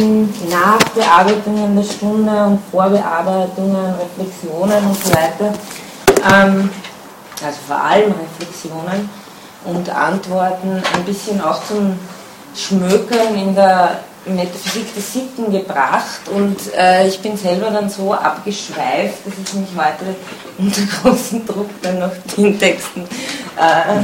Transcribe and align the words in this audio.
Nachbearbeitungen 0.00 1.76
der 1.76 1.84
Stunde 1.84 2.44
und 2.44 2.60
Vorbearbeitungen, 2.70 3.94
Reflexionen 3.94 4.86
und 4.86 5.04
so 5.04 5.10
weiter, 5.12 5.52
ähm, 6.32 6.70
also 7.44 7.58
vor 7.66 7.76
allem 7.76 8.12
Reflexionen 8.12 9.08
und 9.64 9.88
Antworten, 9.90 10.82
ein 10.94 11.04
bisschen 11.04 11.40
auch 11.40 11.62
zum 11.64 11.98
Schmökern 12.54 13.34
in 13.34 13.54
der 13.54 14.00
Metaphysik 14.26 14.94
der 14.94 15.02
Sitten 15.02 15.50
gebracht 15.50 16.28
und 16.34 16.56
äh, 16.76 17.08
ich 17.08 17.20
bin 17.20 17.36
selber 17.36 17.70
dann 17.70 17.88
so 17.88 18.12
abgeschweift, 18.12 19.26
dass 19.26 19.34
ich 19.42 19.54
mich 19.54 19.70
heute 19.76 20.14
unter 20.58 20.82
großem 21.02 21.46
Druck 21.46 21.70
dann 21.82 22.00
noch 22.00 22.12
den 22.36 22.58
Texten 22.58 23.02
äh, 23.56 24.00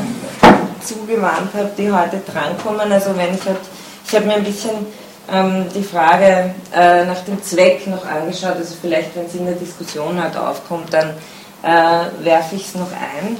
zugewandt 0.82 1.52
habe, 1.54 1.70
die 1.76 1.92
heute 1.92 2.20
drankommen. 2.20 2.90
Also 2.90 3.16
wenn 3.16 3.34
ich 3.34 3.44
halt, 3.44 3.58
ich 4.06 4.14
habe 4.14 4.26
mir 4.26 4.34
ein 4.34 4.44
bisschen 4.44 4.86
ähm, 5.32 5.66
die 5.74 5.82
Frage 5.82 6.54
äh, 6.74 7.04
nach 7.04 7.20
dem 7.24 7.42
Zweck 7.42 7.86
noch 7.86 8.04
angeschaut, 8.06 8.56
also 8.56 8.74
vielleicht 8.80 9.16
wenn 9.16 9.26
es 9.26 9.34
in 9.34 9.46
der 9.46 9.54
Diskussion 9.54 10.22
halt 10.22 10.36
aufkommt, 10.36 10.92
dann 10.92 11.14
äh, 11.62 12.24
werfe 12.24 12.56
ich 12.56 12.68
es 12.68 12.74
noch 12.74 12.90
ein. 12.92 13.36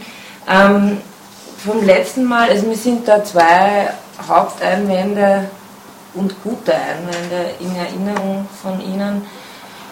Ähm, 0.48 0.98
vom 1.64 1.84
letzten 1.84 2.24
Mal, 2.24 2.50
also 2.50 2.66
mir 2.66 2.76
sind 2.76 3.06
da 3.08 3.24
zwei 3.24 3.90
Haupteinwände 4.28 5.48
und 6.14 6.42
gute 6.42 6.74
Einwände 6.74 7.50
in 7.60 7.74
Erinnerung 7.76 8.48
von 8.62 8.80
Ihnen, 8.80 9.26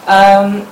ähm, 0.09 0.62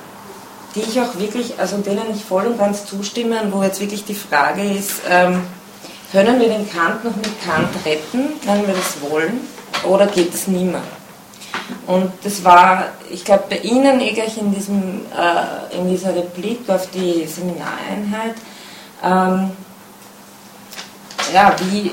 die 0.75 0.81
ich 0.81 0.99
auch 0.99 1.17
wirklich, 1.17 1.59
also 1.59 1.77
denen 1.77 2.13
ich 2.13 2.23
voll 2.23 2.47
und 2.47 2.57
ganz 2.57 2.85
zustimme, 2.85 3.37
wo 3.51 3.63
jetzt 3.63 3.79
wirklich 3.79 4.05
die 4.05 4.15
Frage 4.15 4.63
ist, 4.63 5.01
ähm, 5.09 5.41
können 6.11 6.39
wir 6.39 6.47
den 6.47 6.69
Kant 6.69 7.03
noch 7.03 7.15
mit 7.15 7.43
Kant 7.43 7.69
retten, 7.85 8.33
wenn 8.45 8.67
wir 8.67 8.73
das 8.73 9.11
wollen, 9.11 9.47
oder 9.83 10.07
geht 10.07 10.33
es 10.33 10.47
niemand? 10.47 10.83
Und 11.87 12.11
das 12.23 12.43
war, 12.43 12.85
ich 13.09 13.25
glaube, 13.25 13.43
bei 13.49 13.57
Ihnen 13.57 13.99
gleich 13.99 14.37
in, 14.37 14.53
diesem, 14.53 15.01
äh, 15.17 15.77
in 15.77 15.89
dieser 15.89 16.15
Replik 16.15 16.69
auf 16.69 16.89
die 16.91 17.25
Seminareinheit, 17.25 18.35
ähm, 19.03 19.51
ja, 21.33 21.55
wie, 21.59 21.87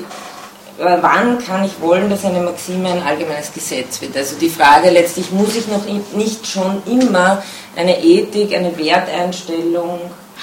äh, 0.81 0.97
wann 1.01 1.39
kann 1.39 1.65
ich 1.65 1.79
wollen, 1.81 2.09
dass 2.09 2.23
eine 2.25 2.39
Maxime 2.39 2.89
ein 2.89 3.03
allgemeines 3.03 3.51
Gesetz 3.51 4.01
wird? 4.01 4.15
Also 4.15 4.37
die 4.37 4.49
Frage 4.49 4.89
letztlich, 4.89 5.31
muss 5.31 5.55
ich 5.55 5.67
noch 5.67 5.85
nicht 6.15 6.47
schon 6.47 6.81
immer 6.85 7.43
eine 7.75 8.03
Ethik, 8.03 8.53
eine 8.55 8.77
Werteinstellung 8.77 9.99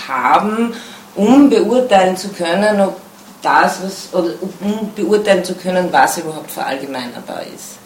haben, 0.08 0.74
um 1.14 1.48
beurteilen 1.48 2.16
zu 2.16 2.28
können, 2.28 2.80
ob 2.80 2.96
das, 3.42 3.82
was, 3.82 4.08
oder 4.12 4.34
um 4.40 4.92
beurteilen 4.94 5.44
zu 5.44 5.54
können, 5.54 5.88
was 5.90 6.18
überhaupt 6.18 6.50
verallgemeinerbar 6.50 7.42
ist. 7.54 7.78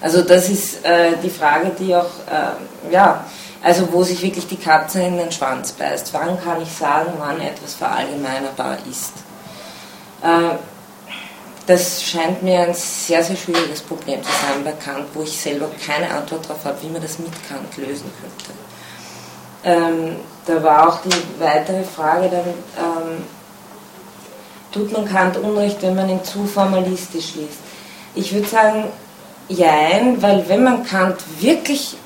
Also 0.00 0.22
das 0.22 0.48
ist 0.48 0.84
äh, 0.84 1.12
die 1.22 1.30
Frage, 1.30 1.70
die 1.78 1.94
auch, 1.94 2.04
äh, 2.04 2.92
ja, 2.92 3.24
also 3.62 3.92
wo 3.92 4.04
sich 4.04 4.22
wirklich 4.22 4.46
die 4.46 4.56
Katze 4.56 5.02
in 5.02 5.16
den 5.16 5.32
Schwanz 5.32 5.72
beißt. 5.72 6.14
Wann 6.14 6.40
kann 6.42 6.62
ich 6.62 6.70
sagen, 6.70 7.12
wann 7.18 7.40
etwas 7.40 7.74
verallgemeinerbar 7.74 8.78
ist? 8.88 9.14
Äh, 10.22 10.56
das 11.66 12.02
scheint 12.02 12.42
mir 12.42 12.60
ein 12.60 12.74
sehr, 12.74 13.22
sehr 13.22 13.36
schwieriges 13.36 13.82
Problem 13.82 14.22
zu 14.22 14.30
sein 14.30 14.64
bei 14.64 14.72
Kant, 14.72 15.06
wo 15.12 15.22
ich 15.22 15.38
selber 15.38 15.68
keine 15.84 16.10
Antwort 16.10 16.44
darauf 16.48 16.64
habe, 16.64 16.78
wie 16.82 16.88
man 16.88 17.02
das 17.02 17.18
mit 17.18 17.32
Kant 17.46 17.76
lösen 17.76 18.10
könnte. 18.20 18.58
Ähm, 19.64 20.16
da 20.46 20.62
war 20.62 20.88
auch 20.88 21.00
die 21.02 21.40
weitere 21.40 21.82
Frage 21.82 22.30
dann, 22.30 22.46
ähm, 22.78 23.24
tut 24.72 24.92
man 24.92 25.04
Kant 25.04 25.36
Unrecht, 25.36 25.82
wenn 25.82 25.94
man 25.94 26.08
ihn 26.08 26.24
zu 26.24 26.46
formalistisch 26.46 27.34
liest? 27.34 27.58
Ich 28.14 28.32
würde 28.32 28.48
sagen, 28.48 28.84
jein, 29.48 30.20
weil 30.22 30.48
wenn 30.48 30.64
man 30.64 30.84
Kant 30.84 31.16
wirklich 31.40 31.96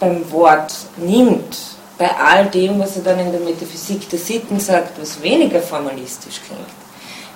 beim 0.00 0.30
Wort 0.30 0.74
nimmt, 0.96 1.56
bei 1.98 2.10
all 2.10 2.46
dem, 2.46 2.78
was 2.78 2.96
er 2.96 3.02
dann 3.02 3.18
in 3.18 3.32
der 3.32 3.40
Metaphysik 3.40 4.08
der 4.08 4.18
Sitten 4.18 4.60
sagt, 4.60 5.00
was 5.00 5.20
weniger 5.20 5.60
formalistisch 5.60 6.40
klingt, 6.46 6.60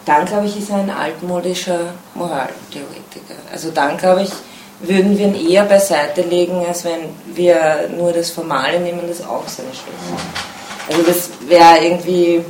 dann 0.04 0.24
glaube 0.24 0.46
ich, 0.46 0.56
ist 0.56 0.70
er 0.70 0.76
ein 0.76 0.90
altmodischer 0.90 1.94
Moraltheoretiker. 2.14 3.34
Also 3.52 3.70
dann 3.70 3.96
glaube 3.96 4.22
ich, 4.22 4.30
würden 4.80 5.16
wir 5.18 5.26
ihn 5.26 5.50
eher 5.50 5.64
beiseite 5.64 6.22
legen, 6.22 6.64
als 6.66 6.84
wenn 6.84 7.00
wir 7.26 7.88
nur 7.96 8.12
das 8.12 8.30
Formale 8.30 8.80
nehmen, 8.80 9.02
das 9.08 9.24
auch 9.24 9.46
seine 9.46 9.70
Schwäche. 9.70 10.18
Also 10.88 11.02
das 11.02 11.30
wäre 11.48 11.84
irgendwie 11.84 12.44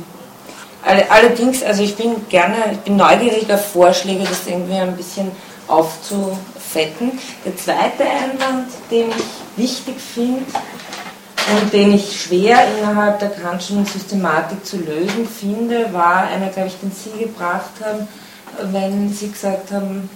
Allerdings, 0.85 1.63
also 1.63 1.81
ich 1.81 1.95
bin 1.95 2.27
gerne, 2.27 2.55
ich 2.73 2.79
bin 2.79 2.97
neugierig 2.97 3.51
auf 3.51 3.71
Vorschläge, 3.71 4.25
das 4.25 4.45
irgendwie 4.47 4.75
ein 4.75 4.97
bisschen 4.97 5.31
aufzufetten. 6.73 7.11
Der 7.45 7.55
zweite 7.57 8.03
Einwand, 8.03 8.69
den 8.89 9.09
ich 9.09 9.63
wichtig 9.63 9.95
finde 9.99 10.43
und 11.61 11.73
den 11.73 11.93
ich 11.93 12.21
schwer 12.21 12.65
innerhalb 12.77 13.19
der 13.19 13.29
Kantschen 13.29 13.85
Systematik 13.85 14.65
zu 14.65 14.77
lösen 14.77 15.27
finde, 15.27 15.93
war 15.93 16.27
einer, 16.27 16.47
glaube 16.47 16.69
ich, 16.69 16.79
den 16.79 16.91
Sie 16.91 17.23
gebracht 17.23 17.71
haben, 17.83 18.07
wenn 18.71 19.13
Sie 19.13 19.29
gesagt 19.29 19.71
haben, 19.71 20.09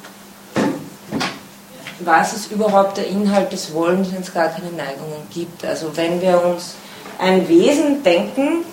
was 2.00 2.34
ist 2.34 2.52
überhaupt 2.52 2.98
der 2.98 3.08
Inhalt 3.08 3.52
des 3.52 3.74
Wollens, 3.74 4.12
wenn 4.14 4.22
es 4.22 4.34
gar 4.34 4.50
keine 4.50 4.72
Neigungen 4.72 5.28
gibt. 5.34 5.66
Also 5.66 5.96
wenn 5.98 6.22
wir 6.22 6.44
uns 6.44 6.76
ein 7.20 7.48
Wesen 7.50 8.04
denken, 8.04 8.64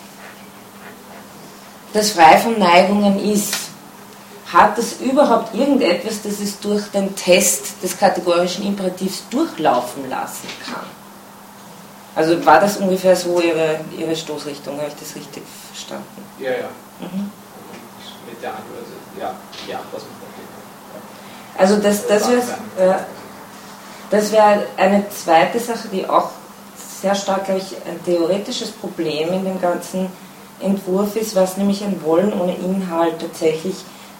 das 1.94 2.10
frei 2.10 2.36
von 2.36 2.58
Neigungen 2.58 3.18
ist, 3.32 3.54
hat 4.54 4.78
es 4.78 5.00
überhaupt 5.00 5.54
irgendetwas, 5.54 6.22
das 6.22 6.40
es 6.40 6.58
durch 6.60 6.86
den 6.92 7.14
Test 7.16 7.82
des 7.82 7.98
kategorischen 7.98 8.64
Imperativs 8.64 9.24
durchlaufen 9.28 10.08
lassen 10.08 10.48
kann? 10.64 10.86
Also 12.14 12.46
war 12.46 12.60
das 12.60 12.76
ungefähr 12.76 13.16
so 13.16 13.40
Ihre, 13.40 13.80
Ihre 13.98 14.14
Stoßrichtung, 14.14 14.78
habe 14.78 14.88
ich 14.88 14.94
das 14.94 15.16
richtig 15.16 15.42
verstanden? 15.72 16.24
Ja, 16.38 16.50
ja. 16.50 16.68
Mhm. 17.00 17.30
Mit 18.28 18.40
der 18.40 18.50
Antwort, 18.50 18.86
ja, 19.18 19.34
ja, 19.68 19.80
was 19.90 20.02
man 20.02 20.12
ja. 20.22 21.60
Also 21.60 21.76
das, 21.76 22.06
das 22.06 22.28
wäre 22.28 23.04
das 24.10 24.30
wär 24.30 24.62
eine 24.76 25.08
zweite 25.10 25.58
Sache, 25.58 25.88
die 25.92 26.06
auch 26.06 26.30
sehr 27.02 27.14
stark, 27.14 27.46
glaube 27.46 27.60
ich, 27.60 27.76
ein 27.88 28.02
theoretisches 28.04 28.70
Problem 28.70 29.32
in 29.32 29.44
dem 29.44 29.60
ganzen 29.60 30.08
Entwurf 30.60 31.16
ist, 31.16 31.34
was 31.34 31.56
nämlich 31.56 31.82
ein 31.82 32.00
Wollen 32.04 32.32
ohne 32.32 32.54
Inhalt 32.54 33.20
tatsächlich 33.20 33.74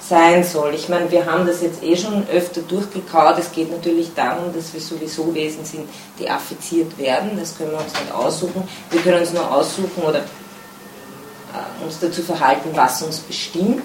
sein 0.09 0.45
soll. 0.45 0.75
Ich 0.75 0.89
meine, 0.89 1.11
wir 1.11 1.25
haben 1.25 1.47
das 1.47 1.63
jetzt 1.63 1.83
eh 1.83 1.97
schon 1.97 2.27
öfter 2.29 2.61
durchgekaut. 2.63 3.39
Es 3.39 3.51
geht 3.53 3.71
natürlich 3.71 4.13
darum, 4.15 4.53
dass 4.53 4.73
wir 4.75 4.81
sowieso 4.81 5.35
Wesen 5.35 5.65
sind, 5.65 5.89
die 6.19 6.29
affiziert 6.29 6.97
werden. 6.99 7.39
Das 7.39 7.57
können 7.57 7.71
wir 7.71 7.79
uns 7.79 7.93
nicht 7.93 8.13
aussuchen. 8.13 8.69
Wir 8.91 9.01
können 9.01 9.21
uns 9.21 9.33
nur 9.33 9.51
aussuchen 9.51 10.03
oder 10.07 10.19
äh, 10.19 11.85
uns 11.85 11.99
dazu 12.01 12.23
verhalten, 12.23 12.71
was 12.75 13.03
uns 13.03 13.21
bestimmt. 13.21 13.83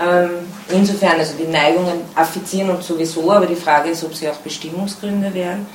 Ähm, 0.00 0.30
insofern, 0.70 1.20
also 1.20 1.34
die 1.38 1.46
Neigungen 1.46 2.00
affizieren 2.16 2.70
uns 2.70 2.86
sowieso, 2.86 3.30
aber 3.30 3.46
die 3.46 3.54
Frage 3.54 3.90
ist, 3.90 4.02
ob 4.02 4.12
sie 4.12 4.28
auch 4.28 4.36
Bestimmungsgründe 4.36 5.32
wären. 5.32 5.66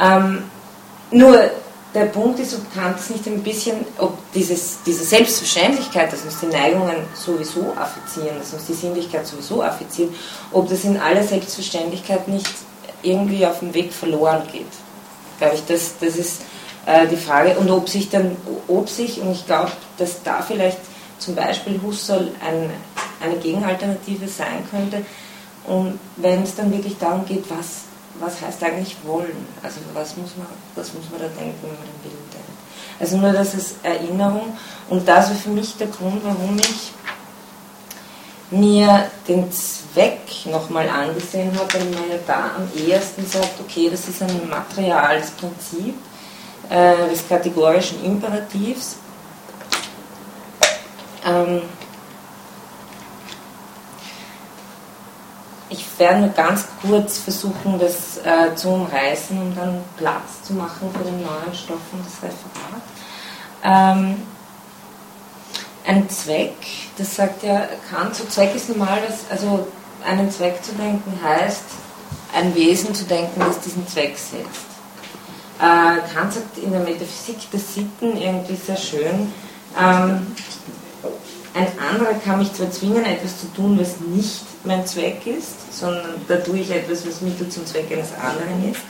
Ähm, 0.00 0.44
nur 1.10 1.50
der 1.94 2.06
Punkt 2.06 2.38
ist, 2.38 2.54
ob 2.54 2.72
Kant 2.72 2.98
es 2.98 3.10
nicht 3.10 3.26
ein 3.26 3.42
bisschen, 3.42 3.84
ob 3.98 4.16
dieses, 4.32 4.78
diese 4.86 5.04
Selbstverständlichkeit, 5.04 6.12
dass 6.12 6.22
uns 6.22 6.40
die 6.40 6.46
Neigungen 6.46 6.96
sowieso 7.14 7.74
affizieren, 7.76 8.38
dass 8.38 8.52
uns 8.52 8.66
die 8.66 8.74
Sinnlichkeit 8.74 9.26
sowieso 9.26 9.62
affiziert, 9.62 10.14
ob 10.52 10.68
das 10.68 10.84
in 10.84 10.98
aller 10.98 11.22
Selbstverständlichkeit 11.22 12.28
nicht 12.28 12.48
irgendwie 13.02 13.44
auf 13.46 13.58
dem 13.58 13.74
Weg 13.74 13.92
verloren 13.92 14.42
geht. 14.52 14.66
Glaube 15.38 15.56
ich, 15.56 15.64
das, 15.66 15.94
das 16.00 16.16
ist 16.16 16.42
äh, 16.86 17.06
die 17.08 17.16
Frage. 17.16 17.58
Und 17.58 17.70
ob 17.70 17.88
sich 17.88 18.08
dann, 18.08 18.36
ob 18.68 18.88
sich, 18.88 19.20
und 19.20 19.32
ich 19.32 19.46
glaube, 19.46 19.72
dass 19.98 20.22
da 20.22 20.42
vielleicht 20.42 20.78
zum 21.18 21.34
Beispiel 21.34 21.80
Husserl 21.82 22.30
ein, 22.46 22.70
eine 23.20 23.36
Gegenalternative 23.40 24.28
sein 24.28 24.64
könnte, 24.70 25.04
und 25.66 25.98
wenn 26.16 26.42
es 26.42 26.56
dann 26.56 26.72
wirklich 26.72 26.96
darum 26.98 27.24
geht, 27.26 27.44
was 27.50 27.82
was 28.20 28.40
heißt 28.40 28.62
eigentlich 28.62 28.96
wollen? 29.04 29.46
Also 29.62 29.80
was 29.94 30.16
muss 30.16 30.36
man, 30.36 30.46
was 30.74 30.92
muss 30.94 31.10
man 31.10 31.20
da 31.20 31.28
denken, 31.28 31.58
wenn 31.62 31.70
man 31.70 31.80
den 31.80 32.04
Willen 32.04 32.30
denkt? 32.32 32.48
Also 33.00 33.16
nur 33.16 33.32
das 33.32 33.54
ist 33.54 33.76
Erinnerung 33.82 34.56
und 34.88 35.08
das 35.08 35.30
war 35.30 35.36
für 35.36 35.48
mich 35.48 35.76
der 35.76 35.86
Grund, 35.88 36.22
warum 36.22 36.58
ich 36.58 36.92
mir 38.50 39.06
den 39.28 39.50
Zweck 39.52 40.20
nochmal 40.46 40.88
angesehen 40.88 41.52
habe, 41.56 41.72
weil 41.74 42.10
ja 42.10 42.18
da 42.26 42.50
am 42.56 42.68
ehesten 42.76 43.24
sagt, 43.26 43.60
okay, 43.60 43.88
das 43.90 44.08
ist 44.08 44.22
ein 44.22 44.48
materiales 44.48 45.30
Prinzip 45.30 45.94
äh, 46.68 47.08
des 47.08 47.26
kategorischen 47.28 48.04
Imperativs. 48.04 48.96
Ähm, 51.24 51.62
Ich 55.72 55.86
werde 55.98 56.20
nur 56.20 56.30
ganz 56.30 56.66
kurz 56.82 57.18
versuchen, 57.18 57.78
das 57.78 58.18
äh, 58.18 58.54
zu 58.56 58.70
umreißen, 58.70 59.40
um 59.40 59.54
dann 59.54 59.82
Platz 59.96 60.42
zu 60.42 60.52
machen 60.54 60.90
für 60.92 61.04
den 61.04 61.22
neuen 61.22 61.54
Stoff 61.54 61.78
und 61.92 62.04
das 62.04 62.16
Referat. 62.22 62.82
Ähm, 63.62 64.22
ein 65.86 66.10
Zweck, 66.10 66.56
das 66.98 67.14
sagt 67.14 67.44
ja 67.44 67.68
Kant, 67.88 68.16
so 68.16 68.24
Zweck 68.24 68.54
ist 68.54 68.68
normal, 68.68 69.00
dass, 69.06 69.30
also 69.30 69.66
einen 70.04 70.30
Zweck 70.30 70.62
zu 70.62 70.72
denken 70.72 71.18
heißt, 71.22 71.64
ein 72.34 72.54
Wesen 72.54 72.94
zu 72.94 73.04
denken, 73.04 73.40
das 73.40 73.60
diesen 73.60 73.86
Zweck 73.86 74.18
setzt. 74.18 74.66
Äh, 75.60 76.14
Kant 76.14 76.32
sagt 76.32 76.58
in 76.58 76.72
der 76.72 76.80
Metaphysik 76.80 77.48
der 77.52 77.60
Sitten 77.60 78.16
irgendwie 78.16 78.56
sehr 78.56 78.76
schön, 78.76 79.32
ähm, 79.78 80.34
ein 81.54 81.66
anderer 81.78 82.14
kann 82.24 82.38
mich 82.38 82.52
zwar 82.52 82.70
zwingen, 82.70 83.04
etwas 83.04 83.40
zu 83.40 83.52
tun, 83.54 83.78
was 83.80 84.00
nicht 84.00 84.44
mein 84.64 84.86
Zweck 84.86 85.26
ist, 85.26 85.76
sondern 85.76 86.14
da 86.28 86.36
tue 86.36 86.58
ich 86.58 86.70
etwas, 86.70 87.06
was 87.06 87.20
Mittel 87.20 87.48
zum 87.48 87.66
Zweck 87.66 87.86
eines 87.90 88.12
anderen 88.14 88.70
ist. 88.70 88.80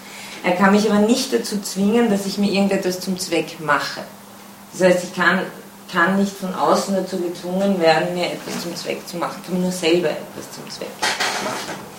Er 0.43 0.53
kann 0.53 0.73
mich 0.73 0.91
aber 0.91 1.01
nicht 1.01 1.33
dazu 1.33 1.61
zwingen, 1.61 2.11
dass 2.11 2.27
ich 2.27 2.39
mir 2.39 2.51
irgendetwas 2.51 3.01
zum 3.01 3.19
Zweck 3.19 3.61
mache. 3.61 4.01
Das 4.73 4.89
heißt, 4.89 5.05
ich 5.05 5.15
kann, 5.15 5.41
kann 5.93 6.19
nicht 6.19 6.33
von 6.33 6.55
außen 6.55 6.95
dazu 6.95 7.19
gezwungen 7.19 7.81
werden, 7.81 8.15
mir 8.15 8.27
etwas 8.27 8.63
zum 8.63 8.75
Zweck 8.77 9.07
zu 9.07 9.17
machen. 9.17 9.43
Kann 9.45 9.55
mir 9.55 9.63
nur 9.63 9.73
selber 9.73 10.11
etwas 10.11 10.53
zum 10.55 10.69
Zweck 10.71 10.89
machen. 11.45 11.91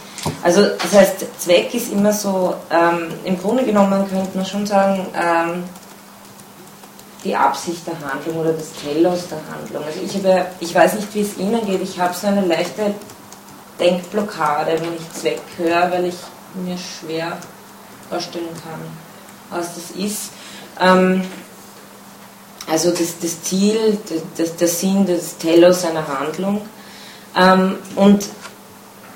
Also 0.43 0.61
das 0.61 0.93
heißt, 0.93 1.25
Zweck 1.39 1.73
ist 1.73 1.91
immer 1.91 2.13
so, 2.13 2.55
ähm, 2.69 3.11
im 3.23 3.39
Grunde 3.39 3.63
genommen 3.63 4.07
könnte 4.09 4.35
man 4.35 4.45
schon 4.45 4.65
sagen, 4.65 5.05
ähm, 5.15 5.63
die 7.23 7.35
Absicht 7.35 7.85
der 7.85 7.99
Handlung 7.99 8.37
oder 8.37 8.53
das 8.53 8.71
Telos 8.73 9.27
der 9.27 9.39
Handlung. 9.53 9.83
Also 9.83 9.99
ich, 10.03 10.15
habe, 10.15 10.47
ich 10.59 10.73
weiß 10.73 10.93
nicht, 10.95 11.13
wie 11.13 11.21
es 11.21 11.37
Ihnen 11.37 11.65
geht, 11.65 11.81
ich 11.81 11.99
habe 11.99 12.13
so 12.13 12.27
eine 12.27 12.45
leichte 12.45 12.95
Denkblockade, 13.79 14.79
wenn 14.79 14.95
ich 14.95 15.11
Zweck 15.13 15.41
höre, 15.57 15.91
weil 15.91 16.05
ich 16.05 16.15
mir 16.55 16.77
schwer 16.77 17.37
vorstellen 18.09 18.49
kann, 18.63 18.81
was 19.49 19.75
das 19.75 19.91
ist. 19.91 20.31
Ähm, 20.79 21.23
also 22.69 22.91
das, 22.91 23.19
das 23.21 23.43
Ziel, 23.43 23.97
das, 24.37 24.55
der 24.55 24.67
Sinn 24.67 25.05
des 25.05 25.37
Telos 25.37 25.85
einer 25.85 26.07
Handlung. 26.07 26.61
Ähm, 27.35 27.77
und 27.95 28.25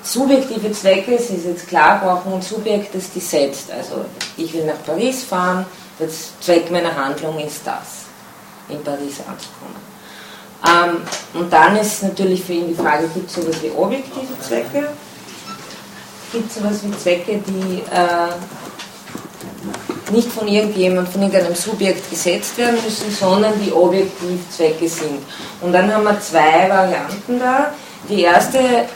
subjektive 0.06 0.72
Zwecke, 0.72 1.16
es 1.16 1.30
ist 1.30 1.46
jetzt 1.46 1.68
klar, 1.68 2.00
brauchen 2.00 2.34
ein 2.34 2.42
Subjekt, 2.42 2.94
das 2.94 3.10
die 3.10 3.20
setzt. 3.20 3.70
Also 3.70 4.04
ich 4.36 4.52
will 4.52 4.64
nach 4.64 4.82
Paris 4.84 5.24
fahren, 5.24 5.66
der 5.98 6.08
Zweck 6.40 6.70
meiner 6.70 6.94
Handlung 6.94 7.38
ist 7.40 7.60
das, 7.64 8.04
in 8.68 8.82
Paris 8.82 9.20
anzukommen. 9.26 9.86
Ähm, 10.64 11.40
und 11.40 11.52
dann 11.52 11.76
ist 11.76 12.02
natürlich 12.02 12.42
für 12.42 12.54
ihn 12.54 12.68
die 12.68 12.74
Frage, 12.74 13.08
gibt 13.08 13.28
es 13.28 13.36
sowas 13.36 13.56
wie 13.62 13.70
objektive 13.70 14.40
Zwecke? 14.40 14.88
Gibt 16.32 16.50
es 16.50 16.56
sowas 16.56 16.78
wie 16.82 16.96
Zwecke, 16.98 17.42
die 17.46 17.82
äh, 17.92 18.32
nicht 20.12 20.30
von 20.30 20.46
irgendjemandem, 20.46 21.12
von 21.12 21.22
irgendeinem 21.22 21.54
Subjekt 21.54 22.08
gesetzt 22.10 22.56
werden 22.58 22.76
müssen, 22.82 23.10
sondern 23.10 23.52
die 23.60 23.72
objektiv 23.72 24.40
Zwecke 24.50 24.88
sind. 24.88 25.18
Und 25.60 25.72
dann 25.72 25.92
haben 25.92 26.04
wir 26.04 26.20
zwei 26.20 26.68
Varianten 26.68 27.38
da. 27.38 27.72
Die 28.08 28.22
erste 28.22 28.86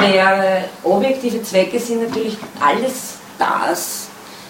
wäre, 0.00 0.64
objektive 0.84 1.42
Zwecke 1.42 1.78
sind 1.78 2.08
natürlich 2.08 2.36
alles 2.60 3.14
das, 3.38 4.08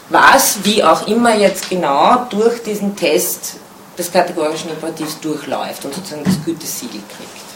was, 0.09 0.59
wie 0.65 0.83
auch 0.83 1.07
immer 1.07 1.37
jetzt 1.37 1.69
genau, 1.69 2.27
durch 2.31 2.63
diesen 2.63 2.97
Test 2.97 3.57
des 3.99 4.13
kategorischen 4.13 4.71
Imperativs 4.71 5.19
durchläuft 5.21 5.85
und 5.85 5.95
sozusagen 5.95 6.25
das 6.25 6.43
Gütesiegel 6.45 7.01
kriegt. 7.17 7.49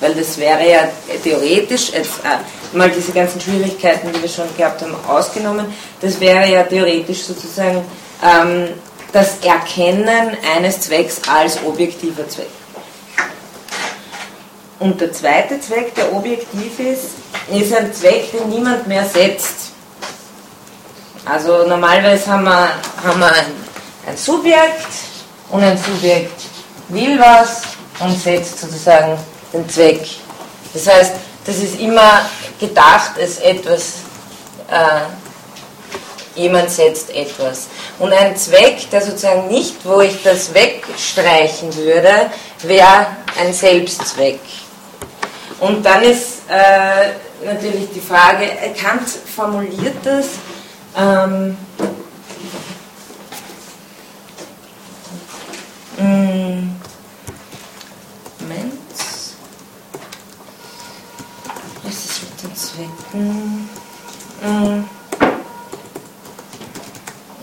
Weil 0.00 0.14
das 0.14 0.38
wäre 0.38 0.68
ja 0.70 0.88
theoretisch, 1.22 1.90
jetzt 1.92 2.20
äh, 2.24 2.76
mal 2.76 2.90
diese 2.90 3.12
ganzen 3.12 3.40
Schwierigkeiten, 3.40 4.10
die 4.12 4.22
wir 4.22 4.28
schon 4.28 4.46
gehabt 4.56 4.80
haben, 4.80 4.94
ausgenommen, 5.06 5.66
das 6.00 6.18
wäre 6.20 6.50
ja 6.50 6.62
theoretisch 6.62 7.24
sozusagen 7.24 7.84
ähm, 8.22 8.68
das 9.12 9.38
Erkennen 9.44 10.36
eines 10.56 10.80
Zwecks 10.80 11.20
als 11.28 11.58
objektiver 11.66 12.26
Zweck. 12.28 12.48
Und 14.80 14.98
der 14.98 15.12
zweite 15.12 15.60
Zweck, 15.60 15.94
der 15.94 16.10
objektiv 16.10 16.80
ist, 16.80 17.10
ist 17.52 17.74
ein 17.74 17.92
Zweck, 17.92 18.32
den 18.32 18.48
niemand 18.48 18.86
mehr 18.86 19.04
setzt. 19.04 19.72
Also 21.26 21.66
normalerweise 21.66 22.26
haben 22.28 22.44
wir, 22.44 22.70
haben 23.04 23.20
wir 23.20 23.30
ein, 24.06 24.16
Subjekt 24.16 24.88
und 25.50 25.62
ein 25.62 25.76
Subjekt 25.76 26.42
will 26.88 27.18
was 27.20 27.62
und 27.98 28.18
setzt 28.18 28.58
sozusagen 28.58 29.18
den 29.52 29.68
Zweck. 29.68 30.00
Das 30.72 30.86
heißt, 30.86 31.12
das 31.44 31.56
ist 31.58 31.78
immer 31.78 32.22
gedacht 32.58 33.12
als 33.20 33.36
etwas, 33.38 33.96
äh, 34.70 36.40
jemand 36.40 36.70
setzt 36.70 37.10
etwas. 37.10 37.66
Und 37.98 38.14
ein 38.14 38.34
Zweck, 38.34 38.88
der 38.90 39.02
sozusagen 39.02 39.48
nicht, 39.48 39.76
wo 39.84 40.00
ich 40.00 40.22
das 40.22 40.54
wegstreichen 40.54 41.76
würde, 41.76 42.30
wäre 42.62 43.08
ein 43.38 43.52
Selbstzweck. 43.52 44.40
Und 45.60 45.84
dann 45.84 46.02
ist 46.02 46.40
äh, 46.48 47.44
natürlich 47.44 47.90
die 47.90 48.00
Frage, 48.00 48.46
Kant 48.80 49.06
formuliert 49.08 49.96
das, 50.02 50.26
ähm, 50.96 51.56
mm, 55.98 56.76
Moment. 58.40 58.72
Was 61.82 61.94
ist 61.94 62.22
mit 62.22 62.42
den 62.42 62.56
Zwecken? 62.56 63.68
Mm, 64.42 64.84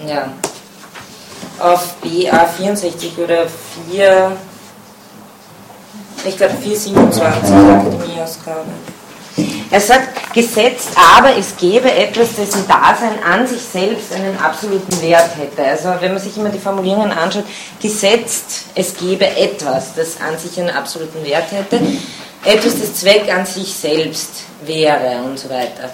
ja. 0.07 0.33
Auf 1.59 1.95
BA64 2.03 3.17
oder 3.23 3.45
4, 3.91 4.35
ich 6.27 6.38
glaube 6.38 6.56
427 6.62 7.56
Akademieausgabe. 7.56 8.65
Er 9.69 9.81
sagt, 9.81 10.33
gesetzt, 10.33 10.89
aber 10.95 11.38
es 11.38 11.56
gäbe 11.57 11.91
etwas, 11.91 12.35
dessen 12.35 12.68
Dasein 12.68 13.21
an 13.24 13.45
sich 13.45 13.62
selbst 13.62 14.13
einen 14.13 14.38
absoluten 14.39 15.01
Wert 15.01 15.29
hätte. 15.38 15.63
Also 15.63 15.89
wenn 16.00 16.13
man 16.13 16.21
sich 16.21 16.38
immer 16.38 16.50
die 16.50 16.59
Formulierungen 16.59 17.12
anschaut, 17.12 17.44
gesetzt, 17.81 18.65
es 18.75 18.95
gäbe 18.95 19.27
etwas, 19.27 19.94
das 19.95 20.19
an 20.21 20.38
sich 20.39 20.59
einen 20.59 20.69
absoluten 20.69 21.24
Wert 21.24 21.51
hätte, 21.51 21.79
etwas, 22.45 22.79
das 22.79 22.95
Zweck 22.95 23.31
an 23.31 23.45
sich 23.45 23.74
selbst 23.74 24.44
wäre 24.65 25.21
und 25.24 25.38
so 25.38 25.50
weiter. 25.50 25.89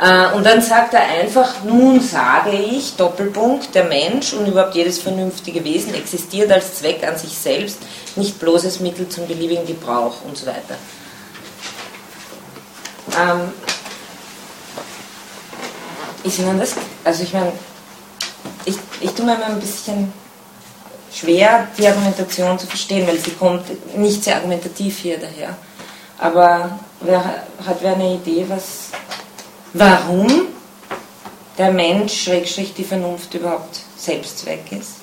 Äh, 0.00 0.34
und 0.36 0.44
dann 0.44 0.60
sagt 0.60 0.94
er 0.94 1.06
einfach, 1.08 1.64
nun 1.64 2.00
sage 2.00 2.52
ich, 2.52 2.96
Doppelpunkt, 2.96 3.74
der 3.74 3.84
Mensch 3.84 4.34
und 4.34 4.46
überhaupt 4.46 4.74
jedes 4.74 4.98
vernünftige 4.98 5.64
Wesen 5.64 5.94
existiert 5.94 6.52
als 6.52 6.74
Zweck 6.74 7.06
an 7.06 7.16
sich 7.16 7.36
selbst, 7.36 7.78
nicht 8.16 8.38
bloßes 8.38 8.80
Mittel 8.80 9.08
zum 9.08 9.26
beliebigen 9.26 9.66
Gebrauch 9.66 10.22
und 10.26 10.36
so 10.36 10.46
weiter. 10.46 10.76
Ähm, 13.18 13.52
ist 16.24 16.38
Ihnen 16.38 16.58
das, 16.58 16.74
also 17.04 17.22
ich 17.22 17.32
meine, 17.32 17.52
ich, 18.64 18.76
ich 19.00 19.12
tue 19.12 19.24
mir 19.24 19.36
immer 19.36 19.46
ein 19.46 19.60
bisschen 19.60 20.12
schwer, 21.12 21.68
die 21.78 21.86
Argumentation 21.86 22.58
zu 22.58 22.66
verstehen, 22.66 23.06
weil 23.06 23.18
sie 23.18 23.30
kommt 23.32 23.64
nicht 23.96 24.22
sehr 24.24 24.36
argumentativ 24.36 24.98
hier 24.98 25.18
daher. 25.18 25.56
Aber 26.18 26.78
wer, 27.00 27.44
hat 27.64 27.78
wer 27.80 27.94
eine 27.94 28.14
Idee, 28.14 28.44
was, 28.48 28.90
warum 29.72 30.26
der 31.56 31.70
Mensch, 31.70 32.24
Schrägstrich 32.24 32.74
die 32.74 32.84
Vernunft 32.84 33.32
überhaupt 33.34 33.80
Selbstzweck 33.96 34.72
ist? 34.72 34.95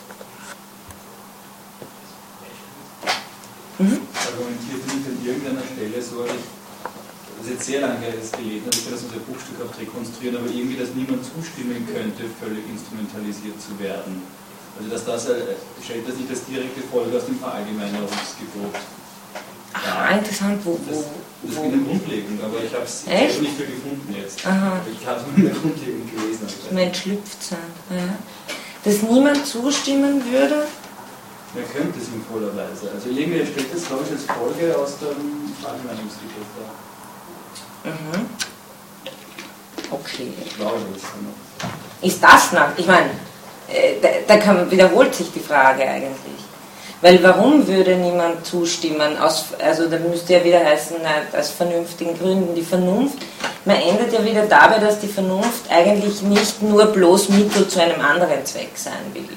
Mhm. 3.80 4.00
Argumentiert 4.13 4.84
nicht 4.86 5.06
an 5.10 5.18
irgendeiner 5.25 5.65
Stelle 5.65 6.01
so, 6.01 6.25
ich 6.25 6.46
das 7.44 7.51
ist 7.51 7.58
jetzt 7.60 7.68
sehr 7.75 7.82
lange 7.82 8.00
gelesen, 8.00 8.63
also 8.63 8.80
ich 8.80 8.86
will 8.88 8.94
das 8.96 9.03
unser 9.03 9.20
Buchstück 9.27 9.60
auch 9.60 9.75
rekonstruieren, 9.75 10.39
aber 10.39 10.48
irgendwie, 10.48 10.80
dass 10.80 10.96
niemand 10.96 11.27
zustimmen 11.27 11.84
könnte, 11.92 12.24
völlig 12.39 12.63
instrumentalisiert 12.72 13.60
zu 13.60 13.75
werden. 13.84 14.24
Also 14.80 14.88
dass 14.88 15.03
das, 15.03 15.27
äh, 15.27 15.60
stellt 15.84 16.08
das 16.08 16.15
nicht 16.15 16.32
als 16.32 16.48
direkte 16.48 16.80
Folge 16.88 17.18
aus 17.18 17.27
dem 17.27 17.36
Verallgemeinerungsgebot. 17.36 18.80
Ah, 19.75 20.15
interessant, 20.15 20.63
wo, 20.63 20.80
Das, 20.88 21.03
das 21.44 21.51
ist 21.51 21.60
in 21.60 21.72
der 21.75 21.84
Grundlegung, 21.84 22.39
aber 22.39 22.63
ich 22.63 22.72
habe 22.72 22.88
es 22.88 23.03
nicht 23.12 23.60
mehr 23.60 23.68
gefunden 23.68 24.15
jetzt. 24.15 24.39
Aha. 24.48 24.80
Ich 24.88 25.03
habe 25.03 25.20
es 25.20 25.27
nur 25.27 25.36
in 25.36 25.44
der 25.44 25.60
Grundlegung 25.60 26.08
gelesen. 26.15 26.48
Also. 26.48 26.72
Mensch 26.72 26.98
schlüpft 27.01 27.44
sein. 27.44 27.72
Ja. 27.92 28.15
Dass 28.88 29.01
niemand 29.03 29.46
zustimmen 29.46 30.24
würde? 30.32 30.63
Er 31.56 31.64
könnte 31.64 32.00
sinnvollerweise. 32.00 32.90
Also 32.94 33.10
irgendwie 33.10 33.46
stellt 33.46 33.74
das, 33.74 33.86
glaube 33.86 34.04
ich, 34.06 34.12
als 34.12 34.24
Folge 34.24 34.76
aus 34.76 34.98
dem 34.98 35.54
Verallgemeinerungsgebot 35.62 36.48
dar. 36.58 37.92
Mhm. 37.92 38.26
Okay. 39.92 40.34
Ich 40.44 40.56
glaube, 40.56 40.80
das 40.94 41.04
ist 42.02 42.24
das 42.24 42.52
nach? 42.52 42.70
Ich 42.76 42.88
meine, 42.88 43.12
äh, 43.70 44.02
da, 44.02 44.10
da 44.28 44.38
kann, 44.38 44.70
wiederholt 44.70 45.14
sich 45.14 45.32
die 45.32 45.40
Frage 45.40 45.84
eigentlich. 45.84 46.44
Weil 47.02 47.22
warum 47.22 47.68
würde 47.68 47.98
niemand 47.98 48.46
zustimmen? 48.46 49.18
Aus, 49.18 49.48
also 49.62 49.90
da 49.90 49.98
müsste 50.00 50.34
ja 50.34 50.44
wieder 50.44 50.66
heißen, 50.66 50.96
aus 51.38 51.50
vernünftigen 51.50 52.18
Gründen. 52.18 52.56
Die 52.56 52.62
Vernunft, 52.62 53.18
man 53.66 53.76
endet 53.76 54.14
ja 54.14 54.24
wieder 54.24 54.46
dabei, 54.46 54.80
dass 54.80 55.00
die 55.00 55.08
Vernunft 55.08 55.70
eigentlich 55.70 56.22
nicht 56.22 56.62
nur 56.62 56.86
bloß 56.86 57.30
Mittel 57.30 57.68
zu 57.68 57.82
einem 57.82 58.00
anderen 58.02 58.46
Zweck 58.46 58.72
sein 58.76 58.94
will. 59.14 59.28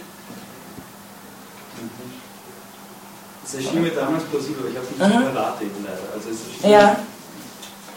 Das 3.46 3.54
erschien 3.54 3.80
mir 3.80 3.92
damals 3.92 4.24
plausibel, 4.24 4.58
aber 4.58 4.70
ich 4.70 4.76
habe 4.76 4.86
es 4.86 4.98
nicht 4.98 5.20
mhm. 5.20 5.32
verraten 5.32 5.70
leider. 5.84 6.12
Also 6.12 6.30
es 6.30 6.68
ja. 6.68 6.96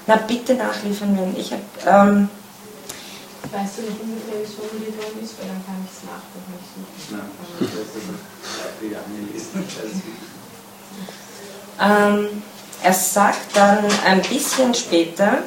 Na 0.06 0.16
bitte 0.18 0.54
nachliefern, 0.54 1.18
wenn 1.18 1.36
ich 1.36 1.52
habe. 1.52 1.64
Ähm, 1.88 2.30
Weißt 3.52 3.80
du 3.80 3.82
noch 3.82 4.00
ungefähr, 4.00 4.38
wie 4.38 4.44
es 4.44 4.54
formuliert 4.54 4.96
worden 4.96 5.24
ist? 5.24 5.34
Weil 5.40 5.48
dann 5.48 5.66
kann 5.66 5.82
ich 5.84 5.90
es 5.90 6.04
nachgucken. 6.06 6.54
Nein, 7.10 7.30
ich 11.80 11.82
habe 11.82 12.06
ähm, 12.06 12.44
Er 12.84 12.94
sagt 12.94 13.56
dann 13.56 13.86
ein 14.06 14.22
bisschen 14.22 14.76
später, 14.76 15.40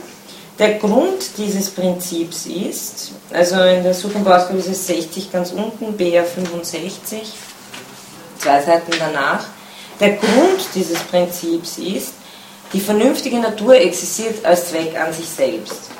der 0.58 0.78
Grund 0.78 1.38
dieses 1.38 1.70
Prinzips 1.70 2.46
ist, 2.46 3.12
also 3.32 3.62
in 3.62 3.84
der 3.84 3.94
Suchenbausgabe 3.94 4.58
ist 4.58 4.68
es 4.68 4.86
60 4.86 5.30
ganz 5.30 5.52
unten, 5.52 5.96
BR 5.96 6.24
65, 6.24 7.34
zwei 8.38 8.60
Seiten 8.62 8.92
danach, 8.98 9.44
der 10.02 10.16
Grund 10.16 10.60
dieses 10.74 10.98
Prinzips 10.98 11.78
ist, 11.78 12.14
die 12.72 12.80
vernünftige 12.80 13.38
Natur 13.38 13.76
existiert 13.76 14.44
als 14.44 14.70
Zweck 14.70 14.98
an 14.98 15.12
sich 15.12 15.28
selbst. 15.28 15.90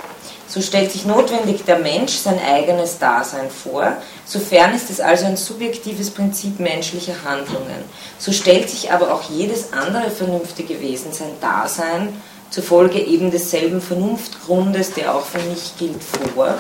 So 0.49 0.61
stellt 0.61 0.91
sich 0.91 1.07
notwendig 1.07 1.65
der 1.65 1.79
Mensch 1.79 2.15
sein 2.15 2.41
eigenes 2.41 2.99
Dasein 2.99 3.49
vor, 3.49 3.97
sofern 4.25 4.75
ist 4.75 4.91
es 4.91 5.01
also 5.01 5.27
ein 5.27 5.37
subjektives 5.37 6.11
Prinzip 6.11 6.59
menschlicher 6.59 7.15
Handlungen. 7.25 7.85
So 8.19 8.33
stellt 8.33 8.69
sich 8.69 8.91
aber 8.91 9.15
auch 9.15 9.31
jedes 9.31 9.73
andere 9.73 10.11
vernünftige 10.11 10.81
Wesen 10.81 11.13
sein 11.13 11.37
Dasein 11.41 12.21
zufolge 12.51 13.01
eben 13.01 13.31
desselben 13.31 13.81
Vernunftgrundes, 13.81 14.95
der 14.95 15.15
auch 15.15 15.25
für 15.25 15.41
mich 15.49 15.75
gilt, 15.79 16.03
vor. 16.03 16.55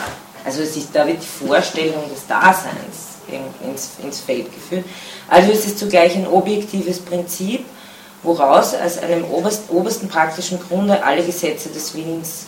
Also 0.44 0.62
es 0.62 0.76
ist, 0.76 0.90
da 0.94 1.06
wird 1.06 1.18
die 1.20 1.46
Vorstellung 1.46 2.08
des 2.08 2.26
Daseins 2.26 3.11
ins, 3.34 3.90
ins 4.02 4.20
Feld 4.20 4.52
geführt. 4.52 4.84
Also 5.28 5.52
es 5.52 5.66
ist 5.66 5.78
zugleich 5.78 6.14
ein 6.14 6.26
objektives 6.26 7.00
Prinzip, 7.00 7.64
woraus 8.22 8.74
als 8.74 8.98
einem 8.98 9.24
oberst, 9.24 9.70
obersten 9.70 10.08
praktischen 10.08 10.60
Grunde 10.60 11.02
alle 11.02 11.24
Gesetze 11.24 11.68
des 11.68 11.94
Willens 11.94 12.46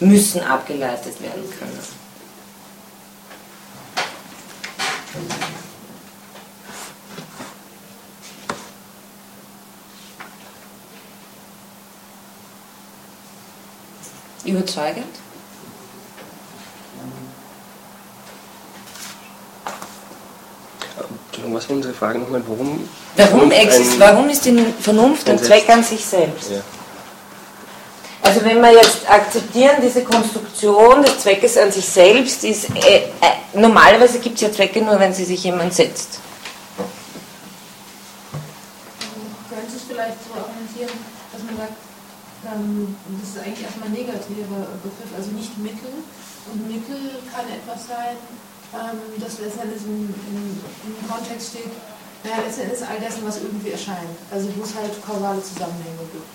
müssen 0.00 0.42
abgeleitet 0.42 1.20
werden 1.20 1.44
können. 1.58 1.78
Überzeugend? 14.44 15.04
Was 21.48 21.68
war 21.68 21.76
unsere 21.76 21.94
Frage 21.94 22.18
nochmal? 22.18 22.42
Warum? 22.46 22.88
Warum, 23.16 23.50
warum 23.98 24.28
ist 24.28 24.44
die 24.44 24.64
Vernunft 24.80 25.28
ein 25.28 25.38
Zweck 25.38 25.68
an 25.68 25.82
sich 25.82 26.04
selbst? 26.04 26.50
Ja. 26.50 26.60
Also 28.22 28.44
wenn 28.44 28.60
wir 28.60 28.72
jetzt 28.72 29.10
akzeptieren, 29.10 29.76
diese 29.82 30.04
Konstruktion 30.04 31.02
des 31.02 31.20
Zweckes 31.20 31.56
an 31.56 31.72
sich 31.72 31.86
selbst 31.86 32.44
ist, 32.44 32.70
äh, 32.70 33.08
äh, 33.20 33.58
normalerweise 33.58 34.18
gibt 34.18 34.36
es 34.36 34.42
ja 34.42 34.52
Zwecke 34.52 34.82
nur, 34.82 35.00
wenn 35.00 35.12
sie 35.12 35.24
sich 35.24 35.42
jemand 35.42 35.72
setzt. 35.72 36.20
Könnte 39.48 39.74
es 39.74 39.82
vielleicht 39.82 40.18
so 40.22 40.38
argumentieren, 40.38 40.92
dass 41.32 41.42
man 41.42 41.56
sagt, 41.56 41.72
ähm, 42.52 42.94
das 43.20 43.30
ist 43.30 43.38
eigentlich 43.38 43.64
erstmal 43.64 43.88
ein 43.88 43.94
negativer 43.94 44.68
Begriff, 44.82 45.10
also 45.16 45.30
nicht 45.30 45.58
Mittel. 45.58 45.90
Und 46.52 46.68
Mittel 46.68 47.20
kann 47.34 47.46
etwas 47.48 47.88
sein, 47.88 48.16
ähm, 48.74 48.98
das 49.18 49.38
letztendlich 49.38 49.82
im, 49.84 50.08
im, 50.08 50.60
im 50.86 51.08
Kontext 51.08 51.50
steht, 51.50 51.72
naja, 52.24 52.36
letztendlich 52.44 52.80
ist 52.80 52.88
all 52.88 53.00
dessen, 53.00 53.26
was 53.26 53.38
irgendwie 53.38 53.70
erscheint. 53.70 54.16
Also 54.30 54.48
wo 54.56 54.62
es 54.62 54.74
halt 54.74 54.92
kausale 55.04 55.42
Zusammenhänge 55.42 56.04
gibt. 56.12 56.28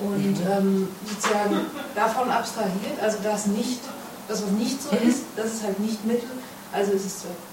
Und 0.00 0.40
mhm. 0.40 0.50
ähm, 0.50 0.88
sozusagen 1.06 1.66
davon 1.94 2.30
abstrahiert, 2.30 3.00
also 3.00 3.18
das 3.22 3.46
nicht, 3.46 3.80
das 4.28 4.42
was 4.42 4.50
nicht 4.50 4.82
so 4.82 4.90
mhm. 4.94 5.08
ist, 5.08 5.22
das 5.36 5.54
ist 5.54 5.62
halt 5.62 5.78
nicht 5.80 6.04
Mittel, 6.04 6.30
also 6.72 6.92
ist 6.92 7.06
es 7.06 7.20
Zweck. 7.20 7.51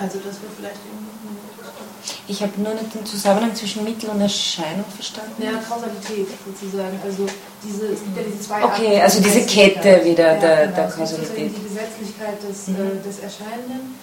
Also 0.00 0.18
das 0.18 0.40
wäre 0.40 0.52
vielleicht 0.56 0.80
irgendwie 0.88 2.32
Ich 2.32 2.42
habe 2.42 2.60
nur 2.60 2.74
nicht 2.74 2.94
den 2.94 3.06
Zusammenhang 3.06 3.54
zwischen 3.54 3.84
Mittel 3.84 4.10
und 4.10 4.20
Erscheinung 4.20 4.84
verstanden. 4.94 5.42
Ja, 5.42 5.52
Kausalität 5.60 6.26
sozusagen. 6.44 6.98
Also 7.04 7.26
diese, 7.62 7.86
es 7.92 8.00
gibt 8.02 8.16
ja 8.16 8.22
diese 8.24 8.40
zwei 8.40 8.64
Okay, 8.64 8.86
Arten 8.96 9.02
also 9.02 9.22
diese 9.22 9.42
Kette 9.42 10.04
wieder 10.04 10.34
ja, 10.34 10.40
der, 10.40 10.66
genau. 10.66 10.76
der 10.76 10.88
Kausalität. 10.88 11.52
Die 11.56 11.62
Gesetzlichkeit 11.62 12.42
des, 12.42 12.68
mhm. 12.68 12.76
äh, 12.76 13.06
des 13.06 13.18
Erscheinenden 13.20 13.94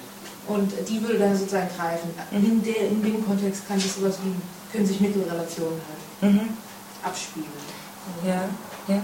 und 0.48 0.72
die 0.88 1.02
würde 1.02 1.20
dann 1.20 1.36
sozusagen 1.36 1.70
greifen. 1.76 2.10
Mhm. 2.32 2.46
In, 2.46 2.64
der, 2.64 2.82
in 2.88 3.04
dem 3.04 3.26
Kontext 3.26 3.68
kann 3.68 3.80
sich 3.80 3.92
sowas 3.92 4.16
wie, 4.24 4.36
können 4.72 4.86
sich 4.86 5.00
Mittelrelationen 5.02 5.82
halt. 6.22 6.32
Mhm 6.32 6.50
abspielen. 7.04 7.48
Ja, 8.26 8.50
ja. 8.88 9.04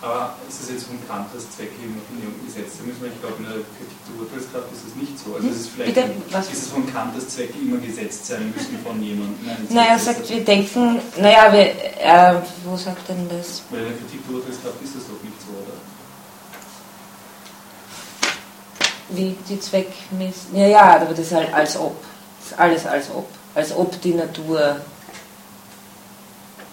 Aber 0.00 0.36
ist 0.48 0.62
es 0.62 0.70
jetzt 0.70 0.86
von 0.86 0.96
Kant 1.08 1.26
das 1.34 1.50
Zweck 1.50 1.72
eben 1.82 1.98
in 2.14 2.22
Ihrem 2.22 2.38
Gesetz? 2.46 2.78
Da 2.78 2.86
müssen 2.86 3.02
wir, 3.02 3.10
ich 3.10 3.18
glaube, 3.18 3.42
in 3.42 3.50
der 3.50 3.66
Kritik 3.74 3.98
der 4.06 4.14
Urteilskraft 4.22 4.70
ist 4.70 4.86
es 4.86 4.94
nicht 4.94 5.18
so. 5.18 5.34
Also 5.34 5.46
hm? 5.46 5.52
ist 5.52 5.60
es 5.60 5.68
vielleicht 5.74 5.94
Bitte, 5.94 6.10
was? 6.30 6.46
ist 6.52 6.62
es 6.62 6.68
von 6.70 6.86
Kant, 6.86 7.16
dass 7.16 7.28
Zwecke 7.34 7.58
immer 7.58 7.78
gesetzt 7.78 8.26
sein 8.26 8.54
müssen 8.54 8.78
von 8.78 9.02
jemandem? 9.02 9.34
Naja, 9.70 9.98
er 9.98 9.98
sagt, 9.98 10.30
wir 10.30 10.44
denken, 10.44 11.02
naja, 11.18 11.52
wir, 11.52 11.66
äh, 11.98 12.38
wo 12.64 12.76
sagt 12.76 13.08
denn 13.08 13.26
das? 13.26 13.62
Weil 13.70 13.80
in 13.80 13.86
der 13.90 13.98
Kritik 13.98 14.22
der 14.22 14.36
Urteilskraft 14.36 14.78
ist 14.86 14.94
das 14.94 15.02
doch 15.10 15.18
nicht 15.18 15.38
so, 15.42 15.50
oder? 15.58 15.76
Wie 19.10 19.34
die 19.48 19.58
Zweckmäßig. 19.58 20.52
Ja, 20.52 20.66
ja, 20.68 20.82
aber 20.94 21.06
das 21.06 21.18
ist 21.26 21.32
halt 21.32 21.52
als 21.52 21.76
ob. 21.76 21.96
Das 22.38 22.52
ist 22.52 22.58
alles 22.58 22.86
als 22.86 23.10
ob. 23.10 23.26
Als 23.54 23.74
ob 23.74 24.00
die 24.00 24.14
Natur 24.14 24.80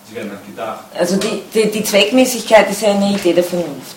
Sie 0.07 0.15
werden 0.15 0.31
halt 0.31 0.45
gedacht. 0.45 0.85
Also 0.97 1.17
die, 1.17 1.41
die, 1.53 1.71
die, 1.71 1.83
Zweckmäßigkeit 1.83 2.69
ist 2.69 2.81
ja 2.81 2.91
eine 2.91 3.11
Idee 3.11 3.33
der 3.33 3.43
Vernunft. 3.43 3.95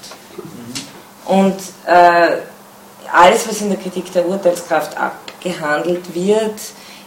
Und 1.27 1.57
äh, 1.87 2.39
alles, 3.13 3.49
was 3.49 3.61
in 3.61 3.69
der 3.69 3.79
Kritik 3.79 4.13
der 4.13 4.27
Urteilskraft 4.27 4.97
abgehandelt 4.97 6.15
wird, 6.15 6.55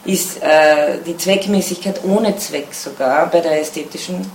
ist 0.05 0.41
äh, 0.41 0.99
die 1.05 1.17
Zweckmäßigkeit 1.17 2.03
ohne 2.03 2.35
Zweck 2.37 2.73
sogar 2.73 3.27
bei 3.27 3.39
der 3.39 3.59
ästhetischen 3.59 4.29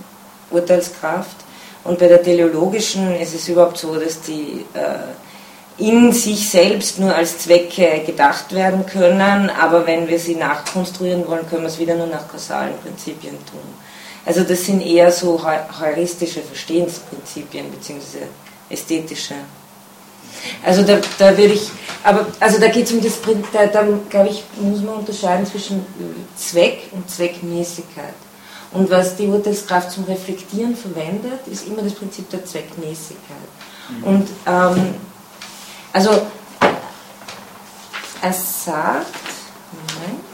Urteilskraft. 0.49 1.35
Und 1.83 1.99
bei 1.99 2.07
der 2.07 2.21
teleologischen 2.21 3.15
ist 3.15 3.33
es 3.33 3.47
überhaupt 3.47 3.77
so, 3.77 3.95
dass 3.95 4.21
die 4.21 4.65
äh, 4.73 5.81
in 5.81 6.11
sich 6.11 6.49
selbst 6.49 6.99
nur 6.99 7.15
als 7.15 7.37
Zwecke 7.39 8.01
gedacht 8.05 8.53
werden 8.53 8.85
können, 8.85 9.49
aber 9.49 9.85
wenn 9.85 10.07
wir 10.07 10.19
sie 10.19 10.35
nachkonstruieren 10.35 11.27
wollen, 11.27 11.47
können 11.47 11.61
wir 11.61 11.69
es 11.69 11.79
wieder 11.79 11.95
nur 11.95 12.07
nach 12.07 12.27
kausalen 12.27 12.73
Prinzipien 12.79 13.37
tun. 13.45 13.86
Also 14.27 14.43
das 14.43 14.65
sind 14.65 14.81
eher 14.81 15.09
so 15.09 15.41
heuristische 15.79 16.41
Verstehensprinzipien 16.41 17.71
beziehungsweise 17.71 18.27
ästhetische. 18.69 19.35
Also 20.65 20.83
da, 20.83 20.99
da 21.17 21.37
würde 21.37 21.53
ich, 21.53 21.71
aber 22.03 22.27
also 22.41 22.59
da 22.59 22.67
geht 22.67 22.87
es 22.87 22.91
um 22.91 23.01
das, 23.01 23.13
da, 23.53 23.67
da 23.67 23.87
glaube 24.09 24.27
ich, 24.27 24.43
muss 24.59 24.81
man 24.81 24.95
unterscheiden 24.95 25.45
zwischen 25.45 25.85
Zweck 26.35 26.89
und 26.91 27.09
Zweckmäßigkeit. 27.09 28.13
Und 28.73 28.89
was 28.91 29.15
die 29.15 29.27
Urteilskraft 29.27 29.91
zum 29.91 30.03
Reflektieren 30.03 30.75
verwendet, 30.75 31.47
ist 31.49 31.65
immer 31.65 31.81
das 31.81 31.93
Prinzip 31.93 32.29
der 32.29 32.43
Zweckmäßigkeit. 32.43 33.37
Mhm. 33.89 34.03
Und 34.03 34.27
ähm, 34.45 34.95
also 35.93 36.21
er 38.21 38.33
sagt, 38.33 39.05
Moment, 39.71 40.26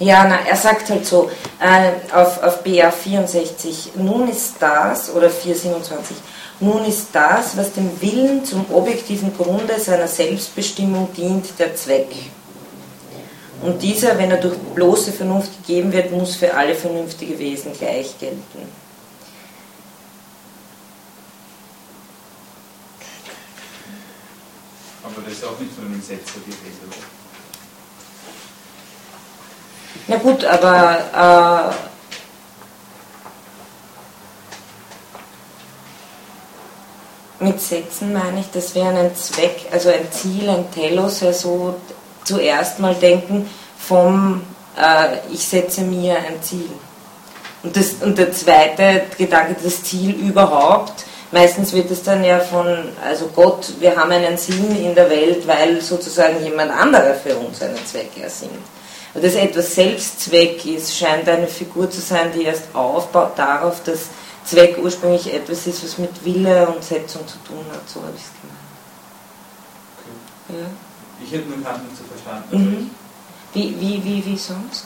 Ja, 0.00 0.26
na, 0.26 0.40
er 0.40 0.56
sagt 0.56 0.90
halt 0.90 1.06
so, 1.06 1.30
äh, 1.60 1.92
auf, 2.12 2.42
auf 2.42 2.64
BA 2.64 2.90
64, 2.90 3.92
nun 3.94 4.28
ist 4.28 4.56
das, 4.58 5.14
oder 5.14 5.30
427, 5.30 6.16
nun 6.60 6.84
ist 6.84 7.08
das, 7.12 7.56
was 7.56 7.72
dem 7.72 8.00
Willen 8.00 8.44
zum 8.44 8.66
objektiven 8.72 9.36
Grunde 9.36 9.78
seiner 9.78 10.08
Selbstbestimmung 10.08 11.12
dient, 11.14 11.58
der 11.58 11.76
Zweck. 11.76 12.08
Und 13.62 13.82
dieser, 13.82 14.18
wenn 14.18 14.30
er 14.30 14.38
durch 14.38 14.58
bloße 14.74 15.12
Vernunft 15.12 15.50
gegeben 15.64 15.92
wird, 15.92 16.10
muss 16.10 16.36
für 16.36 16.52
alle 16.54 16.74
vernünftige 16.74 17.38
Wesen 17.38 17.72
gleich 17.72 18.18
gelten. 18.18 18.68
Aber 25.02 25.22
das 25.24 25.34
ist 25.34 25.44
auch 25.44 25.58
nicht 25.58 25.72
von 25.72 25.86
einem 25.86 26.02
Setzer 26.02 26.40
die 26.44 26.50
Rede. 26.50 27.13
Na 30.06 30.16
gut, 30.16 30.44
aber 30.44 31.72
äh, 37.40 37.44
mit 37.44 37.58
Sätzen 37.58 38.12
meine 38.12 38.40
ich, 38.40 38.50
dass 38.50 38.74
wir 38.74 38.84
einen 38.84 39.16
Zweck, 39.16 39.66
also 39.72 39.88
ein 39.88 40.12
Ziel, 40.12 40.48
ein 40.50 40.70
Telos, 40.72 41.20
ja 41.20 41.32
so 41.32 41.76
zuerst 42.24 42.80
mal 42.80 42.94
denken 42.94 43.48
vom 43.78 44.42
äh, 44.76 45.32
ich 45.32 45.46
setze 45.46 45.80
mir 45.80 46.16
ein 46.16 46.42
Ziel. 46.42 46.68
Und, 47.62 47.74
das, 47.74 47.94
und 48.02 48.18
der 48.18 48.30
zweite 48.30 49.04
Gedanke, 49.16 49.56
das 49.64 49.84
Ziel 49.84 50.14
überhaupt, 50.16 51.06
meistens 51.32 51.72
wird 51.72 51.90
es 51.90 52.02
dann 52.02 52.22
ja 52.22 52.40
von, 52.40 52.66
also 53.02 53.30
Gott, 53.34 53.72
wir 53.80 53.96
haben 53.96 54.10
einen 54.12 54.36
Sinn 54.36 54.76
in 54.84 54.94
der 54.94 55.08
Welt, 55.08 55.46
weil 55.48 55.80
sozusagen 55.80 56.44
jemand 56.44 56.72
anderer 56.72 57.14
für 57.14 57.34
uns 57.36 57.62
einen 57.62 57.78
Zweck 57.86 58.10
ersinnt 58.20 58.52
dass 59.14 59.34
etwas 59.34 59.74
Selbstzweck 59.74 60.64
ist, 60.66 60.96
scheint 60.96 61.28
eine 61.28 61.46
Figur 61.46 61.88
zu 61.90 62.00
sein, 62.00 62.32
die 62.32 62.42
erst 62.42 62.74
aufbaut 62.74 63.38
darauf, 63.38 63.82
dass 63.84 64.06
Zweck 64.44 64.76
ursprünglich 64.82 65.32
etwas 65.32 65.66
ist, 65.66 65.84
was 65.84 65.98
mit 65.98 66.24
Wille 66.24 66.66
und 66.66 66.82
Setzung 66.82 67.26
zu 67.26 67.38
tun 67.46 67.64
hat, 67.72 67.88
so 67.88 68.00
habe 68.02 68.12
ich 68.16 68.22
es 68.22 68.30
Okay. 70.46 70.58
gemeint. 70.58 70.70
Ich 71.24 71.32
hätte 71.32 71.48
nur 71.48 71.62
Kant 71.64 71.84
nicht 71.88 71.96
so 71.96 72.04
verstanden. 72.04 72.48
Ja. 72.52 72.58
Mhm. 72.58 72.90
Wie, 73.54 73.80
wie, 73.80 74.04
wie, 74.04 74.26
wie 74.26 74.36
sonst? 74.36 74.84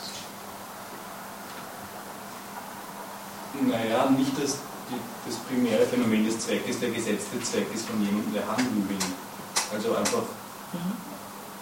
Naja, 3.60 4.08
nicht 4.10 4.32
das, 4.40 4.58
das 5.26 5.36
primäre 5.48 5.84
Phänomen 5.86 6.24
des 6.26 6.38
Zweckes, 6.38 6.78
der 6.80 6.90
gesetzte 6.90 7.40
Zweck 7.42 7.66
ist 7.74 7.86
von 7.88 8.00
jemandem, 8.04 8.32
der 8.34 8.46
handeln 8.46 8.86
will. 8.88 8.96
Also 9.74 9.96
einfach, 9.96 10.22
Mhm. 10.70 10.92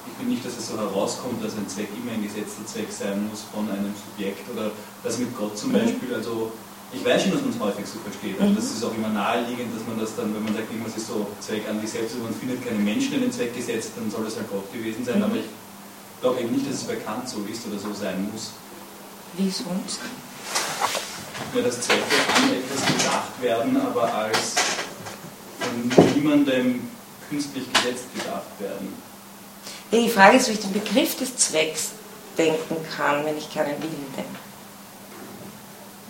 Ich 0.07 0.15
will 0.21 0.29
nicht, 0.33 0.45
dass 0.45 0.57
es 0.57 0.69
so 0.69 0.79
herauskommt, 0.79 1.43
dass 1.45 1.55
ein 1.57 1.69
Zweck 1.69 1.89
immer 1.97 2.13
ein 2.13 2.23
gesetzter 2.23 2.65
Zweck 2.67 2.89
sein 2.91 3.29
muss 3.29 3.45
von 3.53 3.69
einem 3.71 3.93
Subjekt 3.95 4.49
oder 4.51 4.71
das 5.03 5.19
mit 5.19 5.37
Gott 5.37 5.57
zum 5.59 5.71
Mhm. 5.71 5.79
Beispiel. 5.83 6.15
Also 6.15 6.53
ich 6.93 7.05
weiß 7.05 7.23
schon, 7.23 7.33
dass 7.33 7.43
man 7.43 7.51
es 7.51 7.61
häufig 7.61 7.87
so 7.87 7.99
versteht. 7.99 8.41
Also 8.41 8.53
Mhm. 8.53 8.57
das 8.57 8.65
ist 8.71 8.85
auch 8.85 8.95
immer 8.95 9.09
naheliegend, 9.11 9.75
dass 9.75 9.85
man 9.87 9.99
das 9.99 10.15
dann, 10.17 10.35
wenn 10.35 10.45
man 10.45 10.55
sagt, 10.55 10.71
irgendwas 10.71 10.97
ist 10.97 11.09
so 11.09 11.27
Zweck 11.41 11.69
an 11.69 11.81
sich 11.81 11.91
selbst 11.91 12.15
und 12.15 12.25
man 12.25 12.35
findet 12.35 12.65
keine 12.65 12.79
Menschen 12.79 13.15
in 13.15 13.23
den 13.23 13.33
Zweck 13.33 13.55
gesetzt, 13.55 13.93
dann 13.97 14.11
soll 14.11 14.25
das 14.25 14.37
halt 14.37 14.49
Gott 14.51 14.71
gewesen 14.73 15.05
sein. 15.05 15.19
Mhm. 15.19 15.25
Aber 15.25 15.37
ich 15.37 15.49
glaube 16.21 16.41
eben 16.41 16.53
nicht, 16.55 16.67
dass 16.71 16.77
es 16.83 16.85
bekannt 16.85 17.29
so 17.29 17.45
ist 17.51 17.67
oder 17.67 17.79
so 17.79 17.93
sein 17.93 18.29
muss. 18.33 18.53
Wie 19.37 19.51
sonst? 19.51 20.01
Ja, 21.55 21.61
dass 21.63 21.81
Zwecke 21.83 22.01
an 22.35 22.51
etwas 22.55 22.87
gedacht 22.87 23.43
werden, 23.43 23.77
aber 23.77 24.13
als 24.15 24.55
von 25.61 26.15
niemandem 26.15 26.81
künstlich 27.29 27.65
gesetzt 27.73 28.05
gedacht 28.15 28.49
werden. 28.59 28.95
Ja, 29.91 30.01
die 30.01 30.11
Frage 30.11 30.37
ist, 30.37 30.49
wie 30.49 30.53
ich 30.53 30.61
den 30.61 30.73
Begriff 30.73 31.17
des 31.17 31.37
Zwecks 31.37 31.91
denken 32.37 32.77
kann, 32.97 33.25
wenn 33.25 33.39
ich 33.39 33.53
keinen 33.53 33.81
Willen 33.83 34.13
denke. 34.17 34.41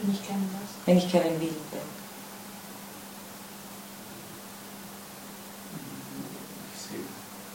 Wenn 0.01 0.13
ich 0.15 0.27
gerne 0.27 0.43
was. 0.53 0.87
Wenn 0.87 0.99
ich 0.99 1.13
keinen 1.13 1.41
Willen 1.41 1.67
denke. 1.73 1.87
Ich 6.75 6.83
sehe, 6.83 7.01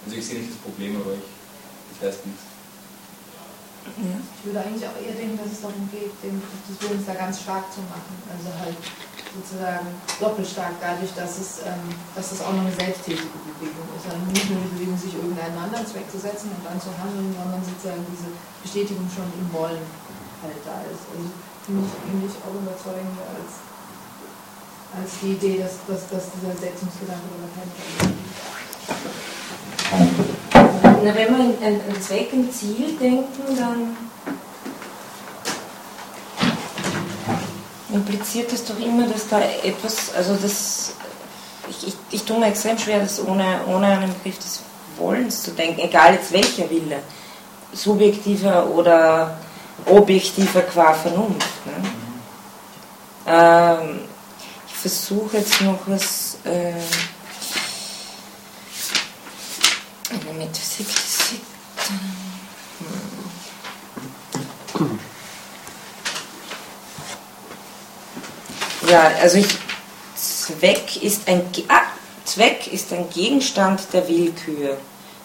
also 0.05 0.15
ich 0.15 0.25
sehe 0.25 0.39
nicht 0.39 0.51
das 0.51 0.57
Problem, 0.59 0.95
aber 1.01 1.13
ich, 1.13 1.99
das 1.99 2.09
heißt 2.09 2.25
nichts. 2.27 2.43
Ja. 3.85 4.13
Ich 4.37 4.45
würde 4.45 4.59
eigentlich 4.61 4.85
auch 4.85 4.95
eher 5.01 5.13
denken, 5.13 5.37
dass 5.37 5.51
es 5.51 5.61
darum 5.61 5.89
geht, 5.91 6.11
den 6.21 6.41
des 6.69 6.81
Willens 6.81 7.05
da 7.07 7.15
ganz 7.15 7.41
stark 7.41 7.73
zu 7.73 7.81
machen. 7.81 8.13
Also 8.29 8.47
halt 8.59 8.77
sozusagen 9.31 9.87
doppelt 10.19 10.47
stark 10.47 10.75
dadurch, 10.83 11.13
dass 11.15 11.39
es, 11.39 11.63
ähm, 11.63 11.87
dass 12.15 12.31
es 12.31 12.41
auch 12.43 12.51
noch 12.51 12.67
eine 12.67 12.75
selbsttätige 12.75 13.31
Bewegung 13.55 13.87
ist. 13.95 14.05
Also 14.11 14.19
nicht 14.27 14.49
nur 14.51 14.59
die 14.59 14.71
Bewegung, 14.75 14.97
sich 14.99 15.15
irgendeinen 15.15 15.57
anderen 15.57 15.87
Zweck 15.87 16.11
zu 16.11 16.19
setzen 16.19 16.51
und 16.51 16.63
dann 16.67 16.79
zu 16.79 16.91
handeln, 16.99 17.31
sondern 17.31 17.63
sozusagen 17.63 18.03
diese 18.11 18.27
Bestätigung 18.59 19.07
schon 19.07 19.31
im 19.39 19.47
Wollen 19.55 19.85
halt 20.43 20.59
da 20.67 20.83
ist. 20.91 21.07
Also 21.15 21.31
finde 21.63 21.87
ich 21.87 21.93
eigentlich 22.03 22.35
auch 22.43 22.55
überzeugender 22.59 23.25
als, 23.31 23.63
als 24.91 25.09
die 25.23 25.39
Idee, 25.39 25.63
dass, 25.63 25.79
dass, 25.87 26.11
dass 26.11 26.35
dieser 26.35 26.51
Setzungsgedanke 26.51 27.31
oder 27.39 27.47
keine 27.55 27.71
Na, 31.03 31.15
wenn 31.15 31.29
wir 31.31 31.67
an, 31.67 31.79
an 31.87 32.01
Zweck 32.01 32.33
und 32.33 32.51
Ziel 32.51 32.97
denken, 32.99 33.55
dann 33.55 33.95
impliziert 37.93 38.51
das 38.51 38.65
doch 38.65 38.79
immer, 38.79 39.07
dass 39.07 39.27
da 39.27 39.41
etwas, 39.63 40.13
also 40.15 40.35
das, 40.35 40.93
ich, 41.69 41.87
ich, 41.87 41.95
ich 42.11 42.23
tue 42.23 42.39
mir 42.39 42.47
extrem 42.47 42.77
schwer, 42.77 42.99
das 42.99 43.25
ohne, 43.25 43.61
ohne 43.67 43.87
einen 43.87 44.13
Begriff 44.15 44.39
des 44.39 44.61
Wollens 44.97 45.43
zu 45.43 45.51
denken, 45.51 45.79
egal 45.79 46.13
jetzt 46.13 46.31
welcher 46.31 46.69
Wille, 46.69 46.99
subjektiver 47.73 48.67
oder 48.67 49.37
objektiver 49.85 50.61
qua 50.61 50.93
Vernunft. 50.93 51.65
Ne? 51.65 51.89
Ähm, 53.27 53.99
ich 54.67 54.75
versuche 54.75 55.37
jetzt 55.37 55.61
noch 55.61 55.79
was. 55.87 56.37
Äh, 56.43 56.73
eine 60.11 60.33
Metaphysik 60.33 60.87
des 60.87 61.29
Sitten. 61.29 61.45
Hm. 64.77 64.99
Ja, 68.91 69.09
also 69.21 69.37
ich, 69.37 69.47
Zweck 70.15 71.01
ist 71.01 71.25
ein 71.29 71.43
ah, 71.69 71.83
Zweck 72.25 72.67
ist 72.71 72.91
ein 72.91 73.09
Gegenstand 73.09 73.81
der 73.93 74.05
Willkür, 74.09 74.77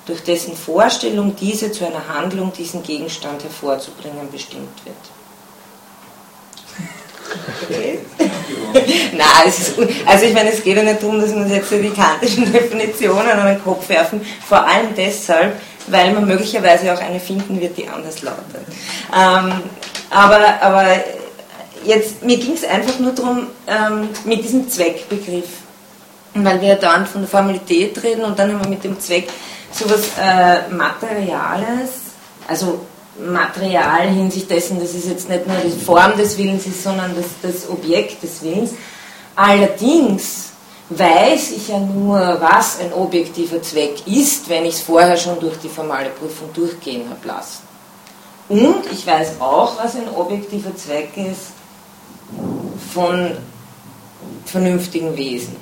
durch 0.07 0.23
dessen 0.23 0.57
Vorstellung 0.57 1.35
diese 1.35 1.73
zu 1.73 1.85
einer 1.85 2.07
Handlung 2.09 2.53
diesen 2.53 2.85
Gegenstand 2.85 3.43
hervorzubringen 3.43 4.31
bestimmt 4.31 4.71
wird. 4.85 4.97
Okay. 7.65 7.99
Nein, 9.13 9.49
es 9.49 9.59
ist, 9.59 9.75
also 10.07 10.27
ich 10.27 10.33
meine, 10.33 10.53
es 10.53 10.63
geht 10.63 10.77
ja 10.77 10.85
nicht 10.85 11.03
darum, 11.03 11.21
dass 11.21 11.31
man 11.31 11.51
jetzt 11.51 11.69
so 11.69 11.77
die 11.77 11.91
kantischen 11.91 12.53
Definitionen 12.53 13.31
an 13.31 13.47
den 13.49 13.65
Kopf 13.65 13.89
werfen, 13.89 14.25
vor 14.47 14.65
allem 14.65 14.95
deshalb, 14.97 15.61
weil 15.89 16.13
man 16.13 16.25
möglicherweise 16.25 16.95
auch 16.95 17.01
eine 17.01 17.19
finden 17.19 17.61
wird, 17.61 17.77
die 17.77 17.89
anders 17.89 18.23
lautet. 18.23 18.63
Ähm, 19.13 19.61
aber, 20.11 20.63
aber 20.63 20.87
jetzt, 21.87 22.23
mir 22.23 22.37
ging 22.39 22.55
es 22.55 22.65
einfach 22.65 22.99
nur 22.99 23.13
darum, 23.13 23.47
ähm, 23.67 24.09
mit 24.25 24.45
diesem 24.45 24.69
Zweckbegriff, 24.69 25.49
weil 26.35 26.61
wir 26.61 26.69
ja 26.69 26.75
dauernd 26.75 27.09
von 27.09 27.23
der 27.23 27.31
Formalität 27.31 28.03
reden 28.03 28.25
und 28.25 28.39
dann 28.39 28.61
wir 28.61 28.69
mit 28.69 28.85
dem 28.85 28.99
Zweck 29.01 29.29
sowas 29.73 30.03
äh, 30.21 30.69
Materiales, 30.71 31.91
also 32.47 32.81
Material 33.19 34.09
hinsicht 34.09 34.51
dessen, 34.51 34.79
dass 34.79 34.93
es 34.93 35.07
jetzt 35.07 35.29
nicht 35.29 35.47
nur 35.47 35.57
die 35.57 35.85
Form 35.85 36.17
des 36.17 36.37
Willens 36.37 36.67
ist, 36.67 36.83
sondern 36.83 37.15
das, 37.17 37.27
das 37.43 37.69
Objekt 37.71 38.23
des 38.23 38.43
Willens. 38.43 38.73
Allerdings 39.35 40.51
weiß 40.91 41.53
ich 41.53 41.69
ja 41.69 41.79
nur, 41.79 42.19
was 42.41 42.79
ein 42.81 42.93
objektiver 42.93 43.61
Zweck 43.63 44.07
ist, 44.07 44.49
wenn 44.49 44.67
ich 44.67 44.75
es 44.75 44.81
vorher 44.83 45.17
schon 45.17 45.41
durch 45.41 45.57
die 45.59 45.69
formale 45.69 46.11
Prüfung 46.11 46.53
durchgehen 46.53 47.09
habe 47.09 47.27
lassen. 47.27 47.63
Und 48.49 48.85
ich 48.93 49.07
weiß 49.07 49.41
auch, 49.41 49.83
was 49.83 49.97
ein 49.97 50.09
objektiver 50.15 50.77
Zweck 50.77 51.11
ist 51.17 51.56
von 52.97 53.37
vernünftigen 54.47 55.15
Wesen. 55.19 55.55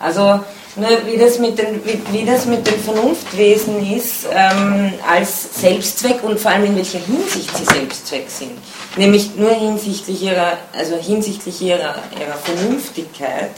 Also 0.00 0.40
nur 0.74 0.88
wie 1.06 1.16
das 1.16 1.38
mit 1.38 1.56
den, 1.56 1.80
wie, 1.84 2.00
wie 2.10 2.24
das 2.24 2.44
mit 2.44 2.66
den 2.66 2.80
Vernunftwesen 2.80 3.94
ist, 3.94 4.26
ähm, 4.32 4.94
als 5.08 5.60
Selbstzweck 5.60 6.24
und 6.24 6.40
vor 6.40 6.50
allem 6.50 6.64
in 6.64 6.76
welcher 6.76 6.98
Hinsicht 6.98 7.56
sie 7.56 7.64
Selbstzweck 7.64 8.24
sind. 8.28 8.58
Nämlich 8.96 9.36
nur 9.36 9.52
hinsichtlich 9.52 10.20
ihrer, 10.22 10.58
also 10.72 10.96
hinsichtlich 10.96 11.62
ihrer, 11.62 11.94
ihrer 12.18 12.36
Vernünftigkeit, 12.42 13.52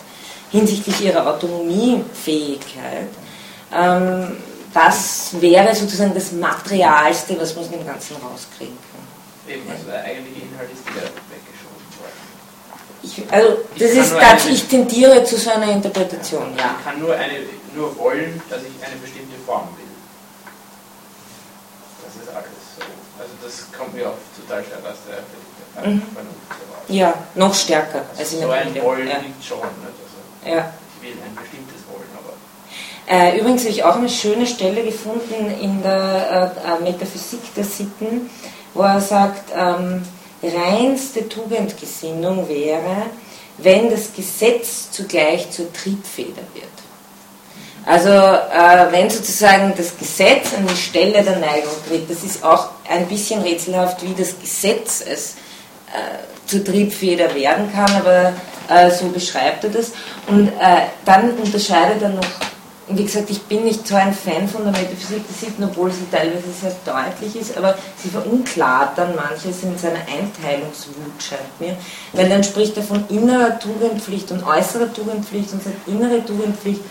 hinsichtlich 0.51 1.01
ihrer 1.01 1.27
Autonomiefähigkeit. 1.27 3.09
Ähm, 3.75 4.37
das 4.75 5.31
wäre 5.41 5.75
sozusagen 5.75 6.13
das 6.13 6.33
Materialste, 6.33 7.41
was 7.41 7.55
man 7.55 7.65
aus 7.65 7.71
dem 7.71 7.87
Ganzen 7.87 8.17
rauskriegen 8.17 8.77
kann. 8.93 9.55
Eben, 9.55 9.63
also 9.71 9.85
der 9.87 10.05
eigentliche 10.05 10.43
Inhalt 10.43 10.69
ist 10.75 10.85
worden. 10.95 11.34
Ich, 13.05 13.23
also 13.31 13.59
Ich 13.75 13.81
das 13.83 13.91
kann 13.93 14.01
ist 14.01 14.15
das, 14.47 14.47
ich 14.47 14.65
tendiere 14.69 15.23
zu 15.25 15.37
so 15.37 15.51
einer 15.51 15.71
Interpretation, 15.73 16.55
ja. 16.57 16.75
Ich 16.79 16.85
kann 16.85 16.99
nur, 17.01 17.15
eine, 17.15 17.35
nur 17.75 17.97
wollen, 17.99 18.41
dass 18.49 18.61
ich 18.63 18.87
eine 18.87 18.97
bestimmte 18.97 19.37
Form 19.47 19.69
will. 19.77 19.85
Das 22.05 22.15
ist 22.23 22.29
alles 22.35 22.65
so. 22.79 22.83
Also 23.21 23.33
das 23.43 23.79
kommt 23.79 23.95
mir 23.95 24.09
auch 24.09 24.19
total 24.41 24.65
stark 24.65 24.81
aus 24.91 24.99
der 25.09 25.17
der 25.17 25.91
Mhm. 25.91 26.03
Vernunft 26.15 26.49
heraus. 26.51 26.85
Ja, 26.89 27.15
noch 27.35 27.53
stärker 27.55 28.03
als 28.17 28.33
in 28.33 28.41
so 28.43 28.47
der 28.47 28.57
ein. 28.57 28.83
Wollen 28.83 29.09
Ja. 29.09 29.19
liegt 29.19 29.45
schon. 29.45 29.59
Nicht? 29.59 29.99
Also 30.45 30.57
Ja. 30.57 30.73
ich 30.97 31.03
will 31.03 31.17
ein 31.27 31.35
bestimmtes 31.35 31.81
Wollen, 31.91 32.09
aber 32.17 32.33
Äh, 33.07 33.39
übrigens 33.39 33.63
habe 33.63 33.71
ich 33.71 33.85
auch 33.85 33.97
eine 33.97 34.09
schöne 34.09 34.47
Stelle 34.47 34.83
gefunden 34.85 35.51
in 35.61 35.83
der 35.83 36.55
äh, 36.65 36.69
äh, 36.71 36.81
Metaphysik 36.91 37.55
der 37.55 37.65
Sitten, 37.65 38.31
wo 38.73 38.83
er 38.83 39.01
sagt, 39.01 39.51
ähm, 39.55 40.03
reinste 40.49 41.29
Tugendgesinnung 41.29 42.49
wäre, 42.49 43.07
wenn 43.59 43.91
das 43.91 44.13
Gesetz 44.13 44.91
zugleich 44.91 45.51
zur 45.51 45.73
Triebfeder 45.73 46.43
wird. 46.55 46.69
Also 47.87 48.09
äh, 48.09 48.93
wenn 48.93 49.11
sozusagen 49.11 49.75
das 49.77 49.97
Gesetz 49.99 50.55
an 50.57 50.67
die 50.67 50.77
Stelle 50.77 51.23
der 51.23 51.37
Neigung 51.37 51.73
tritt, 51.87 52.09
das 52.09 52.25
ist 52.25 52.43
auch 52.43 52.69
ein 52.89 53.07
bisschen 53.07 53.43
rätselhaft, 53.43 54.03
wie 54.03 54.15
das 54.15 54.39
Gesetz 54.41 55.05
es 55.07 55.35
äh, 55.93 56.47
zur 56.47 56.65
Triebfeder 56.65 57.35
werden 57.35 57.71
kann, 57.73 57.91
aber 57.95 58.33
äh, 58.69 58.91
so 58.91 59.09
beschreibt 59.09 59.65
er 59.65 59.71
das. 59.71 59.93
Und 60.27 60.49
äh, 60.49 60.87
dann 61.05 61.33
unterscheidet 61.37 62.03
er 62.03 62.09
noch, 62.11 62.27
wie 62.89 63.05
gesagt, 63.05 63.31
ich 63.31 63.43
bin 63.43 63.65
nicht 63.65 63.87
so 63.87 63.95
ein 63.95 64.13
Fan 64.13 64.47
von 64.49 64.63
der 64.65 64.73
Metaphysik 64.73 65.23
der 65.27 65.49
Sitten, 65.49 65.65
obwohl 65.65 65.91
sie 65.91 66.07
teilweise 66.11 66.51
sehr 66.61 66.75
deutlich 66.85 67.37
ist, 67.37 67.57
aber 67.57 67.77
sie 67.97 68.11
verunklart 68.11 68.99
dann 68.99 69.15
manches 69.17 69.63
in 69.63 69.77
seiner 69.79 70.01
Einteilungswut, 70.01 70.95
scheint 71.19 71.61
mir. 71.61 71.77
Weil 72.13 72.29
dann 72.29 72.45
spricht 72.45 72.77
er 72.77 72.83
von 72.83 73.05
innerer 73.09 73.59
Tugendpflicht 73.59 74.31
und 74.33 74.45
äußerer 74.45 74.93
Tugendpflicht 74.93 75.53
und 75.53 75.63
sagt, 75.63 75.89
innere 75.89 76.25
Tugendpflicht, 76.25 76.83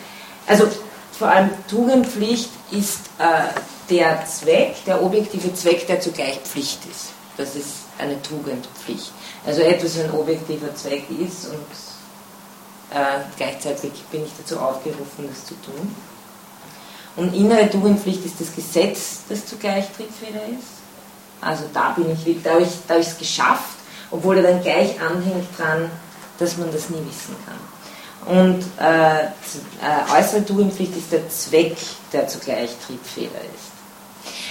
also 0.47 0.67
vor 1.11 1.27
allem 1.27 1.51
Tugendpflicht 1.69 2.49
ist 2.71 3.01
äh, 3.19 3.59
der 3.89 4.25
Zweck, 4.25 4.75
der 4.85 5.03
objektive 5.03 5.53
Zweck, 5.53 5.85
der 5.87 6.01
zugleich 6.01 6.39
Pflicht 6.39 6.79
ist. 6.89 7.11
Das 7.37 7.55
ist 7.55 7.83
eine 7.99 8.21
Tugendpflicht. 8.21 9.11
Also 9.45 9.61
etwas, 9.61 9.99
ein 9.99 10.11
objektiver 10.11 10.73
Zweck 10.75 11.03
ist 11.09 11.47
und 11.47 11.92
gleichzeitig 13.37 13.91
bin 14.11 14.23
ich 14.25 14.31
dazu 14.37 14.59
aufgerufen, 14.59 15.27
das 15.29 15.45
zu 15.45 15.55
tun. 15.61 15.95
Und 17.15 17.33
innere 17.33 17.69
Tugendpflicht 17.69 18.25
ist 18.25 18.39
das 18.39 18.55
Gesetz, 18.55 19.21
das 19.29 19.45
zugleich 19.45 19.85
Triebfeder 19.95 20.43
ist. 20.45 20.81
Also 21.41 21.65
da 21.73 21.91
bin 21.91 22.11
ich, 22.11 22.41
da 22.43 22.51
habe 22.53 22.63
ich 22.63 23.07
es 23.07 23.17
geschafft, 23.17 23.77
obwohl 24.09 24.37
er 24.37 24.43
dann 24.43 24.61
gleich 24.61 24.99
anhängt 25.01 25.47
dran, 25.57 25.91
dass 26.39 26.57
man 26.57 26.71
das 26.71 26.89
nie 26.89 27.05
wissen 27.05 27.35
kann. 27.45 27.73
Und 28.25 28.63
äh, 28.79 29.25
äh, 29.25 30.17
äußere 30.17 30.45
Tugendpflicht 30.45 30.95
ist 30.95 31.11
der 31.11 31.27
Zweck, 31.29 31.75
der 32.13 32.27
zugleich 32.27 32.71
Triebfeder 32.85 33.41
ist. 33.53 33.72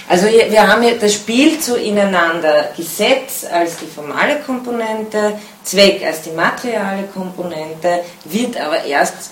Also 0.09 0.27
wir 0.27 0.67
haben 0.67 0.81
hier 0.81 0.99
das 0.99 1.13
Spiel 1.13 1.61
so 1.61 1.75
ineinander 1.75 2.69
Gesetz 2.75 3.45
als 3.49 3.77
die 3.77 3.87
formale 3.87 4.39
Komponente, 4.39 5.39
Zweck 5.63 6.03
als 6.05 6.23
die 6.23 6.31
materiale 6.31 7.03
Komponente, 7.13 8.01
wird 8.25 8.57
aber 8.57 8.83
erst, 8.83 9.31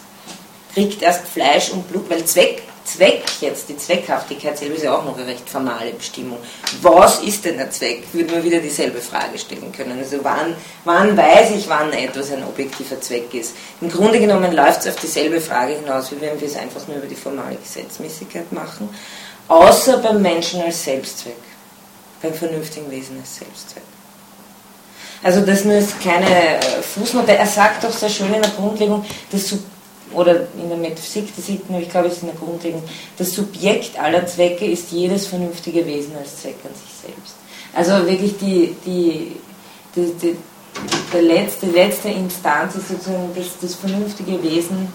kriegt 0.74 1.02
erst 1.02 1.28
Fleisch 1.28 1.72
und 1.72 1.90
Blut, 1.90 2.10
weil 2.10 2.24
Zweck 2.26 2.64
Zweck 2.84 3.24
jetzt, 3.40 3.70
die 3.70 3.78
Zweckhaftigkeit 3.78 4.58
selber 4.58 4.76
ist 4.76 4.84
ja 4.84 4.96
auch 4.96 5.06
noch 5.06 5.18
eine 5.18 5.28
recht 5.28 5.50
formale 5.50 5.92
Bestimmung. 5.92 6.40
Was 6.82 7.22
ist 7.22 7.46
denn 7.46 7.58
der 7.58 7.70
Zweck? 7.70 8.04
Würde 8.12 8.34
man 8.34 8.44
wieder 8.44 8.60
dieselbe 8.60 9.00
Frage 9.00 9.38
stellen 9.38 9.72
können. 9.72 10.00
Also 10.00 10.18
wann, 10.24 10.56
wann 10.84 11.16
weiß 11.16 11.52
ich, 11.52 11.70
wann 11.70 11.94
etwas 11.94 12.32
ein 12.32 12.44
objektiver 12.44 13.00
Zweck 13.00 13.34
ist? 13.34 13.56
Im 13.80 13.90
Grunde 13.90 14.20
genommen 14.20 14.52
läuft 14.54 14.82
es 14.82 14.88
auf 14.90 14.96
dieselbe 14.96 15.40
Frage 15.40 15.76
hinaus, 15.76 16.12
wie 16.12 16.20
wenn 16.22 16.40
wir 16.40 16.48
es 16.48 16.58
einfach 16.58 16.86
nur 16.88 16.98
über 16.98 17.08
die 17.08 17.16
formale 17.16 17.56
Gesetzmäßigkeit 17.56 18.52
machen, 18.52 18.90
außer 19.52 19.98
beim 19.98 20.22
Menschen 20.22 20.62
als 20.62 20.84
Selbstzweck, 20.84 21.36
beim 22.22 22.34
vernünftigen 22.34 22.90
Wesen 22.90 23.20
als 23.20 23.36
Selbstzweck. 23.36 23.84
Also 25.22 25.42
das 25.42 25.66
nur 25.66 25.76
ist 25.76 26.02
keine 26.02 26.26
äh, 26.26 26.82
Fußnote. 26.82 27.36
Er 27.36 27.46
sagt 27.46 27.84
doch 27.84 27.92
sehr 27.92 28.10
schön 28.10 28.34
in 28.34 28.42
der 28.42 28.52
Grundlegung, 28.52 29.06
das 29.30 29.54
oder 30.14 30.48
in 30.58 30.68
der 30.68 30.78
Metaphysik, 30.78 31.34
das 31.36 31.46
sieht 31.46 31.70
man, 31.70 31.82
ich 31.82 31.90
glaube, 31.90 32.08
es 32.08 32.16
ist 32.16 32.24
in 32.24 32.30
der 32.30 32.38
Grundlegung, 32.38 32.84
das 33.18 33.34
Subjekt 33.34 33.98
aller 33.98 34.26
Zwecke 34.26 34.66
ist 34.66 34.92
jedes 34.92 35.28
vernünftige 35.28 35.86
Wesen 35.86 36.18
als 36.18 36.42
Zweck 36.42 36.58
an 36.66 36.74
sich 36.74 37.14
selbst. 37.14 37.36
Also 37.74 38.06
wirklich 38.06 38.38
die, 38.38 38.76
die, 38.86 39.38
die, 39.96 40.14
die 40.22 40.38
der 41.14 41.22
letzte, 41.22 41.66
letzte 41.68 42.10
Instanz 42.10 42.76
ist 42.76 42.90
sozusagen 42.90 43.30
das, 43.36 43.46
das 43.62 43.76
vernünftige 43.76 44.42
Wesen 44.44 44.92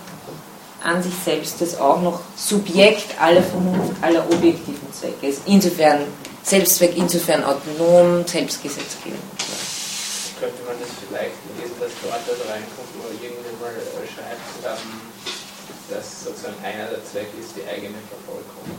an 0.87 1.03
sich 1.03 1.15
selbst, 1.25 1.61
das 1.61 1.79
auch 1.79 2.01
noch 2.01 2.21
Subjekt 2.37 3.21
aller 3.21 3.43
Vernunft, 3.43 3.93
aller 4.03 4.25
objektiven 4.31 4.93
Zwecke 4.93 5.27
ist. 5.27 5.43
Insofern 5.47 6.07
Selbstzweck, 6.43 6.97
insofern 6.97 7.43
autonom, 7.43 8.25
Selbstgesetzgebung. 8.25 9.19
Könnte 10.39 10.63
man 10.65 10.77
das 10.79 10.91
vielleicht 11.03 11.35
lesen, 11.59 11.75
dass 11.81 11.91
dort 12.05 12.23
das 12.23 12.39
reinkommt, 12.47 12.93
wo 13.01 13.09
irgendjemand 13.11 13.59
mal 13.61 13.73
schreibt, 14.07 14.47
ähm, 14.63 15.01
dass 15.91 16.25
sozusagen 16.25 16.55
einer 16.63 16.87
der 16.87 17.03
Zwecke 17.05 17.35
ist 17.41 17.57
die 17.57 17.67
eigene 17.67 17.99
Vervollkommnung. 18.07 18.79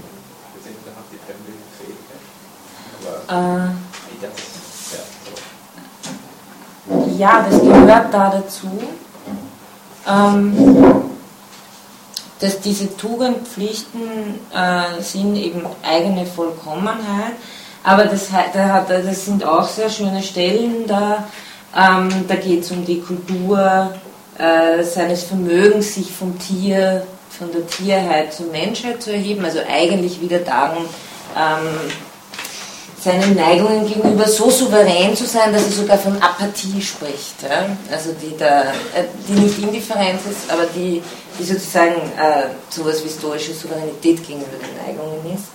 Wir 0.54 0.64
sind 0.64 0.80
noch 0.86 0.96
auf 0.96 1.10
die 1.12 1.20
fremde 1.28 1.52
Fähigkeit. 1.76 2.24
Aber 3.04 3.20
äh, 3.28 3.76
wie 4.08 4.20
das, 4.22 4.32
ja, 4.96 5.04
so. 6.88 7.10
ja, 7.18 7.46
das 7.50 7.60
gehört 7.60 8.14
da 8.14 8.30
dazu, 8.30 8.72
ähm, 10.08 11.07
dass 12.40 12.60
diese 12.60 12.96
Tugendpflichten 12.98 14.36
äh, 14.54 15.02
sind 15.02 15.36
eben 15.36 15.62
eigene 15.84 16.26
Vollkommenheit, 16.26 17.34
aber 17.84 18.06
das, 18.06 18.28
das 18.54 19.26
sind 19.26 19.44
auch 19.46 19.68
sehr 19.68 19.90
schöne 19.90 20.22
Stellen 20.22 20.86
da. 20.88 21.28
Ähm, 21.76 22.10
da 22.28 22.36
geht 22.36 22.64
es 22.64 22.72
um 22.72 22.86
die 22.86 23.02
Kultur, 23.02 23.94
äh, 24.38 24.84
seines 24.84 25.24
Vermögens, 25.24 25.96
sich 25.96 26.12
vom 26.12 26.38
Tier, 26.38 27.06
von 27.30 27.52
der 27.52 27.66
Tierheit 27.68 28.34
zur 28.34 28.48
Menschheit 28.48 29.02
zu 29.02 29.12
erheben, 29.12 29.46
also 29.46 29.60
eigentlich 29.68 30.22
wieder 30.22 30.40
darum, 30.40 30.86
ähm, 31.36 31.92
seinen 33.00 33.36
Neigungen 33.36 33.88
gegenüber 33.88 34.28
so 34.28 34.50
souverän 34.50 35.16
zu 35.16 35.26
sein, 35.26 35.54
dass 35.54 35.66
er 35.66 35.72
sogar 35.72 35.98
von 35.98 36.22
Apathie 36.22 36.82
spricht. 36.82 37.44
Ja? 37.44 37.66
Also 37.92 38.10
die, 38.22 38.36
da, 38.38 38.64
äh, 38.64 39.06
die 39.28 39.34
nicht 39.34 39.60
Indifferenz 39.60 40.22
ist, 40.30 40.52
aber 40.52 40.66
die, 40.76 41.02
die 41.40 41.44
sozusagen 41.44 41.96
äh, 41.96 42.50
sowas 42.70 43.04
wie 43.04 43.10
stoische 43.10 43.54
Souveränität 43.54 44.26
gegenüber 44.26 44.58
den 44.58 44.86
Neigungen 44.86 45.34
ist. 45.34 45.46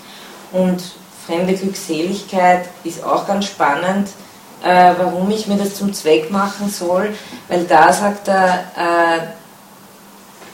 Und 0.53 0.83
fremde 1.27 1.55
Glückseligkeit 1.55 2.67
ist 2.85 3.03
auch 3.03 3.27
ganz 3.27 3.47
spannend 3.47 4.09
äh, 4.63 4.93
warum 4.97 5.31
ich 5.31 5.47
mir 5.47 5.57
das 5.57 5.75
zum 5.75 5.93
Zweck 5.93 6.31
machen 6.31 6.69
soll, 6.71 7.15
weil 7.49 7.65
da 7.65 7.93
sagt 7.93 8.29
er, 8.29 8.65
äh, 8.77 9.21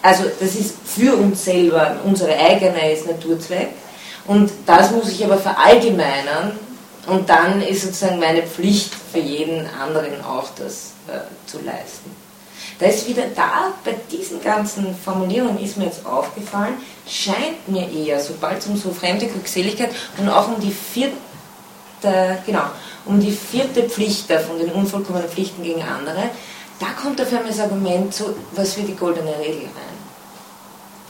also 0.03 0.25
das 0.41 0.55
ist 0.55 0.77
für 0.85 1.15
uns 1.15 1.45
selber, 1.45 1.97
unsere 2.05 2.37
eigene 2.37 2.93
ist 2.93 3.07
Naturzweck 3.07 3.69
und 4.27 4.51
das 4.67 4.91
muss 4.93 5.11
ich 5.11 5.25
aber 5.25 5.39
verallgemeinern 5.39 6.59
und 7.07 7.29
dann 7.29 7.63
ist 7.63 7.83
sozusagen 7.83 8.19
meine 8.19 8.43
Pflicht 8.43 8.93
für 9.13 9.19
jeden 9.19 9.67
anderen 9.67 10.25
auch 10.25 10.49
das 10.57 10.93
äh, 11.09 11.21
zu 11.47 11.59
leisten. 11.59 12.18
Da 12.79 12.87
ist 12.87 13.09
wieder 13.09 13.25
da, 13.35 13.73
bei 13.85 13.97
diesen 14.11 14.41
ganzen 14.41 14.95
Formulierungen 14.97 15.59
ist 15.59 15.77
mir 15.77 15.87
jetzt 15.87 16.07
aufgefallen, 16.07 16.75
scheint 17.07 17.69
mir 17.69 17.91
eher, 17.91 18.21
sobald 18.21 18.59
es 18.59 18.67
um 18.67 18.77
so 18.77 18.93
fremde 18.93 19.27
Glückseligkeit 19.27 19.91
und 20.17 20.29
auch 20.29 20.49
um 20.49 20.61
die 20.61 20.71
vierte, 20.71 22.39
genau, 22.47 22.63
um 23.05 23.19
die 23.19 23.33
vierte 23.33 23.89
Pflicht 23.89 24.31
von 24.31 24.59
den 24.59 24.71
unvollkommenen 24.71 25.29
Pflichten 25.29 25.65
gegen 25.65 25.83
andere, 25.83 26.31
da 26.79 26.87
kommt 27.01 27.21
auf 27.21 27.29
einmal 27.29 27.49
das 27.49 27.59
Argument 27.59 28.15
so 28.15 28.35
was 28.53 28.77
wie 28.77 28.83
die 28.83 28.95
goldene 28.95 29.37
Regel 29.39 29.63
rein. 29.63 29.99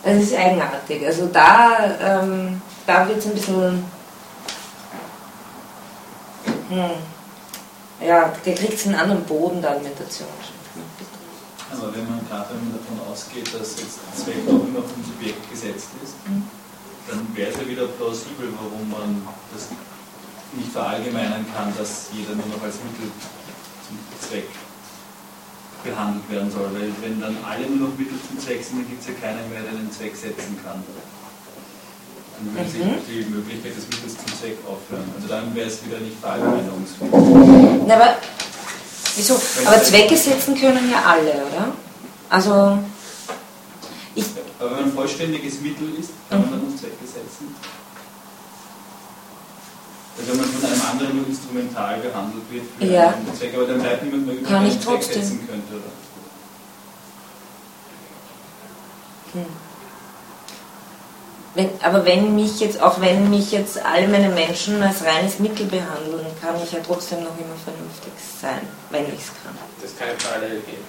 Das 0.02 0.22
ist 0.22 0.34
eigenartig. 0.34 1.04
Also 1.04 1.26
da, 1.26 1.96
ähm, 2.00 2.62
da 2.86 3.06
wird 3.06 3.18
es 3.18 3.26
ein 3.26 3.34
bisschen. 3.34 3.84
Hm, 6.70 6.90
ja, 8.06 8.32
der 8.44 8.54
kriegt 8.54 8.86
einen 8.86 8.94
anderen 8.94 9.24
Boden 9.24 9.60
der 9.60 9.72
Argumentation. 9.72 10.28
Aber 11.70 11.92
wenn 11.94 12.08
man 12.08 12.20
gerade 12.28 12.56
davon 12.56 12.98
ausgeht, 13.10 13.52
dass 13.52 13.76
jetzt 13.76 14.00
Zweck 14.16 14.40
auch 14.48 14.64
immer 14.64 14.80
vom 14.80 15.04
Subjekt 15.04 15.42
gesetzt 15.50 15.92
ist, 16.02 16.16
mhm. 16.24 16.42
dann 17.08 17.20
wäre 17.36 17.50
es 17.50 17.56
ja 17.56 17.68
wieder 17.68 17.86
plausibel, 17.86 18.48
warum 18.56 18.88
man 18.88 19.22
das 19.52 19.68
nicht 20.56 20.72
verallgemeinern 20.72 21.44
kann, 21.52 21.72
dass 21.76 22.08
jeder 22.12 22.32
nur 22.34 22.48
noch 22.48 22.62
als 22.64 22.80
Mittel 22.80 23.12
zum 23.84 23.96
Zweck 24.16 24.48
behandelt 25.84 26.24
werden 26.30 26.50
soll. 26.50 26.72
Weil 26.72 26.88
wenn 27.04 27.20
dann 27.20 27.36
alle 27.44 27.68
nur 27.68 27.88
noch 27.88 27.98
Mittel 27.98 28.16
zum 28.16 28.40
Zweck 28.40 28.64
sind, 28.64 28.80
dann 28.80 28.88
gibt 28.88 29.02
es 29.02 29.08
ja 29.08 29.14
keinen 29.20 29.44
mehr, 29.52 29.60
der 29.60 29.76
den 29.76 29.92
Zweck 29.92 30.16
setzen 30.16 30.56
kann. 30.64 30.80
Dann 32.38 32.54
würde 32.54 32.70
sich 32.70 32.80
mhm. 32.80 33.02
die 33.04 33.28
Möglichkeit 33.28 33.76
des 33.76 33.84
Mittels 33.92 34.16
zum 34.16 34.30
Zweck 34.40 34.56
aufhören. 34.64 35.04
Also 35.16 35.28
dann 35.28 35.54
wäre 35.54 35.68
es 35.68 35.84
wieder 35.84 35.98
nicht 36.00 36.16
verallgemeinerungsfähig. 36.16 37.12
aber 37.92 38.16
wieso? 39.18 39.38
Aber 39.66 39.82
Zwecke 39.82 40.16
setzen 40.16 40.54
können 40.54 40.90
ja 40.90 41.02
alle, 41.04 41.32
oder? 41.32 41.72
Also. 42.30 42.78
Ich 44.14 44.24
aber 44.58 44.70
wenn 44.70 44.76
man 44.76 44.84
ein 44.86 44.92
vollständiges 44.92 45.60
Mittel 45.60 45.94
ist, 45.98 46.10
kann 46.28 46.40
man 46.40 46.50
dann 46.50 46.70
noch 46.70 46.76
Zwecke 46.76 47.04
setzen. 47.04 47.54
Also 50.18 50.32
wenn 50.32 50.36
man 50.38 50.46
von 50.46 50.70
einem 50.70 50.82
anderen 50.90 51.16
nur 51.16 51.26
instrumental 51.28 51.98
behandelt 52.00 52.42
wird 52.50 52.64
für 52.76 52.84
ja. 52.86 53.08
einen 53.10 53.36
Zweck, 53.38 53.54
aber 53.54 53.66
dann 53.66 53.80
bleibt 53.80 54.02
niemand 54.02 54.26
mehr 54.26 54.36
über 54.36 54.48
Kann 54.48 54.66
ich 54.66 54.78
trotzdem. 54.80 55.22
setzen 55.22 55.46
könnte, 55.46 55.74
oder? 55.74 55.92
Hm. 59.34 59.67
Wenn, 61.58 61.70
aber 61.82 62.04
wenn 62.06 62.36
mich 62.36 62.60
jetzt, 62.60 62.80
auch 62.80 63.00
wenn 63.00 63.30
mich 63.30 63.50
jetzt 63.50 63.84
alle 63.84 64.06
meine 64.06 64.28
Menschen 64.28 64.80
als 64.80 65.04
reines 65.04 65.40
Mittel 65.40 65.66
behandeln, 65.66 66.26
kann 66.40 66.54
ich 66.62 66.70
ja 66.70 66.78
trotzdem 66.86 67.24
noch 67.24 67.34
immer 67.34 67.58
vernünftig 67.64 68.12
sein, 68.40 68.60
wenn 68.90 69.06
ich 69.06 69.18
es 69.18 69.32
kann. 69.42 69.58
Das 69.82 69.90
kann 69.98 70.06
eine 70.06 70.18
Parallele 70.18 70.60
geben. 70.60 70.86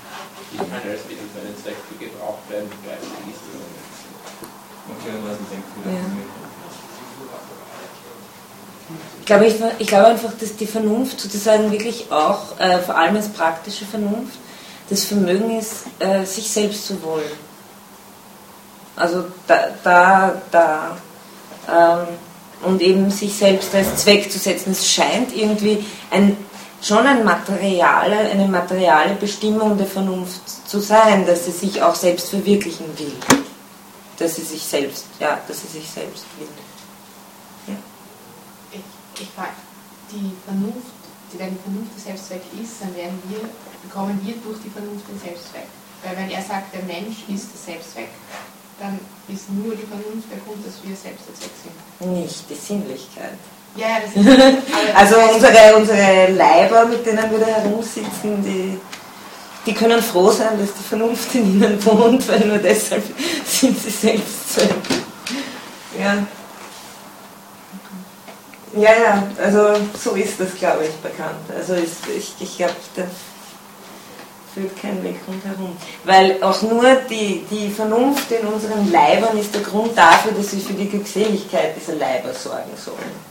Die 0.53 0.57
kann 0.57 0.85
als 0.85 1.01
Mittel 1.09 1.25
für 1.33 1.41
einen 1.41 1.57
Zweck 1.57 1.73
gebraucht 1.97 2.45
werden, 2.49 2.69
bleibt 2.85 3.01
nicht. 3.25 3.41
Okay, 4.93 5.17
was 5.25 5.37
ich 5.41 5.49
denke, 5.49 5.89
ja 5.89 6.05
glaube, 9.29 9.45
ich, 9.45 9.55
ich 9.77 9.87
glaube 9.87 10.07
einfach, 10.07 10.33
dass 10.39 10.55
die 10.55 10.65
Vernunft 10.65 11.19
sozusagen 11.19 11.71
wirklich 11.71 12.11
auch, 12.11 12.59
äh, 12.59 12.79
vor 12.79 12.97
allem 12.97 13.15
als 13.15 13.29
praktische 13.29 13.85
Vernunft, 13.85 14.37
das 14.89 15.05
Vermögen 15.05 15.57
ist, 15.57 15.85
äh, 15.99 16.25
sich 16.25 16.49
selbst 16.49 16.87
zu 16.87 17.01
wollen. 17.03 17.48
Also 18.99 19.25
da, 19.47 19.69
da, 19.83 20.41
da 20.51 20.97
ähm, 21.67 22.07
und 22.63 22.81
eben 22.81 23.09
sich 23.09 23.33
selbst 23.33 23.73
als 23.73 23.95
Zweck 23.97 24.31
zu 24.31 24.37
setzen. 24.37 24.71
Es 24.71 24.91
scheint 24.91 25.35
irgendwie 25.35 25.85
ein, 26.11 26.35
schon 26.81 27.07
ein 27.07 27.23
materiale, 27.23 28.29
eine 28.29 28.47
materiale 28.47 29.15
Bestimmung 29.15 29.77
der 29.77 29.87
Vernunft 29.87 30.69
zu 30.69 30.79
sein, 30.79 31.25
dass 31.25 31.45
sie 31.45 31.51
sich 31.51 31.81
auch 31.81 31.95
selbst 31.95 32.29
verwirklichen 32.29 32.85
will. 32.99 33.13
Dass 34.17 34.35
sie 34.35 34.43
sich 34.43 34.61
selbst, 34.61 35.05
ja, 35.19 35.39
dass 35.47 35.61
sie 35.61 35.79
sich 35.79 35.89
selbst 35.89 36.25
will 36.37 36.47
ich 39.21 39.29
frage, 39.29 39.55
die 40.11 40.31
Vernunft 40.45 40.99
wenn 41.37 41.53
die 41.53 41.61
Vernunft 41.61 41.93
der 41.93 42.03
Selbstzweck 42.09 42.41
ist, 42.59 42.81
dann 42.81 42.95
werden 42.95 43.21
wir, 43.29 43.37
bekommen 43.83 44.19
wir 44.23 44.33
durch 44.41 44.57
die 44.65 44.69
Vernunft 44.71 45.07
den 45.07 45.19
Selbstzweck. 45.19 45.69
Weil 46.01 46.17
wenn 46.17 46.31
er 46.31 46.41
sagt, 46.41 46.73
der 46.73 46.81
Mensch 46.89 47.21
ist 47.29 47.53
der 47.53 47.75
Selbstzweck, 47.75 48.09
dann 48.79 48.99
ist 49.27 49.49
nur 49.51 49.75
die 49.75 49.85
Vernunft 49.85 50.31
der 50.31 50.39
Grund, 50.39 50.65
dass 50.65 50.81
wir 50.83 50.95
selbst 50.95 51.27
der 51.27 51.35
Zweck 51.35 51.51
sind. 51.61 52.11
Nicht 52.11 52.49
die 52.49 52.55
Sinnlichkeit. 52.55 53.37
Ja, 53.75 53.99
das 54.03 54.15
ist. 54.15 54.95
Also 54.95 55.15
unsere, 55.33 55.75
unsere 55.75 56.31
Leiber, 56.31 56.85
mit 56.85 57.05
denen 57.05 57.29
wir 57.31 57.39
da 57.39 57.45
herumsitzen, 57.47 58.43
die, 58.43 58.79
die 59.65 59.73
können 59.73 60.01
froh 60.01 60.31
sein, 60.31 60.59
dass 60.59 60.73
die 60.73 60.83
Vernunft 60.83 61.35
in 61.35 61.55
ihnen 61.55 61.85
wohnt, 61.85 62.27
weil 62.27 62.39
nur 62.47 62.57
deshalb 62.57 63.03
sind 63.45 63.79
sie 63.79 63.89
selbst 63.89 64.53
Zweck. 64.53 64.73
Ja. 65.99 66.17
Ja, 68.75 68.91
ja, 69.03 69.23
also 69.43 69.73
so 69.97 70.11
ist 70.11 70.39
das, 70.39 70.53
glaube 70.53 70.85
ich, 70.85 70.93
bekannt. 70.97 71.39
Also 71.57 71.73
ich, 71.73 72.33
ich 72.39 72.57
glaube, 72.57 72.73
führt 74.53 74.79
kein 74.81 75.03
Weg 75.03 75.17
rundherum. 75.27 75.75
Weil 76.03 76.41
auch 76.41 76.61
nur 76.61 76.95
die, 77.09 77.45
die 77.49 77.69
Vernunft 77.69 78.31
in 78.31 78.47
unseren 78.47 78.91
Leibern 78.91 79.37
ist 79.37 79.53
der 79.53 79.61
Grund 79.61 79.97
dafür, 79.97 80.31
dass 80.31 80.53
wir 80.53 80.59
für 80.59 80.73
die 80.73 80.89
Glückseligkeit 80.89 81.75
dieser 81.75 81.95
Leiber 81.95 82.33
sorgen 82.33 82.71
sollen. 82.75 83.29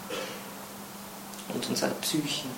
Und 1.54 1.68
unserer 1.68 1.90
Psychen. 2.02 2.50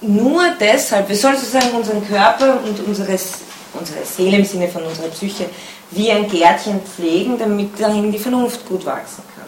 Nur 0.00 0.42
deshalb, 0.60 1.08
wir 1.08 1.16
sollen 1.16 1.36
sozusagen 1.36 1.70
unseren 1.72 2.06
Körper 2.06 2.60
und 2.62 2.78
unseres, 2.86 3.38
unsere 3.74 4.04
Seele 4.04 4.38
im 4.38 4.44
Sinne 4.44 4.68
von 4.68 4.84
unserer 4.84 5.08
Psyche 5.08 5.46
wie 5.90 6.10
ein 6.10 6.28
Gärtchen 6.28 6.80
pflegen, 6.82 7.38
damit 7.38 7.80
dahin 7.80 8.12
die 8.12 8.18
Vernunft 8.18 8.66
gut 8.68 8.84
wachsen 8.84 9.22
kann. 9.34 9.46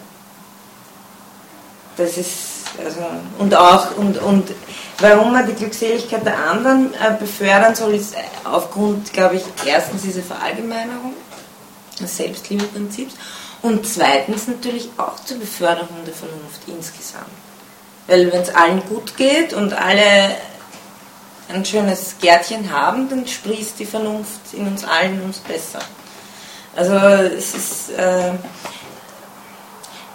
Das 1.97 2.17
ist, 2.17 2.60
also, 2.83 3.01
und 3.39 3.55
auch, 3.55 3.97
und, 3.97 4.17
und 4.17 4.51
warum 4.99 5.33
man 5.33 5.47
die 5.47 5.53
Glückseligkeit 5.53 6.25
der 6.25 6.37
anderen 6.37 6.93
äh, 6.93 7.13
befördern 7.19 7.75
soll, 7.75 7.95
ist 7.95 8.15
aufgrund, 8.43 9.13
glaube 9.13 9.35
ich, 9.35 9.43
erstens 9.65 10.03
dieser 10.03 10.21
Verallgemeinerung 10.21 11.13
des 11.99 12.17
Selbstliebeprinzips 12.17 13.15
und 13.61 13.85
zweitens 13.85 14.47
natürlich 14.47 14.89
auch 14.97 15.23
zur 15.23 15.37
Beförderung 15.37 15.97
der 16.05 16.13
Vernunft 16.13 16.61
insgesamt. 16.67 17.25
Weil 18.07 18.31
wenn 18.31 18.41
es 18.41 18.53
allen 18.53 18.83
gut 18.87 19.15
geht 19.17 19.53
und 19.53 19.73
alle 19.73 20.35
ein 21.49 21.65
schönes 21.65 22.15
Gärtchen 22.19 22.71
haben, 22.71 23.09
dann 23.09 23.27
sprießt 23.27 23.79
die 23.79 23.85
Vernunft 23.85 24.53
in 24.53 24.67
uns 24.67 24.83
allen 24.83 25.21
uns 25.21 25.39
besser. 25.39 25.79
Also 26.75 26.93
es 26.93 27.53
ist, 27.53 27.89
äh, 27.91 28.31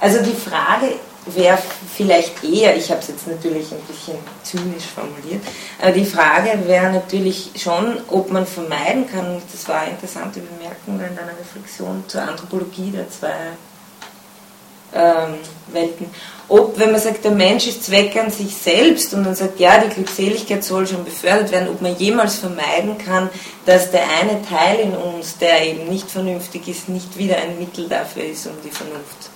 also 0.00 0.22
die 0.22 0.34
Frage 0.34 0.94
wäre 1.26 1.58
vielleicht 1.94 2.44
eher, 2.44 2.76
ich 2.76 2.90
habe 2.90 3.00
es 3.00 3.08
jetzt 3.08 3.26
natürlich 3.26 3.72
ein 3.72 3.80
bisschen 3.80 4.16
zynisch 4.42 4.84
formuliert, 4.94 5.42
aber 5.80 5.92
die 5.92 6.04
Frage 6.04 6.66
wäre 6.66 6.92
natürlich 6.92 7.50
schon, 7.56 7.98
ob 8.08 8.30
man 8.30 8.46
vermeiden 8.46 9.08
kann, 9.10 9.42
das 9.50 9.68
war 9.68 9.80
eine 9.80 9.92
interessante 9.92 10.40
Bemerkung 10.40 10.94
in 10.94 11.18
einer 11.18 11.36
Reflexion 11.38 12.04
zur 12.06 12.22
Anthropologie 12.22 12.90
der 12.90 13.10
zwei 13.10 13.34
ähm, 14.94 15.34
Welten, 15.72 16.06
ob, 16.48 16.78
wenn 16.78 16.92
man 16.92 17.00
sagt, 17.00 17.24
der 17.24 17.32
Mensch 17.32 17.66
ist 17.66 17.82
Zweck 17.82 18.16
an 18.16 18.30
sich 18.30 18.54
selbst 18.54 19.12
und 19.12 19.24
dann 19.24 19.34
sagt, 19.34 19.58
ja, 19.58 19.78
die 19.78 19.92
Glückseligkeit 19.92 20.62
soll 20.62 20.86
schon 20.86 21.04
befördert 21.04 21.50
werden, 21.50 21.68
ob 21.68 21.82
man 21.82 21.96
jemals 21.96 22.36
vermeiden 22.36 22.98
kann, 22.98 23.28
dass 23.66 23.90
der 23.90 24.04
eine 24.20 24.40
Teil 24.42 24.78
in 24.78 24.96
uns, 24.96 25.38
der 25.38 25.66
eben 25.66 25.88
nicht 25.88 26.08
vernünftig 26.08 26.68
ist, 26.68 26.88
nicht 26.88 27.18
wieder 27.18 27.36
ein 27.36 27.58
Mittel 27.58 27.88
dafür 27.88 28.24
ist, 28.24 28.46
um 28.46 28.52
die 28.64 28.70
Vernunft 28.70 29.35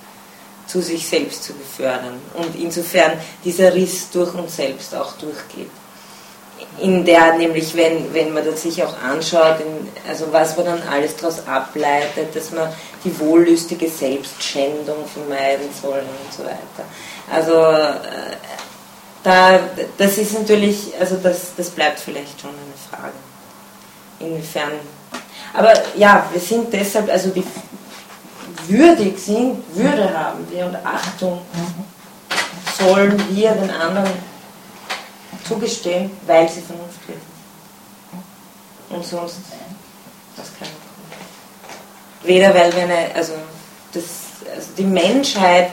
zu 0.71 0.81
sich 0.81 1.07
selbst 1.07 1.43
zu 1.43 1.53
befördern. 1.53 2.21
Und 2.33 2.55
insofern 2.55 3.13
dieser 3.43 3.73
Riss 3.73 4.09
durch 4.11 4.33
uns 4.33 4.55
selbst 4.55 4.95
auch 4.95 5.13
durchgeht. 5.13 5.69
In 6.79 7.03
der 7.03 7.33
nämlich, 7.33 7.75
wenn, 7.75 8.13
wenn 8.13 8.33
man 8.33 8.45
das 8.45 8.61
sich 8.61 8.81
auch 8.83 8.95
anschaut, 9.03 9.59
in, 9.59 9.89
also 10.07 10.31
was 10.31 10.55
man 10.55 10.67
dann 10.67 10.83
alles 10.89 11.15
daraus 11.17 11.45
ableitet, 11.45 12.33
dass 12.35 12.51
man 12.51 12.71
die 13.03 13.19
wohllüstige 13.19 13.89
Selbstschändung 13.89 15.05
vermeiden 15.11 15.67
soll 15.81 15.99
und 15.99 16.33
so 16.33 16.43
weiter. 16.43 16.85
Also 17.29 17.53
äh, 17.53 18.37
da, 19.23 19.59
das 19.97 20.17
ist 20.17 20.33
natürlich, 20.33 20.93
also 20.99 21.17
das, 21.17 21.53
das 21.57 21.69
bleibt 21.71 21.99
vielleicht 21.99 22.39
schon 22.39 22.51
eine 22.51 22.99
Frage. 23.01 23.13
Inwiefern. 24.19 24.71
Aber 25.53 25.73
ja, 25.97 26.29
wir 26.31 26.39
sind 26.39 26.71
deshalb, 26.71 27.09
also 27.09 27.29
die 27.29 27.43
würdig 28.71 29.17
sind, 29.19 29.57
Würde 29.75 30.17
haben 30.17 30.45
wir 30.49 30.65
und 30.65 30.75
Achtung 30.85 31.41
sollen 32.79 33.21
wir 33.29 33.51
den 33.51 33.69
anderen 33.69 34.11
zugestehen, 35.47 36.11
weil 36.25 36.47
sie 36.49 36.61
vernunftlich 36.61 37.17
sind. 37.17 38.97
Und 38.97 39.05
sonst, 39.05 39.37
das 40.35 40.47
kann 40.57 40.67
Weder 42.23 42.53
weil 42.53 42.73
wir 42.75 42.83
eine, 42.83 43.15
also, 43.15 43.33
das, 43.93 44.03
also 44.55 44.67
die 44.77 44.83
Menschheit, 44.83 45.69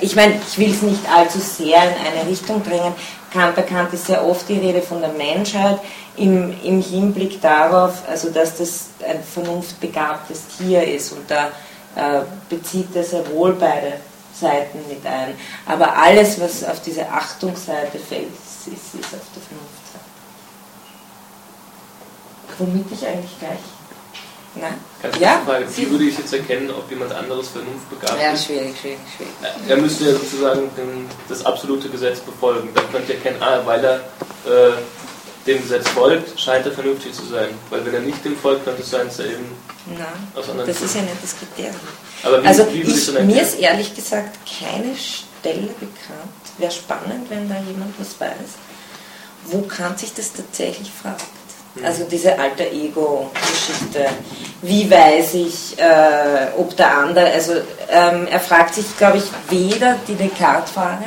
ich 0.00 0.16
meine, 0.16 0.34
ich 0.46 0.58
will 0.58 0.70
es 0.70 0.82
nicht 0.82 1.08
allzu 1.08 1.38
sehr 1.38 1.82
in 1.82 2.06
eine 2.06 2.28
Richtung 2.28 2.60
bringen, 2.60 2.94
Kant 3.32 3.92
ist 3.92 4.06
sehr 4.06 4.26
oft 4.26 4.48
die 4.48 4.58
Rede 4.58 4.82
von 4.82 5.00
der 5.00 5.10
Menschheit 5.10 5.78
im, 6.16 6.52
im 6.64 6.82
Hinblick 6.82 7.40
darauf, 7.40 8.02
also 8.08 8.30
dass 8.30 8.56
das 8.58 8.86
ein 9.08 9.22
vernunftbegabtes 9.22 10.42
Tier 10.58 10.82
ist 10.82 11.12
und 11.12 11.30
da 11.30 11.50
bezieht 12.48 12.94
er 12.94 13.04
sehr 13.04 13.28
wohl 13.30 13.52
beide 13.54 13.94
Seiten 14.38 14.78
mit 14.88 15.04
ein. 15.04 15.34
Aber 15.66 15.96
alles, 15.96 16.40
was 16.40 16.64
auf 16.64 16.80
diese 16.82 17.08
Achtungsseite 17.08 17.98
fällt, 17.98 18.28
ist, 18.28 18.66
ist 18.68 18.94
auf 18.94 19.26
der 19.34 19.42
Vernunftseite. 19.42 20.04
Womit 22.58 22.86
ich 22.92 23.06
eigentlich 23.06 23.38
gleich. 23.38 23.58
Nein? 24.54 24.74
Ganz 25.00 25.18
Ja? 25.18 25.40
Frage, 25.46 25.64
wie 25.76 25.90
würde 25.90 26.04
ich 26.04 26.18
jetzt 26.18 26.32
erkennen, 26.34 26.70
ob 26.70 26.90
jemand 26.90 27.12
anderes 27.12 27.48
vernunftbegabt 27.48 28.20
Ja, 28.20 28.32
ist? 28.32 28.46
schwierig, 28.46 28.74
schwierig, 28.80 28.98
schwierig. 29.16 29.32
Er 29.68 29.76
müsste 29.76 30.04
ja 30.06 30.12
sozusagen 30.12 30.62
den, 30.76 31.08
das 31.28 31.46
absolute 31.46 31.88
Gesetz 31.88 32.18
befolgen. 32.20 32.68
Dann 32.74 32.90
könnte 32.90 33.12
er 33.12 33.18
erkennen, 33.18 33.40
ah, 33.42 33.60
weil 33.64 33.84
er 33.84 33.94
äh, 33.96 34.72
dem 35.46 35.62
Gesetz 35.62 35.88
folgt, 35.88 36.38
scheint 36.38 36.66
er 36.66 36.72
vernünftig 36.72 37.12
zu 37.12 37.24
sein. 37.26 37.48
Weil 37.70 37.84
wenn 37.86 37.94
er 37.94 38.00
nicht 38.00 38.24
dem 38.24 38.36
folgt, 38.36 38.64
könnte 38.64 38.82
es 38.82 38.90
sein, 38.90 39.06
dass 39.06 39.18
er 39.18 39.26
eben 39.26 39.46
Nein, 39.86 40.06
aus 40.34 40.48
anderen 40.50 40.68
das 40.68 40.80
ist 40.82 40.94
ja 40.94 41.02
nicht 41.02 41.22
das 41.22 41.36
Kriterium. 41.36 41.80
Aber 42.22 42.42
wie, 42.42 42.46
Also 42.46 42.66
wie 42.72 42.80
ich 42.82 43.14
dann 43.14 43.26
mir 43.26 43.42
ist 43.42 43.58
ehrlich 43.58 43.94
gesagt 43.94 44.38
keine 44.60 44.94
Stelle 44.96 45.68
bekannt. 45.78 46.40
Wäre 46.58 46.70
spannend, 46.70 47.30
wenn 47.30 47.48
da 47.48 47.56
jemand 47.66 47.94
was 47.98 48.20
weiß, 48.20 48.50
wo 49.46 49.62
Kant 49.62 49.98
sich 49.98 50.12
das 50.12 50.32
tatsächlich 50.32 50.90
fragt. 50.90 51.24
Mhm. 51.74 51.84
Also 51.84 52.04
diese 52.04 52.38
alter 52.38 52.70
Ego-Geschichte. 52.70 54.06
Wie 54.62 54.90
weiß 54.90 55.34
ich, 55.34 55.78
äh, 55.78 56.48
ob 56.58 56.76
der 56.76 56.98
andere, 56.98 57.30
also 57.30 57.52
ähm, 57.88 58.26
er 58.30 58.40
fragt 58.40 58.74
sich, 58.74 58.84
glaube 58.98 59.18
ich, 59.18 59.24
weder 59.48 59.96
die 60.06 60.14
Descartes-Frage, 60.14 61.06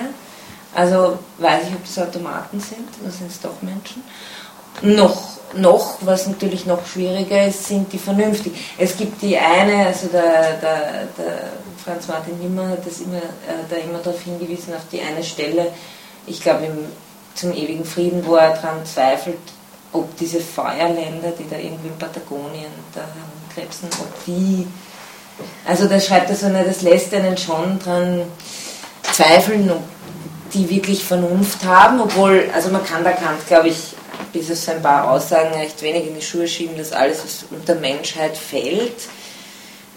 also 0.74 1.20
weiß 1.38 1.68
ich, 1.68 1.74
ob 1.74 1.84
das 1.84 2.00
Automaten 2.00 2.60
sind, 2.60 2.88
oder 3.02 3.12
sind 3.12 3.30
es 3.32 3.40
doch 3.42 3.62
Menschen, 3.62 4.04
noch, 4.82 5.22
noch, 5.56 5.98
was 6.02 6.28
natürlich 6.28 6.66
noch 6.66 6.86
schwieriger 6.86 7.48
ist, 7.48 7.66
sind 7.68 7.92
die 7.94 8.00
vernünftigen. 8.00 8.58
Es 8.78 8.98
gibt 8.98 9.22
die 9.22 9.38
eine, 9.38 9.88
also 9.88 10.08
der, 10.08 10.54
der, 10.54 11.08
der 11.18 11.40
Franz 11.84 12.08
Martin 12.08 12.40
Nimmer 12.40 12.70
hat 12.70 12.86
das 12.86 13.02
immer, 13.02 13.18
äh, 13.18 13.64
da 13.70 13.76
immer 13.76 14.00
darauf 14.00 14.22
hingewiesen, 14.22 14.74
auf 14.74 14.88
die 14.92 15.02
eine 15.02 15.24
Stelle, 15.24 15.72
ich 16.26 16.42
glaube 16.42 16.68
zum 17.36 17.54
ewigen 17.54 17.86
Frieden, 17.86 18.26
wo 18.26 18.36
er 18.36 18.54
daran 18.54 18.86
zweifelt, 18.86 19.38
ob 19.92 20.16
diese 20.18 20.40
Feuerländer, 20.40 21.32
die 21.38 21.48
da 21.50 21.58
irgendwie 21.58 21.88
in 21.88 21.98
Patagonien 21.98 22.72
da 22.94 23.02
herumkrebsen, 23.02 23.90
ob 24.00 24.26
die, 24.26 24.68
also 25.68 25.88
da 25.88 26.00
schreibt 26.00 26.30
er 26.30 26.36
so, 26.36 26.48
na, 26.50 26.64
das 26.64 26.82
lässt 26.82 27.14
einen 27.14 27.38
schon 27.38 27.80
dran 27.80 28.22
zweifeln, 29.12 29.70
ob 29.70 29.82
die 30.54 30.70
wirklich 30.70 31.04
Vernunft 31.04 31.64
haben, 31.66 32.00
obwohl, 32.00 32.50
also 32.54 32.70
man 32.70 32.86
kann 32.86 33.04
da 33.04 33.12
Kant, 33.12 33.46
glaube 33.48 33.70
ich, 33.70 33.96
bis 34.32 34.52
auf 34.52 34.58
sein 34.58 34.82
paar 34.82 35.10
Aussagen 35.10 35.54
recht 35.54 35.82
wenig 35.82 36.08
in 36.08 36.16
die 36.16 36.22
Schuhe 36.22 36.48
schieben, 36.48 36.78
dass 36.78 36.92
alles, 36.92 37.24
was 37.24 37.46
unter 37.50 37.76
Menschheit 37.76 38.38
fällt. 38.38 39.08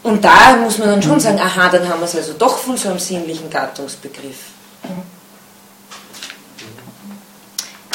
Und 0.02 0.24
da 0.24 0.56
muss 0.56 0.78
man 0.78 0.88
dann 0.88 1.02
schon 1.02 1.18
sagen, 1.20 1.40
aha, 1.40 1.68
dann 1.68 1.88
haben 1.88 2.00
wir 2.00 2.04
es 2.04 2.14
also 2.14 2.34
doch 2.34 2.58
von 2.58 2.76
so 2.76 2.90
einem 2.90 2.98
sinnlichen 2.98 3.50
Gattungsbegriff. 3.50 4.36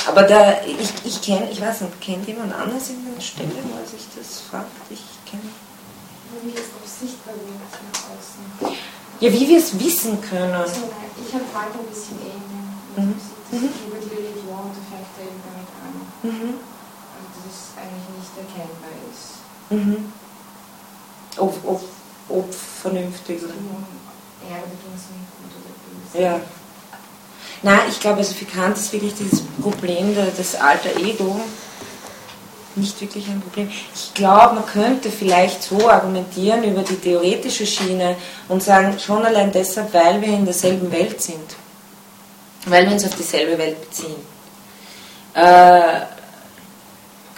Aber 0.08 0.24
da, 0.24 0.56
ich, 0.66 1.06
ich 1.06 1.22
kenne, 1.22 1.50
ich 1.52 1.62
weiß 1.62 1.82
nicht, 1.82 2.02
kennt 2.02 2.28
jemand 2.28 2.54
anders 2.54 2.90
in 2.90 3.16
der 3.16 3.22
Stelle, 3.22 3.50
wo 3.64 3.80
er 3.80 3.88
sich 3.88 4.08
das 4.18 4.42
fragt? 4.50 4.68
Ich 4.90 5.02
kenne. 5.30 5.44
Wie 6.44 6.50
es 6.50 6.60
auch 6.60 6.88
sichtbar 6.88 7.36
wird 7.36 7.56
nach 7.94 8.02
außen. 8.12 8.78
Ja, 9.20 9.32
wie 9.32 9.48
wir 9.48 9.60
es 9.60 9.80
wissen 9.80 10.20
können. 10.22 10.54
Also, 10.54 10.90
ich 11.16 11.34
empfand 11.34 11.76
ein 11.76 11.86
bisschen 11.88 12.18
ähnlich. 12.20 12.51
Mhm. 12.96 13.16
Das 13.52 13.60
über 13.60 13.98
die 14.00 14.16
Religion, 14.16 14.72
da 14.72 14.82
fängt 14.90 15.12
er 15.18 15.26
eben 15.28 15.42
damit 15.44 15.70
an. 15.80 15.96
Mhm. 16.24 16.54
Also, 17.16 17.38
dass 17.44 17.56
es 17.56 17.72
eigentlich 17.78 18.08
nicht 18.18 18.34
erkennbar 18.38 18.96
ist. 19.12 19.42
Mhm. 19.70 20.14
Ob, 21.38 21.54
ob, 21.66 21.82
ob 22.30 22.54
vernünftig 22.54 23.44
oder. 23.44 23.54
Ja. 26.14 26.40
Nein, 27.64 27.80
ich 27.90 28.00
glaube, 28.00 28.18
also 28.18 28.34
für 28.34 28.46
Kant 28.46 28.76
ist 28.76 28.92
wirklich 28.92 29.14
dieses 29.14 29.42
Problem 29.62 30.16
des 30.16 30.56
alter 30.56 30.96
Ego 30.98 31.40
nicht 32.76 33.00
wirklich 33.02 33.28
ein 33.28 33.42
Problem. 33.42 33.70
Ich 33.94 34.14
glaube, 34.14 34.56
man 34.56 34.66
könnte 34.66 35.10
vielleicht 35.10 35.64
so 35.64 35.90
argumentieren 35.90 36.64
über 36.64 36.84
die 36.84 36.96
theoretische 36.96 37.66
Schiene 37.66 38.16
und 38.48 38.64
sagen, 38.64 38.98
schon 39.00 39.26
allein 39.26 39.52
deshalb, 39.52 39.94
weil 39.94 40.22
wir 40.22 40.30
in 40.30 40.46
derselben 40.46 40.92
Welt 40.92 41.22
sind, 41.22 41.56
weil 42.66 42.86
wir 42.86 42.94
uns 42.94 43.06
auf 43.06 43.16
dieselbe 43.16 43.58
Welt 43.58 43.82
beziehen, 43.82 44.16
äh, 45.34 46.02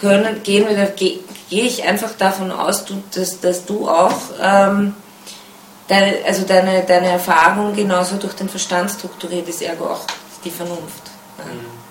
können, 0.00 0.42
gehen 0.42 0.68
wir, 0.68 0.86
gehe 0.86 1.20
geh 1.48 1.62
ich 1.62 1.84
einfach 1.84 2.12
davon 2.18 2.50
aus, 2.50 2.84
du, 2.84 3.02
dass, 3.14 3.40
dass 3.40 3.64
du 3.64 3.88
auch 3.88 4.16
ähm, 4.40 4.94
deine, 5.88 6.16
also 6.26 6.44
deine, 6.44 6.82
deine 6.82 7.08
Erfahrung 7.08 7.74
genauso 7.74 8.16
durch 8.16 8.34
den 8.34 8.48
Verstand 8.48 8.90
strukturiert 8.90 9.48
ist, 9.48 9.62
ergo 9.62 9.86
auch 9.86 10.04
die 10.44 10.50
Vernunft. 10.50 11.10
Mhm. 11.38 11.84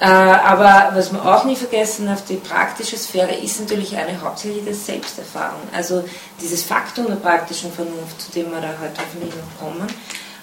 Äh, 0.00 0.06
aber 0.06 0.90
was 0.94 1.12
man 1.12 1.20
auch 1.22 1.44
nie 1.44 1.54
vergessen 1.54 2.06
darf, 2.06 2.24
die 2.24 2.36
praktische 2.36 2.96
Sphäre 2.96 3.34
ist 3.34 3.60
natürlich 3.60 3.96
eine 3.96 4.20
hauptsächliche 4.20 4.74
Selbsterfahrung. 4.74 5.60
Also 5.72 6.02
dieses 6.40 6.64
Faktum 6.64 7.06
der 7.06 7.16
praktischen 7.16 7.72
Vernunft, 7.72 8.20
zu 8.20 8.32
dem 8.32 8.50
wir 8.50 8.60
da 8.60 8.68
heute 8.80 9.00
hoffentlich 9.00 9.32
noch 9.34 9.60
kommen, 9.60 9.86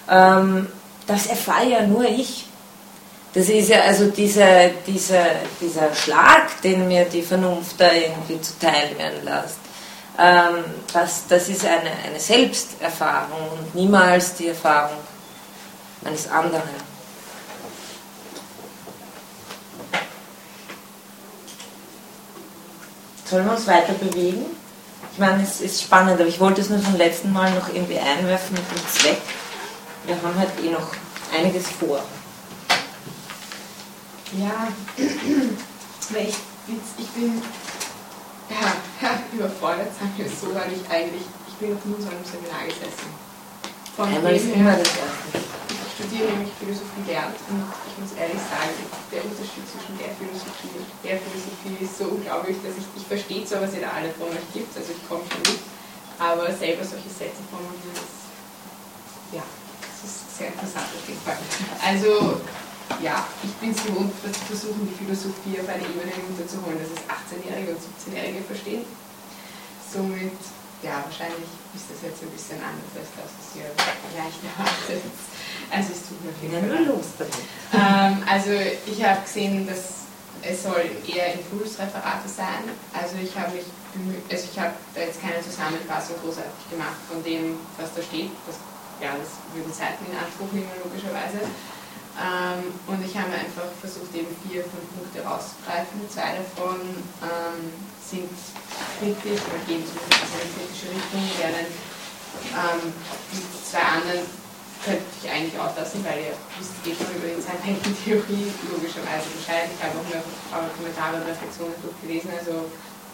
ähm, 0.08 0.68
das 1.10 1.26
erfahre 1.26 1.68
ja 1.68 1.86
nur 1.86 2.04
ich. 2.04 2.46
Das 3.34 3.48
ist 3.48 3.68
ja 3.68 3.82
also 3.82 4.06
dieser, 4.10 4.68
dieser, 4.86 5.26
dieser 5.60 5.94
Schlag, 5.94 6.60
den 6.62 6.88
mir 6.88 7.04
die 7.04 7.22
Vernunft 7.22 7.80
da 7.80 7.92
irgendwie 7.92 8.40
zuteil 8.40 8.96
werden 8.96 9.24
lässt. 9.24 9.58
Ähm, 10.18 10.64
das, 10.92 11.26
das 11.28 11.48
ist 11.48 11.64
eine, 11.64 11.90
eine 12.06 12.18
Selbsterfahrung 12.18 13.50
und 13.58 13.74
niemals 13.74 14.34
die 14.34 14.48
Erfahrung 14.48 14.98
eines 16.04 16.28
anderen. 16.28 16.90
Sollen 23.24 23.46
wir 23.46 23.52
uns 23.52 23.66
weiter 23.68 23.92
bewegen? 23.92 24.46
Ich 25.12 25.18
meine, 25.18 25.42
es 25.42 25.60
ist 25.60 25.82
spannend, 25.82 26.20
aber 26.20 26.28
ich 26.28 26.40
wollte 26.40 26.60
es 26.60 26.68
nur 26.68 26.80
vom 26.80 26.96
letzten 26.96 27.32
Mal 27.32 27.52
noch 27.52 27.68
irgendwie 27.68 27.98
einwerfen 27.98 28.56
mit 28.56 28.64
dem 28.70 28.88
Zweck. 28.88 29.18
Wir 30.04 30.16
haben 30.16 30.34
halt 30.34 30.50
eh 30.62 30.70
noch 30.70 30.90
einiges 31.36 31.68
vor. 31.68 32.02
Ja, 34.38 34.68
weil 36.10 36.28
ich, 36.28 36.34
ich 36.98 37.08
bin 37.08 37.42
ja, 38.50 39.20
überfordert, 39.32 39.88
sagen 39.98 40.12
wir 40.16 40.26
es 40.26 40.40
so, 40.40 40.54
weil 40.54 40.72
ich 40.72 40.90
eigentlich, 40.90 41.22
ich 41.48 41.54
bin 41.54 41.74
noch 41.74 41.84
nie 41.84 41.94
in 41.94 42.02
so 42.02 42.08
einem 42.08 42.24
Seminar 42.24 42.64
gesessen. 42.64 43.10
Von 43.96 44.08
Einmal 44.08 44.34
ist 44.34 44.46
immer 44.46 44.76
das 44.76 44.88
Erste 44.88 45.50
studiere 46.00 46.32
nämlich 46.32 46.52
Philosophie 46.56 47.04
gelernt 47.04 47.36
und 47.52 47.60
ich 47.60 47.94
muss 48.00 48.12
ehrlich 48.16 48.40
sagen, 48.48 48.72
der 49.12 49.20
Unterschied 49.20 49.64
zwischen 49.68 49.94
der 50.00 50.16
Philosophie 50.16 50.72
und 50.80 50.88
der 51.04 51.20
Philosophie 51.20 51.76
ist 51.76 51.94
so 52.00 52.04
unglaublich, 52.16 52.56
dass 52.64 52.80
ich, 52.80 52.88
ich 52.96 53.04
verstehe 53.04 53.44
zwar, 53.44 53.60
was 53.68 53.76
ihr 53.76 53.84
da 53.84 53.92
alle 53.92 54.08
von 54.16 54.32
euch 54.32 54.48
gibt, 54.56 54.72
also 54.72 54.96
ich 54.96 55.02
komme 55.04 55.20
schon 55.28 55.44
mit, 55.44 55.60
aber 56.16 56.48
selber 56.56 56.84
solche 56.88 57.12
Sätze 57.12 57.44
formulieren, 57.52 57.92
das, 57.92 58.32
ja, 59.36 59.44
sehr 60.40 60.48
interessant 60.48 60.88
auf 60.96 61.04
jeden 61.04 61.20
Fall. 61.20 61.36
Also, 61.84 62.40
ja, 63.04 63.28
ich 63.44 63.52
bin 63.60 63.76
es 63.76 63.84
gewohnt, 63.84 64.12
dass 64.24 64.32
versuchen, 64.48 64.88
die 64.88 64.96
Philosophie 64.96 65.60
auf 65.60 65.68
eine 65.68 65.84
Ebene 65.84 66.16
runterzuholen, 66.16 66.80
dass 66.80 66.96
es 66.96 67.04
18-Jährige 67.04 67.76
und 67.76 67.80
17-Jährige 67.84 68.40
verstehen. 68.48 68.84
Somit, 69.84 70.40
ja, 70.80 71.04
wahrscheinlich 71.04 71.50
ist 71.76 71.92
das 71.92 72.00
jetzt 72.00 72.24
ein 72.24 72.32
bisschen 72.32 72.56
anders 72.56 72.88
als 72.96 73.12
das, 73.20 73.28
was 73.36 73.46
ihr 73.60 73.68
vielleicht 73.76 74.40
erwartet. 74.48 75.04
Also 75.68 75.92
es 75.92 76.08
tut 76.08 76.18
mir 76.24 76.32
viel 76.40 76.50
ja, 76.56 76.64
los 76.88 77.14
ähm, 77.20 78.24
Also 78.24 78.50
ich 78.88 78.98
habe 79.04 79.20
gesehen, 79.22 79.68
dass 79.68 80.08
es 80.40 80.62
soll 80.62 80.88
eher 81.04 81.34
Impulsreferate 81.36 82.26
sein. 82.26 82.64
Also 82.96 83.20
ich 83.22 83.36
habe 83.36 83.52
mich 83.52 83.68
also 84.30 84.44
ich 84.50 84.58
habe 84.58 84.72
da 84.94 85.00
jetzt 85.02 85.20
keine 85.20 85.42
Zusammenfassung 85.42 86.16
großartig 86.22 86.70
gemacht 86.70 86.96
von 87.10 87.22
dem, 87.24 87.58
was 87.76 87.92
da 87.94 88.00
steht. 88.00 88.30
Das, 88.46 88.56
ja, 89.00 89.16
das 89.16 89.40
würden 89.56 89.72
Zeiten 89.72 90.04
in 90.06 90.16
Anspruch 90.16 90.52
nehmen, 90.52 90.70
logischerweise. 90.84 91.48
Ähm, 92.20 92.74
und 92.86 93.00
ich 93.00 93.16
habe 93.16 93.32
einfach 93.32 93.70
versucht, 93.80 94.12
eben 94.12 94.28
vier, 94.44 94.60
fünf 94.66 94.86
Punkte 94.92 95.24
rauszugreifen. 95.24 96.04
Zwei 96.10 96.36
davon 96.36 96.80
ähm, 97.24 97.72
sind 98.02 98.28
kritisch 98.98 99.40
oder 99.46 99.60
gehen 99.64 99.80
zumindest 99.86 100.20
in 100.20 100.36
eine 100.36 100.50
kritische 100.52 100.88
Richtung, 100.92 101.24
während 101.38 101.72
ähm, 102.52 102.92
die 103.32 103.42
zwei 103.64 103.82
anderen 103.82 104.26
könnte 104.84 105.04
ich 105.20 105.28
eigentlich 105.28 105.56
auslassen, 105.60 106.04
weil 106.04 106.32
ihr 106.32 106.36
wisst 106.56 106.80
eh 106.88 106.96
schon 106.96 107.12
über 107.12 107.28
die 107.28 107.40
Zeitrechentheorie 107.40 108.48
logischerweise 108.72 109.28
Bescheid. 109.36 109.68
Ich 109.68 109.80
habe 109.80 109.92
auch 110.00 110.08
nur 110.08 110.24
eure 110.24 110.72
Kommentare 110.72 111.20
und 111.20 111.28
Reflexionen 111.28 111.76
durchgelesen, 111.84 112.32
also 112.32 112.64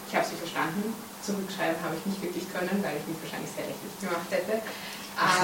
ich 0.07 0.13
habe 0.15 0.23
sie 0.23 0.39
verstanden. 0.39 0.95
Zurückschreiben 1.19 1.75
habe 1.83 1.99
ich 1.99 2.03
nicht 2.07 2.21
wirklich 2.23 2.47
können, 2.47 2.79
weil 2.79 2.95
ich 2.95 3.05
mich 3.07 3.19
wahrscheinlich 3.19 3.51
sehr 3.51 3.67
lächerlich 3.67 3.99
gemacht 3.99 4.31
hätte. 4.31 4.63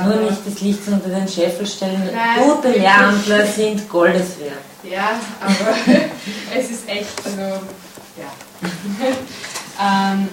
Nur 0.06 0.16
nicht 0.16 0.42
das 0.46 0.62
Licht 0.62 0.88
unter 0.88 1.10
den 1.10 1.28
Scheffel 1.28 1.66
stellen. 1.66 2.10
Nein, 2.14 2.44
Gute 2.44 2.70
Lehramtler 2.78 3.46
sind 3.46 3.90
Goldes 3.90 4.40
wert. 4.40 4.62
Ja, 4.84 5.20
aber 5.42 5.76
es 6.56 6.70
ist 6.70 6.88
echt, 6.88 7.26
also 7.26 7.42
ja. 7.42 8.30
ähm, 10.14 10.30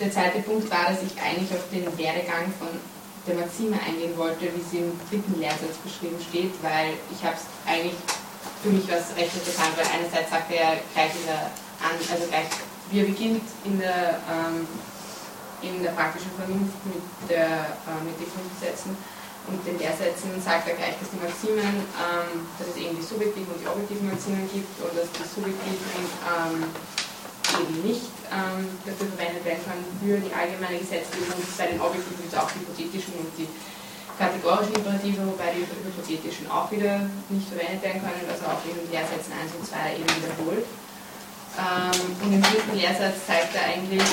der 0.00 0.10
zweite 0.10 0.40
Punkt 0.40 0.70
war, 0.70 0.86
dass 0.88 1.02
ich 1.02 1.20
eigentlich 1.20 1.50
auf 1.50 1.68
den 1.70 1.86
Werdegang 1.98 2.52
von 2.58 2.68
der 3.26 3.34
Maxime 3.36 3.76
eingehen 3.86 4.16
wollte, 4.16 4.46
wie 4.46 4.64
sie 4.68 4.78
im 4.78 4.92
dritten 5.08 5.38
Lehrsatz 5.38 5.76
beschrieben 5.84 6.18
steht, 6.28 6.52
weil 6.62 6.94
ich 7.10 7.22
habe 7.24 7.36
es 7.36 7.46
eigentlich 7.70 7.94
für 8.62 8.70
mich 8.70 8.84
was 8.88 9.14
recht 9.16 9.34
interessant, 9.34 9.76
weil 9.76 9.86
einerseits 9.86 10.30
sagt 10.30 10.50
er 10.50 10.78
gleich 10.94 11.12
in 11.14 11.26
der, 11.26 11.50
also 11.82 12.26
gleich, 12.26 12.50
wie 12.90 13.00
er 13.00 13.06
beginnt 13.06 13.42
in 13.64 13.78
der, 13.78 14.18
ähm, 14.26 14.66
in 15.62 15.82
der 15.82 15.92
praktischen 15.92 16.30
Vernunft 16.36 16.78
mit, 16.86 17.02
der, 17.30 17.78
äh, 17.86 18.02
mit 18.04 18.18
den 18.18 18.28
Grundsätzen 18.28 18.96
und 19.50 19.58
den 19.66 19.78
Lehrsätzen 19.78 20.38
sagt 20.38 20.70
er 20.70 20.78
gleich, 20.78 20.94
dass 21.02 21.10
die 21.10 21.18
Maximen, 21.18 21.82
ähm, 21.98 22.46
dass 22.58 22.70
es 22.70 22.76
eben 22.78 22.94
die 22.94 23.02
subjektiven 23.02 23.50
und 23.50 23.58
die 23.58 23.66
objektiven 23.66 24.06
Maximen 24.06 24.46
gibt 24.46 24.70
und 24.78 24.94
dass 24.94 25.10
die 25.10 25.26
subjektiven 25.26 26.06
ähm, 26.22 26.70
eben 27.58 27.76
nicht 27.82 28.06
ähm, 28.30 28.70
dafür 28.86 29.10
verwendet 29.10 29.42
werden 29.42 29.62
können 29.66 29.86
für 29.98 30.16
die 30.22 30.30
allgemeine 30.30 30.78
Gesetzgebung. 30.78 31.42
Bei 31.58 31.66
den 31.74 31.82
Objektiven 31.82 32.22
gibt 32.22 32.30
es 32.30 32.38
auch 32.38 32.50
die 32.54 32.62
hypothetischen 32.62 33.14
und 33.18 33.30
die 33.34 33.50
kategorischen 34.14 34.78
Imperative, 34.78 35.26
wobei 35.26 35.50
die 35.58 35.66
hypothetischen 35.66 36.46
auch 36.46 36.70
wieder 36.70 37.10
nicht 37.26 37.50
verwendet 37.50 37.82
werden 37.82 37.98
können, 37.98 38.22
also 38.30 38.46
auch 38.46 38.62
in 38.62 38.78
Lehrsätzen 38.94 39.34
1 39.34 39.58
und 39.58 39.66
2 39.66 39.98
eben 39.98 40.06
wiederholt. 40.22 40.66
Ähm, 41.58 41.98
und 42.22 42.30
im 42.30 42.42
dritten 42.46 42.78
Lehrsatz 42.78 43.26
zeigt 43.26 43.58
er 43.58 43.74
eigentlich, 43.74 44.06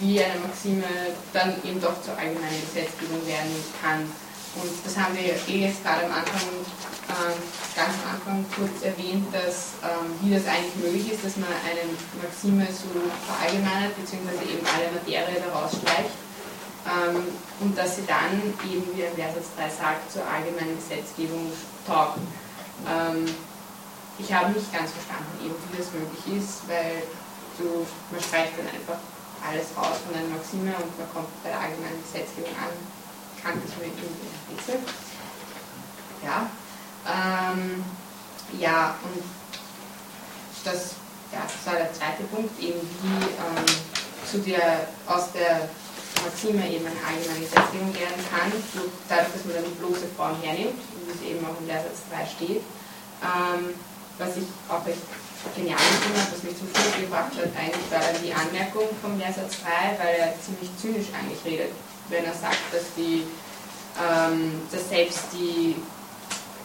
wie 0.00 0.22
eine 0.22 0.40
Maxime 0.40 0.84
dann 1.32 1.54
eben 1.64 1.80
doch 1.80 2.00
zur 2.02 2.16
allgemeinen 2.16 2.60
Gesetzgebung 2.60 3.26
werden 3.26 3.52
kann. 3.82 4.02
Und 4.56 4.72
das 4.84 4.96
haben 4.96 5.14
wir 5.14 5.36
eh 5.36 5.68
jetzt 5.68 5.84
gerade 5.84 6.06
am 6.06 6.12
Anfang 6.12 6.48
ähm, 7.12 7.38
ganz 7.76 7.92
am 8.02 8.16
Anfang 8.16 8.38
kurz 8.56 8.82
erwähnt, 8.82 9.28
dass, 9.30 9.76
ähm, 9.84 10.16
wie 10.22 10.32
das 10.32 10.48
eigentlich 10.48 10.74
möglich 10.80 11.12
ist, 11.12 11.24
dass 11.24 11.36
man 11.36 11.52
eine 11.62 11.84
Maxime 12.18 12.66
so 12.72 12.88
verallgemeinert, 13.28 13.94
beziehungsweise 13.94 14.42
eben 14.48 14.64
alle 14.64 14.90
Materie 14.96 15.38
daraus 15.44 15.76
streicht 15.76 16.16
ähm, 16.88 17.30
und 17.60 17.76
dass 17.76 17.96
sie 17.96 18.06
dann 18.06 18.40
eben, 18.64 18.86
wie 18.96 19.04
ein 19.04 19.16
Lehrsatz 19.16 19.52
3 19.56 19.68
sagt, 19.70 20.10
zur 20.10 20.24
allgemeinen 20.26 20.76
Gesetzgebung 20.76 21.52
taugt. 21.86 22.18
Ähm, 22.88 23.26
ich 24.18 24.32
habe 24.32 24.52
nicht 24.52 24.72
ganz 24.72 24.90
verstanden, 24.92 25.44
eben 25.44 25.54
wie 25.70 25.76
das 25.76 25.92
möglich 25.92 26.24
ist, 26.40 26.64
weil 26.68 27.04
du, 27.58 27.84
man 28.10 28.20
streicht 28.22 28.56
dann 28.56 28.72
einfach 28.72 28.98
alles 29.46 29.66
raus 29.76 30.02
von 30.04 30.14
einer 30.14 30.28
Maxime 30.28 30.74
und 30.76 30.98
man 30.98 31.08
kommt 31.12 31.30
bei 31.42 31.50
der 31.50 31.60
allgemeinen 31.60 32.02
Gesetzgebung 32.02 32.50
an. 32.58 32.74
Kann 33.42 33.60
das 33.62 33.72
irgendwie 33.78 34.10
ein 34.10 34.56
Rätsel. 34.56 34.78
Ja, 36.24 36.50
ähm, 37.06 37.84
ja, 38.58 38.96
und 39.04 39.22
das, 40.64 40.96
ja, 41.32 41.42
das 41.46 41.62
war 41.66 41.78
der 41.78 41.92
zweite 41.92 42.24
Punkt, 42.24 42.58
eben 42.60 42.80
wie 43.02 43.24
ähm, 43.38 43.66
zu 44.28 44.38
der, 44.38 44.88
aus 45.06 45.30
der 45.32 45.68
Maxime 46.24 46.66
eben 46.68 46.86
eine 46.86 46.98
allgemeine 47.06 47.40
Gesetzgebung 47.40 47.94
werden 47.94 48.24
kann, 48.30 48.50
dadurch, 49.08 49.32
dass 49.32 49.44
man 49.44 49.54
dann 49.54 49.64
die 49.64 49.78
bloße 49.78 50.08
Form 50.16 50.40
hernimmt, 50.42 50.80
wie 51.04 51.12
es 51.12 51.22
eben 51.22 51.46
auch 51.46 51.58
im 51.60 51.66
Lehrsatz 51.66 52.02
3 52.10 52.26
steht. 52.26 52.62
Ähm, 53.22 53.74
was 54.18 54.36
ich 54.36 54.46
auch 54.68 54.84
recht 54.86 55.02
genial 55.54 55.78
habe, 55.78 56.32
was 56.32 56.42
mich 56.42 56.56
zum 56.58 56.68
Schluss 56.72 56.96
gebracht 56.98 57.32
hat, 57.36 57.50
eigentlich 57.54 57.86
war 57.90 58.00
dann 58.00 58.18
die 58.22 58.32
Anmerkung 58.32 58.88
vom 59.02 59.18
Lehrsatz 59.18 59.62
3, 59.62 60.00
weil 60.02 60.14
er 60.18 60.34
ziemlich 60.40 60.70
zynisch 60.80 61.12
eigentlich 61.14 61.40
redet, 61.44 61.72
wenn 62.08 62.24
er 62.24 62.34
sagt, 62.34 62.66
dass 62.72 62.88
die 62.96 63.22
ähm, 63.96 64.60
dass 64.70 64.88
selbst 64.88 65.32
die 65.32 65.76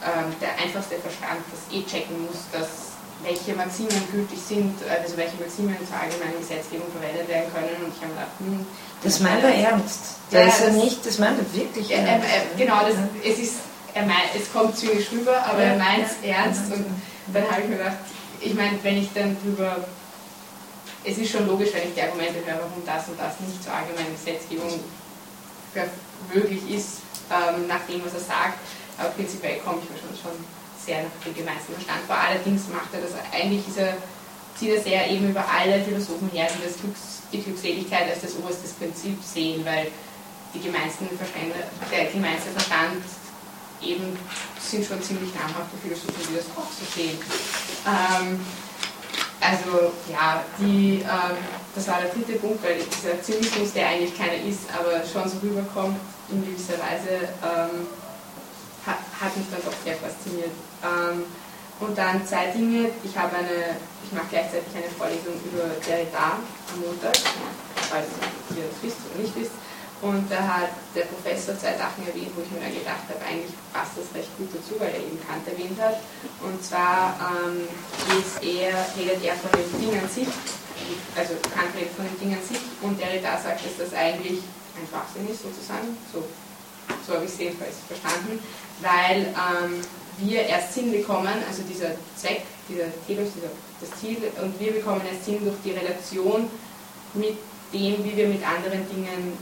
ähm, 0.03 0.33
der 0.41 0.57
einfachste 0.59 0.97
Verstand 0.97 1.39
das 1.47 1.63
eh 1.71 1.83
checken 1.85 2.25
muss, 2.25 2.49
dass 2.51 2.91
welche 3.23 3.53
Maximen 3.53 4.01
gültig 4.11 4.39
sind, 4.41 4.73
also 4.89 5.15
welche 5.15 5.37
Maximen 5.37 5.77
zur 5.85 5.95
allgemeinen 5.95 6.41
Gesetzgebung 6.41 6.89
verwendet 6.89 7.29
werden 7.29 7.53
können. 7.53 7.77
Und 7.85 7.93
ich 7.93 8.01
habe 8.01 8.13
gedacht, 8.17 8.33
hm, 8.39 8.65
das 9.03 9.19
meint 9.19 9.43
er 9.43 9.53
ernst. 9.53 10.17
Das 10.31 10.41
ja, 10.41 10.47
ist 10.49 10.61
er 10.61 10.71
nicht, 10.73 11.05
das 11.05 11.19
meint 11.19 11.37
er 11.37 11.47
wirklich 11.53 11.91
ernst. 11.91 12.25
Äh, 12.25 12.57
genau, 12.57 12.81
das, 12.81 12.97
es 13.23 13.37
ist 13.37 13.55
er 13.93 14.05
meint, 14.05 14.31
es 14.35 14.51
kommt 14.51 14.75
zynisch 14.77 15.11
rüber, 15.11 15.43
aber 15.45 15.59
er 15.59 15.77
meint 15.77 16.05
es 16.07 16.27
ernst 16.27 16.71
und 16.71 16.85
dann 17.33 17.43
habe 17.51 17.61
ich 17.61 17.67
mir 17.67 17.77
gedacht, 17.77 17.97
ich 18.41 18.53
meine, 18.53 18.77
wenn 18.83 18.97
ich 18.97 19.09
dann 19.13 19.37
drüber, 19.41 19.77
es 21.03 21.17
ist 21.17 21.31
schon 21.31 21.47
logisch, 21.47 21.69
wenn 21.73 21.87
ich 21.87 21.93
die 21.93 22.01
Argumente 22.01 22.39
höre, 22.45 22.59
warum 22.59 22.83
das 22.85 23.07
und 23.07 23.19
das 23.19 23.39
nicht 23.39 23.63
zur 23.63 23.73
allgemeinen 23.73 24.13
Gesetzgebung 24.13 24.79
möglich 26.33 26.61
ist, 26.69 27.01
ähm, 27.31 27.67
nach 27.67 27.81
dem, 27.87 28.03
was 28.03 28.13
er 28.13 28.19
sagt, 28.19 28.59
aber 28.97 29.09
prinzipiell 29.09 29.59
komme 29.59 29.79
ich 29.81 29.89
mir 29.89 29.97
schon, 29.97 30.15
schon 30.17 30.37
sehr 30.77 31.03
nach 31.03 31.23
dem 31.23 31.33
gemeinsamen 31.33 31.79
Standpunkt. 31.79 32.21
Allerdings 32.21 32.67
macht 32.67 32.93
er 32.93 33.01
das, 33.01 33.11
eigentlich 33.31 33.67
ist 33.67 33.77
er, 33.77 33.95
zieht 34.57 34.75
er 34.75 34.81
sehr 34.81 35.09
eben 35.09 35.29
über 35.29 35.45
alle 35.47 35.81
Philosophen 35.81 36.29
her, 36.33 36.49
die 36.49 36.67
das 36.67 36.77
Glücks, 36.81 37.23
die 37.31 37.41
Glückseligkeit 37.41 38.09
als 38.09 38.21
das 38.21 38.35
oberste 38.35 38.67
Prinzip 38.77 39.17
sehen, 39.23 39.63
weil 39.65 39.87
die 40.53 40.59
gemeinsten 40.59 41.07
der 41.07 42.05
gemeinste 42.11 42.51
Verstand 42.51 43.01
eben 43.83 44.17
sind 44.59 44.85
schon 44.85 45.01
ziemlich 45.01 45.33
namhafte 45.33 45.77
Philosophen, 45.81 46.21
die 46.29 46.35
das 46.35 46.45
auch 46.55 46.69
so 46.69 46.85
sehen. 46.95 47.17
Ähm, 47.85 48.39
also 49.41 49.91
ja, 50.11 50.43
die, 50.59 51.01
ähm, 51.01 51.37
das 51.73 51.87
war 51.87 51.99
der 52.01 52.13
dritte 52.13 52.37
Punkt, 52.37 52.63
weil 52.63 52.77
dieser 52.77 53.21
Zynismus, 53.21 53.73
der 53.73 53.89
eigentlich 53.89 54.15
keiner 54.17 54.37
ist, 54.37 54.69
aber 54.69 55.01
schon 55.01 55.27
so 55.27 55.37
rüberkommt, 55.41 55.97
in 56.29 56.45
gewisser 56.45 56.77
Weise, 56.77 57.25
ähm, 57.41 57.87
hat, 58.85 59.01
hat, 59.19 59.35
mich 59.35 59.45
dann 59.51 59.61
doch 59.65 59.77
sehr 59.83 59.97
fasziniert. 59.97 60.53
Ähm, 60.83 61.25
und 61.79 61.97
dann 61.97 62.25
zwei 62.25 62.47
Dinge, 62.47 62.89
ich 63.03 63.17
habe 63.17 63.35
eine, 63.35 63.81
ich 64.05 64.11
mache 64.13 64.29
gleichzeitig 64.29 64.69
eine 64.75 64.89
Vorlesung 64.93 65.33
über 65.51 65.73
Derrida 65.81 66.37
am 66.37 66.79
Montag, 66.79 67.17
falls 67.89 68.07
ihr 68.55 68.63
das 68.69 68.77
wisst 68.83 68.97
oder 69.09 69.23
nicht 69.23 69.35
wisst. 69.35 69.57
Und 70.01 70.31
da 70.31 70.41
hat 70.41 70.73
der 70.95 71.05
Professor 71.05 71.53
zwei 71.57 71.77
Sachen 71.77 72.01
erwähnt, 72.07 72.33
wo 72.33 72.41
ich 72.41 72.49
mir 72.49 72.73
gedacht 72.73 73.05
habe, 73.05 73.21
eigentlich 73.21 73.53
passt 73.71 73.93
das 74.01 74.09
recht 74.17 74.33
gut 74.37 74.49
dazu, 74.49 74.73
weil 74.81 74.89
er 74.89 74.97
eben 74.97 75.21
Kant 75.21 75.45
erwähnt 75.45 75.77
hat. 75.77 76.01
Und 76.41 76.57
zwar 76.57 77.13
ähm, 77.21 77.69
er, 78.41 78.73
redet 78.97 79.21
er 79.21 79.37
von 79.37 79.53
den 79.53 79.69
Dingen 79.77 80.01
an 80.01 80.09
sich, 80.09 80.25
also 81.13 81.37
Kant 81.53 81.69
redet 81.77 81.93
von 81.93 82.09
den 82.09 82.17
Dingen 82.17 82.41
an 82.41 82.45
sich 82.45 82.61
und 82.81 82.97
Derrida 82.97 83.37
sagt, 83.37 83.61
dass 83.61 83.77
das 83.77 83.93
eigentlich 83.93 84.41
ein 84.73 84.89
Schwachsinn 84.89 85.29
ist 85.29 85.45
sozusagen, 85.45 85.93
so, 86.09 86.25
so 87.05 87.13
habe 87.13 87.25
ich 87.25 87.31
es 87.31 87.37
jedenfalls 87.37 87.77
verstanden, 87.85 88.41
weil 88.81 89.29
ähm, 89.37 89.85
wir 90.17 90.49
erst 90.49 90.73
Sinn 90.73 90.91
bekommen, 90.91 91.45
also 91.45 91.61
dieser 91.69 91.93
Zweck, 92.17 92.41
dieser 92.65 92.89
Telos, 93.05 93.29
dieser, 93.37 93.53
das 93.81 93.99
Ziel, 94.01 94.17
und 94.41 94.59
wir 94.59 94.73
bekommen 94.73 95.01
erst 95.05 95.25
Sinn 95.25 95.45
durch 95.45 95.61
die 95.63 95.77
Relation 95.77 96.49
mit 97.13 97.37
dem, 97.73 98.03
wie 98.03 98.17
wir 98.17 98.27
mit 98.27 98.41
anderen 98.41 98.87
Dingen 98.89 99.37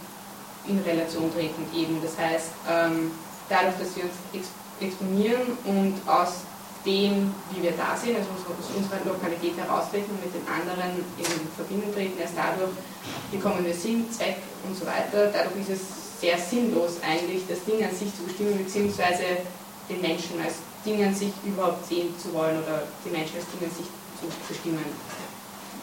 in 0.68 0.80
Relation 0.80 1.32
treten 1.34 1.66
eben. 1.74 2.01
Das 2.01 2.18
heißt, 2.18 2.49
ähm, 2.70 3.12
dadurch, 3.47 3.76
dass 3.80 3.95
wir 3.95 4.03
uns 4.03 4.49
exponieren 4.80 5.57
und 5.66 5.95
aus 6.05 6.45
dem, 6.86 7.34
wie 7.51 7.64
wir 7.64 7.72
da 7.76 7.95
sind, 7.95 8.16
also 8.16 8.30
aus 8.32 8.72
unserer 8.76 9.03
Lokalität 9.03 9.57
heraustreten 9.57 10.16
und 10.16 10.24
mit 10.24 10.34
den 10.34 10.47
anderen 10.47 11.03
in 11.18 11.28
Verbindung 11.55 11.93
treten, 11.93 12.20
erst 12.20 12.36
dadurch 12.38 12.72
bekommen 13.32 13.66
wir 13.66 13.74
Sinn, 13.74 14.05
Zweck 14.12 14.38
und 14.64 14.78
so 14.78 14.86
weiter. 14.86 15.28
Dadurch 15.28 15.68
ist 15.68 15.76
es 15.76 15.82
sehr 16.22 16.38
sinnlos 16.38 16.99
eigentlich, 17.03 17.43
das 17.47 17.64
Ding 17.66 17.84
an 17.84 17.91
sich 17.91 18.16
zu 18.16 18.24
bestimmen, 18.24 18.57
beziehungsweise 18.57 19.43
den 19.89 20.01
Menschen 20.01 20.39
als 20.39 20.55
Ding 20.86 21.03
an 21.03 21.14
sich 21.14 21.32
überhaupt 21.43 21.86
sehen 21.86 22.16
zu 22.16 22.32
wollen 22.34 22.57
oder 22.64 22.84
die 23.03 23.12
Menschen 23.12 23.36
als 23.36 23.47
Ding 23.51 23.68
an 23.68 23.76
sich 23.76 23.88
zu 24.20 24.28
bestimmen. 24.47 24.86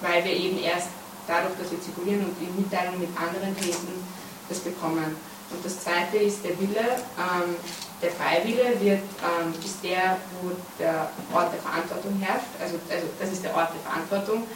Weil 0.00 0.24
wir 0.24 0.32
eben 0.32 0.58
erst 0.60 0.88
dadurch, 1.26 1.56
dass 1.60 1.70
wir 1.70 1.80
zirkulieren 1.80 2.24
und 2.24 2.36
in 2.40 2.52
Mitteilung 2.56 3.00
mit 3.00 3.10
anderen 3.16 3.52
treten, 3.56 4.00
das 4.48 4.58
bekommen. 4.60 5.16
Und 5.50 5.64
das 5.64 5.80
zweite 5.80 6.18
ist 6.18 6.44
der 6.44 6.58
Wille. 6.58 7.00
Ähm, 7.18 7.56
der 8.02 8.10
Freiwille 8.10 8.80
wird, 8.80 9.02
ähm, 9.22 9.54
ist 9.64 9.82
der, 9.82 10.18
wo 10.40 10.50
der 10.78 11.10
Ort 11.32 11.52
der 11.52 11.60
Verantwortung 11.60 12.18
herrscht. 12.20 12.52
Also, 12.60 12.78
also 12.90 13.06
das 13.18 13.32
ist 13.32 13.44
der 13.44 13.54
Ort 13.54 13.70
der 13.72 13.80
Verantwortung. 13.90 14.46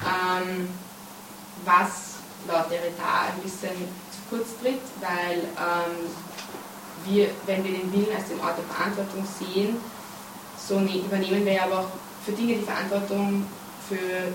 Ähm, 0.00 0.68
was 1.64 2.16
laut 2.46 2.70
der 2.70 2.80
Derrida 2.80 3.34
ein 3.34 3.42
bisschen 3.42 3.74
zu 4.12 4.20
kurz 4.30 4.48
tritt, 4.60 4.80
weil 5.00 5.38
ähm, 5.58 6.06
wir, 7.04 7.28
wenn 7.46 7.64
wir 7.64 7.72
den 7.72 7.92
Willen 7.92 8.16
als 8.16 8.28
den 8.28 8.40
Ort 8.40 8.58
der 8.58 8.64
Verantwortung 8.64 9.26
sehen, 9.38 9.76
so 10.56 10.80
ne 10.80 10.98
übernehmen 10.98 11.44
wir 11.44 11.62
aber 11.62 11.80
auch 11.80 11.88
für 12.24 12.32
Dinge 12.32 12.54
die 12.54 12.64
Verantwortung, 12.64 13.46
für 13.88 14.32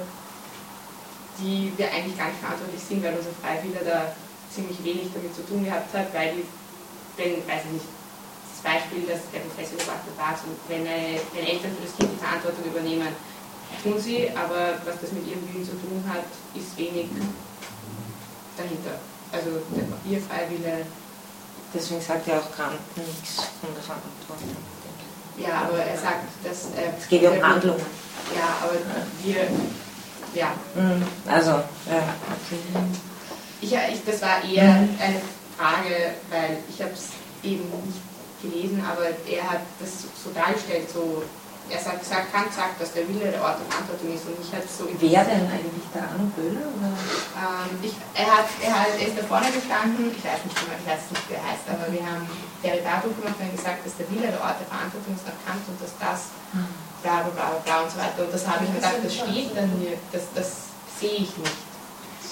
die 1.39 1.71
wir 1.75 1.91
eigentlich 1.91 2.17
gar 2.17 2.27
nicht 2.27 2.39
verantwortlich 2.39 2.81
sind, 2.81 3.03
weil 3.03 3.15
unser 3.15 3.31
Freiwille 3.41 3.83
da 3.83 4.13
ziemlich 4.53 4.83
wenig 4.83 5.09
damit 5.13 5.35
zu 5.35 5.45
tun 5.47 5.63
gehabt 5.63 5.93
hat, 5.93 6.13
weil 6.13 6.35
die, 6.35 6.45
wenn, 7.17 7.41
weiß 7.47 7.63
ich 7.65 7.73
nicht, 7.79 7.89
das 8.51 8.61
Beispiel, 8.61 9.07
das 9.07 9.21
der 9.33 9.39
Professor 9.47 9.77
gebracht 9.79 10.05
hat, 10.05 10.15
war 10.19 10.37
wenn, 10.67 10.85
wenn 10.85 11.45
Eltern 11.47 11.71
für 11.75 11.87
das 11.87 11.95
Kind 11.97 12.11
die 12.13 12.21
Verantwortung 12.21 12.65
übernehmen, 12.65 13.15
tun 13.83 13.99
sie, 13.99 14.29
aber 14.35 14.77
was 14.85 14.99
das 15.01 15.11
mit 15.11 15.25
ihrem 15.27 15.41
Willen 15.47 15.65
zu 15.65 15.71
tun 15.71 16.03
hat, 16.07 16.27
ist 16.53 16.77
wenig 16.77 17.07
dahinter. 18.57 18.99
Also 19.31 19.49
der, 19.73 19.87
ihr 20.11 20.21
Freiwille. 20.21 20.85
Deswegen 21.73 22.01
sagt 22.01 22.27
ja 22.27 22.37
auch 22.39 22.55
Kant 22.55 22.79
nichts 22.97 23.47
von 23.61 23.73
der 23.73 23.81
Verantwortung. 23.81 24.55
Ja, 25.37 25.69
aber 25.69 25.79
er 25.79 25.97
sagt, 25.97 26.27
dass. 26.43 26.65
Äh, 26.75 26.91
es 26.99 27.07
geht 27.07 27.21
ja 27.21 27.31
um 27.31 27.41
Handlungen. 27.41 27.85
Ja, 28.35 28.57
aber 28.61 28.75
wir. 29.23 29.47
Ja. 30.33 30.53
Mhm. 30.75 31.03
Also, 31.25 31.51
ja. 31.51 32.15
Okay. 32.27 33.10
Ich, 33.61 33.71
ich, 33.71 34.05
das 34.05 34.21
war 34.21 34.43
eher 34.43 34.73
mhm. 34.73 34.97
eine 34.99 35.21
Frage, 35.57 36.15
weil 36.29 36.57
ich 36.67 36.81
habe 36.81 36.91
es 36.93 37.09
eben 37.43 37.63
nicht 37.85 38.01
gelesen, 38.41 38.83
aber 38.83 39.05
er 39.05 39.43
hat 39.49 39.61
das 39.79 40.01
so 40.01 40.31
dargestellt, 40.33 40.89
so 40.91 41.23
er 41.71 41.79
sagt, 41.79 42.03
sagt, 42.03 42.33
Kant 42.33 42.51
sagt, 42.51 42.81
dass 42.81 42.91
der 42.91 43.07
Wille 43.07 43.31
der 43.31 43.39
Ort 43.39 43.63
der 43.63 43.67
Verantwortung 43.71 44.11
ist 44.11 44.27
und 44.27 44.35
ich 44.43 44.51
hatte 44.51 44.67
so 44.67 44.83
Wer 44.91 45.23
denn 45.23 45.47
eigentlich 45.47 45.87
der 45.95 46.03
Arno 46.03 46.27
Böhler? 46.35 46.67
Ähm, 46.67 47.71
ich, 47.79 47.95
er, 48.11 48.27
hat, 48.27 48.49
er, 48.59 48.73
hat, 48.75 48.91
er 48.99 49.07
ist 49.07 49.15
da 49.15 49.23
vorne 49.23 49.47
gestanden, 49.47 50.11
ich 50.11 50.19
weiß 50.19 50.43
nicht 50.43 50.57
mehr, 50.67 50.75
ich 50.75 50.87
weiß 50.89 51.03
nicht, 51.15 51.23
wie 51.31 51.37
er 51.39 51.45
heißt, 51.47 51.65
aber 51.71 51.87
wir 51.87 52.03
haben 52.03 52.27
Derrida 52.59 52.99
gemacht 52.99 53.39
und 53.39 53.55
gesagt, 53.55 53.85
dass 53.87 53.95
der 53.95 54.09
Wille 54.11 54.35
der 54.35 54.41
Ort 54.43 54.59
der 54.59 54.67
Verantwortung 54.67 55.15
ist 55.15 55.23
nach 55.23 55.39
Kant 55.47 55.63
und 55.69 55.79
dass 55.79 55.93
das 55.95 56.19
bla 56.99 57.23
bla 57.23 57.31
bla 57.31 57.47
bla 57.63 57.75
und 57.87 57.91
so 57.91 57.97
weiter. 57.97 58.19
Und 58.27 58.33
das 58.33 58.43
habe 58.43 58.65
ich 58.65 58.69
mir 58.73 58.81
gedacht, 58.83 58.99
das 58.99 59.15
steht 59.15 59.55
dann 59.55 59.71
hier, 59.79 59.95
das, 60.11 60.27
das 60.35 60.75
sehe 60.99 61.23
ich 61.23 61.31
nicht. 61.39 61.70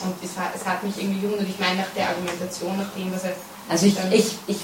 Und 0.04 0.16
es 0.24 0.38
hat, 0.38 0.56
es 0.56 0.66
hat 0.66 0.84
mich 0.84 0.98
irgendwie 0.98 1.22
gewundert. 1.22 1.48
Ich 1.50 1.60
meine, 1.60 1.78
nach 1.82 1.90
der 1.96 2.10
Argumentation, 2.10 2.78
nach 2.78 2.90
dem, 2.96 3.14
was 3.14 3.24
er. 3.24 3.34
Also 3.70 3.86
ich, 3.86 3.96
ich, 4.12 4.34
ich 4.48 4.58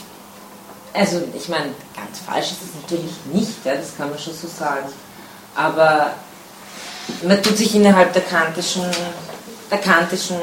also 0.96 1.22
ich 1.36 1.50
meine, 1.50 1.74
ganz 1.96 2.20
falsch 2.26 2.52
ist 2.52 2.62
es 2.64 2.82
natürlich 2.82 3.12
nicht, 3.32 3.66
ja, 3.66 3.76
das 3.76 3.98
kann 3.98 4.10
man 4.10 4.20
schon 4.20 4.34
so 4.34 4.48
sagen. 4.48 4.88
Aber 5.54 6.12
man 7.24 7.42
tut 7.44 7.58
sich 7.58 7.76
innerhalb 7.76 8.14
der 8.14 8.24
kantischen, 8.24 8.86
der 9.70 9.80
kantischen 9.80 10.38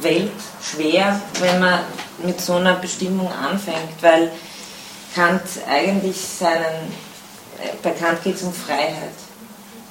Welt 0.00 0.30
schwer, 0.62 1.20
wenn 1.40 1.58
man 1.58 1.80
mit 2.24 2.40
so 2.40 2.54
einer 2.54 2.74
Bestimmung 2.74 3.30
anfängt, 3.32 4.00
weil 4.00 4.30
Kant 5.14 5.42
eigentlich 5.68 6.16
seinen, 6.20 6.92
bei 7.82 7.90
Kant 7.90 8.22
geht 8.22 8.36
es 8.36 8.42
um 8.42 8.52
Freiheit. 8.52 9.14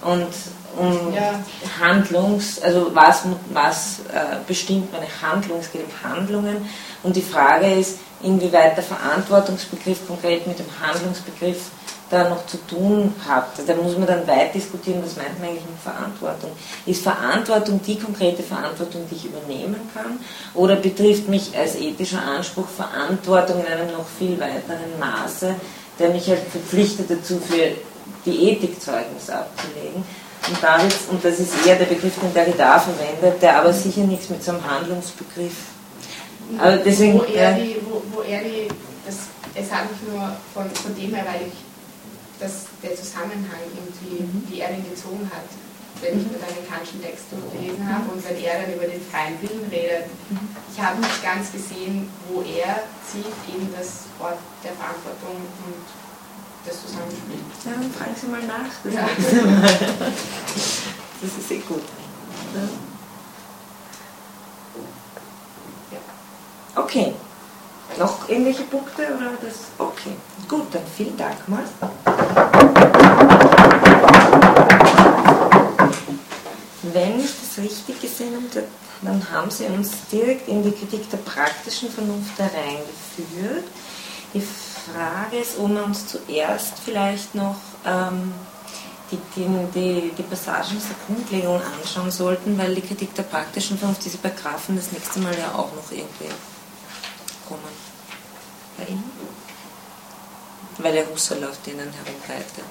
Und 0.01 0.33
um 0.77 1.13
ja. 1.13 1.39
Handlungs, 1.79 2.61
also 2.61 2.91
was, 2.93 3.23
was 3.51 3.99
äh, 4.13 4.37
bestimmt 4.47 4.91
meine 4.91 5.07
Handlung, 5.21 5.59
es 5.59 5.71
geht 5.71 5.83
um 5.83 6.09
Handlungen 6.09 6.69
und 7.03 7.15
die 7.15 7.21
Frage 7.21 7.73
ist, 7.73 7.99
inwieweit 8.21 8.75
der 8.75 8.83
Verantwortungsbegriff 8.83 10.07
konkret 10.07 10.47
mit 10.47 10.59
dem 10.59 10.65
Handlungsbegriff 10.81 11.71
da 12.09 12.29
noch 12.29 12.45
zu 12.45 12.57
tun 12.67 13.13
hat. 13.27 13.47
Da 13.65 13.75
muss 13.75 13.97
man 13.97 14.07
dann 14.07 14.27
weit 14.27 14.53
diskutieren, 14.53 15.01
was 15.03 15.15
meint 15.15 15.39
man 15.39 15.49
eigentlich 15.49 15.65
mit 15.65 15.79
Verantwortung. 15.81 16.51
Ist 16.85 17.01
Verantwortung 17.01 17.81
die 17.85 17.97
konkrete 17.97 18.43
Verantwortung, 18.43 19.05
die 19.09 19.15
ich 19.15 19.25
übernehmen 19.25 19.89
kann? 19.93 20.19
Oder 20.53 20.75
betrifft 20.75 21.27
mich 21.27 21.57
als 21.57 21.75
ethischer 21.75 22.21
Anspruch 22.21 22.67
Verantwortung 22.67 23.59
in 23.59 23.65
einem 23.65 23.91
noch 23.91 24.05
viel 24.19 24.39
weiteren 24.39 24.99
Maße, 24.99 25.55
der 25.97 26.09
mich 26.09 26.27
halt 26.27 26.41
verpflichtet 26.51 27.09
dazu, 27.09 27.39
für 27.39 27.71
die 28.25 28.49
Ethikzeugnis 28.49 29.29
abzulegen? 29.29 30.03
Und, 30.47 30.57
damit, 30.61 30.93
und 31.09 31.23
das 31.25 31.39
ist 31.39 31.65
eher 31.65 31.75
der 31.75 31.85
Begriff, 31.85 32.13
den 32.19 32.33
Derrida 32.33 32.79
verwendet, 32.79 33.41
der 33.41 33.59
aber 33.59 33.73
sicher 33.73 34.01
nichts 34.01 34.29
mit 34.29 34.43
so 34.43 34.51
einem 34.51 34.69
Handlungsbegriff. 34.69 35.55
Aber 36.59 36.77
deswegen, 36.77 37.19
wo 37.19 37.23
er 37.23 37.53
die, 37.53 37.77
wo, 37.89 38.01
wo 38.13 38.21
er 38.21 38.41
die 38.41 38.67
das, 39.05 39.29
es 39.53 39.71
hat 39.71 39.89
mich 39.89 40.01
nur 40.09 40.35
von, 40.53 40.69
von 40.69 40.95
dem 40.95 41.13
her, 41.13 41.25
weil 41.25 41.47
ich 41.47 41.57
das, 42.39 42.65
der 42.83 42.95
Zusammenhang 42.95 43.63
irgendwie, 43.73 44.23
mhm. 44.23 44.43
wie 44.49 44.59
er 44.59 44.69
den 44.69 44.83
gezogen 44.89 45.29
hat, 45.33 45.47
wenn 46.01 46.19
ich 46.19 46.27
mir 46.27 46.37
dann 46.37 46.51
den 46.51 46.67
kantischen 46.67 47.01
Text 47.01 47.31
durchgelesen 47.31 47.87
habe 47.87 48.11
und 48.11 48.19
wenn 48.27 48.35
er 48.35 48.61
dann 48.61 48.73
über 48.75 48.85
den 48.85 48.99
freien 49.07 49.39
Willen 49.41 49.65
redet, 49.71 50.11
mhm. 50.29 50.51
ich 50.69 50.77
habe 50.81 50.99
nicht 50.99 51.23
ganz 51.23 51.51
gesehen, 51.51 52.11
wo 52.27 52.41
er 52.41 52.83
zieht 53.07 53.31
eben 53.47 53.69
das 53.71 54.11
Wort 54.19 54.37
der 54.63 54.75
Verantwortung 54.75 55.39
und 55.39 55.85
das 56.65 56.81
Zusammenspiel. 56.81 57.39
Ja, 57.65 57.71
dann 57.71 57.91
fragen 57.91 58.15
Sie 58.19 58.27
mal 58.27 58.43
nach. 58.43 58.71
Das, 58.83 58.93
ja. 58.93 59.01
das 61.21 61.31
ist 61.37 61.47
sehr 61.47 61.59
gut. 61.59 61.83
Ja. 62.55 62.61
Okay. 66.81 67.13
noch 67.97 68.27
irgendwelche 68.27 68.63
Punkte 68.63 69.03
oder 69.03 69.31
das? 69.41 69.55
Okay, 69.77 70.11
gut, 70.49 70.73
dann 70.73 70.83
vielen 70.95 71.15
Dank 71.17 71.47
mal. 71.47 71.63
Wenn 76.81 77.19
ich 77.19 77.31
das 77.41 77.63
richtig 77.63 78.01
gesehen 78.01 78.35
habe, 78.35 78.67
dann 79.01 79.31
haben 79.31 79.49
Sie 79.49 79.65
uns 79.65 79.91
direkt 80.11 80.47
in 80.47 80.63
die 80.63 80.71
Kritik 80.71 81.09
der 81.09 81.17
praktischen 81.17 81.89
Vernunft 81.89 82.37
hereingeführt. 82.37 83.65
Die 84.33 84.41
Frage 84.93 85.37
ist, 85.37 85.57
ob 85.57 85.69
wir 85.69 85.83
uns 85.83 86.07
zuerst 86.07 86.79
vielleicht 86.83 87.35
noch 87.35 87.57
ähm, 87.85 88.33
die, 89.11 89.19
die, 89.35 89.47
die, 89.73 90.11
die 90.17 90.23
Passagen 90.23 90.77
der 90.77 90.95
Grundlegung 91.05 91.61
anschauen 91.61 92.11
sollten, 92.11 92.57
weil 92.57 92.75
die 92.75 92.81
Kritik 92.81 93.13
der 93.15 93.23
praktischen 93.23 93.77
Vernunft, 93.77 94.03
diese 94.05 94.17
Paragraphen 94.17 94.75
das 94.75 94.91
nächste 94.91 95.19
Mal 95.19 95.37
ja 95.37 95.53
auch 95.53 95.71
noch 95.73 95.91
irgendwie 95.91 96.31
kommen. 97.47 97.61
Bei 98.77 98.85
Ihnen? 98.85 99.11
Weil 100.77 100.93
der 100.93 101.09
Husserl 101.09 101.43
auf 101.45 101.61
denen 101.65 101.91
herumreitet. 101.91 102.65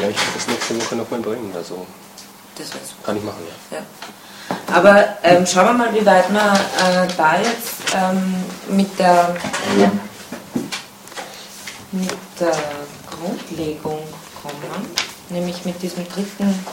Ja, 0.00 0.08
ich 0.08 0.16
werde 0.16 0.32
das 0.34 0.46
nächste 0.48 0.80
Woche 0.80 0.96
nochmal 0.96 1.20
bringen, 1.20 1.52
also 1.54 1.86
Das 2.56 2.68
wäre 2.70 2.80
kann 3.04 3.16
ich 3.16 3.22
machen, 3.22 3.42
ja. 3.70 3.78
Ja. 3.78 3.86
Aber 4.72 5.16
ähm, 5.22 5.46
schauen 5.46 5.66
wir 5.66 5.72
mal, 5.72 5.94
wie 5.94 6.04
weit 6.04 6.30
wir 6.30 6.38
äh, 6.38 7.08
da 7.16 7.38
jetzt 7.38 7.94
ähm, 7.96 8.34
mit, 8.68 8.98
der, 8.98 9.34
mit 11.92 12.10
der 12.38 12.52
Grundlegung 13.10 14.00
kommen, 14.42 14.86
nämlich 15.30 15.64
mit 15.64 15.80
diesem 15.82 16.06
dritten 16.08 16.64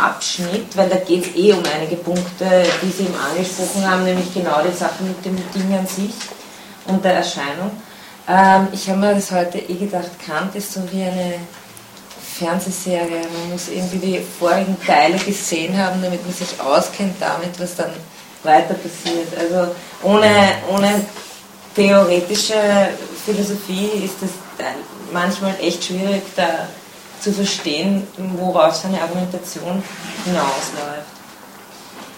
Abschnitt, 0.00 0.76
weil 0.76 0.88
da 0.88 0.96
geht 0.96 1.26
es 1.26 1.34
eh 1.34 1.52
um 1.52 1.62
einige 1.74 1.96
Punkte, 1.96 2.64
die 2.82 2.90
Sie 2.90 3.04
eben 3.04 3.14
angesprochen 3.16 3.88
haben, 3.88 4.04
nämlich 4.04 4.32
genau 4.32 4.62
die 4.62 4.76
Sache 4.76 5.02
mit 5.02 5.24
dem 5.24 5.36
Ding 5.52 5.76
an 5.76 5.86
sich 5.86 6.14
und 6.86 7.04
der 7.04 7.14
Erscheinung. 7.14 7.70
Ähm, 8.28 8.68
ich 8.72 8.88
habe 8.88 9.00
mir 9.00 9.14
das 9.14 9.30
heute 9.32 9.58
eh 9.58 9.74
gedacht, 9.74 10.10
Kant 10.24 10.54
ist 10.54 10.72
so 10.72 10.80
wie 10.92 11.02
eine 11.02 11.34
Fernsehserie. 12.38 13.22
Man 13.32 13.50
muss 13.52 13.68
irgendwie 13.68 13.98
die 13.98 14.20
vorigen 14.20 14.76
Teile 14.84 15.16
gesehen 15.18 15.76
haben, 15.78 16.02
damit 16.02 16.24
man 16.24 16.34
sich 16.34 16.60
auskennt 16.60 17.16
damit, 17.20 17.58
was 17.58 17.76
dann 17.76 17.92
weiter 18.42 18.74
passiert. 18.74 19.28
Also 19.38 19.74
ohne, 20.02 20.52
ohne 20.70 21.04
theoretische 21.74 22.90
Philosophie 23.24 24.04
ist 24.04 24.22
es 24.22 24.30
manchmal 25.12 25.54
echt 25.60 25.84
schwierig, 25.84 26.22
da 26.36 26.68
zu 27.20 27.32
verstehen, 27.32 28.06
worauf 28.36 28.74
seine 28.74 29.00
Argumentation 29.00 29.82
hinausläuft. 30.24 31.14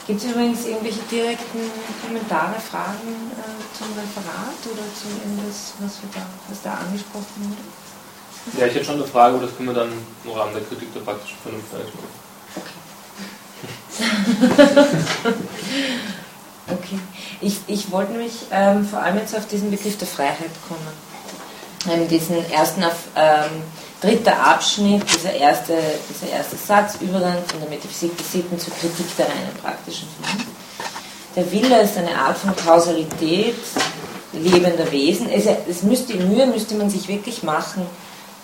Gibt 0.07 0.23
es 0.23 0.31
übrigens 0.31 0.65
irgendwelche 0.65 1.01
direkten 1.11 1.71
Kommentare, 2.05 2.55
Fragen 2.61 3.31
äh, 3.35 3.77
zum 3.77 3.89
Referat 3.99 4.63
oder 4.65 4.87
zu 4.95 5.09
irgendwas, 5.19 5.75
was, 5.81 5.99
da, 6.15 6.21
was 6.49 6.63
da 6.63 6.75
angesprochen 6.75 7.51
wurde? 7.51 7.86
Ja, 8.59 8.67
ich 8.67 8.75
hätte 8.75 8.85
schon 8.85 8.97
eine 8.97 9.05
Frage, 9.05 9.37
aber 9.37 9.47
das 9.47 9.57
können 9.57 9.69
wir 9.69 9.75
dann 9.75 9.93
im 10.25 10.31
Rahmen 10.31 10.55
der 10.55 10.63
Kritik 10.63 10.93
der 10.95 11.01
praktischen 11.01 11.37
Vernunft 11.43 11.75
ansprechen. 11.75 12.27
Okay. 16.69 16.99
Ich, 17.41 17.59
ich 17.69 17.91
wollte 17.93 18.13
nämlich 18.13 18.33
ähm, 18.51 18.87
vor 18.87 19.01
allem 19.01 19.19
jetzt 19.19 19.37
auf 19.37 19.47
diesen 19.47 19.71
Begriff 19.71 19.97
der 19.99 20.09
Freiheit 20.09 20.51
kommen. 20.69 20.89
Ähm, 21.89 22.09
diesen 22.09 22.51
ersten, 22.51 22.83
ähm, 22.83 23.63
dritter 24.01 24.37
Abschnitt, 24.37 25.05
dieser 25.15 25.33
erste, 25.33 25.75
dieser 26.11 26.33
erste 26.33 26.57
Satz, 26.57 26.97
Übergang 27.01 27.39
von 27.47 27.61
der 27.61 27.69
Metaphysik 27.69 28.17
des 28.17 28.33
Sitten 28.33 28.59
zur 28.59 28.75
Kritik 28.75 29.07
der 29.17 29.27
reinen 29.27 29.55
praktischen 29.63 30.09
Vernunft. 30.21 30.49
Der 31.37 31.53
Wille 31.53 31.83
ist 31.83 31.97
eine 31.97 32.17
Art 32.17 32.39
von 32.39 32.57
Kausalität 32.57 33.55
lebender 34.33 34.91
Wesen. 34.91 35.29
Es, 35.31 35.47
es 35.47 35.83
müsste, 35.83 36.17
Mühe 36.17 36.47
müsste 36.47 36.75
man 36.75 36.91
sich 36.91 37.07
wirklich 37.09 37.43
machen. 37.43 37.87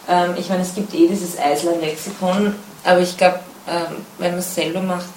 Ähm, 0.09 0.35
ich 0.39 0.49
meine, 0.49 0.63
es 0.63 0.75
gibt 0.75 0.95
eh 0.95 1.09
dieses 1.09 1.39
Eisler-Lexikon, 1.39 2.55
aber 2.85 3.01
ich 3.01 3.17
glaube, 3.17 3.41
ähm, 3.69 4.05
wenn 4.19 4.31
man 4.33 4.41
es 4.41 4.55
selber 4.55 4.81
macht, 4.81 5.13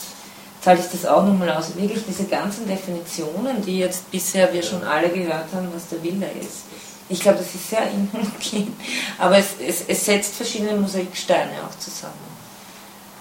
zahle 0.62 0.80
ich 0.80 0.88
das 0.92 1.06
auch 1.06 1.24
nochmal 1.24 1.52
aus. 1.52 1.76
Wirklich 1.76 2.04
diese 2.08 2.26
ganzen 2.26 2.68
Definitionen, 2.68 3.64
die 3.64 3.80
jetzt 3.80 4.10
bisher 4.12 4.52
wir 4.54 4.64
schon 4.64 4.84
alle 4.84 5.10
gehört 5.10 5.48
haben, 5.54 5.70
was 5.74 5.90
der 5.90 6.04
Wille 6.04 6.28
ist. 6.40 6.64
Ich 7.08 7.20
glaube, 7.20 7.38
das 7.38 7.54
ist 7.54 7.70
sehr 7.70 7.84
inhomogen, 7.92 8.76
aber 9.20 9.38
es, 9.38 9.48
es, 9.66 9.84
es 9.88 10.06
setzt 10.06 10.36
verschiedene 10.36 10.74
Mosaiksteine 10.74 11.52
auch 11.68 11.78
zusammen. 11.78 12.14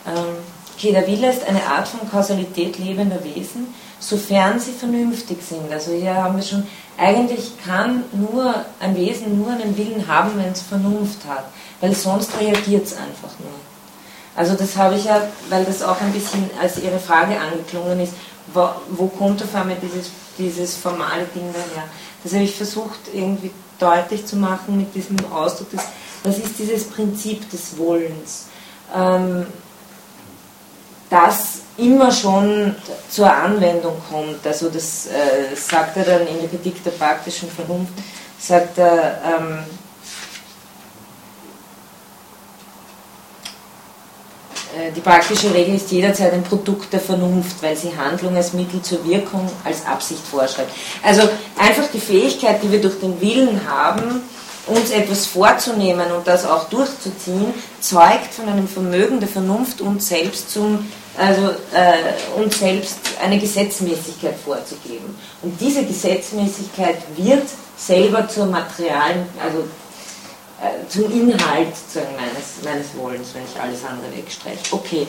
Ähm, 0.06 0.36
okay, 0.74 0.92
der 0.92 1.06
Wille 1.06 1.30
ist 1.30 1.46
eine 1.46 1.64
Art 1.66 1.88
von 1.88 2.10
Kausalität 2.10 2.78
lebender 2.78 3.22
Wesen, 3.22 3.74
sofern 3.98 4.58
sie 4.58 4.72
vernünftig 4.72 5.38
sind. 5.42 5.72
Also 5.72 5.92
hier 5.92 6.14
haben 6.14 6.36
wir 6.36 6.42
schon, 6.42 6.66
eigentlich 6.96 7.52
kann 7.64 8.04
nur 8.12 8.54
ein 8.80 8.96
Wesen 8.96 9.38
nur 9.38 9.50
einen 9.50 9.76
Willen 9.76 10.06
haben, 10.06 10.32
wenn 10.36 10.52
es 10.52 10.62
Vernunft 10.62 11.24
hat, 11.26 11.44
weil 11.80 11.94
sonst 11.94 12.30
reagiert 12.40 12.86
es 12.86 12.92
einfach 12.92 13.38
nur. 13.38 13.52
Also 14.36 14.54
das 14.54 14.76
habe 14.76 14.96
ich 14.96 15.04
ja, 15.04 15.22
weil 15.48 15.64
das 15.64 15.82
auch 15.82 16.00
ein 16.00 16.12
bisschen 16.12 16.50
als 16.60 16.78
Ihre 16.78 16.98
Frage 16.98 17.38
angeklungen 17.38 18.00
ist, 18.00 18.14
wo, 18.52 18.68
wo 18.90 19.06
kommt 19.06 19.42
auf 19.42 19.54
einmal 19.54 19.76
dieses, 19.80 20.10
dieses 20.38 20.76
formale 20.76 21.24
Ding 21.34 21.52
daher? 21.52 21.88
Das 22.22 22.32
habe 22.32 22.44
ich 22.44 22.56
versucht 22.56 22.98
irgendwie 23.12 23.50
deutlich 23.78 24.26
zu 24.26 24.36
machen 24.36 24.76
mit 24.76 24.94
diesem 24.94 25.16
Ausdruck, 25.32 25.70
des, 25.70 25.82
was 26.22 26.38
ist 26.38 26.58
dieses 26.58 26.84
Prinzip 26.88 27.48
des 27.50 27.76
Wollens, 27.78 28.46
ähm, 28.94 29.46
das 31.10 31.60
immer 31.76 32.10
schon 32.12 32.74
zur 33.10 33.32
Anwendung 33.32 33.96
kommt. 34.10 34.46
Also 34.46 34.68
das 34.68 35.06
äh, 35.06 35.54
sagt 35.56 35.96
er 35.96 36.04
dann 36.04 36.26
in 36.26 36.40
der 36.40 36.48
Kritik 36.48 36.82
der 36.84 36.92
praktischen 36.92 37.50
Vernunft, 37.50 37.92
sagt 38.38 38.78
er, 38.78 39.20
ähm, 39.24 39.58
Äh, 44.74 44.92
die 44.92 45.00
praktische 45.00 45.52
Regel 45.52 45.76
ist 45.76 45.90
jederzeit 45.90 46.32
ein 46.32 46.42
Produkt 46.42 46.92
der 46.92 47.00
Vernunft, 47.00 47.62
weil 47.62 47.76
sie 47.76 47.92
Handlung 47.96 48.36
als 48.36 48.52
Mittel 48.52 48.82
zur 48.82 49.04
Wirkung, 49.06 49.48
als 49.64 49.86
Absicht 49.86 50.22
vorschreibt. 50.26 50.70
Also 51.02 51.22
einfach 51.58 51.88
die 51.92 52.00
Fähigkeit, 52.00 52.62
die 52.62 52.72
wir 52.72 52.80
durch 52.80 52.98
den 53.00 53.20
Willen 53.20 53.60
haben, 53.68 54.22
uns 54.66 54.90
etwas 54.90 55.26
vorzunehmen 55.26 56.10
und 56.12 56.26
das 56.26 56.46
auch 56.46 56.68
durchzuziehen, 56.70 57.52
zeugt 57.80 58.32
von 58.34 58.48
einem 58.48 58.66
Vermögen 58.66 59.20
der 59.20 59.28
Vernunft, 59.28 59.80
uns 59.80 60.08
selbst 60.08 60.50
zum 60.50 60.86
also 61.16 61.50
äh, 61.72 62.40
uns 62.40 62.58
selbst 62.58 62.98
eine 63.22 63.38
Gesetzmäßigkeit 63.38 64.36
vorzugeben. 64.36 65.16
Und 65.42 65.60
diese 65.60 65.84
Gesetzmäßigkeit 65.84 66.98
wird 67.16 67.44
selber 67.76 68.28
zur 68.28 68.46
materialen, 68.46 69.26
also 69.42 69.60
äh, 70.60 70.88
zum 70.88 71.04
Inhalt 71.12 71.74
meines, 72.16 72.64
meines 72.64 72.86
Wollens, 72.96 73.34
wenn 73.34 73.42
ich 73.44 73.60
alles 73.60 73.84
andere 73.84 74.16
wegstreiche. 74.16 74.72
Okay, 74.72 75.06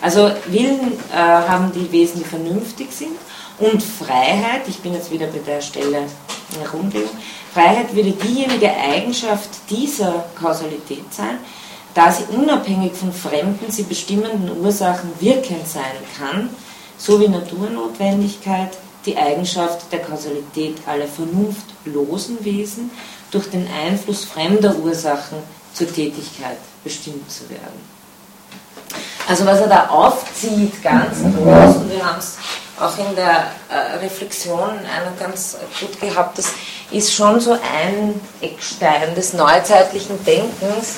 also 0.00 0.30
Willen 0.46 0.92
äh, 1.12 1.16
haben 1.16 1.72
die 1.72 1.90
Wesen, 1.90 2.20
die 2.20 2.28
vernünftig 2.28 2.92
sind 2.92 3.16
und 3.58 3.82
Freiheit, 3.82 4.62
ich 4.68 4.78
bin 4.78 4.94
jetzt 4.94 5.10
wieder 5.10 5.26
bei 5.26 5.38
der 5.38 5.60
Stelle 5.60 5.98
in 6.52 6.60
der 6.60 6.70
Rundlegung, 6.70 7.10
Freiheit 7.52 7.94
würde 7.94 8.12
diejenige 8.12 8.70
Eigenschaft 8.70 9.48
dieser 9.68 10.24
Kausalität 10.40 11.12
sein, 11.12 11.38
da 11.98 12.12
sie 12.12 12.22
unabhängig 12.32 12.92
von 12.92 13.12
fremden, 13.12 13.72
sie 13.72 13.82
bestimmenden 13.82 14.56
Ursachen 14.60 15.10
wirkend 15.18 15.66
sein 15.66 15.98
kann, 16.16 16.48
so 16.96 17.20
wie 17.20 17.26
Naturnotwendigkeit 17.26 18.70
die 19.04 19.16
Eigenschaft 19.16 19.90
der 19.90 19.98
Kausalität 19.98 20.76
aller 20.86 21.08
vernunftlosen 21.08 22.44
Wesen 22.44 22.92
durch 23.32 23.50
den 23.50 23.66
Einfluss 23.84 24.24
fremder 24.24 24.76
Ursachen 24.76 25.38
zur 25.74 25.92
Tätigkeit 25.92 26.58
bestimmt 26.84 27.28
zu 27.28 27.50
werden. 27.50 27.80
Also 29.26 29.44
was 29.44 29.58
er 29.58 29.66
da 29.66 29.88
aufzieht, 29.88 30.80
ganz 30.80 31.18
groß, 31.18 31.76
und 31.78 31.90
wir 31.90 32.06
haben 32.06 32.20
es 32.20 32.36
auch 32.80 32.98
in 32.98 33.14
der 33.16 33.50
äh, 33.68 33.96
Reflexion 34.02 34.70
einer 34.70 35.12
ganz 35.18 35.56
gut 35.80 36.00
gehabt, 36.00 36.38
das 36.38 36.52
ist 36.90 37.12
schon 37.12 37.40
so 37.40 37.52
ein 37.52 38.20
Eckstein 38.40 39.14
des 39.14 39.32
neuzeitlichen 39.32 40.24
Denkens, 40.24 40.96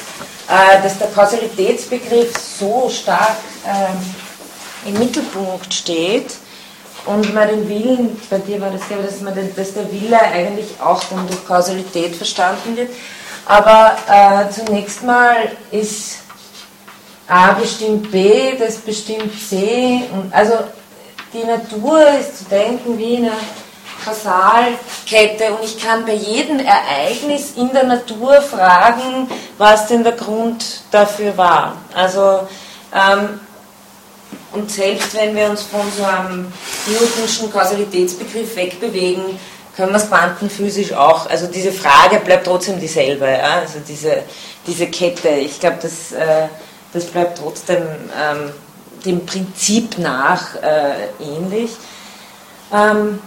äh, 0.49 0.83
dass 0.83 0.99
der 0.99 1.09
Kausalitätsbegriff 1.09 2.37
so 2.37 2.89
stark 2.91 3.37
ähm, 3.67 4.93
im 4.93 4.99
Mittelpunkt 4.99 5.73
steht 5.73 6.33
und 7.07 7.33
man 7.35 7.49
den 7.49 7.69
Willen, 7.69 8.21
bei 8.29 8.39
dir 8.39 8.61
war 8.61 8.71
das 8.71 8.83
ja, 8.91 8.97
dass, 8.99 9.21
man 9.21 9.35
den, 9.35 9.55
dass 9.55 9.75
der 9.75 9.91
Wille 9.91 10.21
eigentlich 10.21 10.69
auch 10.81 11.03
dann 11.05 11.27
durch 11.27 11.47
Kausalität 11.47 12.15
verstanden 12.15 12.77
wird. 12.77 12.91
Aber 13.47 13.97
äh, 14.07 14.51
zunächst 14.53 15.03
mal 15.03 15.51
ist 15.71 16.19
A 17.27 17.53
bestimmt 17.53 18.11
B, 18.11 18.57
das 18.59 18.77
bestimmt 18.77 19.33
C. 19.41 20.03
Und 20.13 20.33
also 20.33 20.55
die 21.33 21.45
Natur 21.45 22.09
ist 22.19 22.39
zu 22.39 22.45
denken 22.45 22.99
wie 22.99 23.19
eine 23.19 23.33
Kausalkette 24.05 25.53
und 25.53 25.65
ich 25.65 25.79
kann 25.79 26.05
bei 26.05 26.15
jedem 26.15 26.59
Ereignis 26.59 27.53
in 27.57 27.71
der 27.73 27.85
Natur 27.85 28.41
fragen, 28.41 29.29
was 29.59 29.87
denn 29.89 30.03
der 30.03 30.13
Grund 30.13 30.83
dafür 30.91 31.37
war. 31.37 31.77
Also 31.95 32.49
ähm, 32.95 33.41
und 34.53 34.71
selbst 34.71 35.15
wenn 35.15 35.37
wir 35.37 35.51
uns 35.51 35.63
von 35.63 35.83
so 35.97 36.05
einem 36.05 36.53
Newtonschen 36.87 37.53
Kausalitätsbegriff 37.53 38.57
wegbewegen, 38.57 39.39
können 39.77 39.93
wir 39.93 39.99
es 39.99 40.09
quantenphysisch 40.09 40.93
auch, 40.93 41.29
also 41.31 41.47
diese 41.47 41.73
Frage 41.73 42.21
bleibt 42.21 42.47
trotzdem 42.47 42.81
dieselbe, 42.81 43.27
ja? 43.27 43.61
also 43.61 43.79
diese, 43.87 44.25
diese 44.67 44.89
Kette, 44.89 45.29
ich 45.29 45.61
glaube, 45.61 45.79
das, 45.81 46.13
äh, 46.13 46.49
das 46.93 47.05
bleibt 47.07 47.39
trotzdem 47.39 47.79
ähm, 47.79 48.53
dem 49.05 49.25
Prinzip 49.27 49.99
nach 49.99 50.55
äh, 50.57 51.09
ähnlich. 51.21 51.71
Ähm, 52.73 53.21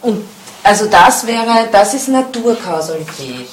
und 0.00 0.24
also 0.62 0.86
das 0.86 1.26
wäre, 1.26 1.68
das 1.70 1.94
ist 1.94 2.08
Naturkausalität. 2.08 3.50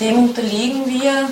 Dem 0.00 0.28
unterliegen 0.28 0.86
wir, 0.86 1.28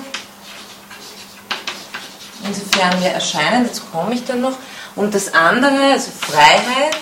insofern 2.43 3.01
wir 3.01 3.11
erscheinen, 3.11 3.67
dazu 3.67 3.83
komme 3.91 4.13
ich 4.13 4.25
dann 4.25 4.41
noch. 4.41 4.57
Und 4.95 5.13
das 5.15 5.33
andere, 5.33 5.93
also 5.93 6.11
Freiheit, 6.11 6.97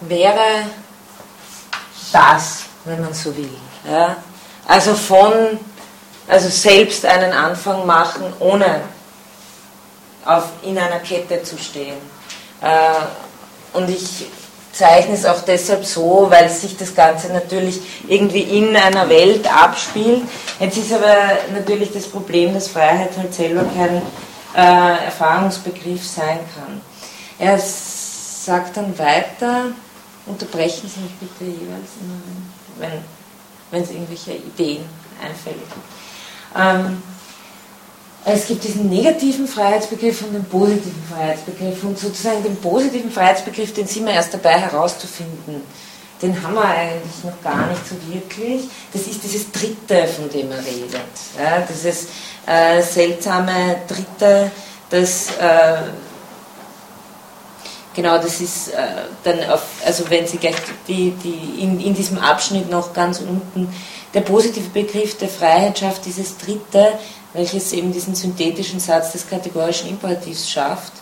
wäre 0.00 0.66
das, 2.12 2.64
wenn 2.84 3.00
man 3.02 3.12
so 3.12 3.36
will. 3.36 3.50
Ja? 3.86 4.16
Also 4.68 4.94
von, 4.94 5.32
also 6.28 6.48
selbst 6.48 7.04
einen 7.04 7.32
Anfang 7.32 7.86
machen, 7.86 8.32
ohne 8.38 8.82
auf, 10.24 10.44
in 10.62 10.78
einer 10.78 11.00
Kette 11.00 11.42
zu 11.42 11.56
stehen. 11.58 11.96
Äh, 12.60 13.76
und 13.76 13.88
ich 13.88 14.26
zeichne 14.72 15.14
es 15.14 15.24
auch 15.24 15.40
deshalb 15.40 15.84
so, 15.84 16.26
weil 16.28 16.50
sich 16.50 16.76
das 16.76 16.94
Ganze 16.94 17.32
natürlich 17.32 17.80
irgendwie 18.06 18.42
in 18.42 18.76
einer 18.76 19.08
Welt 19.08 19.50
abspielt. 19.50 20.22
Jetzt 20.60 20.76
ist 20.76 20.92
aber 20.92 21.16
natürlich 21.52 21.90
das 21.92 22.06
Problem, 22.06 22.52
dass 22.52 22.68
Freiheit 22.68 23.16
halt 23.16 23.34
selber 23.34 23.64
kein 23.74 24.02
äh, 24.54 25.04
Erfahrungsbegriff 25.06 26.06
sein 26.06 26.40
kann. 26.54 26.80
Er 27.38 27.58
sagt 27.58 28.76
dann 28.76 28.96
weiter, 28.98 29.72
unterbrechen 30.26 30.90
Sie 30.94 31.00
mich 31.00 31.14
bitte 31.14 31.44
jeweils, 31.44 31.90
wenn, 32.78 33.17
wenn 33.70 33.82
es 33.82 33.90
irgendwelche 33.90 34.32
Ideen 34.32 34.84
einfällt. 35.22 35.56
Ähm, 36.56 37.02
es 38.24 38.46
gibt 38.46 38.64
diesen 38.64 38.88
negativen 38.90 39.46
Freiheitsbegriff 39.46 40.22
und 40.22 40.34
den 40.34 40.44
positiven 40.44 41.02
Freiheitsbegriff. 41.10 41.82
Und 41.84 41.98
sozusagen 41.98 42.42
den 42.42 42.56
positiven 42.56 43.10
Freiheitsbegriff, 43.10 43.72
den 43.72 43.86
sind 43.86 44.04
wir 44.04 44.12
erst 44.12 44.34
dabei 44.34 44.58
herauszufinden. 44.58 45.62
Den 46.20 46.42
haben 46.42 46.54
wir 46.54 46.64
eigentlich 46.64 47.24
noch 47.24 47.40
gar 47.42 47.68
nicht 47.68 47.80
so 47.88 47.94
wirklich. 48.12 48.68
Das 48.92 49.02
ist 49.02 49.22
dieses 49.22 49.50
Dritte, 49.52 50.06
von 50.08 50.28
dem 50.28 50.50
er 50.50 50.58
redet. 50.58 50.92
Ja, 51.38 51.60
dieses 51.60 52.08
äh, 52.44 52.82
seltsame 52.82 53.76
Dritte, 53.86 54.50
das 54.90 55.28
äh, 55.40 55.82
genau, 57.98 58.16
das 58.16 58.40
ist 58.40 58.68
äh, 58.68 58.76
dann 59.24 59.50
auf, 59.50 59.62
also 59.84 60.08
wenn 60.08 60.24
Sie 60.24 60.38
gleich 60.38 60.54
die, 60.86 61.10
die 61.10 61.62
in, 61.62 61.80
in 61.80 61.94
diesem 61.94 62.18
Abschnitt 62.18 62.70
noch 62.70 62.92
ganz 62.92 63.18
unten, 63.18 63.74
der 64.14 64.20
positive 64.20 64.68
Begriff 64.70 65.18
der 65.18 65.28
Freiheit 65.28 65.80
schafft 65.80 66.06
dieses 66.06 66.38
Dritte, 66.38 66.92
welches 67.34 67.72
eben 67.72 67.92
diesen 67.92 68.14
synthetischen 68.14 68.78
Satz 68.78 69.12
des 69.12 69.28
kategorischen 69.28 69.88
Imperativs 69.90 70.48
schafft. 70.48 70.92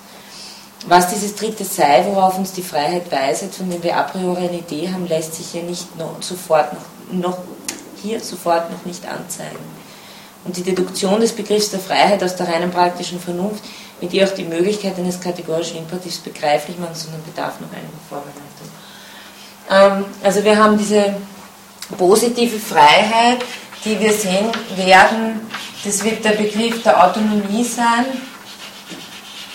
Was 0.88 1.09
dieses 1.09 1.34
dritte 1.34 1.64
sei, 1.64 2.07
worauf 2.07 2.38
uns 2.38 2.53
die 2.53 2.62
Freiheit 2.62 3.12
weiset, 3.12 3.55
von 3.55 3.68
dem 3.68 3.82
wir 3.82 3.97
a 3.97 4.05
priori 4.05 4.49
eine 4.49 4.59
Idee 4.59 4.88
haben, 4.90 5.07
lässt 5.07 5.34
sich 5.34 5.49
hier 5.49 5.64
nicht 5.64 5.99
noch 5.99 6.22
sofort 6.22 6.72
noch, 6.72 7.12
noch 7.12 7.38
hier 8.03 8.20
sofort 8.20 8.70
noch 8.70 8.84
nicht 8.86 9.07
anzeigen. 9.07 9.59
Und 10.44 10.57
die 10.57 10.62
Deduktion 10.62 11.20
des 11.20 11.32
Begriffs 11.32 11.70
der 11.70 11.80
Freiheit 11.80 12.22
aus 12.22 12.36
der 12.36 12.49
reinen 12.49 12.70
praktischen 12.70 13.20
Vernunft, 13.20 13.62
mit 14.01 14.12
ihr 14.12 14.26
auch 14.26 14.34
die 14.34 14.44
Möglichkeit 14.44 14.99
eines 14.99 15.20
kategorischen 15.20 15.78
Imperativs 15.78 16.18
begreiflich 16.18 16.78
machen, 16.78 16.94
sondern 16.94 17.22
bedarf 17.24 17.61
noch 17.61 17.72
einiger 17.72 17.99
Vorbereitung. 18.09 18.44
Ähm, 19.70 20.05
also 20.22 20.44
wir 20.44 20.57
haben 20.57 20.76
diese 20.78 21.16
positive 21.97 22.59
Freiheit, 22.59 23.38
die 23.84 23.99
wir 23.99 24.12
sehen 24.12 24.51
werden, 24.74 25.40
das 25.84 26.03
wird 26.03 26.24
der 26.24 26.30
Begriff 26.30 26.82
der 26.82 27.05
Autonomie 27.05 27.64
sein, 27.64 28.07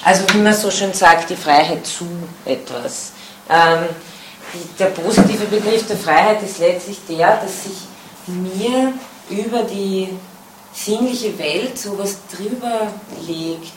also 0.04 0.24
wie 0.34 0.38
man 0.38 0.54
so 0.54 0.72
schön 0.72 0.94
sagt, 0.94 1.30
die 1.30 1.36
Freiheit 1.36 1.86
zu 1.86 2.06
etwas. 2.46 3.12
Ähm, 3.50 3.90
der 4.80 4.88
positive 4.88 5.46
Begriff 5.46 5.86
der 5.88 5.98
Freiheit 5.98 6.42
ist 6.42 6.60
letztlich 6.60 7.00
der, 7.08 7.38
dass 7.38 7.64
sich 7.64 7.78
mir 8.28 8.94
über 9.30 9.64
die 9.64 10.10
sinnliche 10.74 11.38
Welt 11.38 11.78
sowas 11.78 12.18
drüber 12.36 12.88
legt. 13.28 13.74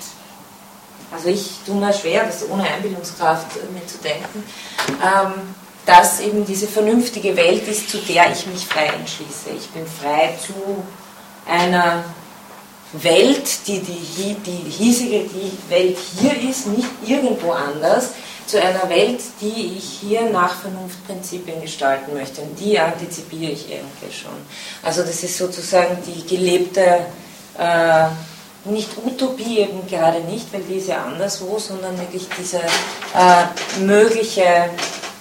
Also 1.14 1.28
ich 1.28 1.50
tue 1.64 1.76
mir 1.76 1.92
schwer, 1.92 2.24
das 2.24 2.48
ohne 2.48 2.64
Einbildungskraft 2.64 3.46
mitzudenken. 3.72 4.42
Ähm, 5.02 5.54
dass 5.86 6.20
eben 6.20 6.44
diese 6.46 6.66
vernünftige 6.66 7.36
Welt 7.36 7.68
ist, 7.68 7.90
zu 7.90 7.98
der 7.98 8.32
ich 8.32 8.46
mich 8.46 8.66
frei 8.66 8.86
entschließe. 8.86 9.50
Ich 9.56 9.68
bin 9.70 9.86
frei 9.86 10.34
zu 10.40 10.54
einer 11.46 12.04
Welt, 12.92 13.66
die, 13.66 13.80
die, 13.80 14.34
die 14.34 14.70
hiesige 14.70 15.20
die 15.24 15.52
Welt 15.68 15.98
hier 16.18 16.50
ist, 16.50 16.68
nicht 16.68 16.88
irgendwo 17.06 17.52
anders, 17.52 18.10
zu 18.46 18.60
einer 18.60 18.88
Welt, 18.88 19.20
die 19.40 19.76
ich 19.78 19.84
hier 20.00 20.28
nach 20.30 20.60
Vernunftprinzipien 20.60 21.62
gestalten 21.62 22.14
möchte. 22.14 22.42
Und 22.42 22.58
die 22.60 22.78
antizipiere 22.78 23.52
ich 23.52 23.70
irgendwie 23.70 24.14
schon. 24.14 24.32
Also 24.82 25.02
das 25.02 25.22
ist 25.22 25.38
sozusagen 25.38 25.98
die 26.06 26.26
gelebte, 26.26 27.06
äh, 27.58 28.06
nicht 28.64 28.90
Utopie 29.04 29.58
eben 29.58 29.86
gerade 29.86 30.20
nicht, 30.20 30.52
weil 30.52 30.62
die 30.62 30.76
ist 30.76 30.88
ja 30.88 31.04
anderswo, 31.04 31.58
sondern 31.58 31.98
wirklich 31.98 32.26
diese 32.38 32.58
äh, 32.58 33.80
mögliche 33.80 34.70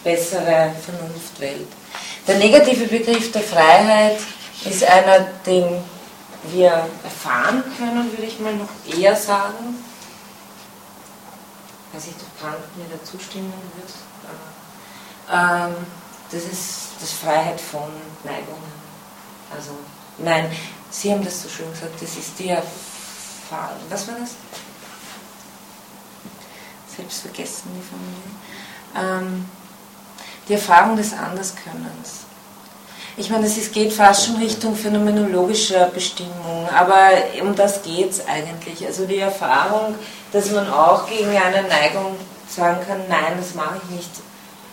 bessere 0.04 0.74
Vernunftwelt. 0.86 1.68
Der 2.28 2.38
negative 2.38 2.86
Begriff 2.88 3.32
der 3.32 3.42
Freiheit 3.42 4.18
ist 4.66 4.84
einer, 4.84 5.28
den 5.46 5.84
wir 6.52 6.88
erfahren 7.04 7.64
können, 7.78 8.12
würde 8.12 8.24
ich 8.24 8.40
mal 8.40 8.54
noch 8.56 8.70
eher 8.98 9.16
sagen. 9.16 9.76
Weiß 11.92 12.04
ich, 12.08 12.16
ob 12.16 12.42
Kant 12.42 12.78
mir 12.78 12.86
da 12.92 13.04
zustimmen 13.04 13.54
wird. 13.76 13.92
Ähm, 15.32 15.76
das 16.32 16.44
ist 16.44 16.90
das 17.00 17.12
Freiheit 17.12 17.60
von 17.60 17.90
Neigungen. 18.24 18.84
Also, 19.56 19.72
nein, 20.18 20.52
Sie 20.90 21.12
haben 21.12 21.24
das 21.24 21.44
so 21.44 21.50
schön 21.50 21.70
gesagt, 21.72 22.02
das 22.02 22.16
ist 22.16 22.40
die 22.40 22.50
Erfahrung. 22.50 22.93
Was 23.90 24.08
war 24.08 24.16
das? 24.20 24.32
Selbst 26.96 27.22
vergessen 27.22 27.70
die 27.76 27.82
Familie. 27.82 29.20
Ähm, 29.22 29.46
die 30.48 30.54
Erfahrung 30.54 30.96
des 30.98 31.14
Anderskönnens. 31.14 32.26
Ich 33.16 33.30
meine, 33.30 33.46
es 33.46 33.72
geht 33.72 33.94
fast 33.94 34.26
schon 34.26 34.38
Richtung 34.38 34.76
phänomenologischer 34.76 35.86
Bestimmung, 35.88 36.68
aber 36.76 37.10
um 37.42 37.56
das 37.56 37.84
geht 37.84 38.10
es 38.10 38.28
eigentlich. 38.28 38.86
Also 38.86 39.06
die 39.06 39.20
Erfahrung, 39.20 39.96
dass 40.32 40.50
man 40.50 40.68
auch 40.70 41.08
gegen 41.08 41.30
eine 41.30 41.68
Neigung 41.68 42.16
sagen 42.50 42.80
kann, 42.88 43.02
nein, 43.08 43.38
das 43.38 43.54
mache 43.54 43.80
ich 43.84 43.96
nicht, 43.96 44.10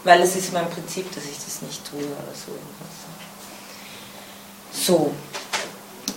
weil 0.05 0.22
es 0.22 0.37
ist 0.37 0.55
mein 0.55 0.68
Prinzip, 0.70 1.14
dass 1.14 1.24
ich 1.24 1.37
das 1.37 1.61
nicht 1.62 1.89
tue 1.89 2.01
oder 2.01 2.35
so 2.35 2.53
So. 4.72 5.14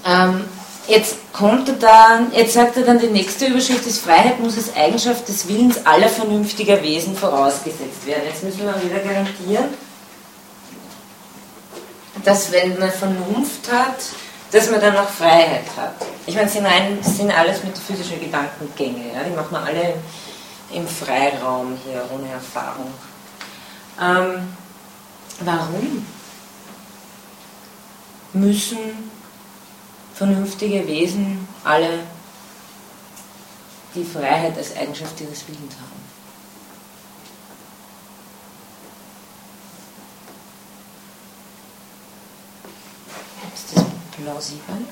Ähm, 0.05 0.45
jetzt 0.88 1.15
kommt 1.31 1.69
er 1.69 1.75
dann, 1.75 2.34
jetzt 2.34 2.53
sagt 2.53 2.77
er 2.77 2.84
dann, 2.84 2.99
die 2.99 3.07
nächste 3.07 3.47
Überschrift 3.47 3.86
ist, 3.86 3.99
Freiheit 3.99 4.39
muss 4.39 4.57
als 4.57 4.75
Eigenschaft 4.75 5.27
des 5.27 5.47
Willens 5.47 5.86
aller 5.86 6.09
vernünftiger 6.09 6.81
Wesen 6.81 7.15
vorausgesetzt 7.15 8.05
werden. 8.05 8.23
Jetzt 8.27 8.43
müssen 8.43 8.59
wir 8.59 8.84
wieder 8.84 8.99
garantieren, 8.99 9.65
dass 12.23 12.51
wenn 12.51 12.77
man 12.79 12.91
Vernunft 12.91 13.71
hat, 13.71 13.97
dass 14.51 14.69
man 14.69 14.79
dann 14.79 14.95
auch 14.97 15.09
Freiheit 15.09 15.65
hat. 15.75 15.95
Ich 16.27 16.36
meine, 16.36 16.47
das 17.01 17.17
sind 17.17 17.31
alles 17.31 17.63
metaphysische 17.63 18.17
Gedankengänge, 18.17 19.13
ja? 19.13 19.23
die 19.23 19.36
machen 19.36 19.51
wir 19.51 19.63
alle 19.63 19.95
im 20.71 20.88
Freiraum 20.88 21.77
hier, 21.84 22.03
ohne 22.13 22.31
Erfahrung. 22.31 22.93
Ähm, 23.99 24.55
warum 25.39 26.05
müssen 28.34 29.11
vernünftige 30.24 30.88
Wesen 30.88 31.45
alle 31.65 31.99
die 33.93 34.05
Freiheit 34.05 34.55
als 34.57 34.74
Eigenschaft 34.78 35.19
ihres 35.19 35.45
Willens 35.47 35.76
haben? 35.76 36.03
plausibel? 44.15 44.88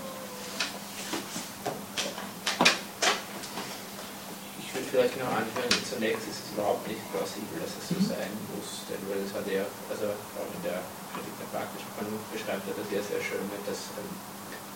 Ich 4.59 4.75
würde 4.75 4.87
vielleicht 4.91 5.15
noch 5.15 5.31
anführen, 5.31 5.71
zunächst 5.87 6.27
ist 6.27 6.43
es 6.43 6.51
überhaupt 6.51 6.85
nicht 6.89 6.99
plausibel, 7.15 7.63
dass 7.63 7.71
es 7.79 7.87
so 7.87 7.95
mhm. 7.95 8.11
sein 8.11 8.31
muss, 8.51 8.83
denn 8.91 8.99
weil 9.07 9.23
das 9.23 9.31
hat 9.31 9.47
er, 9.47 9.63
also 9.87 10.11
auch 10.11 10.51
in 10.51 10.63
der 10.67 10.83
Kritik 11.15 11.31
der 11.39 11.47
praktischen 11.55 11.87
Vernunft 11.95 12.27
beschreibt 12.33 12.67
er 12.67 12.75
das 12.75 12.91
ja 12.91 12.99
sehr 12.99 13.23
schön, 13.23 13.47
dass 13.63 13.95
ähm, 13.95 14.30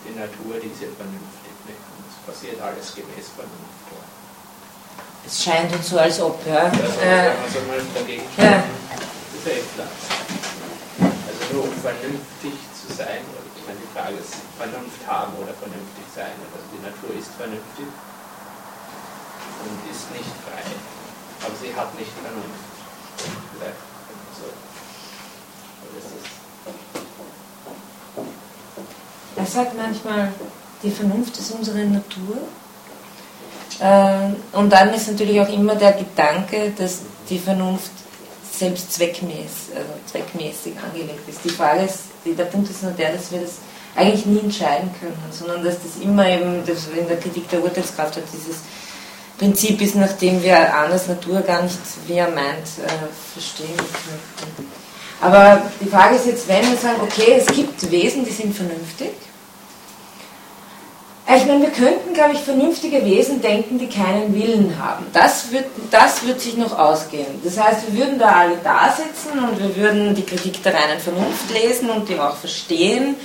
die 0.06 0.14
Natur, 0.14 0.62
die 0.62 0.70
ist 0.70 0.82
ja 0.82 0.88
vernünftig, 0.94 1.52
ne? 1.66 1.74
es 1.74 2.16
passiert 2.22 2.62
alles 2.62 2.94
gemäß 2.94 3.26
Vernunft. 3.34 3.86
Es 5.26 5.42
scheint 5.42 5.74
uns 5.74 5.90
so, 5.90 5.98
als 5.98 6.20
ob, 6.22 6.38
ja. 6.46 6.70
Also, 6.70 7.02
Äh, 7.02 7.34
also 7.34 7.58
mal 7.66 7.82
dagegen 7.94 8.22
ja. 8.38 8.62
Das 8.62 9.34
ist 9.34 9.46
ja 9.46 9.52
eh 9.58 9.66
klar. 9.74 9.90
Also 11.02 11.40
nur 11.50 11.64
um 11.66 11.74
vernünftig 11.82 12.54
zu 12.78 12.86
sein, 12.94 13.26
oder 13.34 13.42
ich 13.58 13.64
meine, 13.66 13.82
die 13.82 13.90
Frage 13.90 14.14
ist, 14.22 14.38
Vernunft 14.54 15.02
haben 15.02 15.34
oder 15.42 15.50
vernünftig 15.58 16.06
sein. 16.14 16.30
Also 16.54 16.62
die 16.70 16.78
Natur 16.78 17.10
ist 17.18 17.34
vernünftig 17.34 17.90
und 17.90 19.76
ist 19.90 20.06
nicht 20.14 20.30
frei. 20.46 20.62
Aber 21.42 21.54
sie 21.58 21.74
hat 21.74 21.90
nicht 21.98 22.14
Vernunft. 22.22 22.70
Vielleicht 23.58 23.82
so. 24.38 24.46
Aber 24.46 25.90
das 25.98 26.06
ist 26.06 26.35
Er 29.36 29.46
sagt 29.46 29.76
manchmal, 29.76 30.32
die 30.82 30.90
Vernunft 30.90 31.36
ist 31.38 31.50
unsere 31.52 31.78
Natur. 31.78 32.38
Ähm, 33.80 34.36
Und 34.52 34.70
dann 34.72 34.92
ist 34.94 35.08
natürlich 35.08 35.40
auch 35.40 35.48
immer 35.48 35.74
der 35.76 35.92
Gedanke, 35.92 36.72
dass 36.76 37.00
die 37.28 37.38
Vernunft 37.38 37.90
selbst 38.50 38.92
zweckmäßig, 38.94 39.74
also 39.74 39.88
zweckmäßig 40.10 40.72
angelegt 40.78 41.28
ist. 41.28 41.40
Die 41.44 41.50
Frage 41.50 41.82
ist, 41.82 42.04
der 42.24 42.44
Punkt 42.44 42.70
ist 42.70 42.82
nur 42.82 42.92
der, 42.92 43.12
dass 43.12 43.30
wir 43.30 43.40
das 43.40 43.56
eigentlich 43.94 44.24
nie 44.26 44.40
entscheiden 44.40 44.90
können, 44.98 45.18
sondern 45.30 45.62
dass 45.62 45.76
das 45.82 46.02
immer 46.02 46.26
eben, 46.26 46.64
das 46.66 46.86
in 46.88 47.06
der 47.06 47.18
Kritik 47.18 47.48
der 47.50 47.62
Urteilskraft 47.62 48.16
hat, 48.16 48.24
dieses 48.32 48.56
Prinzip 49.38 49.80
ist, 49.82 49.94
nachdem 49.96 50.42
wir 50.42 50.74
Annas 50.74 51.08
Natur 51.08 51.40
gar 51.42 51.62
nicht, 51.62 51.78
wie 52.06 52.14
er 52.14 52.30
meint, 52.30 52.66
äh, 52.78 52.88
verstehen 53.34 53.76
könnten. 53.76 54.85
Aber 55.20 55.62
die 55.80 55.88
Frage 55.88 56.16
ist 56.16 56.26
jetzt, 56.26 56.48
wenn 56.48 56.68
wir 56.70 56.76
sagen, 56.76 57.00
okay, 57.02 57.36
es 57.38 57.46
gibt 57.46 57.90
Wesen, 57.90 58.24
die 58.24 58.32
sind 58.32 58.54
vernünftig. 58.54 59.12
Ich 61.28 61.44
meine, 61.44 61.62
wir 61.62 61.70
könnten, 61.70 62.14
glaube 62.14 62.34
ich, 62.34 62.40
vernünftige 62.40 63.04
Wesen 63.04 63.42
denken, 63.42 63.78
die 63.78 63.88
keinen 63.88 64.32
Willen 64.32 64.78
haben. 64.78 65.06
Das 65.12 65.50
wird, 65.50 65.64
das 65.90 66.24
wird 66.24 66.40
sich 66.40 66.56
noch 66.56 66.78
ausgehen. 66.78 67.26
Das 67.42 67.58
heißt, 67.58 67.90
wir 67.90 67.98
würden 67.98 68.18
da 68.18 68.28
alle 68.28 68.58
da 68.62 68.92
sitzen 68.92 69.40
und 69.40 69.58
wir 69.58 69.74
würden 69.74 70.14
die 70.14 70.22
Kritik 70.22 70.62
der 70.62 70.74
reinen 70.74 71.00
Vernunft 71.00 71.50
lesen 71.52 71.90
und 71.90 72.08
die 72.08 72.16
auch 72.18 72.36
verstehen 72.36 73.16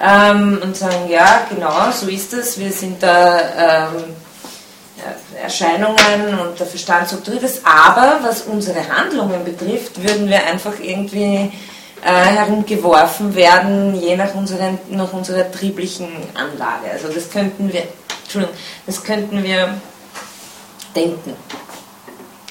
ähm, 0.00 0.60
und 0.62 0.76
sagen, 0.76 1.10
ja, 1.10 1.46
genau, 1.50 1.90
so 1.92 2.08
ist 2.08 2.32
es. 2.32 2.58
Wir 2.58 2.72
sind 2.72 3.02
da 3.02 3.38
ähm, 3.38 3.96
äh, 3.98 4.21
Erscheinungen 5.42 6.38
und 6.40 6.58
der 6.58 6.66
Verstand 6.66 7.08
strukturiert 7.08 7.42
ist. 7.42 7.62
Aber 7.64 8.18
was 8.22 8.42
unsere 8.42 8.86
Handlungen 8.88 9.44
betrifft, 9.44 10.02
würden 10.02 10.28
wir 10.28 10.44
einfach 10.46 10.74
irgendwie 10.80 11.50
äh, 12.04 12.08
herumgeworfen 12.10 13.34
werden, 13.34 13.94
je 14.00 14.16
nach, 14.16 14.34
unseren, 14.34 14.78
nach 14.90 15.12
unserer 15.12 15.50
trieblichen 15.50 16.08
Anlage. 16.34 16.90
Also 16.92 17.08
das 17.08 17.30
könnten 17.30 17.72
wir, 17.72 17.84
Entschuldigung, 18.24 18.54
das 18.86 19.02
könnten 19.02 19.42
wir 19.42 19.74
denken. 20.94 21.34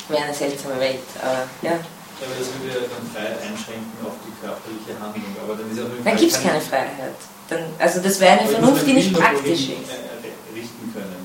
Wäre 0.10 0.24
eine 0.24 0.34
seltsame 0.34 0.80
Welt. 0.80 1.00
Aber, 1.22 1.44
ja. 1.62 1.72
Aber 1.74 2.36
das 2.38 2.48
würde 2.60 2.80
ja 2.80 2.86
dann 2.88 3.10
Freiheit 3.14 3.38
einschränken 3.42 3.92
auf 4.06 4.14
die 4.26 4.34
körperliche 4.46 4.94
Handlung. 5.00 5.36
Aber 5.44 5.56
dann 5.56 5.72
ist 5.72 5.78
ja 5.78 5.84
Dann 6.04 6.18
gibt 6.18 6.32
es 6.32 6.42
keine- 6.42 6.62
Freiheit. 6.62 7.16
Dann, 7.50 7.64
also 7.80 8.00
das 8.00 8.20
wäre 8.20 8.40
eine 8.40 8.48
Vernunft, 8.48 8.86
die 8.88 8.94
nicht 8.94 9.14
praktisch 9.14 9.70
ist. 9.70 9.92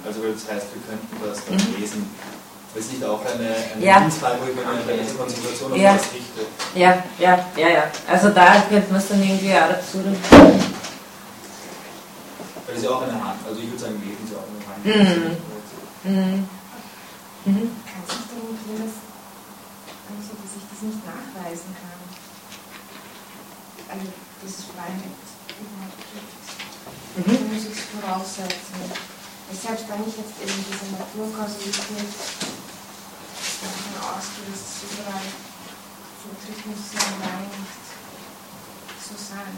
Also 0.07 0.23
weil 0.23 0.33
das 0.33 0.43
heißt, 0.49 0.67
wir 0.73 0.83
könnten 0.87 1.17
das 1.27 1.45
dann 1.45 1.57
Mhm. 1.57 1.81
lesen. 1.81 2.11
Das 2.75 2.85
ist 2.85 2.93
nicht 2.93 3.05
auch 3.05 3.25
eine, 3.25 3.49
eine 3.75 3.85
Ja. 3.85 4.01
Willensfrage, 4.01 4.37
wo 4.41 4.47
ich 4.51 4.55
meine 4.55 4.69
eine 5.03 5.13
Konzentration 5.15 5.73
auf 5.73 5.79
Ja. 5.79 5.95
das 5.95 6.13
richte. 6.13 6.47
Ja, 6.75 7.03
ja, 7.19 7.45
ja, 7.57 7.69
ja. 7.69 7.85
Also 8.07 8.29
da 8.31 8.63
könnte 8.69 8.93
man 8.93 9.01
es 9.01 9.09
dann 9.09 9.23
irgendwie 9.23 9.53
auch 9.55 9.69
dazu. 9.69 9.99
Weil 10.05 10.15
das 12.67 12.77
ist 12.77 12.85
ja 12.85 12.91
auch 12.91 13.03
eine 13.03 13.13
Hand. 13.13 13.41
Also 13.49 13.61
ich 13.61 13.69
würde 13.69 13.83
sagen, 13.83 14.01
Leben 14.05 14.23
ist 14.23 14.33
ja 14.33 14.39
auch 14.39 14.47
eine 14.47 14.61
Hand. 14.69 14.85
Mhm. 14.85 15.37
Mhm. 16.05 16.49
Mhm. 17.47 17.71
Kann 17.87 18.03
sich 18.07 18.27
darum 18.31 18.55
gehen, 18.63 18.79
dass, 18.79 18.97
also, 20.07 20.31
dass 20.37 20.53
ich 20.55 20.67
das 20.71 20.81
nicht 20.83 21.01
nachweisen 21.03 21.71
kann? 21.81 21.99
Also, 23.89 24.07
das 24.43 24.51
ist 24.51 24.67
gibt. 25.03 25.27
Mhm. 27.17 27.55
muss 27.55 27.65
ich 27.65 27.73
es 27.73 27.81
voraussetzen. 27.89 29.16
Selbst 29.53 29.85
wenn 29.89 30.03
ich 30.07 30.17
jetzt 30.17 30.37
eben 30.43 30.65
diese 30.67 30.91
Naturkausalität 30.99 32.11
davon 33.63 33.95
ausgehe, 34.03 34.51
dass 34.51 34.61
es 34.61 34.83
überall 34.91 35.27
ja 36.67 37.01
allein 37.07 37.47
nicht 37.55 37.87
so 39.07 39.15
sein. 39.17 39.55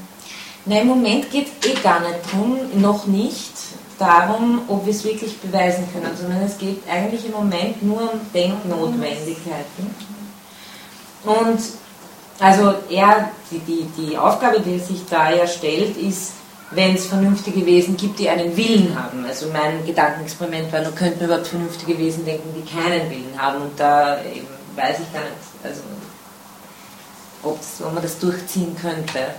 Na, 0.66 0.80
im 0.80 0.89
Moment 0.89 1.30
geht 1.30 1.49
es 1.49 1.70
eh 1.70 1.74
gar 1.80 2.01
nicht 2.01 2.18
drum, 2.30 2.59
noch 2.80 3.07
nicht 3.07 3.53
darum, 3.99 4.62
ob 4.68 4.84
wir 4.84 4.93
es 4.93 5.05
wirklich 5.05 5.39
beweisen 5.39 5.89
können, 5.93 6.14
sondern 6.16 6.43
es 6.43 6.59
geht 6.59 6.82
eigentlich 6.89 7.24
im 7.24 7.32
Moment 7.32 7.82
nur 7.82 8.12
um 8.12 8.20
Denknotwendigkeiten. 8.34 9.95
Und 11.24 11.61
also 12.39 12.74
er, 12.91 13.30
die, 13.51 13.59
die, 13.61 13.84
die 13.97 14.16
Aufgabe, 14.16 14.61
die 14.61 14.78
sich 14.78 15.05
da 15.09 15.30
ja 15.30 15.47
stellt, 15.47 15.97
ist, 15.97 16.32
wenn 16.70 16.94
es 16.94 17.06
vernünftige 17.06 17.64
Wesen 17.64 17.96
gibt, 17.96 18.18
die 18.18 18.28
einen 18.28 18.56
Willen 18.56 18.94
haben. 18.98 19.24
Also 19.24 19.46
mein 19.52 19.84
Gedankenexperiment 19.86 20.72
war, 20.72 20.82
nur 20.82 20.94
könnten 20.94 21.20
wir 21.20 21.26
überhaupt 21.26 21.46
vernünftige 21.46 21.96
Wesen 21.98 22.24
denken, 22.24 22.54
die 22.54 22.68
keinen 22.70 23.10
Willen 23.10 23.32
haben. 23.36 23.62
Und 23.62 23.80
da 23.80 24.20
eben 24.22 24.46
weiß 24.76 24.98
ich 25.00 25.12
gar 25.12 25.22
nicht, 25.22 25.64
also 25.64 25.80
ob 27.42 27.94
man 27.94 28.02
das 28.02 28.18
durchziehen 28.18 28.76
könnte. 28.80 29.34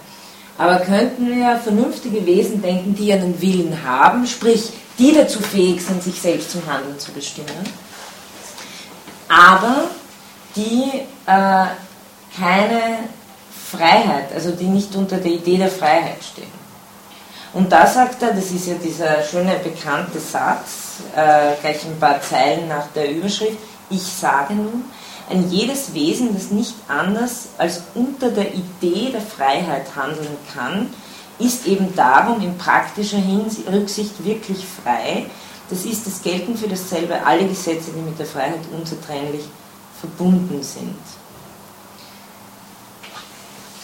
Aber 0.57 0.79
könnten 0.79 1.29
wir 1.33 1.57
vernünftige 1.57 2.25
Wesen 2.25 2.61
denken, 2.61 2.95
die 2.95 3.13
einen 3.13 3.41
Willen 3.41 3.83
haben, 3.83 4.25
sprich, 4.27 4.71
die 4.97 5.13
dazu 5.13 5.39
fähig 5.39 5.81
sind, 5.81 6.03
sich 6.03 6.19
selbst 6.19 6.51
zum 6.51 6.65
Handeln 6.67 6.99
zu 6.99 7.11
bestimmen, 7.13 7.47
aber 9.29 9.89
die 10.55 10.91
äh, 11.25 11.65
keine 12.37 12.99
Freiheit, 13.71 14.33
also 14.33 14.51
die 14.51 14.65
nicht 14.65 14.93
unter 14.95 15.17
der 15.17 15.31
Idee 15.31 15.57
der 15.57 15.69
Freiheit 15.69 16.21
stehen. 16.23 16.58
Und 17.53 17.71
da 17.71 17.87
sagt 17.87 18.21
er, 18.21 18.33
das 18.33 18.51
ist 18.51 18.67
ja 18.67 18.75
dieser 18.75 19.23
schöne 19.23 19.55
bekannte 19.63 20.19
Satz, 20.19 21.01
äh, 21.15 21.55
gleich 21.61 21.83
ein 21.85 21.99
paar 21.99 22.21
Zeilen 22.21 22.67
nach 22.67 22.87
der 22.93 23.11
Überschrift, 23.11 23.57
ich 23.89 24.03
sage 24.03 24.53
nun, 24.53 24.85
ein 25.29 25.49
jedes 25.49 25.93
Wesen, 25.93 26.33
das 26.33 26.51
nicht 26.51 26.75
anders 26.87 27.49
als 27.57 27.83
unter 27.95 28.29
der 28.29 28.53
Idee 28.53 29.11
der 29.11 29.21
Freiheit 29.21 29.95
handeln 29.95 30.37
kann, 30.53 30.89
ist 31.39 31.65
eben 31.65 31.95
darum 31.95 32.41
in 32.41 32.57
praktischer 32.57 33.17
Hinsicht, 33.17 33.67
Rücksicht 33.71 34.23
wirklich 34.25 34.65
frei. 34.83 35.25
Das 35.69 35.85
ist, 35.85 36.05
es 36.07 36.21
gelten 36.21 36.57
für 36.57 36.67
dasselbe 36.67 37.25
alle 37.25 37.47
Gesetze, 37.47 37.91
die 37.95 38.01
mit 38.01 38.17
der 38.17 38.25
Freiheit 38.25 38.59
unzertrennlich 38.75 39.45
verbunden 39.99 40.61
sind. 40.63 40.97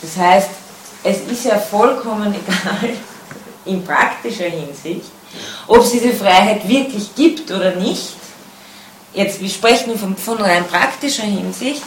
Das 0.02 0.18
heißt, 0.18 0.50
es 1.04 1.20
ist 1.32 1.46
ja 1.46 1.58
vollkommen 1.58 2.34
egal, 2.48 2.96
in 3.66 3.84
praktischer 3.84 4.46
Hinsicht, 4.46 5.12
ob 5.68 5.80
es 5.80 5.92
diese 5.92 6.14
Freiheit 6.14 6.68
wirklich 6.68 7.14
gibt 7.16 7.52
oder 7.52 7.76
nicht. 7.76 8.14
Jetzt, 9.14 9.42
wir 9.42 9.50
sprechen 9.50 9.98
von, 9.98 10.16
von 10.18 10.38
rein 10.38 10.66
praktischer 10.68 11.24
Hinsicht. 11.24 11.82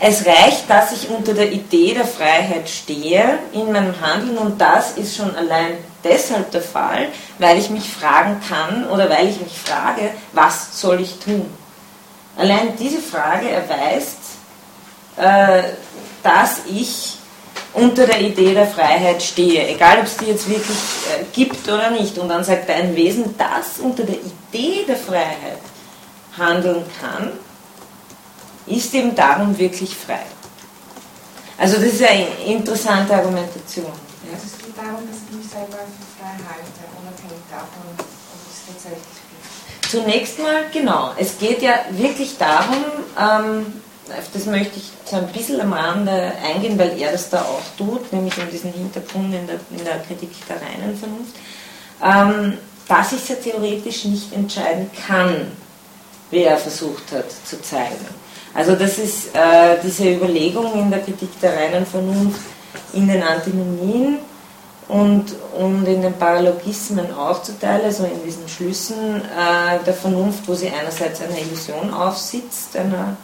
Es 0.00 0.24
reicht, 0.24 0.70
dass 0.70 0.92
ich 0.92 1.08
unter 1.10 1.34
der 1.34 1.50
Idee 1.50 1.92
der 1.94 2.06
Freiheit 2.06 2.68
stehe 2.68 3.40
in 3.52 3.72
meinem 3.72 4.00
Handeln 4.00 4.38
und 4.38 4.60
das 4.60 4.92
ist 4.92 5.16
schon 5.16 5.34
allein 5.34 5.72
deshalb 6.04 6.52
der 6.52 6.62
Fall, 6.62 7.08
weil 7.38 7.58
ich 7.58 7.68
mich 7.70 7.90
fragen 7.90 8.40
kann 8.48 8.88
oder 8.88 9.10
weil 9.10 9.28
ich 9.28 9.40
mich 9.40 9.58
frage, 9.58 10.10
was 10.32 10.80
soll 10.80 11.00
ich 11.00 11.18
tun? 11.18 11.52
Allein 12.36 12.76
diese 12.78 13.00
Frage 13.00 13.48
erweist, 13.50 14.18
äh, 15.16 15.64
dass 16.22 16.60
ich 16.70 17.17
unter 17.78 18.06
der 18.06 18.20
Idee 18.20 18.54
der 18.54 18.66
Freiheit 18.66 19.22
stehe, 19.22 19.68
egal 19.68 19.98
ob 19.98 20.04
es 20.04 20.16
die 20.16 20.26
jetzt 20.26 20.48
wirklich 20.48 20.76
äh, 20.76 21.24
gibt 21.32 21.66
oder 21.68 21.90
nicht. 21.90 22.18
Und 22.18 22.28
dann 22.28 22.44
sagt 22.44 22.68
er, 22.68 22.76
ein 22.76 22.94
Wesen, 22.94 23.34
das 23.36 23.78
unter 23.78 24.04
der 24.04 24.16
Idee 24.16 24.84
der 24.86 24.96
Freiheit 24.96 25.60
handeln 26.36 26.84
kann, 27.00 27.32
ist 28.66 28.94
eben 28.94 29.14
darum 29.14 29.58
wirklich 29.58 29.94
frei. 29.96 30.22
Also 31.56 31.76
das 31.76 31.86
ist 31.86 32.02
eine 32.02 32.26
interessante 32.46 33.14
Argumentation. 33.14 33.86
Ja. 33.86 34.34
Also 34.34 34.46
es 34.46 34.64
geht 34.64 34.76
darum, 34.76 35.08
dass 35.08 35.18
ich 35.28 35.36
mich 35.36 35.48
selber 35.48 35.78
für 35.78 36.20
frei 36.20 36.36
halte, 36.48 36.80
unabhängig 37.00 37.42
davon, 37.50 37.82
ob 37.96 38.06
es 38.46 38.66
tatsächlich 38.66 39.02
gibt. 39.02 39.90
Zunächst 39.90 40.38
mal, 40.38 40.66
genau, 40.72 41.12
es 41.18 41.38
geht 41.38 41.62
ja 41.62 41.74
wirklich 41.90 42.36
darum, 42.38 42.84
ähm, 43.18 43.82
auf 44.16 44.30
das 44.32 44.46
möchte 44.46 44.78
ich 44.78 44.90
so 45.04 45.16
ein 45.16 45.26
bisschen 45.28 45.60
am 45.60 45.72
Rande 45.72 46.32
eingehen, 46.44 46.78
weil 46.78 46.98
er 46.98 47.12
das 47.12 47.30
da 47.30 47.42
auch 47.42 47.62
tut, 47.76 48.12
nämlich 48.12 48.36
um 48.38 48.50
diesen 48.50 48.72
Hintergrund 48.72 49.34
in 49.34 49.46
der, 49.46 49.56
in 49.70 49.84
der 49.84 49.98
Kritik 50.00 50.30
der 50.48 50.56
reinen 50.56 50.96
Vernunft, 50.96 51.36
ähm, 52.02 52.58
dass 52.86 53.12
ich 53.12 53.22
es 53.22 53.28
ja 53.28 53.34
theoretisch 53.36 54.04
nicht 54.04 54.32
entscheiden 54.32 54.90
kann, 55.06 55.52
wie 56.30 56.42
er 56.42 56.56
versucht 56.56 57.12
hat 57.12 57.30
zu 57.44 57.60
zeigen. 57.62 58.06
Also 58.54 58.74
das 58.74 58.98
ist 58.98 59.34
äh, 59.34 59.76
diese 59.82 60.10
Überlegung 60.10 60.72
in 60.74 60.90
der 60.90 61.00
Kritik 61.00 61.40
der 61.40 61.56
reinen 61.56 61.86
Vernunft 61.86 62.40
in 62.92 63.08
den 63.08 63.22
Antinomien, 63.22 64.18
und, 64.88 65.26
und 65.58 65.86
in 65.86 66.02
den 66.02 66.14
Paralogismen 66.14 67.12
aufzuteilen, 67.12 67.84
also 67.84 68.04
in 68.04 68.24
diesen 68.24 68.48
Schlüssen 68.48 69.16
äh, 69.16 69.84
der 69.84 69.94
Vernunft, 69.94 70.48
wo 70.48 70.54
sie 70.54 70.70
einerseits 70.70 71.20
eine 71.20 71.38
Illusion 71.38 71.92
aufsitzt, 71.92 72.76
einer 72.76 73.16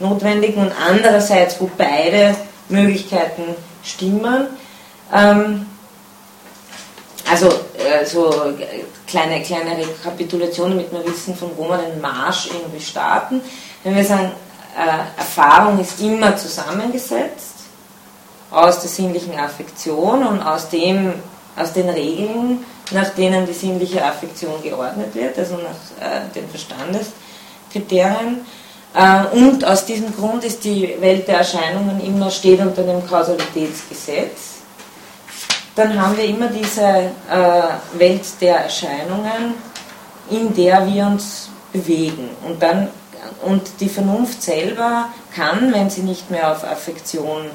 notwendigen, 0.00 0.62
und 0.62 0.72
andererseits, 0.88 1.60
wo 1.60 1.70
beide 1.76 2.34
Möglichkeiten 2.68 3.54
stimmen. 3.84 4.46
Ähm, 5.12 5.66
also 7.30 7.48
äh, 7.48 8.04
so 8.04 8.32
kleine, 9.06 9.42
kleine 9.42 9.76
Rekapitulation, 9.76 10.70
damit 10.70 10.90
wir 10.90 11.04
wissen, 11.06 11.36
von 11.36 11.50
wo 11.56 11.68
wir 11.68 11.78
den 11.78 12.00
Marsch 12.00 12.48
irgendwie 12.52 12.80
starten. 12.80 13.40
Wenn 13.84 13.94
wir 13.94 14.04
sagen, 14.04 14.32
äh, 14.76 15.18
Erfahrung 15.18 15.78
ist 15.80 16.00
immer 16.00 16.36
zusammengesetzt 16.36 17.54
aus 18.50 18.80
der 18.80 18.90
sinnlichen 18.90 19.38
Affektion 19.38 20.26
und 20.26 20.42
aus, 20.42 20.68
dem, 20.70 21.14
aus 21.56 21.72
den 21.72 21.88
Regeln, 21.88 22.64
nach 22.90 23.10
denen 23.10 23.46
die 23.46 23.52
sinnliche 23.52 24.04
Affektion 24.04 24.60
geordnet 24.62 25.14
wird, 25.14 25.38
also 25.38 25.54
nach 25.54 26.04
äh, 26.04 26.22
den 26.34 26.48
Verstandeskriterien. 26.48 28.44
Äh, 28.94 29.24
und 29.36 29.64
aus 29.64 29.84
diesem 29.86 30.14
Grund 30.14 30.44
ist 30.44 30.64
die 30.64 30.96
Welt 31.00 31.28
der 31.28 31.38
Erscheinungen 31.38 32.00
immer 32.04 32.30
steht 32.30 32.60
unter 32.60 32.82
dem 32.82 33.06
Kausalitätsgesetz. 33.06 34.60
Dann 35.76 36.00
haben 36.00 36.16
wir 36.16 36.24
immer 36.24 36.48
diese 36.48 36.82
äh, 36.82 37.98
Welt 37.98 38.22
der 38.40 38.64
Erscheinungen, 38.64 39.54
in 40.28 40.52
der 40.54 40.86
wir 40.86 41.06
uns 41.06 41.48
bewegen. 41.72 42.30
Und, 42.44 42.60
dann, 42.62 42.88
und 43.42 43.62
die 43.80 43.88
Vernunft 43.88 44.42
selber 44.42 45.08
kann, 45.34 45.72
wenn 45.72 45.88
sie 45.88 46.02
nicht 46.02 46.30
mehr 46.30 46.50
auf 46.50 46.64
Affektion 46.64 47.46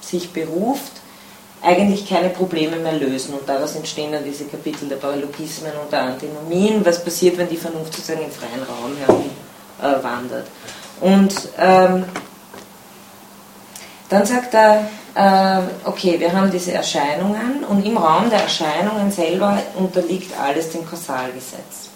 sich 0.00 0.32
beruft, 0.32 0.92
eigentlich 1.62 2.08
keine 2.08 2.30
Probleme 2.30 2.76
mehr 2.76 2.94
lösen. 2.94 3.34
Und 3.34 3.48
daraus 3.48 3.76
entstehen 3.76 4.12
dann 4.12 4.24
diese 4.24 4.46
Kapitel 4.46 4.88
der 4.88 4.96
Paralogismen 4.96 5.72
und 5.80 5.92
der 5.92 6.02
Antinomien. 6.02 6.84
Was 6.84 7.04
passiert, 7.04 7.36
wenn 7.36 7.48
die 7.48 7.56
Vernunft 7.56 7.94
sozusagen 7.94 8.24
im 8.24 8.32
freien 8.32 8.62
Raum 8.62 8.96
herumwandert? 8.96 9.51
Äh, 9.82 11.04
und 11.04 11.34
ähm, 11.58 12.04
dann 14.08 14.26
sagt 14.26 14.54
er, 14.54 14.88
äh, 15.14 15.62
okay, 15.84 16.18
wir 16.20 16.32
haben 16.32 16.50
diese 16.50 16.72
Erscheinungen 16.72 17.64
und 17.68 17.84
im 17.84 17.96
Raum 17.96 18.30
der 18.30 18.42
Erscheinungen 18.42 19.10
selber 19.10 19.58
unterliegt 19.76 20.32
alles 20.38 20.70
dem 20.70 20.88
Kausalgesetz. 20.88 21.90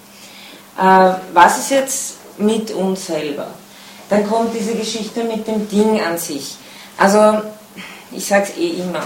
Äh, 0.78 1.12
was 1.32 1.58
ist 1.58 1.70
jetzt 1.70 2.14
mit 2.38 2.70
uns 2.72 3.06
selber? 3.06 3.48
Dann 4.08 4.28
kommt 4.28 4.54
diese 4.58 4.74
Geschichte 4.74 5.24
mit 5.24 5.46
dem 5.46 5.68
Ding 5.68 6.00
an 6.00 6.18
sich. 6.18 6.56
Also 6.98 7.42
ich 8.12 8.26
sage 8.26 8.44
es 8.50 8.58
eh 8.58 8.80
immer, 8.80 9.02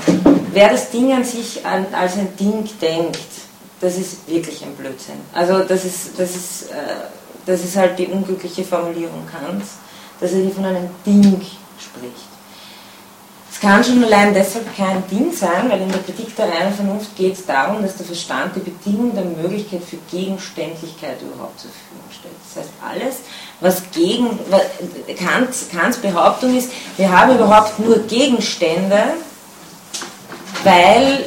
wer 0.52 0.70
das 0.70 0.90
Ding 0.90 1.12
an 1.12 1.24
sich 1.24 1.64
an, 1.64 1.86
als 1.92 2.14
ein 2.14 2.36
Ding 2.36 2.68
denkt, 2.80 3.18
das 3.80 3.96
ist 3.96 4.28
wirklich 4.28 4.62
ein 4.62 4.74
Blödsinn. 4.74 5.20
Also 5.32 5.60
das 5.60 5.84
ist, 5.84 6.18
das 6.18 6.30
ist, 6.30 6.70
äh, 6.70 6.74
das 7.46 7.64
ist 7.64 7.76
halt 7.76 7.98
die 7.98 8.06
unglückliche 8.06 8.64
Formulierung 8.64 9.26
Kants, 9.30 9.72
dass 10.20 10.32
er 10.32 10.40
hier 10.40 10.52
von 10.52 10.64
einem 10.64 10.88
Ding 11.04 11.40
spricht. 11.78 12.30
Es 13.52 13.58
kann 13.58 13.82
schon 13.82 14.02
allein 14.04 14.32
deshalb 14.32 14.74
kein 14.76 15.02
Ding 15.08 15.32
sein, 15.32 15.68
weil 15.68 15.82
in 15.82 15.90
der 15.90 16.00
Kritik 16.00 16.34
der 16.36 16.48
reinen 16.48 16.72
Vernunft 16.72 17.14
geht 17.16 17.34
es 17.34 17.44
darum, 17.44 17.82
dass 17.82 17.96
der 17.96 18.06
Verstand 18.06 18.56
die 18.56 18.60
Bedingung 18.60 19.14
der 19.14 19.24
Möglichkeit 19.24 19.82
für 19.82 19.96
Gegenständlichkeit 20.10 21.20
überhaupt 21.20 21.60
zur 21.60 21.70
Verfügung 21.70 22.10
stellt. 22.10 22.34
Das 22.48 22.62
heißt, 22.62 22.72
alles, 22.80 23.16
was 23.60 23.82
gegen 23.90 24.38
Kants, 25.18 25.66
Kants 25.70 25.98
Behauptung 25.98 26.56
ist, 26.56 26.70
wir 26.96 27.10
haben 27.10 27.34
überhaupt 27.34 27.78
nur 27.80 27.98
Gegenstände, 28.06 29.02
weil 30.64 31.26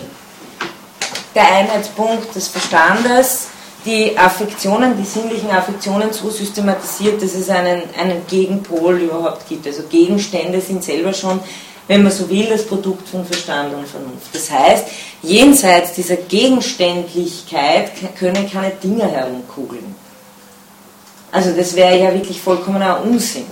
der 1.36 1.52
Einheitspunkt 1.52 2.34
des 2.36 2.48
Verstandes 2.48 3.48
die 3.86 4.18
Affektionen, 4.18 4.98
die 4.98 5.06
sinnlichen 5.06 5.50
Affektionen 5.52 6.14
so 6.14 6.30
systematisiert, 6.30 7.22
dass 7.22 7.36
es 7.36 7.50
einen, 7.50 7.84
einen 8.00 8.26
Gegenpol 8.28 9.02
überhaupt 9.02 9.48
gibt. 9.48 9.68
Also 9.68 9.84
Gegenstände 9.90 10.62
sind 10.62 10.84
selber 10.84 11.14
schon 11.14 11.40
wenn 11.88 12.04
man 12.04 12.12
so 12.12 12.30
will, 12.30 12.48
das 12.48 12.66
Produkt 12.66 13.08
von 13.10 13.26
Verstand 13.26 13.74
und 13.74 13.88
Vernunft. 13.88 14.34
Das 14.34 14.50
heißt, 14.50 14.86
jenseits 15.22 15.94
dieser 15.94 16.16
Gegenständlichkeit 16.16 17.92
können 18.18 18.50
keine 18.50 18.72
Dinge 18.72 19.10
herumkugeln. 19.10 19.96
Also 21.32 21.52
das 21.52 21.76
wäre 21.76 21.98
ja 21.98 22.14
wirklich 22.14 22.40
vollkommener 22.40 23.02
Unsinn. 23.04 23.46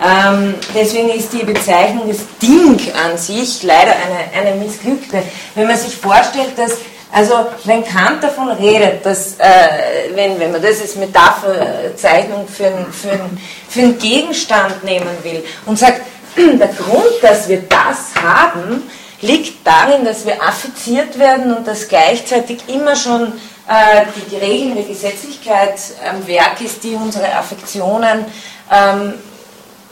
Ähm, 0.00 0.54
deswegen 0.74 1.10
ist 1.10 1.32
die 1.32 1.44
Bezeichnung 1.44 2.08
des 2.08 2.20
Ding 2.40 2.80
an 2.94 3.18
sich 3.18 3.62
leider 3.62 3.92
eine, 3.92 4.48
eine 4.48 4.56
missglückte. 4.56 5.22
Wenn 5.54 5.66
man 5.66 5.76
sich 5.76 5.94
vorstellt, 5.94 6.56
dass, 6.56 6.72
also 7.12 7.46
wenn 7.64 7.84
Kant 7.84 8.24
davon 8.24 8.48
redet, 8.48 9.04
dass, 9.04 9.34
äh, 9.38 10.14
wenn, 10.14 10.40
wenn 10.40 10.50
man 10.50 10.62
das 10.62 10.80
als 10.80 10.96
Metapherzeichnung 10.96 12.48
für, 12.48 12.66
ein, 12.66 12.86
für, 12.90 13.10
ein, 13.10 13.38
für 13.68 13.80
einen 13.80 13.98
Gegenstand 13.98 14.82
nehmen 14.82 15.10
will 15.22 15.44
und 15.66 15.78
sagt, 15.78 16.00
der 16.36 16.68
Grund, 16.68 17.12
dass 17.20 17.48
wir 17.48 17.62
das 17.68 18.14
haben, 18.22 18.90
liegt 19.20 19.66
darin, 19.66 20.06
dass 20.06 20.24
wir 20.24 20.42
affiziert 20.42 21.18
werden 21.18 21.54
und 21.54 21.66
dass 21.66 21.86
gleichzeitig 21.86 22.60
immer 22.68 22.96
schon 22.96 23.34
äh, 23.68 24.06
die, 24.16 24.30
die 24.30 24.36
regelnde 24.36 24.82
Gesetzlichkeit 24.82 25.74
am 26.08 26.26
Werk 26.26 26.62
ist, 26.62 26.82
die 26.82 26.94
unsere 26.94 27.30
Affektionen 27.34 28.24
ähm, 28.72 29.14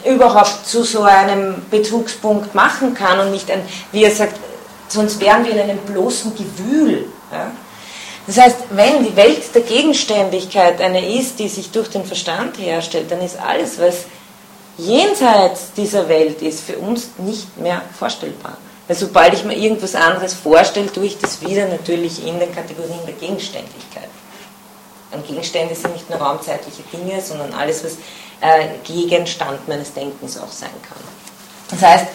überhaupt 0.04 0.66
zu 0.66 0.84
so 0.84 1.02
einem 1.02 1.66
Bezugspunkt 1.70 2.54
machen 2.54 2.94
kann 2.94 3.20
und 3.20 3.30
nicht 3.32 3.50
ein, 3.50 3.60
wie 3.92 4.04
er 4.04 4.10
sagt, 4.10 4.34
sonst 4.92 5.20
wären 5.20 5.44
wir 5.44 5.52
in 5.52 5.60
einem 5.60 5.78
bloßen 5.78 6.34
Gewühl. 6.34 7.06
Ja? 7.32 7.52
Das 8.26 8.38
heißt, 8.38 8.56
wenn 8.70 9.04
die 9.04 9.16
Welt 9.16 9.54
der 9.54 9.62
Gegenständigkeit 9.62 10.80
eine 10.80 11.18
ist, 11.18 11.38
die 11.38 11.48
sich 11.48 11.70
durch 11.70 11.88
den 11.88 12.04
Verstand 12.04 12.58
herstellt, 12.58 13.10
dann 13.10 13.20
ist 13.22 13.38
alles, 13.40 13.80
was 13.80 14.04
jenseits 14.76 15.72
dieser 15.76 16.08
Welt 16.08 16.40
ist 16.42 16.60
für 16.60 16.78
uns 16.78 17.10
nicht 17.18 17.58
mehr 17.58 17.82
vorstellbar. 17.98 18.56
Weil 18.86 18.96
sobald 18.96 19.34
ich 19.34 19.44
mir 19.44 19.56
irgendwas 19.56 19.94
anderes 19.94 20.34
vorstelle, 20.34 20.92
tue 20.92 21.06
ich 21.06 21.18
das 21.18 21.40
wieder 21.40 21.66
natürlich 21.68 22.26
in 22.26 22.38
den 22.38 22.54
Kategorien 22.54 23.00
der 23.06 23.14
Gegenständlichkeit. 23.14 24.08
Und 25.12 25.26
Gegenstände 25.26 25.74
sind 25.74 25.92
nicht 25.92 26.08
nur 26.08 26.18
raumzeitliche 26.20 26.82
Dinge, 26.92 27.20
sondern 27.20 27.52
alles, 27.52 27.84
was 27.84 27.92
äh, 28.40 28.68
Gegenstand 28.84 29.66
meines 29.68 29.92
Denkens 29.92 30.38
auch 30.38 30.52
sein 30.52 30.70
kann. 30.88 30.98
Das 31.70 31.82
heißt, 31.82 32.06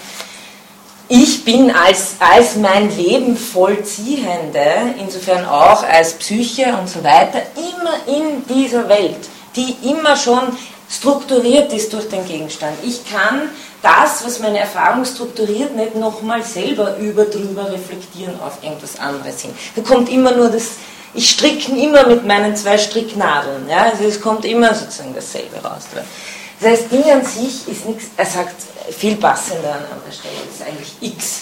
ich 1.07 1.45
bin 1.45 1.71
als, 1.71 2.15
als 2.19 2.55
mein 2.55 2.95
Leben 2.95 3.37
Vollziehende, 3.37 4.95
insofern 4.99 5.45
auch 5.45 5.83
als 5.83 6.13
Psyche 6.13 6.75
und 6.79 6.89
so 6.89 7.03
weiter, 7.03 7.41
immer 7.55 8.17
in 8.17 8.45
dieser 8.47 8.89
Welt, 8.89 9.29
die 9.55 9.75
immer 9.87 10.15
schon 10.15 10.41
strukturiert 10.89 11.71
ist 11.73 11.93
durch 11.93 12.09
den 12.09 12.25
Gegenstand. 12.25 12.73
Ich 12.83 13.09
kann 13.09 13.49
das, 13.81 14.25
was 14.25 14.39
meine 14.39 14.59
Erfahrung 14.59 15.05
strukturiert, 15.05 15.75
nicht 15.75 15.95
nochmal 15.95 16.43
selber 16.43 16.97
über 16.97 17.25
drüber 17.25 17.71
reflektieren 17.71 18.39
auf 18.39 18.63
irgendwas 18.63 18.99
anderes 18.99 19.41
hin. 19.41 19.53
Da 19.75 19.81
kommt 19.81 20.09
immer 20.09 20.31
nur 20.31 20.49
das, 20.49 20.71
ich 21.13 21.29
stricke 21.29 21.71
immer 21.71 22.07
mit 22.07 22.25
meinen 22.25 22.55
zwei 22.55 22.77
Stricknadeln. 22.77 23.69
Ja? 23.69 23.83
Also 23.83 24.05
es 24.05 24.19
kommt 24.19 24.43
immer 24.45 24.73
sozusagen 24.73 25.13
dasselbe 25.13 25.57
raus. 25.57 25.83
Das 26.65 26.79
heißt, 26.79 26.91
Ding 26.91 27.03
an 27.11 27.23
sich 27.23 27.67
ist 27.67 27.85
nichts, 27.85 28.05
er 28.17 28.25
sagt 28.25 28.55
viel 28.89 29.17
passender 29.17 29.69
an 29.69 29.83
anderer 29.83 30.11
Stelle, 30.11 30.33
das 30.47 30.55
ist 30.55 30.67
eigentlich 30.67 30.95
X, 30.99 31.41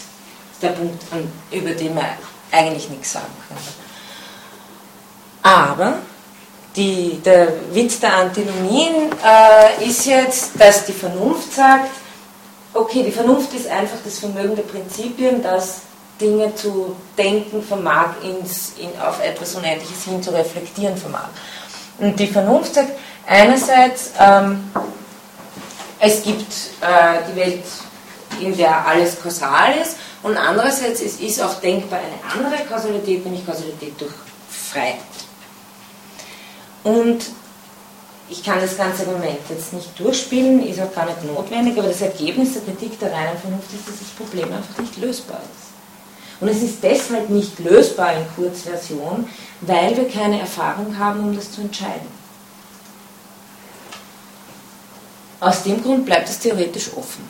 der 0.62 0.72
Punkt, 0.72 1.02
über 1.50 1.70
den 1.70 1.96
man 1.96 2.04
eigentlich 2.52 2.90
nichts 2.90 3.14
sagen 3.14 3.34
kann. 3.48 3.58
Aber 5.50 6.00
die, 6.76 7.22
der 7.24 7.54
Witz 7.72 8.02
der 8.02 8.18
Antinomien 8.18 9.12
äh, 9.26 9.88
ist 9.88 10.06
jetzt, 10.08 10.60
dass 10.60 10.88
die 10.88 10.92
Vernunft 10.92 11.54
sagt, 11.54 11.92
okay, 12.74 13.04
die 13.04 13.12
Vernunft 13.12 13.54
ist 13.54 13.70
einfach 13.70 14.00
das 14.04 14.20
Vermögen 14.20 14.58
der 14.58 14.64
Prinzipien, 14.64 15.42
das 15.42 15.84
Dinge 16.20 16.54
zu 16.54 16.98
denken 17.18 17.64
vermag, 17.64 18.16
ins, 18.24 18.74
in, 18.78 18.90
auf 19.00 19.24
etwas 19.24 19.56
Unendliches 19.56 20.04
hin 20.04 20.22
zu 20.22 20.32
reflektieren 20.32 20.98
vermag. 20.98 21.30
Und 22.00 22.20
die 22.20 22.28
Vernunft 22.28 22.74
sagt 22.74 22.92
einerseits, 23.26 24.12
ähm, 24.20 24.70
es 26.06 26.22
gibt 26.22 26.52
äh, 26.82 27.20
die 27.32 27.36
Welt, 27.38 27.64
in 28.42 28.58
der 28.58 28.86
alles 28.86 29.22
kausal 29.22 29.78
ist, 29.82 29.96
und 30.22 30.36
andererseits 30.36 31.02
es 31.02 31.20
ist 31.20 31.42
auch 31.42 31.60
denkbar 31.62 32.00
eine 32.00 32.46
andere 32.46 32.64
Kausalität, 32.66 33.24
nämlich 33.24 33.46
Kausalität 33.46 33.94
durch 34.00 34.12
Freiheit. 34.50 34.98
Und 36.84 37.24
ich 38.30 38.44
kann 38.44 38.60
das 38.60 38.78
ganze 38.78 39.06
Moment 39.06 39.40
jetzt 39.50 39.74
nicht 39.74 39.98
durchspielen, 39.98 40.66
ist 40.68 40.82
auch 40.82 40.94
gar 40.94 41.06
nicht 41.06 41.24
notwendig, 41.24 41.78
aber 41.78 41.88
das 41.88 42.02
Ergebnis 42.02 42.54
der 42.54 42.64
Kritik 42.64 43.00
der 43.00 43.12
reinen 43.12 43.38
Vernunft 43.38 43.74
ist, 43.74 43.88
dass 43.88 44.00
das 44.00 44.10
Problem 44.10 44.52
einfach 44.52 44.78
nicht 44.80 44.98
lösbar 44.98 45.40
ist. 45.40 46.42
Und 46.42 46.50
es 46.50 46.62
ist 46.62 46.84
deshalb 46.84 47.30
nicht 47.30 47.60
lösbar 47.60 48.14
in 48.14 48.26
Kurzversion, 48.36 49.30
weil 49.62 49.96
wir 49.96 50.10
keine 50.10 50.42
Erfahrung 50.42 50.98
haben, 50.98 51.22
um 51.22 51.36
das 51.36 51.52
zu 51.52 51.62
entscheiden. 51.62 52.23
Aus 55.44 55.62
dem 55.64 55.84
Grund 55.84 56.06
bleibt 56.06 56.30
es 56.30 56.40
theoretisch 56.40 56.90
offen. 56.96 57.30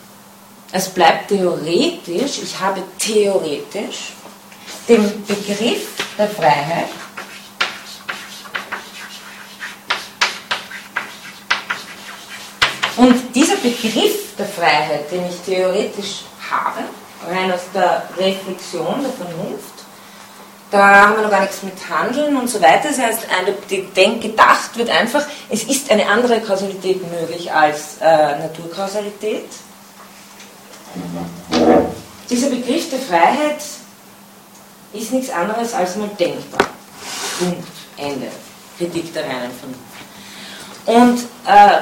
Es 0.72 0.88
bleibt 0.88 1.30
theoretisch, 1.30 2.44
ich 2.44 2.60
habe 2.60 2.84
theoretisch 3.00 4.14
dem 4.88 5.26
Begriff 5.26 5.88
der 6.16 6.30
Freiheit 6.30 6.90
Und 12.96 13.36
dieser 13.36 13.56
Begriff 13.56 14.36
der 14.38 14.46
Freiheit, 14.46 15.12
den 15.12 15.28
ich 15.28 15.38
theoretisch 15.44 16.26
habe, 16.52 16.82
rein 17.28 17.52
aus 17.52 17.62
der 17.74 18.08
Reflexion 18.16 19.02
der 19.02 19.12
Vernunft, 19.12 19.73
da 20.74 21.08
haben 21.08 21.16
wir 21.16 21.24
noch 21.24 21.32
gar 21.32 21.42
nichts 21.42 21.64
mit 21.64 21.74
Handeln 21.90 22.36
und 22.36 22.50
so 22.50 22.62
weiter. 22.62 22.90
Das 22.90 23.00
heißt, 23.00 23.28
eine, 23.30 24.20
gedacht 24.20 24.76
wird 24.76 24.90
einfach, 24.90 25.24
es 25.50 25.64
ist 25.64 25.90
eine 25.92 26.08
andere 26.08 26.42
Kausalität 26.42 27.02
möglich 27.12 27.52
als 27.52 27.98
äh, 28.02 28.40
Naturkausalität. 28.40 29.46
Dieser 32.30 32.50
Begriff 32.50 32.90
der 32.90 33.00
Freiheit 33.00 33.62
ist 34.94 35.14
nichts 35.14 35.30
anderes 35.30 35.74
als 35.74 35.96
mal 35.96 36.10
denkbar. 36.20 36.68
Punkt. 37.40 37.68
Ende. 37.98 38.28
Kritik 38.78 39.14
der 39.14 39.24
reinen 39.24 39.52
Vernunft. 39.52 39.80
Und 40.86 41.20
äh, 41.46 41.82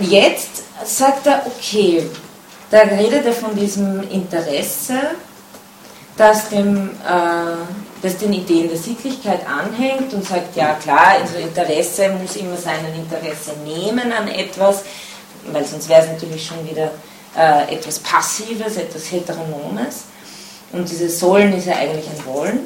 Jetzt 0.00 0.62
sagt 0.84 1.26
er, 1.26 1.42
okay, 1.44 2.08
da 2.70 2.78
redet 2.78 3.26
er 3.26 3.32
von 3.32 3.54
diesem 3.56 4.08
Interesse, 4.10 4.94
das, 6.16 6.48
dem, 6.50 6.90
äh, 6.90 7.87
das 8.02 8.16
den 8.18 8.32
Ideen 8.32 8.68
der 8.68 8.78
Sittlichkeit 8.78 9.40
anhängt 9.46 10.12
und 10.14 10.24
sagt, 10.24 10.56
ja 10.56 10.74
klar, 10.74 11.16
also 11.20 11.36
Interesse 11.38 12.10
muss 12.10 12.36
immer 12.36 12.56
sein, 12.56 12.78
ein 12.86 13.00
Interesse 13.00 13.52
nehmen 13.64 14.12
an 14.12 14.28
etwas, 14.28 14.84
weil 15.52 15.64
sonst 15.64 15.88
wäre 15.88 16.02
es 16.02 16.08
natürlich 16.08 16.46
schon 16.46 16.68
wieder 16.68 16.92
äh, 17.36 17.74
etwas 17.74 17.98
Passives, 17.98 18.76
etwas 18.76 19.10
Heteronomes. 19.10 20.04
Und 20.72 20.88
dieses 20.88 21.18
Sollen 21.18 21.56
ist 21.56 21.66
ja 21.66 21.76
eigentlich 21.76 22.06
ein 22.06 22.26
Wollen. 22.26 22.60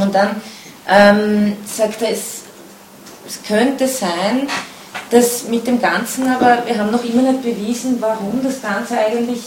Und 0.00 0.14
dann 0.14 0.40
ähm, 0.88 1.56
sagt 1.64 2.02
er, 2.02 2.10
es, 2.10 2.42
es 3.26 3.42
könnte 3.46 3.86
sein, 3.86 4.48
das 5.10 5.44
mit 5.44 5.66
dem 5.66 5.80
Ganzen 5.80 6.28
aber, 6.28 6.64
wir 6.66 6.78
haben 6.78 6.90
noch 6.90 7.04
immer 7.04 7.32
nicht 7.32 7.42
bewiesen, 7.42 7.96
warum 8.00 8.42
das 8.42 8.60
Ganze 8.60 8.98
eigentlich 8.98 9.40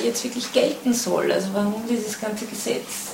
äh, 0.00 0.06
jetzt 0.06 0.22
wirklich 0.24 0.52
gelten 0.52 0.94
soll. 0.94 1.32
Also 1.32 1.48
warum 1.52 1.82
dieses 1.88 2.20
ganze 2.20 2.46
Gesetz, 2.46 3.11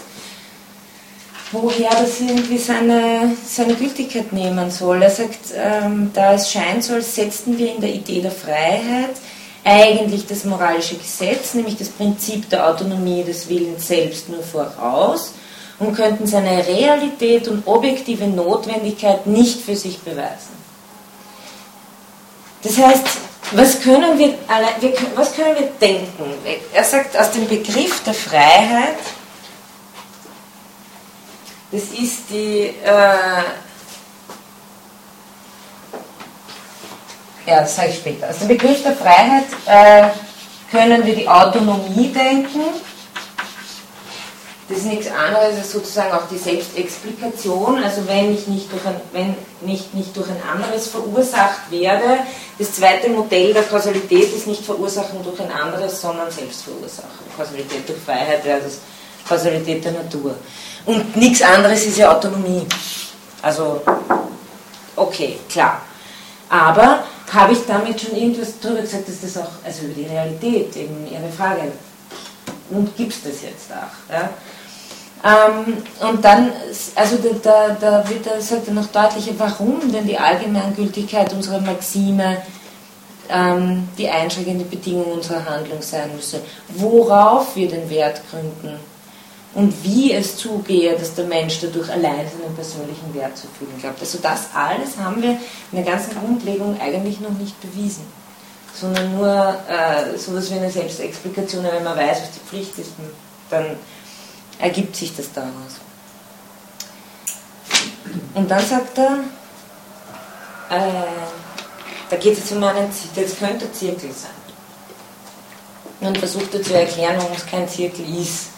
woher 1.53 1.91
das 1.91 2.21
irgendwie 2.21 2.59
seine, 2.59 3.37
seine 3.47 3.75
Gültigkeit 3.75 4.33
nehmen 4.33 4.71
soll. 4.71 5.03
Er 5.03 5.11
sagt, 5.11 5.53
ähm, 5.57 6.11
da 6.13 6.35
es 6.35 6.51
scheinen 6.51 6.83
soll, 6.83 7.03
setzten 7.03 7.57
wir 7.57 7.75
in 7.75 7.81
der 7.81 7.91
Idee 7.91 8.21
der 8.21 8.31
Freiheit 8.31 9.17
eigentlich 9.65 10.27
das 10.27 10.45
moralische 10.45 10.97
Gesetz, 10.97 11.55
nämlich 11.55 11.77
das 11.77 11.89
Prinzip 11.89 12.49
der 12.49 12.69
Autonomie 12.69 13.25
des 13.25 13.49
Willens 13.49 13.89
selbst 13.89 14.29
nur 14.29 14.43
voraus 14.43 15.33
und 15.79 15.95
könnten 15.95 16.27
seine 16.27 16.67
Realität 16.67 17.49
und 17.49 17.67
objektive 17.67 18.27
Notwendigkeit 18.27 19.27
nicht 19.27 19.61
für 19.61 19.77
sich 19.77 19.99
beweisen. 20.01 20.59
Das 22.63 22.77
heißt, 22.77 23.05
was 23.53 23.81
können 23.81 24.19
wir, 24.19 24.35
was 25.15 25.35
können 25.35 25.57
wir 25.59 25.69
denken? 25.81 26.25
Er 26.75 26.85
sagt 26.85 27.17
aus 27.17 27.31
dem 27.31 27.47
Begriff 27.47 28.03
der 28.05 28.15
Freiheit, 28.15 28.97
das 31.71 31.83
ist 31.83 32.31
die, 32.31 32.75
äh, 32.83 33.43
ja, 37.47 37.61
das 37.61 37.77
sage 37.77 37.89
ich 37.91 37.97
später. 37.97 38.31
Aus 38.31 38.39
dem 38.39 38.49
Begriff 38.49 38.83
der 38.83 38.97
Freiheit 38.97 39.45
äh, 39.67 40.09
können 40.71 41.05
wir 41.05 41.15
die 41.15 41.29
Autonomie 41.29 42.13
denken, 42.13 42.61
das 44.69 44.79
ist 44.79 44.87
nichts 44.87 45.11
anderes 45.11 45.57
als 45.57 45.73
sozusagen 45.73 46.13
auch 46.13 46.29
die 46.31 46.37
Selbstexplikation. 46.37 47.83
Also 47.83 48.07
wenn 48.07 48.35
ich 48.35 48.47
nicht 48.49 48.71
durch 48.71 48.85
ein, 48.85 49.01
wenn 49.13 49.35
nicht, 49.63 49.95
nicht 49.95 50.15
durch 50.15 50.29
ein 50.29 50.43
anderes 50.47 50.89
verursacht 50.89 51.71
werde, 51.71 52.19
das 52.59 52.75
zweite 52.75 53.09
Modell 53.09 53.55
der 53.55 53.63
Kausalität 53.63 54.35
ist 54.35 54.47
nicht 54.47 54.63
Verursachen 54.63 55.23
durch 55.25 55.41
ein 55.41 55.51
anderes, 55.51 55.99
sondern 55.99 56.31
Selbstverursachen. 56.31 57.09
Kausalität 57.35 57.89
durch 57.89 57.99
Freiheit 57.99 58.43
versus 58.43 58.81
Kausalität 59.27 59.85
der 59.87 59.93
Natur. 59.93 60.35
Und 60.89 61.15
nichts 61.17 61.43
anderes 61.43 61.85
ist 61.85 61.99
ja 61.99 62.17
Autonomie. 62.17 62.67
Also, 63.43 63.83
okay, 64.97 65.39
klar. 65.47 65.83
Aber 66.49 67.05
habe 67.31 67.53
ich 67.53 67.59
damit 67.67 68.01
schon 68.01 68.17
irgendwas 68.17 68.59
darüber 68.59 68.81
gesagt, 68.81 69.07
dass 69.07 69.21
das 69.21 69.37
auch, 69.37 69.51
also 69.63 69.85
über 69.85 69.93
die 69.93 70.07
Realität, 70.07 70.75
eben 70.77 71.07
Ihre 71.13 71.31
Frage, 71.31 71.73
und 72.71 72.97
gibt 72.97 73.13
es 73.13 73.23
das 73.23 73.43
jetzt 73.43 73.71
auch? 73.71 74.11
Ja? 74.11 74.31
Ähm, 75.25 75.77
und 76.09 76.25
dann, 76.25 76.53
also 76.95 77.19
da, 77.43 77.77
da 77.79 78.09
wird 78.09 78.27
er, 78.27 78.41
sagt 78.41 78.69
er 78.69 78.73
noch 78.73 78.87
deutlicher, 78.87 79.33
warum 79.37 79.93
denn 79.93 80.07
die 80.07 80.17
Allgemeingültigkeit 80.17 81.31
unserer 81.35 81.61
Maxime 81.61 82.39
ähm, 83.29 83.87
die 83.99 84.09
einschränkende 84.09 84.65
Bedingung 84.65 85.13
unserer 85.13 85.45
Handlung 85.45 85.83
sein 85.83 86.17
müsse, 86.17 86.41
worauf 86.69 87.55
wir 87.57 87.69
den 87.69 87.91
Wert 87.91 88.23
gründen 88.31 88.79
und 89.55 89.73
wie 89.83 90.13
es 90.13 90.37
zugehe, 90.37 90.97
dass 90.97 91.15
der 91.15 91.25
Mensch 91.25 91.61
dadurch 91.61 91.91
allein 91.91 92.27
seinen 92.29 92.55
persönlichen 92.55 93.15
Wert 93.15 93.37
zu 93.37 93.47
fühlen 93.59 93.79
glaubt. 93.81 94.01
Also 94.01 94.19
das 94.21 94.49
alles 94.55 94.97
haben 94.99 95.23
wir 95.23 95.31
in 95.31 95.39
der 95.73 95.85
ganzen 95.85 96.19
Grundlegung 96.19 96.79
eigentlich 96.81 97.21
noch 97.21 97.31
nicht 97.31 97.59
bewiesen, 97.61 98.05
sondern 98.75 99.17
nur 99.17 99.57
äh, 99.69 100.17
sowas 100.19 100.51
wie 100.51 100.57
eine 100.57 100.71
Selbstexplikation, 100.71 101.65
wenn 101.65 101.83
man 101.83 101.97
weiß, 101.97 102.23
was 102.23 102.31
die 102.33 102.41
Pflicht 102.41 102.79
ist, 102.79 102.93
dann 103.51 103.77
ergibt 104.59 104.95
sich 104.95 105.17
das 105.17 105.33
daraus. 105.33 105.81
Und 108.35 108.51
dann 108.51 108.65
sagt 108.65 108.99
er, 108.99 109.19
äh, 110.71 110.93
da 112.11 112.17
geht 112.17 112.39
es 112.39 112.53
um 112.53 112.63
einen, 112.63 112.91
das 113.15 113.39
könnte 113.39 113.71
Zirkel 113.73 114.11
sein. 114.13 114.31
Und 116.01 116.19
versucht 116.19 116.55
er 116.55 116.63
zu 116.63 116.75
erklären, 116.75 117.17
warum 117.19 117.33
es 117.35 117.47
kein 117.47 117.69
Zirkel 117.69 118.05
ist. 118.21 118.58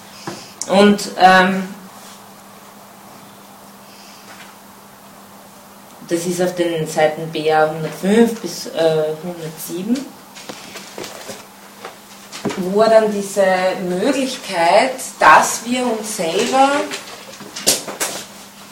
Und 0.70 1.10
ähm, 1.18 1.68
das 6.08 6.26
ist 6.26 6.40
auf 6.40 6.54
den 6.54 6.86
Seiten 6.86 7.30
BA 7.32 7.64
105 7.64 8.40
bis 8.40 8.66
äh, 8.66 9.14
107 9.24 10.06
wo 12.56 12.82
dann 12.82 13.12
diese 13.12 13.44
Möglichkeit, 13.88 14.94
dass 15.18 15.60
wir 15.64 15.86
uns 15.86 16.16
selber, 16.16 16.70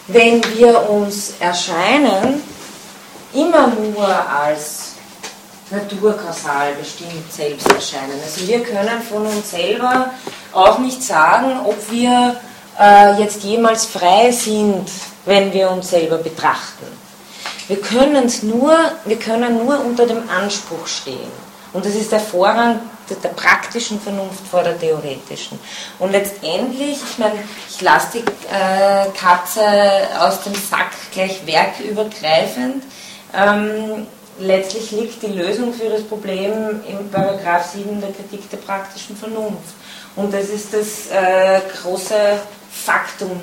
wenn 0.08 0.42
wir 0.56 0.88
uns 0.88 1.34
erscheinen, 1.38 2.42
immer 3.34 3.68
nur 3.68 4.08
als 4.08 4.94
naturkausal 5.70 6.74
bestimmt 6.80 7.30
selbst 7.30 7.70
erscheinen. 7.70 8.18
Also 8.24 8.46
wir 8.46 8.62
können 8.62 9.02
von 9.02 9.26
uns 9.26 9.50
selber 9.50 10.10
auch 10.52 10.78
nicht 10.78 11.02
sagen, 11.02 11.60
ob 11.64 11.90
wir 11.90 12.36
äh, 12.78 13.20
jetzt 13.20 13.42
jemals 13.42 13.86
frei 13.86 14.30
sind, 14.30 14.86
wenn 15.24 15.52
wir 15.52 15.70
uns 15.70 15.90
selber 15.90 16.18
betrachten. 16.18 16.86
Wir 17.66 17.80
können 17.80 18.32
nur, 18.42 18.74
wir 19.04 19.18
können 19.18 19.64
nur 19.64 19.84
unter 19.84 20.06
dem 20.06 20.28
Anspruch 20.30 20.86
stehen. 20.86 21.48
Und 21.72 21.84
das 21.84 21.94
ist 21.94 22.10
der 22.10 22.20
Vorrang 22.20 22.80
der 23.10 23.28
praktischen 23.30 24.00
Vernunft 24.00 24.46
vor 24.50 24.62
der 24.62 24.78
theoretischen. 24.78 25.58
Und 25.98 26.12
letztendlich, 26.12 26.98
ich 27.10 27.18
meine, 27.18 27.34
ich 27.68 27.80
lasse 27.80 28.18
die 28.18 28.18
äh, 28.20 29.10
Katze 29.18 29.62
aus 30.18 30.42
dem 30.42 30.54
Sack 30.54 30.92
gleich 31.12 31.46
werkübergreifend. 31.46 32.84
Ähm, 33.34 34.06
letztlich 34.38 34.90
liegt 34.92 35.22
die 35.22 35.28
Lösung 35.28 35.72
für 35.72 35.88
das 35.88 36.02
Problem 36.02 36.52
im 36.86 37.10
Paragraph 37.10 37.70
7 37.72 38.00
der 38.00 38.12
Kritik 38.12 38.48
der 38.50 38.58
praktischen 38.58 39.16
Vernunft. 39.16 39.74
Und 40.18 40.34
das 40.34 40.48
ist 40.48 40.74
das 40.74 41.06
äh, 41.12 41.60
große 41.80 42.40
Faktum 42.72 43.40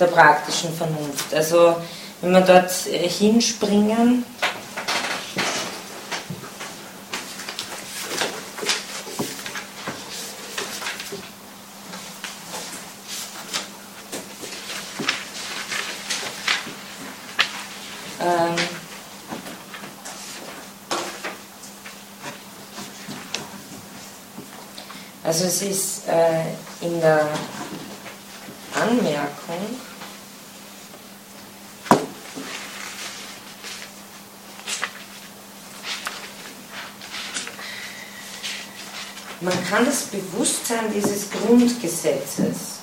der 0.00 0.06
praktischen 0.06 0.74
Vernunft. 0.74 1.32
Also 1.32 1.76
wenn 2.20 2.32
wir 2.32 2.40
dort 2.40 2.72
äh, 2.88 3.08
hinspringen, 3.08 4.24
es 25.48 25.62
ist 25.62 26.02
äh, 26.08 26.84
in 26.84 27.00
der 27.00 27.26
Anmerkung. 28.74 29.80
Man 39.40 39.66
kann 39.70 39.86
das 39.86 40.02
Bewusstsein 40.02 40.92
dieses 40.94 41.30
Grundgesetzes. 41.30 42.80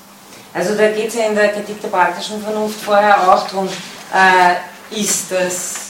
Also 0.52 0.74
da 0.76 0.88
geht 0.88 1.10
es 1.10 1.16
ja 1.16 1.26
in 1.28 1.36
der 1.36 1.50
Kritik 1.50 1.80
der 1.82 1.90
praktischen 1.90 2.42
Vernunft 2.42 2.82
vorher 2.82 3.32
auch 3.32 3.48
darum, 3.48 3.70
äh, 4.12 5.00
ist 5.00 5.30
das, 5.30 5.85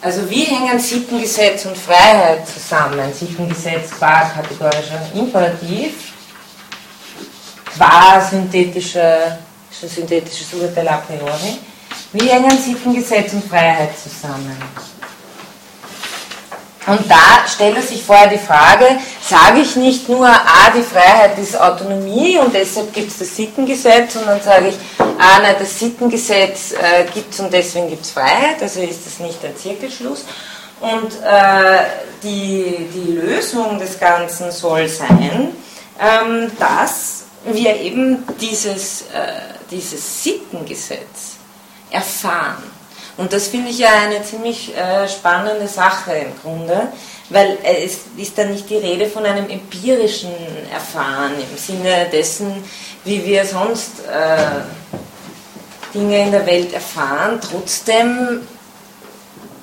also 0.00 0.28
wie 0.30 0.44
hängen 0.44 0.78
Sittengesetz 0.78 1.66
und 1.66 1.76
Freiheit 1.76 2.46
zusammen? 2.46 3.12
Sittengesetz 3.12 3.90
qua 3.90 4.30
kategorischer 4.30 5.00
Imperativ, 5.14 6.12
qua 7.76 8.20
synthetischer, 8.20 9.38
synthetisches 9.70 10.52
Urteil 10.54 10.88
a 10.88 10.98
priori. 10.98 11.58
Wie 12.12 12.28
hängen 12.28 12.56
Sittengesetz 12.58 13.32
und 13.32 13.44
Freiheit 13.44 13.90
zusammen? 13.98 14.56
Und 16.88 17.10
da 17.10 17.46
stellt 17.46 17.86
sich 17.86 18.02
vorher 18.02 18.28
die 18.28 18.38
Frage, 18.38 18.86
sage 19.22 19.60
ich 19.60 19.76
nicht 19.76 20.08
nur, 20.08 20.26
ah, 20.26 20.70
die 20.74 20.82
Freiheit 20.82 21.38
ist 21.38 21.60
Autonomie 21.60 22.38
und 22.38 22.54
deshalb 22.54 22.94
gibt 22.94 23.10
es 23.10 23.18
das 23.18 23.36
Sittengesetz, 23.36 24.14
sondern 24.14 24.40
sage 24.40 24.68
ich, 24.68 24.76
ah, 24.98 25.38
nein, 25.42 25.56
das 25.58 25.78
Sittengesetz 25.78 26.72
äh, 26.72 27.04
gibt 27.12 27.34
es 27.34 27.40
und 27.40 27.52
deswegen 27.52 27.90
gibt 27.90 28.04
es 28.04 28.10
Freiheit, 28.10 28.62
also 28.62 28.80
ist 28.80 29.04
das 29.04 29.18
nicht 29.18 29.44
ein 29.44 29.54
Zirkelschluss. 29.56 30.24
Und 30.80 31.12
äh, 31.22 31.84
die, 32.22 32.88
die 32.94 33.12
Lösung 33.12 33.78
des 33.78 33.98
Ganzen 33.98 34.50
soll 34.50 34.88
sein, 34.88 35.48
ähm, 36.00 36.50
dass 36.58 37.24
wir 37.44 37.76
eben 37.76 38.24
dieses, 38.40 39.02
äh, 39.12 39.32
dieses 39.70 40.22
Sittengesetz 40.24 41.36
erfahren. 41.90 42.77
Und 43.18 43.32
das 43.32 43.48
finde 43.48 43.70
ich 43.70 43.78
ja 43.78 43.90
eine 43.90 44.22
ziemlich 44.22 44.74
äh, 44.76 45.08
spannende 45.08 45.66
Sache 45.66 46.12
im 46.12 46.40
Grunde, 46.40 46.88
weil 47.30 47.58
es 47.64 47.98
ist 48.16 48.38
da 48.38 48.44
nicht 48.44 48.70
die 48.70 48.76
Rede 48.76 49.06
von 49.06 49.26
einem 49.26 49.50
empirischen 49.50 50.30
Erfahren 50.72 51.32
im 51.34 51.58
Sinne 51.58 52.06
dessen, 52.12 52.62
wie 53.04 53.24
wir 53.26 53.44
sonst 53.44 54.04
äh, 54.08 54.62
Dinge 55.92 56.22
in 56.22 56.30
der 56.30 56.46
Welt 56.46 56.72
erfahren. 56.72 57.40
Trotzdem 57.40 58.46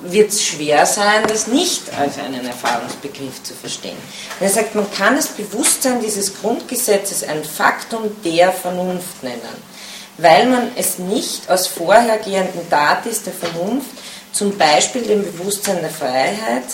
wird 0.02 0.30
es 0.30 0.44
schwer 0.44 0.84
sein, 0.84 1.24
das 1.26 1.46
nicht 1.46 1.84
als 1.98 2.18
einen 2.18 2.46
Erfahrungsbegriff 2.46 3.42
zu 3.42 3.54
verstehen. 3.54 3.96
er 4.38 4.50
sagt, 4.50 4.74
man 4.74 4.90
kann 4.90 5.16
das 5.16 5.28
Bewusstsein 5.28 6.00
dieses 6.02 6.40
Grundgesetzes 6.42 7.24
ein 7.24 7.42
Faktum 7.42 8.02
der 8.22 8.52
Vernunft 8.52 9.22
nennen 9.22 9.76
weil 10.18 10.46
man 10.46 10.70
es 10.76 10.98
nicht 10.98 11.50
aus 11.50 11.66
vorhergehenden 11.66 12.68
Datis 12.70 13.22
der 13.22 13.32
Vernunft, 13.32 13.90
zum 14.32 14.56
Beispiel 14.56 15.02
dem 15.02 15.22
Bewusstsein 15.22 15.80
der 15.80 15.90
Freiheit, 15.90 16.64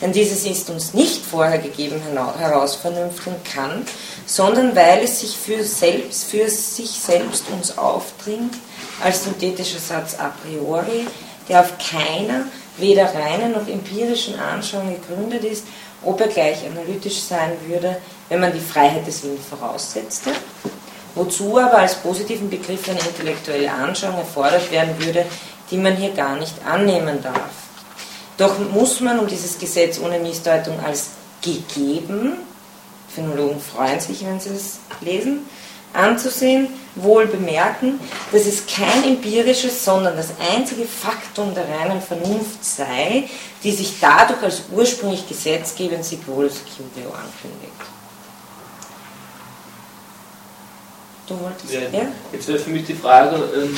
denn 0.00 0.12
dieses 0.12 0.44
ist 0.44 0.68
uns 0.70 0.92
nicht 0.92 1.24
vorher 1.24 1.58
gegeben, 1.58 2.00
herausvernünfteln 2.38 3.36
kann, 3.44 3.86
sondern 4.26 4.74
weil 4.74 5.04
es 5.04 5.20
sich 5.20 5.36
für, 5.36 5.62
selbst, 5.62 6.24
für 6.24 6.48
sich 6.48 6.90
selbst 6.90 7.44
uns 7.50 7.78
aufdringt, 7.78 8.54
als 9.02 9.24
synthetischer 9.24 9.78
Satz 9.78 10.16
a 10.18 10.32
priori, 10.42 11.06
der 11.48 11.60
auf 11.60 11.72
keiner, 11.78 12.46
weder 12.76 13.14
reinen 13.14 13.52
noch 13.52 13.68
empirischen 13.68 14.38
Anschauung 14.38 14.94
gegründet 14.94 15.44
ist, 15.44 15.64
ob 16.02 16.20
er 16.20 16.28
gleich 16.28 16.66
analytisch 16.66 17.20
sein 17.20 17.52
würde, 17.66 17.96
wenn 18.28 18.40
man 18.40 18.52
die 18.52 18.60
Freiheit 18.60 19.06
des 19.06 19.22
Willens 19.22 19.46
voraussetzte 19.48 20.30
wozu 21.14 21.58
aber 21.58 21.78
als 21.78 21.96
positiven 21.96 22.50
Begriff 22.50 22.88
eine 22.88 23.00
intellektuelle 23.00 23.70
Anschauung 23.70 24.18
erfordert 24.18 24.70
werden 24.70 24.94
würde, 24.98 25.26
die 25.70 25.76
man 25.76 25.96
hier 25.96 26.10
gar 26.10 26.36
nicht 26.36 26.54
annehmen 26.66 27.22
darf. 27.22 27.50
Doch 28.36 28.58
muss 28.58 29.00
man, 29.00 29.18
um 29.18 29.26
dieses 29.26 29.58
Gesetz 29.58 30.00
ohne 30.00 30.18
Missdeutung 30.18 30.78
als 30.84 31.10
gegeben, 31.40 32.32
Phänologen 33.14 33.60
freuen 33.60 34.00
sich, 34.00 34.24
wenn 34.26 34.40
sie 34.40 34.50
es 34.50 34.80
lesen, 35.00 35.46
anzusehen, 35.92 36.68
wohl 36.96 37.26
bemerken, 37.26 38.00
dass 38.32 38.46
es 38.46 38.66
kein 38.66 39.04
empirisches, 39.04 39.84
sondern 39.84 40.16
das 40.16 40.30
einzige 40.52 40.84
Faktum 40.84 41.54
der 41.54 41.68
reinen 41.68 42.00
Vernunft 42.00 42.64
sei, 42.64 43.28
die 43.62 43.72
sich 43.72 43.94
dadurch 44.00 44.42
als 44.42 44.62
ursprünglich 44.72 45.28
gesetzgebend 45.28 46.04
Sigolus 46.04 46.54
Cubio 46.64 47.10
ankündigt. 47.10 47.93
Du 51.26 51.40
wolltest, 51.40 51.72
ja. 51.72 51.80
ja? 51.80 52.08
Jetzt 52.32 52.48
wäre 52.48 52.58
für 52.58 52.70
mich 52.70 52.84
die 52.86 52.94
Frage, 52.94 53.36
ähm, 53.36 53.74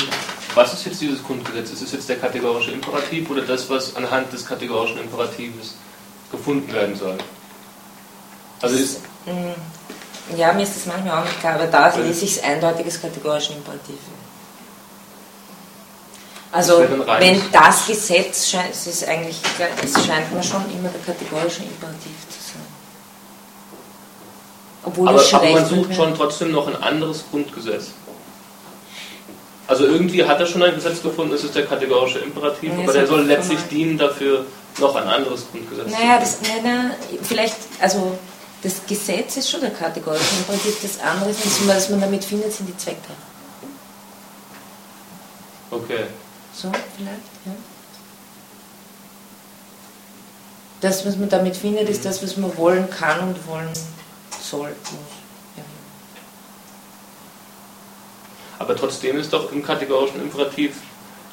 was 0.54 0.72
ist 0.72 0.86
jetzt 0.86 1.00
dieses 1.00 1.22
Grundgesetz? 1.22 1.70
Ist 1.70 1.82
es 1.82 1.92
jetzt 1.92 2.08
der 2.08 2.16
kategorische 2.16 2.72
Imperativ 2.72 3.30
oder 3.30 3.42
das, 3.42 3.68
was 3.70 3.94
anhand 3.94 4.32
des 4.32 4.44
kategorischen 4.44 4.98
Imperatives 4.98 5.74
gefunden 6.32 6.72
werden 6.72 6.96
soll? 6.96 7.18
Also 8.60 8.76
ist. 8.76 9.00
Mm, 9.26 10.36
ja, 10.36 10.52
mir 10.52 10.62
ist 10.62 10.76
das 10.76 10.86
manchmal 10.86 11.20
auch 11.20 11.24
nicht 11.24 11.38
klar, 11.38 11.54
aber 11.54 11.66
da 11.66 11.94
lese 11.96 12.24
ich 12.24 12.36
es 12.36 12.42
eindeutiges 12.42 13.00
kategorischen 13.00 13.56
Imperativ. 13.56 13.98
Also 16.50 16.84
wenn 17.18 17.42
das 17.52 17.86
Gesetz 17.86 18.48
scheint, 18.48 18.70
es 18.70 18.86
ist 18.86 19.06
eigentlich, 19.06 19.38
es 19.84 20.06
scheint 20.06 20.32
mir 20.32 20.42
schon 20.42 20.64
immer 20.72 20.88
der 20.88 21.02
kategorische 21.14 21.62
Imperativ 21.62 22.12
obwohl 24.86 25.08
aber, 25.08 25.22
aber 25.32 25.50
man 25.50 25.66
sucht 25.66 25.94
schon 25.94 26.14
trotzdem 26.14 26.52
noch 26.52 26.68
ein 26.68 26.80
anderes 26.80 27.24
Grundgesetz. 27.30 27.88
Also 29.66 29.84
irgendwie 29.84 30.24
hat 30.24 30.38
er 30.38 30.46
schon 30.46 30.62
ein 30.62 30.76
Gesetz 30.76 31.02
gefunden, 31.02 31.32
das 31.32 31.42
ist 31.42 31.56
der 31.56 31.66
kategorische 31.66 32.20
Imperativ, 32.20 32.72
ja, 32.72 32.78
aber 32.78 32.92
der 32.92 33.06
soll 33.06 33.24
letztlich 33.24 33.58
normal. 33.58 33.74
dienen 33.74 33.98
dafür, 33.98 34.46
noch 34.78 34.94
ein 34.94 35.08
anderes 35.08 35.44
Grundgesetz 35.50 35.90
naja, 35.90 36.18
das, 36.20 36.38
na, 36.62 36.92
vielleicht, 37.22 37.56
also 37.80 38.16
das 38.62 38.74
Gesetz 38.86 39.36
ist 39.38 39.50
schon 39.50 39.60
der 39.60 39.70
kategorische 39.70 40.36
Imperativ, 40.38 40.76
das 40.80 41.00
andere 41.00 41.30
ist, 41.30 41.66
was 41.66 41.88
man 41.90 42.00
damit 42.00 42.24
findet, 42.24 42.52
sind 42.52 42.68
die 42.68 42.76
Zwecke. 42.76 43.12
Okay. 45.72 46.04
So, 46.52 46.70
vielleicht, 46.96 47.20
ja. 47.44 47.52
Das, 50.80 51.04
was 51.04 51.16
man 51.16 51.28
damit 51.28 51.56
findet, 51.56 51.88
ist 51.88 52.04
das, 52.04 52.22
was 52.22 52.36
man 52.36 52.56
wollen 52.56 52.88
kann 52.88 53.18
und 53.20 53.48
wollen 53.48 53.68
soll, 54.50 54.68
Ja. 55.56 55.62
Aber 58.58 58.76
trotzdem 58.76 59.18
ist 59.18 59.32
doch 59.32 59.52
im 59.52 59.62
kategorischen 59.62 60.20
Imperativ 60.20 60.76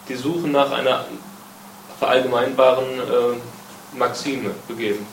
die 0.09 0.15
Suche 0.15 0.47
nach 0.47 0.71
einer 0.71 1.05
verallgemeinbaren 1.99 2.99
äh, 2.99 3.97
Maxime 3.97 4.51
begeben. 4.67 5.05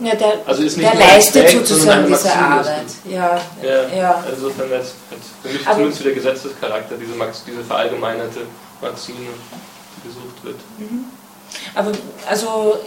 Ja, 0.00 0.14
der, 0.14 0.40
also 0.46 0.62
ist 0.62 0.78
nicht 0.78 0.90
der 0.90 0.98
leistet 0.98 1.44
Aspekt, 1.44 1.66
sozusagen 1.66 2.06
diese 2.06 2.34
Arbeit. 2.34 2.86
Ja, 3.04 3.38
ja, 3.62 3.88
ja. 3.94 4.24
Insofern 4.34 4.70
wird 4.70 4.86
für 5.42 5.48
mich 5.48 5.66
Aber 5.66 5.74
zumindest 5.74 6.04
der 6.04 6.12
Gesetzescharakter, 6.12 6.96
diese, 6.96 7.14
Max, 7.14 7.44
diese 7.46 7.62
verallgemeinerte 7.62 8.40
Maxime, 8.80 9.18
die 9.18 10.08
gesucht 10.08 10.42
wird. 10.42 10.56
Mhm. 10.78 11.04
Aber 11.74 11.92
also 12.26 12.78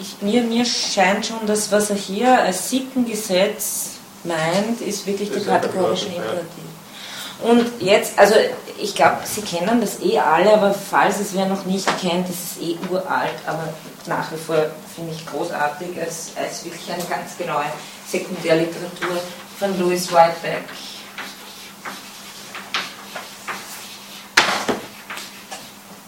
ich, 0.00 0.22
mir, 0.22 0.42
mir 0.42 0.64
scheint 0.64 1.26
schon, 1.26 1.46
dass 1.46 1.72
was 1.72 1.90
er 1.90 1.96
hier 1.96 2.38
als 2.40 2.70
Sittengesetz 2.70 3.90
meint, 4.24 4.80
ist 4.80 5.06
wirklich 5.06 5.30
der 5.30 5.42
kategorische 5.42 6.06
Imperativ. 6.06 6.64
Und 7.40 7.70
jetzt, 7.80 8.18
also 8.18 8.34
ich 8.78 8.94
glaube, 8.94 9.18
Sie 9.24 9.42
kennen 9.42 9.80
das 9.80 10.00
eh 10.00 10.18
alle, 10.18 10.54
aber 10.54 10.74
falls 10.74 11.20
es 11.20 11.34
wer 11.34 11.46
noch 11.46 11.64
nicht 11.64 11.86
kennt, 12.00 12.28
das 12.28 12.34
ist 12.34 12.62
eh 12.62 12.76
uralt, 12.90 13.34
aber 13.46 13.68
nach 14.06 14.32
wie 14.32 14.36
vor 14.36 14.66
finde 14.94 15.12
ich 15.12 15.24
großartig, 15.24 16.00
als, 16.00 16.32
als 16.36 16.64
wirklich 16.64 16.90
eine 16.92 17.04
ganz 17.04 17.36
genaue 17.38 17.64
Sekundärliteratur 18.08 19.20
von 19.58 19.78
Louis 19.78 20.10
Whiteback. 20.10 20.64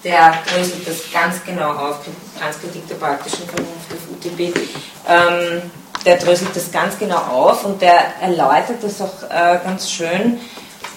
der 0.05 0.35
dröselt 0.47 0.87
das 0.87 1.13
ganz 1.13 1.45
genau 1.45 1.73
auf, 1.73 1.99
Transkritik 2.41 2.89
der 2.89 2.95
praktischen 2.95 3.47
Vernunft 3.47 3.93
auf 3.93 4.11
UTB. 4.17 4.57
Ähm, 5.09 5.63
der 6.05 6.17
dröselt 6.17 6.57
das 6.57 6.73
ganz 6.73 6.99
genau 6.99 7.19
auf 7.19 7.65
und 7.67 7.83
der 7.83 8.21
erläutert 8.23 8.83
das 8.83 9.01
auch 9.03 9.23
äh, 9.29 9.59
ganz 9.63 9.91
schön, 9.91 10.41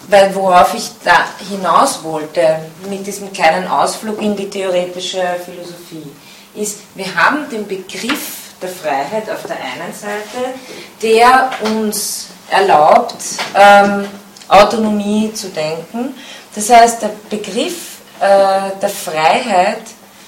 weil 0.08 0.34
worauf 0.34 0.74
ich 0.74 0.92
da 1.04 1.26
hinaus 1.50 2.04
wollte 2.04 2.60
mit 2.90 3.06
diesem 3.06 3.34
kleinen 3.34 3.68
Ausflug 3.68 4.22
in 4.22 4.36
die 4.36 4.50
theoretische 4.50 5.22
Philosophie, 5.44 6.10
ist, 6.56 6.80
wir 6.96 7.14
haben 7.16 7.50
den 7.50 7.68
Begriff 7.68 8.54
der 8.62 8.70
Freiheit 8.70 9.30
auf 9.30 9.44
der 9.44 9.58
einen 9.58 9.94
Seite, 9.94 10.54
der 11.02 11.50
uns 11.64 12.28
erlaubt, 12.50 13.16
ähm, 13.56 14.08
Autonomie 14.48 15.34
zu 15.34 15.50
denken. 15.50 16.16
Das 16.54 16.70
heißt, 16.70 17.02
der 17.02 17.12
Begriff 17.30 17.98
äh, 18.20 18.80
der 18.82 18.90
Freiheit, 18.90 19.82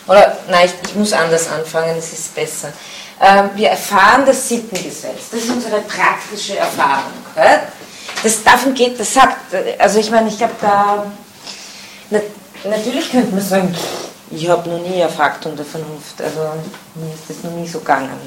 oder 0.07 0.38
nein, 0.49 0.65
ich, 0.65 0.90
ich, 0.90 0.95
muss 0.95 1.14
anders 1.14 1.49
anfangen, 1.49 1.95
es 1.98 2.14
ist 2.14 2.36
besser. 2.36 2.69
Äh, 3.19 3.44
wir 3.56 3.69
erfahren 3.69 4.26
das 4.26 4.48
Sittengesetz, 4.48 5.30
das 5.32 5.41
ist 5.41 5.49
unsere 5.49 5.82
praktische 5.82 6.57
Erfahrung. 6.57 7.14
Das, 8.23 8.44
davon 8.44 8.73
geht, 8.73 8.99
das 8.99 9.14
sagt, 9.14 9.53
also 9.80 9.99
ich 9.99 10.10
meine, 10.11 10.30
ich 10.30 10.38
glaube, 10.38 10.53
da, 10.61 11.11
na, 12.10 12.19
natürlich 12.64 13.11
könnte 13.11 13.34
man 13.34 13.44
sagen, 13.44 13.76
ich 14.32 14.49
habe 14.49 14.69
noch 14.69 14.80
nie 14.80 15.03
ein 15.03 15.10
Faktum 15.10 15.56
der 15.56 15.65
Vernunft, 15.65 16.22
also 16.22 16.40
mir 16.95 17.14
ist 17.14 17.30
das 17.30 17.44
noch 17.44 17.57
nie 17.57 17.68
so 17.68 17.80
gegangen, 17.80 18.19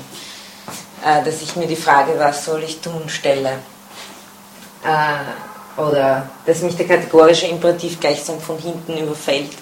äh, 1.04 1.24
dass 1.24 1.42
ich 1.42 1.56
mir 1.56 1.66
die 1.66 1.76
Frage, 1.76 2.12
was 2.18 2.44
soll 2.44 2.62
ich 2.62 2.80
tun, 2.80 3.02
stelle. 3.08 3.58
Äh, 4.84 5.80
oder 5.80 6.28
dass 6.44 6.62
mich 6.62 6.76
der 6.76 6.86
kategorische 6.86 7.46
Imperativ 7.46 8.00
gleichsam 8.00 8.40
von 8.40 8.58
hinten 8.58 8.98
überfällt. 8.98 9.52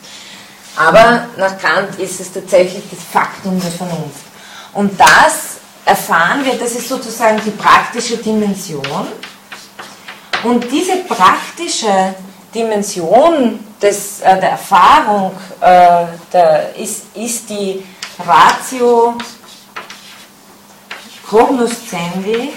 Aber 0.76 1.26
nach 1.36 1.58
Kant 1.58 1.98
ist 1.98 2.20
es 2.20 2.32
tatsächlich 2.32 2.84
das 2.90 3.00
Faktum 3.10 3.60
der 3.60 3.70
Vernunft. 3.70 4.26
Und 4.74 4.98
das 5.00 5.56
erfahren 5.84 6.44
wir, 6.44 6.54
das 6.58 6.72
ist 6.72 6.88
sozusagen 6.88 7.40
die 7.44 7.50
praktische 7.50 8.18
Dimension. 8.18 9.06
Und 10.42 10.70
diese 10.70 10.96
praktische 11.04 12.14
Dimension 12.54 13.58
des, 13.80 14.20
äh, 14.20 14.38
der 14.38 14.50
Erfahrung 14.50 15.32
äh, 15.60 16.06
der, 16.32 16.76
ist, 16.76 17.16
ist 17.16 17.48
die 17.48 17.84
Ratio 18.18 19.16
cognoscendi 21.28 22.52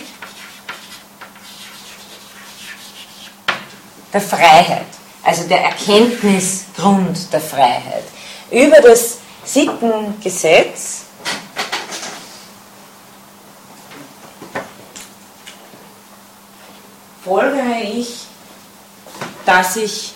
der 4.13 4.21
Freiheit, 4.21 4.87
also 5.23 5.47
der 5.47 5.61
Erkenntnisgrund 5.61 7.31
der 7.31 7.41
Freiheit. 7.41 8.03
Über 8.51 8.81
das 8.81 9.17
Sittengesetz 9.45 11.03
folgere 17.23 17.81
ich, 17.83 18.25
dass 19.45 19.75
ich 19.75 20.13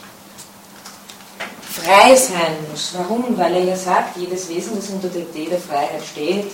frei 1.84 2.16
sein 2.16 2.58
muss. 2.70 2.94
Warum? 2.98 3.38
Weil 3.38 3.56
er 3.56 3.64
ja 3.64 3.76
sagt, 3.76 4.18
jedes 4.18 4.50
Wesen, 4.50 4.76
das 4.76 4.90
unter 4.90 5.10
der 5.10 5.24
Idee 5.24 5.50
der 5.50 5.60
Freiheit 5.60 6.04
steht, 6.12 6.52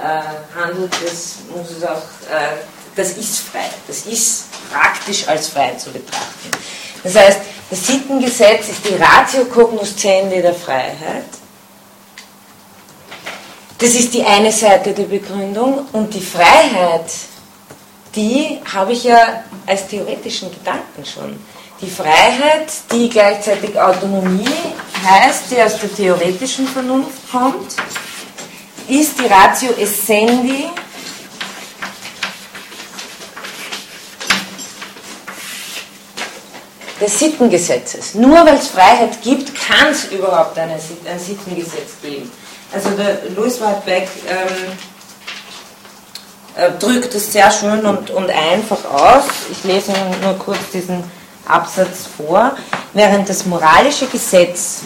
äh, 0.00 0.58
handelt, 0.58 0.92
das 1.04 1.38
muss 1.54 1.70
es 1.70 1.84
auch, 1.84 2.02
äh, 2.30 2.58
das 2.98 3.12
ist 3.12 3.38
frei. 3.38 3.70
Das 3.86 4.06
ist 4.06 4.46
praktisch 4.72 5.26
als 5.28 5.48
frei 5.48 5.74
zu 5.74 5.90
betrachten. 5.90 6.50
Das 7.04 7.14
heißt, 7.14 7.40
das 7.70 7.86
Sittengesetz 7.86 8.68
ist 8.68 8.84
die 8.84 8.96
Ratio 8.96 9.44
cognoscendi 9.44 10.42
der 10.42 10.54
Freiheit. 10.54 11.30
Das 13.78 13.90
ist 13.90 14.12
die 14.12 14.24
eine 14.24 14.50
Seite 14.50 14.92
der 14.92 15.04
Begründung 15.04 15.86
und 15.92 16.12
die 16.12 16.20
Freiheit, 16.20 17.12
die 18.16 18.58
habe 18.72 18.92
ich 18.92 19.04
ja 19.04 19.44
als 19.64 19.86
theoretischen 19.86 20.50
Gedanken 20.50 21.04
schon. 21.04 21.38
Die 21.80 21.88
Freiheit, 21.88 22.72
die 22.90 23.08
gleichzeitig 23.08 23.78
Autonomie 23.80 24.48
heißt, 25.04 25.44
die 25.52 25.62
aus 25.62 25.78
der 25.78 25.94
theoretischen 25.94 26.66
Vernunft 26.66 27.30
kommt, 27.30 27.76
ist 28.88 29.20
die 29.20 29.26
Ratio 29.26 29.70
Essendi 29.78 30.64
des 37.00 37.18
Sittengesetzes. 37.18 38.14
Nur 38.14 38.44
weil 38.44 38.56
es 38.56 38.68
Freiheit 38.68 39.22
gibt, 39.22 39.54
kann 39.54 39.88
es 39.90 40.06
überhaupt 40.06 40.58
eine, 40.58 40.74
ein 40.74 41.18
Sittengesetz 41.18 42.00
geben. 42.02 42.30
Also 42.72 42.90
der 42.90 43.20
Louis 43.34 43.60
Whitebeck 43.60 44.08
ähm, 44.28 44.72
äh, 46.56 46.70
drückt 46.78 47.14
es 47.14 47.32
sehr 47.32 47.50
schön 47.50 47.86
und, 47.86 48.10
und 48.10 48.30
einfach 48.30 48.84
aus. 48.92 49.24
Ich 49.50 49.64
lese 49.64 49.92
nur 50.22 50.34
kurz 50.38 50.58
diesen 50.72 51.02
Absatz 51.46 52.06
vor. 52.16 52.56
Während 52.92 53.28
das 53.28 53.46
moralische 53.46 54.06
Gesetz, 54.06 54.80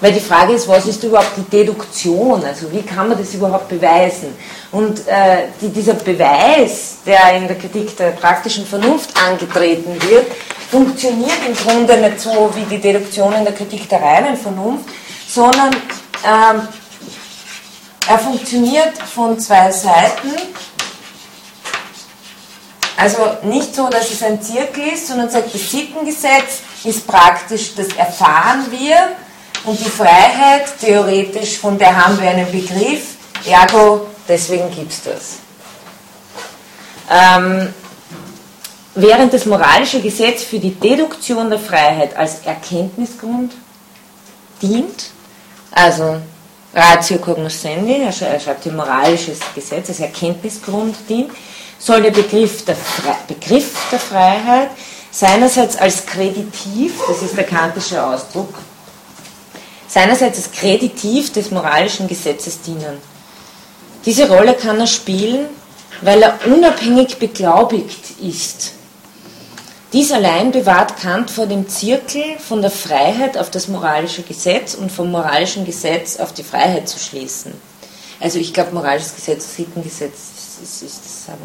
weil 0.00 0.12
die 0.12 0.20
Frage 0.20 0.52
ist, 0.52 0.68
was 0.68 0.86
ist 0.86 1.02
überhaupt 1.02 1.36
die 1.36 1.50
Deduktion? 1.50 2.44
Also 2.44 2.70
wie 2.72 2.82
kann 2.82 3.08
man 3.08 3.18
das 3.18 3.34
überhaupt 3.34 3.68
beweisen? 3.68 4.36
Und 4.70 5.06
äh, 5.08 5.48
die, 5.60 5.70
dieser 5.70 5.94
Beweis, 5.94 6.98
der 7.04 7.34
in 7.34 7.48
der 7.48 7.58
Kritik 7.58 7.96
der 7.96 8.10
praktischen 8.10 8.64
Vernunft 8.64 9.10
angetreten 9.20 10.00
wird, 10.08 10.26
funktioniert 10.70 11.38
im 11.46 11.54
Grunde 11.54 11.96
nicht 11.96 12.20
so 12.20 12.50
wie 12.54 12.64
die 12.64 12.80
Deduktion 12.80 13.32
in 13.32 13.44
der 13.44 13.54
Kritik 13.54 13.88
der 13.88 14.00
reinen 14.00 14.36
Vernunft, 14.36 14.88
sondern 15.26 15.74
ähm, 16.24 16.68
er 18.08 18.18
funktioniert 18.18 18.96
von 18.98 19.38
zwei 19.38 19.70
Seiten. 19.72 20.32
Also 22.96 23.18
nicht 23.44 23.74
so, 23.74 23.88
dass 23.88 24.10
es 24.10 24.22
ein 24.22 24.40
Zirkel 24.42 24.88
ist, 24.94 25.08
sondern 25.08 25.30
sagt, 25.30 25.54
das 25.54 25.70
Sittengesetz 25.70 26.62
ist 26.84 27.06
praktisch, 27.06 27.74
das 27.74 27.88
erfahren 27.88 28.66
wir 28.70 29.16
und 29.64 29.78
die 29.78 29.90
Freiheit, 29.90 30.66
theoretisch, 30.80 31.58
von 31.58 31.78
der 31.78 31.94
haben 31.94 32.20
wir 32.20 32.30
einen 32.30 32.50
Begriff, 32.50 33.16
ergo, 33.44 34.06
deswegen 34.26 34.70
gibt 34.70 34.92
es 34.92 35.02
das. 35.02 35.38
Ähm, 37.10 37.72
während 38.94 39.32
das 39.32 39.46
moralische 39.46 40.00
Gesetz 40.00 40.42
für 40.42 40.58
die 40.58 40.74
Deduktion 40.74 41.48
der 41.50 41.58
Freiheit 41.58 42.16
als 42.16 42.40
Erkenntnisgrund 42.44 43.52
dient, 44.60 45.10
also 45.72 46.20
Ratio 46.74 47.18
cognoscendi, 47.18 48.02
er 48.02 48.12
schreibt 48.12 48.62
hier 48.62 48.72
moralisches 48.72 49.40
Gesetz 49.54 49.88
als 49.88 50.00
Erkenntnisgrund 50.00 50.96
dient, 51.08 51.30
soll 51.78 52.02
der 52.02 52.10
Begriff 52.10 52.64
der, 52.64 52.76
Fre 52.76 53.16
Begriff 53.26 53.72
der 53.90 54.00
Freiheit 54.00 54.70
seinerseits 55.10 55.76
als 55.76 56.04
kreditiv, 56.04 57.00
das 57.06 57.22
ist 57.22 57.36
der 57.36 57.44
kantische 57.44 58.04
Ausdruck, 58.04 58.54
seinerseits 59.88 60.38
als 60.38 60.52
kreditiv 60.52 61.32
des 61.32 61.50
moralischen 61.50 62.06
Gesetzes 62.06 62.60
dienen. 62.60 62.98
Diese 64.04 64.28
Rolle 64.28 64.54
kann 64.54 64.78
er 64.78 64.86
spielen, 64.86 65.46
weil 66.02 66.22
er 66.22 66.38
unabhängig 66.46 67.16
beglaubigt 67.18 68.20
ist 68.22 68.72
dies 69.94 70.12
allein 70.12 70.52
bewahrt 70.52 70.98
Kant 70.98 71.30
vor 71.30 71.46
dem 71.46 71.66
Zirkel 71.66 72.38
von 72.38 72.60
der 72.60 72.70
Freiheit 72.70 73.38
auf 73.38 73.50
das 73.50 73.68
moralische 73.68 74.22
Gesetz 74.22 74.74
und 74.74 74.92
vom 74.92 75.10
moralischen 75.10 75.64
Gesetz 75.64 76.18
auf 76.18 76.34
die 76.34 76.42
Freiheit 76.42 76.90
zu 76.90 76.98
schließen. 76.98 77.54
Also 78.20 78.38
ich 78.38 78.52
glaube, 78.52 78.74
moralisches 78.74 79.14
Gesetz, 79.14 79.56
Sittengesetz 79.56 80.12
ist, 80.62 80.82
ist 80.82 81.00
dasselbe. 81.04 81.44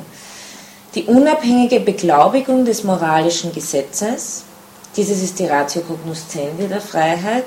Die 0.94 1.06
unabhängige 1.06 1.80
Beglaubigung 1.80 2.66
des 2.66 2.84
moralischen 2.84 3.54
Gesetzes, 3.54 4.44
dieses 4.98 5.24
ist 5.24 5.40
die 5.40 5.46
Ratio 5.46 5.82
cognoscendi 5.82 6.68
der 6.68 6.82
Freiheit, 6.82 7.46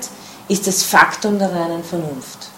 ist 0.48 0.66
das 0.66 0.82
Faktum 0.82 1.38
der 1.38 1.52
reinen 1.52 1.82
Vernunft. 1.82 2.50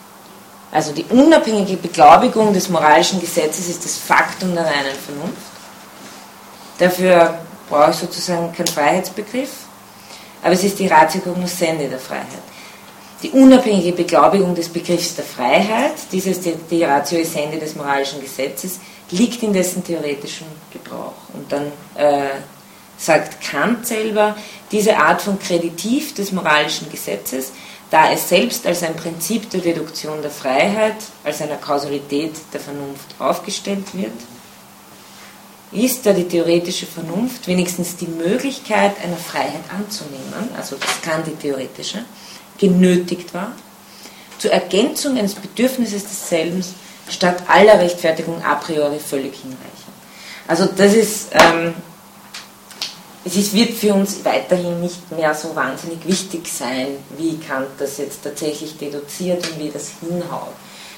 Also 0.71 0.93
die 0.93 1.05
unabhängige 1.05 1.77
Beglaubigung 1.77 2.53
des 2.53 2.69
moralischen 2.69 3.21
Gesetzes 3.21 3.69
ist 3.69 3.85
das 3.85 3.97
Faktum 3.97 4.55
der 4.55 4.65
reinen 4.65 4.95
Vernunft. 5.05 5.37
Dafür 6.79 7.39
brauche 7.69 7.91
ich 7.91 7.97
sozusagen 7.97 8.53
keinen 8.53 8.67
Freiheitsbegriff, 8.67 9.51
aber 10.43 10.53
es 10.53 10.65
ist 10.65 10.79
die 10.79 10.87
Ratio 10.87 11.21
cognoscendi 11.23 11.89
der 11.89 11.99
Freiheit. 11.99 12.27
Die 13.23 13.31
unabhängige 13.31 13.93
Beglaubigung 13.93 14.55
des 14.55 14.69
Begriffs 14.69 15.17
der 15.17 15.25
Freiheit, 15.25 15.95
dieses 16.13 16.41
die, 16.41 16.55
die 16.71 16.85
Ratio 16.85 17.19
essendi 17.19 17.59
des 17.59 17.75
moralischen 17.75 18.21
Gesetzes, 18.21 18.79
liegt 19.11 19.43
in 19.43 19.53
dessen 19.53 19.83
theoretischem 19.83 20.47
Gebrauch. 20.73 21.15
Und 21.33 21.51
dann 21.51 21.73
äh, 21.97 22.29
sagt 22.97 23.41
Kant 23.41 23.87
selber, 23.87 24.37
diese 24.71 24.97
Art 24.97 25.21
von 25.23 25.39
Kreditiv 25.41 26.15
des 26.15 26.31
moralischen 26.31 26.91
Gesetzes, 26.91 27.53
da 27.91 28.13
es 28.13 28.29
selbst 28.29 28.67
als 28.67 28.83
ein 28.83 28.95
Prinzip 28.97 29.49
der 29.51 29.61
Deduktion 29.61 30.21
der 30.21 30.31
Freiheit, 30.31 30.97
als 31.25 31.41
einer 31.41 31.57
Kausalität 31.57 32.33
der 32.53 32.61
Vernunft 32.61 33.15
aufgestellt 33.19 33.87
wird, 33.95 34.13
ist 35.73 36.05
da 36.07 36.13
die 36.13 36.29
theoretische 36.29 36.87
Vernunft 36.87 37.47
wenigstens 37.47 37.97
die 37.97 38.07
Möglichkeit 38.07 38.93
einer 39.03 39.17
Freiheit 39.17 39.65
anzunehmen, 39.77 40.51
also 40.57 40.77
das 40.77 41.03
kann 41.03 41.25
die 41.25 41.37
theoretische, 41.37 42.05
genötigt 42.59 43.33
war, 43.35 43.53
zur 44.39 44.53
Ergänzung 44.53 45.19
eines 45.19 45.35
Bedürfnisses 45.35 46.05
desselben 46.05 46.65
statt 47.09 47.43
aller 47.49 47.79
Rechtfertigung 47.81 48.43
a 48.43 48.55
priori 48.55 48.99
völlig 48.99 49.35
hinreichend. 49.35 49.89
Also 50.47 50.67
das 50.67 50.95
ist, 50.95 51.29
ähm, 51.33 51.75
es 53.25 53.37
ist, 53.37 53.53
wird 53.53 53.75
für 53.75 53.95
uns 53.95 54.25
weiterhin 54.25 54.81
nicht 54.81 55.11
mehr 55.13 55.35
so 55.35 55.55
wahnsinnig 55.55 56.07
wichtig 56.07 56.49
sein, 56.49 56.89
wie 57.17 57.39
Kant 57.39 57.69
das 57.79 57.99
jetzt 57.99 58.23
tatsächlich 58.23 58.79
deduziert 58.79 59.47
und 59.49 59.59
wie 59.59 59.71
das 59.71 59.91
hinhaut. 60.01 60.55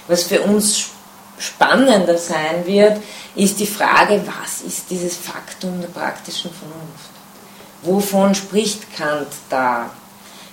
Was 0.07 0.25
für 0.25 0.43
uns 0.43 0.91
spannender 1.39 2.19
sein 2.19 2.67
wird, 2.67 2.99
ist 3.35 3.59
die 3.59 3.67
Frage, 3.67 4.23
was 4.27 4.61
ist 4.61 4.91
dieses 4.91 5.17
Faktum 5.17 5.81
der 5.81 5.89
praktischen 5.89 6.51
Vernunft? 6.53 7.11
Wovon 7.83 8.35
spricht 8.35 8.95
Kant 8.95 9.29
da? 9.49 9.91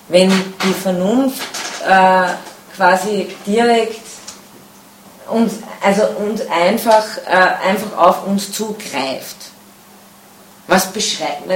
Wenn 0.08 0.30
die 0.30 0.72
Vernunft 0.72 1.42
äh, 1.86 2.28
quasi 2.74 3.28
direkt 3.46 4.00
uns, 5.28 5.54
also 5.82 6.06
uns 6.26 6.40
einfach, 6.48 7.04
äh, 7.26 7.68
einfach 7.68 7.98
auf 7.98 8.26
uns 8.26 8.50
zugreift. 8.52 9.36
Was 10.68 10.86
beschreibt, 10.92 11.48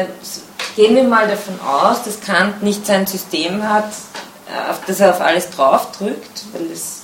gehen 0.75 0.97
wir 0.97 1.05
mal 1.05 1.29
davon 1.29 1.61
aus, 1.61 2.03
dass 2.03 2.21
Kant 2.21 2.63
nicht 2.63 2.87
sein 2.87 3.07
System 3.07 3.63
hat, 3.69 3.93
äh, 4.49 4.71
auf 4.71 4.81
das 4.87 5.01
er 5.01 5.11
auf 5.11 5.21
alles 5.21 5.51
draufdrückt, 5.51 6.45
weil 6.53 6.71
es 6.73 7.03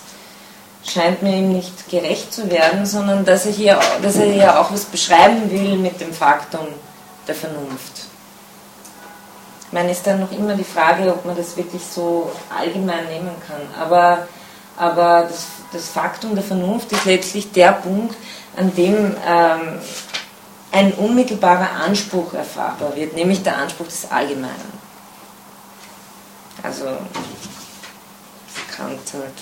scheint 0.86 1.22
mir 1.22 1.36
ihm 1.36 1.52
nicht 1.52 1.89
gerecht 1.90 2.32
zu 2.32 2.51
werden, 2.51 2.86
sondern 2.86 3.24
dass 3.26 3.44
er 3.44 3.52
hier, 3.52 3.78
dass 4.02 4.16
er 4.16 4.32
hier 4.32 4.59
auch 4.59 4.72
was 4.72 4.86
beschreiben 4.86 5.51
will 5.51 5.76
mit 5.76 6.01
dem 6.01 6.12
Faktum 6.12 6.66
der 7.26 7.35
Vernunft. 7.35 8.06
Ich 9.66 9.72
meine, 9.72 9.90
ist 9.90 10.06
dann 10.06 10.20
noch 10.20 10.32
immer 10.32 10.55
die 10.55 10.64
Frage, 10.64 11.12
ob 11.12 11.26
man 11.26 11.36
das 11.36 11.59
wirklich 11.59 11.82
so 11.82 12.32
allgemein 12.59 13.06
nehmen 13.09 13.32
kann. 13.47 13.60
Aber, 13.78 14.26
aber 14.78 15.26
das, 15.28 15.44
das 15.74 15.89
Faktum 15.89 16.35
der 16.35 16.44
Vernunft 16.44 16.90
ist 16.90 17.05
letztlich 17.05 17.52
der 17.52 17.72
Punkt, 17.72 18.16
an 18.56 18.74
dem 18.74 19.14
ähm, 19.26 19.78
ein 20.78 20.92
unmittelbarer 20.92 21.70
Anspruch 21.72 22.34
erfahrbar 22.34 22.94
wird, 22.94 23.14
nämlich 23.14 23.42
der 23.42 23.56
Anspruch 23.56 23.86
des 23.86 24.09
Allgemeinen. 24.10 24.78
Also 26.62 26.84
Kant 28.76 29.00
halt 29.12 29.32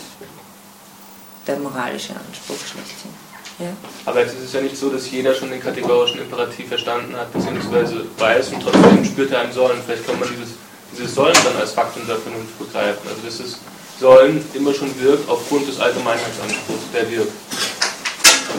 der 1.46 1.58
moralische 1.58 2.14
Anspruch 2.14 2.56
schlechthin. 2.56 3.12
Ja. 3.58 3.68
Aber 4.06 4.20
jetzt 4.20 4.34
ist 4.34 4.44
es 4.44 4.52
ja 4.54 4.60
nicht 4.62 4.76
so, 4.76 4.88
dass 4.88 5.10
jeder 5.10 5.34
schon 5.34 5.50
den 5.50 5.62
kategorischen 5.62 6.20
Imperativ 6.20 6.68
verstanden 6.68 7.14
hat, 7.14 7.32
beziehungsweise 7.32 8.06
weiß 8.18 8.48
und 8.48 8.62
trotzdem 8.62 9.04
spürt 9.04 9.30
er 9.30 9.40
ein 9.40 9.52
Sollen. 9.52 9.80
Vielleicht 9.84 10.06
kann 10.06 10.18
man 10.18 10.28
dieses, 10.28 10.54
dieses 10.92 11.14
Sollen 11.14 11.36
dann 11.44 11.56
als 11.60 11.72
Faktum 11.72 12.06
der 12.06 12.16
Vernunft 12.16 12.58
begreifen. 12.58 13.08
Also 13.08 13.20
dass 13.24 13.38
das 13.38 13.58
Sollen 14.00 14.42
immer 14.54 14.72
schon 14.72 14.98
wirkt 15.00 15.28
aufgrund 15.28 15.68
des 15.68 15.80
Allgemeinheitsanspruchs, 15.80 16.90
der 16.94 17.10
wirkt. 17.10 17.32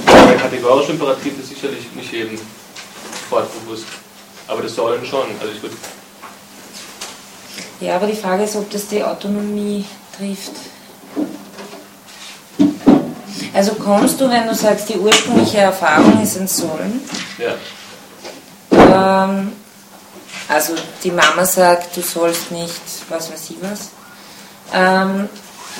Der 0.06 0.38
kategorische 0.38 0.92
Imperativ 0.92 1.40
ist 1.40 1.50
sicherlich 1.50 1.86
nicht 1.96 2.12
jedem 2.12 2.40
fortbewusst. 3.30 3.86
Aber 4.48 4.62
das 4.62 4.76
Sollen 4.76 5.06
schon. 5.06 5.28
Also 5.40 5.54
ich 5.54 5.62
würde 5.62 5.76
ja, 7.80 7.96
aber 7.96 8.08
die 8.08 8.16
Frage 8.16 8.44
ist, 8.44 8.56
ob 8.56 8.70
das 8.72 8.88
die 8.88 9.04
Autonomie 9.04 9.86
trifft. 10.18 10.52
Also 13.54 13.76
kommst 13.76 14.20
du, 14.20 14.30
wenn 14.30 14.48
du 14.48 14.56
sagst, 14.56 14.90
die 14.90 14.98
ursprüngliche 14.98 15.60
Erfahrung 15.60 16.22
ist 16.22 16.38
ein 16.38 16.48
Sollen? 16.48 17.02
Ja. 17.38 17.54
Ähm, 18.72 19.54
also 20.48 20.74
die 21.04 21.12
Mama 21.12 21.46
sagt, 21.46 21.96
du 21.96 22.02
sollst 22.02 22.52
nicht, 22.52 22.82
was 23.10 23.32
weiß 23.32 23.50
ich 23.52 23.58
was. 23.62 23.90
Ähm, 24.74 25.30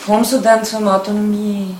kommst 0.06 0.34
du 0.34 0.40
dann 0.40 0.64
zum 0.64 0.88
Autonomiebegriff? 0.88 1.76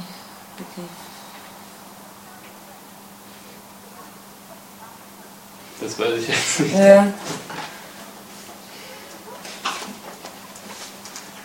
Das 5.88 5.98
weiß 5.98 6.20
ich 6.20 6.28
jetzt 6.28 6.60
nicht. 6.60 6.76
Ja. 6.78 7.04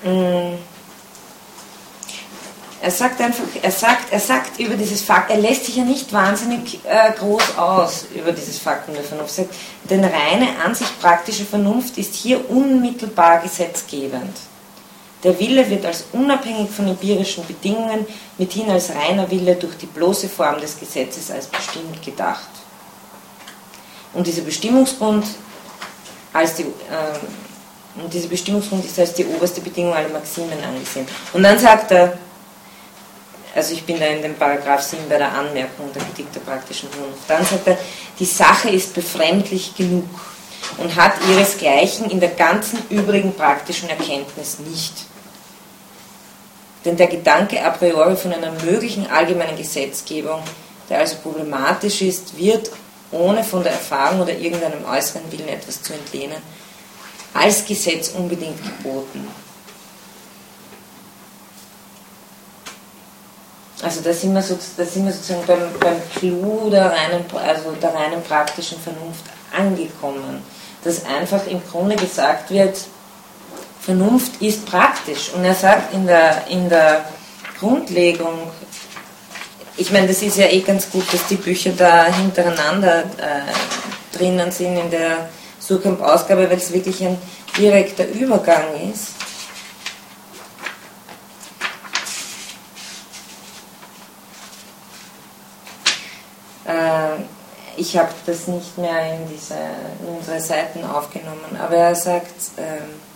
Mm. 0.04 0.58
Er 2.80 2.90
sagt 2.90 3.20
einfach, 3.20 3.44
er 3.62 3.70
sagt, 3.70 4.12
er 4.12 4.18
sagt 4.18 4.58
über 4.58 4.74
dieses 4.74 5.02
Fakt, 5.02 5.30
er 5.30 5.36
lässt 5.36 5.66
sich 5.66 5.76
ja 5.76 5.84
nicht 5.84 6.12
wahnsinnig 6.12 6.80
äh, 6.84 7.12
groß 7.12 7.56
aus 7.56 8.06
über 8.12 8.32
dieses 8.32 8.58
Faktum 8.58 8.94
der 8.94 9.04
Vernunft. 9.04 9.38
Er 9.38 9.44
sagt, 9.44 9.54
denn 9.88 10.02
reine, 10.02 10.48
an 10.64 10.74
sich 10.74 10.88
praktische 10.98 11.44
Vernunft 11.44 11.96
ist 11.98 12.12
hier 12.16 12.50
unmittelbar 12.50 13.38
gesetzgebend. 13.42 14.36
Der 15.22 15.38
Wille 15.38 15.70
wird 15.70 15.86
als 15.86 16.06
unabhängig 16.10 16.68
von 16.68 16.88
empirischen 16.88 17.46
Bedingungen, 17.46 18.04
mithin 18.38 18.68
als 18.68 18.90
reiner 18.90 19.30
Wille 19.30 19.54
durch 19.54 19.76
die 19.76 19.86
bloße 19.86 20.28
Form 20.28 20.60
des 20.60 20.80
Gesetzes 20.80 21.30
als 21.30 21.46
bestimmt 21.46 22.02
gedacht. 22.04 22.61
Und 24.14 24.26
dieser 24.26 24.42
Bestimmungsgrund 24.42 25.24
als 26.32 26.54
die, 26.54 26.62
äh, 26.62 28.00
und 28.02 28.12
dieser 28.12 28.28
Bestimmungsgrund 28.28 28.84
ist 28.84 28.98
als 28.98 29.14
die 29.14 29.26
oberste 29.26 29.60
Bedingung 29.60 29.94
aller 29.94 30.08
Maximen 30.08 30.62
angesehen. 30.64 31.06
Und 31.32 31.42
dann 31.42 31.58
sagt 31.58 31.90
er, 31.90 32.18
also 33.54 33.74
ich 33.74 33.84
bin 33.84 34.00
da 34.00 34.06
in 34.06 34.22
dem 34.22 34.34
Paragraph 34.34 34.82
7 34.82 35.08
bei 35.08 35.18
der 35.18 35.30
Anmerkung 35.30 35.92
der 35.92 36.02
Kritik 36.02 36.32
der 36.32 36.40
praktischen 36.40 36.88
Vernunft, 36.88 37.20
dann 37.28 37.44
sagt 37.44 37.66
er, 37.66 37.78
die 38.18 38.24
Sache 38.24 38.70
ist 38.70 38.94
befremdlich 38.94 39.74
genug 39.76 40.08
und 40.78 40.96
hat 40.96 41.12
ihresgleichen 41.28 42.10
in 42.10 42.20
der 42.20 42.30
ganzen 42.30 42.78
übrigen 42.88 43.34
praktischen 43.34 43.90
Erkenntnis 43.90 44.58
nicht. 44.58 45.04
Denn 46.84 46.96
der 46.96 47.08
Gedanke 47.08 47.62
a 47.62 47.70
priori 47.70 48.16
von 48.16 48.32
einer 48.32 48.52
möglichen 48.64 49.08
allgemeinen 49.10 49.56
Gesetzgebung, 49.56 50.42
der 50.88 51.00
also 51.00 51.16
problematisch 51.16 52.02
ist, 52.02 52.36
wird, 52.38 52.70
ohne 53.12 53.44
von 53.44 53.62
der 53.62 53.72
Erfahrung 53.72 54.20
oder 54.20 54.32
irgendeinem 54.32 54.84
äußeren 54.84 55.30
Willen 55.30 55.48
etwas 55.48 55.82
zu 55.82 55.92
entlehnen, 55.92 56.38
als 57.34 57.64
Gesetz 57.64 58.08
unbedingt 58.10 58.62
geboten. 58.62 59.28
Also 63.82 64.00
da 64.00 64.12
sind 64.12 64.32
wir, 64.32 64.42
so, 64.42 64.56
da 64.76 64.84
sind 64.84 65.06
wir 65.06 65.12
sozusagen 65.12 65.44
beim, 65.46 65.58
beim 65.80 66.00
Clou 66.14 66.70
der 66.70 66.86
reinen, 66.86 67.24
also 67.44 67.72
der 67.72 67.94
reinen 67.94 68.22
praktischen 68.22 68.78
Vernunft 68.80 69.24
angekommen. 69.56 70.42
Dass 70.84 71.04
einfach 71.04 71.46
im 71.46 71.60
Grunde 71.68 71.96
gesagt 71.96 72.50
wird, 72.50 72.76
Vernunft 73.80 74.40
ist 74.40 74.64
praktisch. 74.66 75.30
Und 75.34 75.44
er 75.44 75.54
sagt 75.54 75.92
in 75.92 76.06
der, 76.06 76.46
in 76.46 76.68
der 76.68 77.04
Grundlegung, 77.58 78.50
ich 79.76 79.90
meine, 79.90 80.08
das 80.08 80.22
ist 80.22 80.36
ja 80.36 80.46
eh 80.46 80.60
ganz 80.60 80.90
gut, 80.90 81.12
dass 81.12 81.26
die 81.26 81.36
Bücher 81.36 81.72
da 81.72 82.06
hintereinander 82.06 83.00
äh, 83.00 84.16
drinnen 84.16 84.50
sind 84.50 84.76
in 84.76 84.90
der 84.90 85.28
Surkamp-Ausgabe, 85.60 86.48
weil 86.50 86.58
es 86.58 86.72
wirklich 86.72 87.02
ein 87.02 87.16
direkter 87.56 88.06
Übergang 88.08 88.64
ist. 88.92 89.08
Äh, 96.66 97.22
ich 97.76 97.96
habe 97.96 98.12
das 98.26 98.48
nicht 98.48 98.76
mehr 98.76 99.14
in, 99.14 99.28
diese, 99.28 99.54
in 100.00 100.16
unsere 100.18 100.40
Seiten 100.40 100.84
aufgenommen, 100.84 101.56
aber 101.58 101.76
er 101.76 101.94
sagt, 101.94 102.34
ähm, 102.58 103.11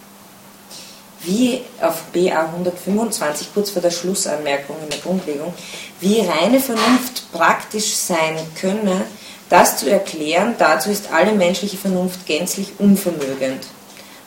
wie 1.23 1.63
auf 1.81 2.03
BA 2.13 2.47
125, 2.47 3.49
kurz 3.55 3.71
vor 3.71 3.83
der 3.83 3.91
Schlussanmerkung 3.91 4.77
in 4.83 4.91
der 4.91 4.99
Grundlegung, 4.99 5.53
wie 6.01 6.21
reine 6.21 6.61
Vernunft 6.61 7.33
praktisch 7.33 7.95
sein 7.95 8.37
könne, 8.61 9.05
das 9.49 9.79
zu 9.79 9.91
erklären, 9.91 10.55
dazu 10.59 10.91
ist 10.91 11.13
alle 11.13 11.33
menschliche 11.33 11.77
Vernunft 11.77 12.27
gänzlich 12.27 12.73
unvermögend. 12.79 13.67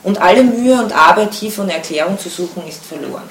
Und 0.02 0.20
alle 0.20 0.42
Mühe 0.42 0.82
und 0.82 0.92
Arbeit 0.92 1.34
hier 1.34 1.52
von 1.52 1.68
Erklärung 1.68 2.18
zu 2.18 2.30
suchen 2.30 2.66
ist 2.66 2.84
verloren. 2.84 3.28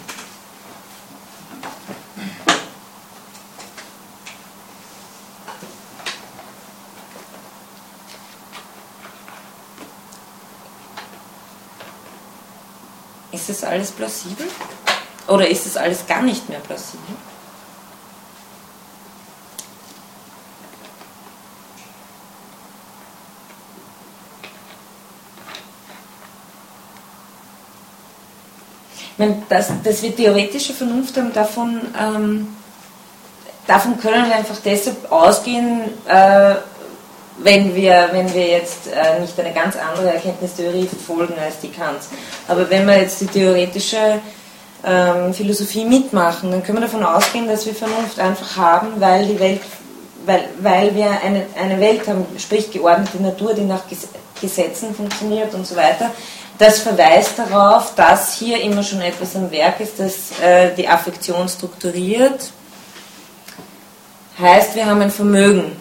Alles 13.70 13.91
plausibel? 13.91 14.48
Oder 15.28 15.48
ist 15.48 15.66
das 15.66 15.78
alles 15.78 16.06
gar 16.08 16.22
nicht 16.22 16.50
mehr 16.50 16.60
plausibel? 16.60 17.16
meine, 29.20 29.44
das, 29.50 29.70
dass 29.84 30.02
wir 30.02 30.16
theoretische 30.16 30.74
Vernunft 30.74 31.16
haben, 31.18 31.34
davon, 31.34 31.82
ähm, 32.00 32.48
davon 33.68 34.00
können 34.00 34.28
wir 34.28 34.36
einfach 34.36 34.58
deshalb 34.64 35.12
ausgehen, 35.12 35.82
äh, 36.08 36.56
wenn, 37.44 37.76
wir, 37.76 38.10
wenn 38.11 38.34
wir 38.34 38.48
jetzt 38.48 38.88
äh, 38.88 39.20
nicht 39.20 39.40
eine 39.40 39.53
ganz 39.53 39.76
andere 39.76 40.14
Erkenntnistheorie 40.14 40.88
verfolgen 40.88 41.36
als 41.44 41.60
die 41.60 41.70
Kants. 41.70 42.10
Aber 42.48 42.70
wenn 42.70 42.86
wir 42.86 42.98
jetzt 42.98 43.22
die 43.22 43.28
theoretische 43.28 44.20
ähm, 44.86 45.34
Philosophie 45.34 45.86
mitmachen, 45.86 46.52
dann 46.52 46.64
können 46.64 46.78
wir 46.78 46.88
davon 46.88 47.03
ausgehen, 47.03 47.48
dass 47.48 47.66
wir 47.66 47.74
Vernunft 47.74 48.20
einfach 48.20 48.57
haben, 48.57 48.99
weil 48.99 49.26
die 49.26 49.40
Welt 49.40 49.61
weil, 50.26 50.49
weil 50.61 50.95
wir 50.95 51.10
eine, 51.24 51.45
eine 51.60 51.80
Welt 51.80 52.07
haben, 52.07 52.26
sprich 52.38 52.70
geordnete 52.72 53.22
Natur, 53.22 53.53
die 53.53 53.64
nach 53.64 53.82
Gesetzen 54.40 54.94
funktioniert 54.94 55.53
und 55.53 55.66
so 55.66 55.76
weiter, 55.76 56.11
das 56.57 56.80
verweist 56.80 57.40
darauf, 57.40 57.95
dass 57.95 58.34
hier 58.38 58.61
immer 58.61 58.84
schon 58.84 59.02
etwas 59.02 59.36
am 59.36 59.49
Werk 59.49 59.80
ist, 59.80 59.99
das 59.99 60.40
äh, 60.41 60.76
die 60.76 60.88
Affektion 60.88 61.48
strukturiert. 61.48 62.52
Heißt, 64.38 64.76
wir 64.76 64.86
haben 64.86 65.02
ein 65.02 65.11
Vermögen 65.11 65.76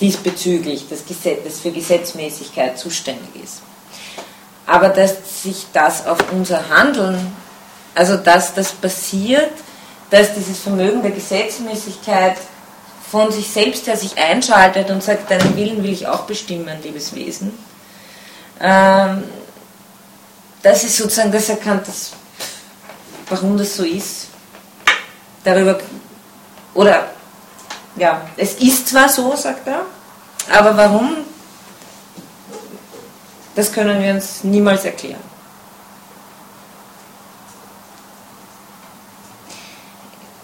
diesbezüglich, 0.00 0.86
das, 0.88 1.04
Gesetz, 1.06 1.44
das 1.44 1.60
für 1.60 1.70
Gesetzmäßigkeit 1.70 2.78
zuständig 2.78 3.42
ist. 3.42 3.62
Aber 4.66 4.88
dass 4.88 5.42
sich 5.42 5.66
das 5.72 6.06
auf 6.06 6.18
unser 6.32 6.68
Handeln, 6.68 7.34
also 7.94 8.16
dass 8.16 8.54
das 8.54 8.72
passiert, 8.72 9.52
dass 10.10 10.34
dieses 10.34 10.58
Vermögen 10.58 11.02
der 11.02 11.12
Gesetzmäßigkeit 11.12 12.36
von 13.10 13.30
sich 13.30 13.48
selbst 13.48 13.86
her 13.86 13.96
sich 13.96 14.18
einschaltet 14.18 14.90
und 14.90 15.02
sagt, 15.02 15.30
deinen 15.30 15.56
Willen 15.56 15.82
will 15.82 15.92
ich 15.92 16.06
auch 16.06 16.22
bestimmen, 16.22 16.76
liebes 16.82 17.14
Wesen. 17.14 17.56
Ähm, 18.60 19.24
das 20.62 20.82
ist 20.82 20.96
sozusagen 20.96 21.30
das 21.30 21.48
erkannt, 21.48 21.86
dass, 21.86 22.12
warum 23.30 23.56
das 23.56 23.76
so 23.76 23.84
ist. 23.84 24.28
Darüber, 25.44 25.78
oder, 26.74 27.08
ja, 27.96 28.28
es 28.36 28.54
ist 28.54 28.88
zwar 28.88 29.08
so, 29.08 29.34
sagt 29.34 29.66
er, 29.66 29.82
aber 30.52 30.76
warum, 30.76 31.16
das 33.54 33.72
können 33.72 34.02
wir 34.02 34.14
uns 34.14 34.44
niemals 34.44 34.84
erklären. 34.84 35.22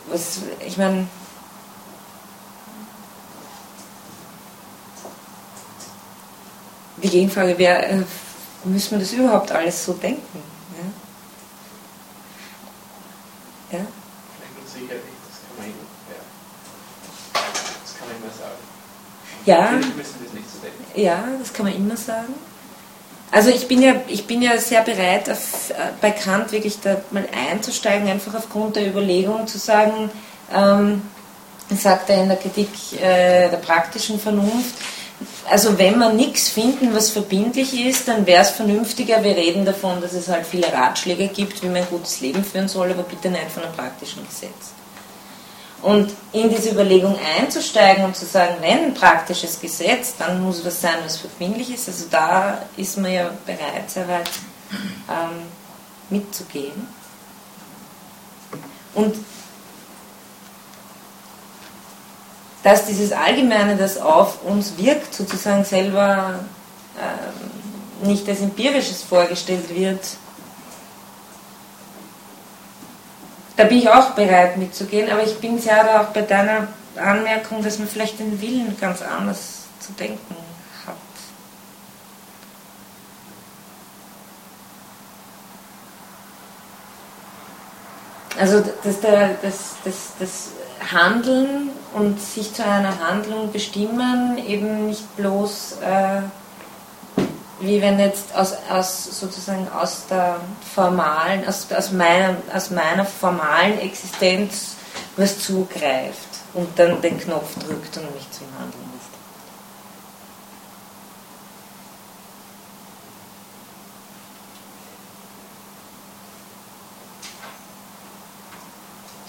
Was, 0.08 0.40
ich 0.66 0.76
meine, 0.76 1.06
die 7.02 7.08
Gegenfrage 7.08 7.56
wäre, 7.58 7.84
äh, 7.84 8.02
müssen 8.64 8.92
wir 8.92 8.98
das 8.98 9.12
überhaupt 9.12 9.52
alles 9.52 9.84
so 9.84 9.92
denken? 9.92 10.42
Ja? 13.70 13.78
ja? 13.78 13.86
Ja, 19.44 19.70
ja, 20.94 21.24
das 21.38 21.52
kann 21.52 21.66
man 21.66 21.74
immer 21.74 21.96
sagen. 21.96 22.34
Also 23.30 23.48
ich 23.48 23.66
bin 23.66 23.80
ja, 23.80 23.94
ich 24.08 24.26
bin 24.26 24.42
ja 24.42 24.58
sehr 24.58 24.82
bereit, 24.82 25.30
auf, 25.30 25.70
äh, 25.70 25.74
bei 26.00 26.10
Kant 26.10 26.52
wirklich 26.52 26.80
da 26.80 27.00
mal 27.10 27.26
einzusteigen, 27.50 28.08
einfach 28.08 28.34
aufgrund 28.34 28.76
der 28.76 28.86
Überlegung 28.86 29.46
zu 29.46 29.58
sagen, 29.58 30.10
ähm, 30.54 31.02
sagt 31.70 32.10
er 32.10 32.22
in 32.22 32.28
der 32.28 32.36
Kritik 32.36 32.68
äh, 33.00 33.48
der 33.48 33.56
praktischen 33.56 34.20
Vernunft, 34.20 34.74
also 35.50 35.78
wenn 35.78 35.98
wir 35.98 36.12
nichts 36.12 36.48
finden, 36.48 36.94
was 36.94 37.10
verbindlich 37.10 37.86
ist, 37.86 38.08
dann 38.08 38.26
wäre 38.26 38.42
es 38.42 38.50
vernünftiger, 38.50 39.22
wir 39.22 39.36
reden 39.36 39.64
davon, 39.64 40.00
dass 40.00 40.12
es 40.12 40.28
halt 40.28 40.46
viele 40.46 40.72
Ratschläge 40.72 41.28
gibt, 41.28 41.62
wie 41.62 41.66
man 41.66 41.76
ein 41.76 41.86
gutes 41.90 42.20
Leben 42.20 42.44
führen 42.44 42.68
soll, 42.68 42.90
aber 42.90 43.02
bitte 43.02 43.28
nicht 43.30 43.50
von 43.50 43.62
einem 43.62 43.74
praktischen 43.74 44.26
Gesetz. 44.26 44.72
Und 45.82 46.12
in 46.32 46.48
diese 46.48 46.70
Überlegung 46.70 47.18
einzusteigen 47.38 48.04
und 48.04 48.16
zu 48.16 48.24
sagen, 48.24 48.54
wenn 48.60 48.84
ein 48.84 48.94
praktisches 48.94 49.60
Gesetz, 49.60 50.14
dann 50.16 50.40
muss 50.40 50.62
das 50.62 50.80
sein, 50.80 50.94
was 51.04 51.16
verbindlich 51.16 51.74
ist. 51.74 51.88
Also 51.88 52.06
da 52.08 52.62
ist 52.76 52.98
man 52.98 53.12
ja 53.12 53.30
bereit, 53.44 53.90
sehr 53.90 54.06
weit 54.06 54.30
ähm, 55.08 55.42
mitzugehen. 56.08 56.86
Und 58.94 59.16
dass 62.62 62.86
dieses 62.86 63.10
Allgemeine, 63.10 63.76
das 63.76 63.98
auf 63.98 64.44
uns 64.44 64.76
wirkt, 64.76 65.12
sozusagen 65.14 65.64
selber 65.64 66.40
ähm, 66.96 68.08
nicht 68.08 68.28
als 68.28 68.40
Empirisches 68.40 69.02
vorgestellt 69.02 69.68
wird, 69.74 70.00
da 73.56 73.64
bin 73.64 73.78
ich 73.78 73.88
auch 73.88 74.10
bereit 74.10 74.56
mitzugehen, 74.56 75.10
aber 75.10 75.22
ich 75.22 75.38
bin 75.38 75.58
sehr 75.58 75.84
da 75.84 76.02
auch 76.02 76.06
bei 76.06 76.22
deiner 76.22 76.68
Anmerkung, 76.96 77.62
dass 77.62 77.78
man 77.78 77.88
vielleicht 77.88 78.18
den 78.18 78.40
Willen 78.40 78.76
ganz 78.80 79.02
anders 79.02 79.64
zu 79.80 79.92
denken 79.92 80.36
hat. 80.86 80.94
Also 88.38 88.62
dass 88.84 89.00
der, 89.00 89.36
das, 89.42 89.76
das, 89.84 90.12
das 90.18 90.48
Handeln 90.92 91.70
und 91.92 92.20
sich 92.20 92.54
zu 92.54 92.64
einer 92.64 92.98
Handlung 93.00 93.52
bestimmen 93.52 94.38
eben 94.38 94.86
nicht 94.86 95.16
bloß 95.16 95.78
äh, 95.82 96.22
wie 97.62 97.80
wenn 97.80 97.98
jetzt 98.00 98.34
aus, 98.34 98.54
aus 98.68 99.04
sozusagen 99.20 99.68
aus 99.68 100.06
der 100.10 100.40
formalen, 100.74 101.46
aus, 101.46 101.68
aus, 101.72 101.92
meiner, 101.92 102.36
aus 102.52 102.70
meiner 102.70 103.04
formalen 103.04 103.78
Existenz 103.78 104.74
was 105.16 105.38
zugreift 105.38 106.28
und 106.54 106.76
dann 106.76 107.00
den 107.00 107.18
Knopf 107.20 107.54
drückt 107.54 107.96
und 107.98 108.14
mich 108.14 108.28
zum 108.32 108.46
Handeln 108.58 108.90
lässt. 108.92 109.12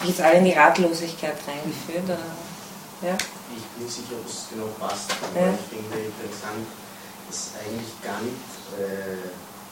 Jetzt 0.07 0.21
alle 0.21 0.39
in 0.39 0.45
die 0.45 0.53
Ratlosigkeit 0.53 1.35
reingeführt, 1.47 2.05
oder? 2.05 3.07
Ja? 3.07 3.15
Ich 3.55 3.63
bin 3.77 3.87
sicher, 3.87 4.15
ob 4.19 4.27
es 4.27 4.47
genau 4.49 4.67
passt, 4.79 5.11
aber 5.21 5.47
ja. 5.47 5.53
ich 5.53 5.77
finde 5.77 6.05
interessant, 6.05 6.67
das 7.33 7.57
eigentlich 7.57 7.89
gar 8.05 8.21
nicht 8.21 8.37
äh, 8.77 9.17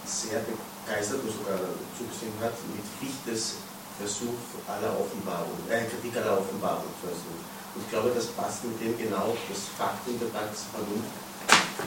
sehr 0.02 0.42
begeistert 0.42 1.22
oder 1.22 1.30
sogar 1.30 1.62
zugesehen 1.94 2.34
hat 2.42 2.58
mit 2.74 2.82
Fichtes 2.98 3.62
Versuch 4.02 4.34
aller 4.66 4.98
Offenbarung, 4.98 5.62
äh, 5.70 5.86
Kritik 5.86 6.18
aller 6.18 6.42
Offenbarung 6.42 6.90
Versuch. 7.06 7.38
Und 7.78 7.86
ich 7.86 7.90
glaube, 7.94 8.10
das 8.18 8.34
passt 8.34 8.66
mit 8.66 8.82
dem 8.82 8.98
genau 8.98 9.38
das 9.46 9.70
Faktum 9.78 10.18
der 10.18 10.34
Vernunft. 10.34 11.14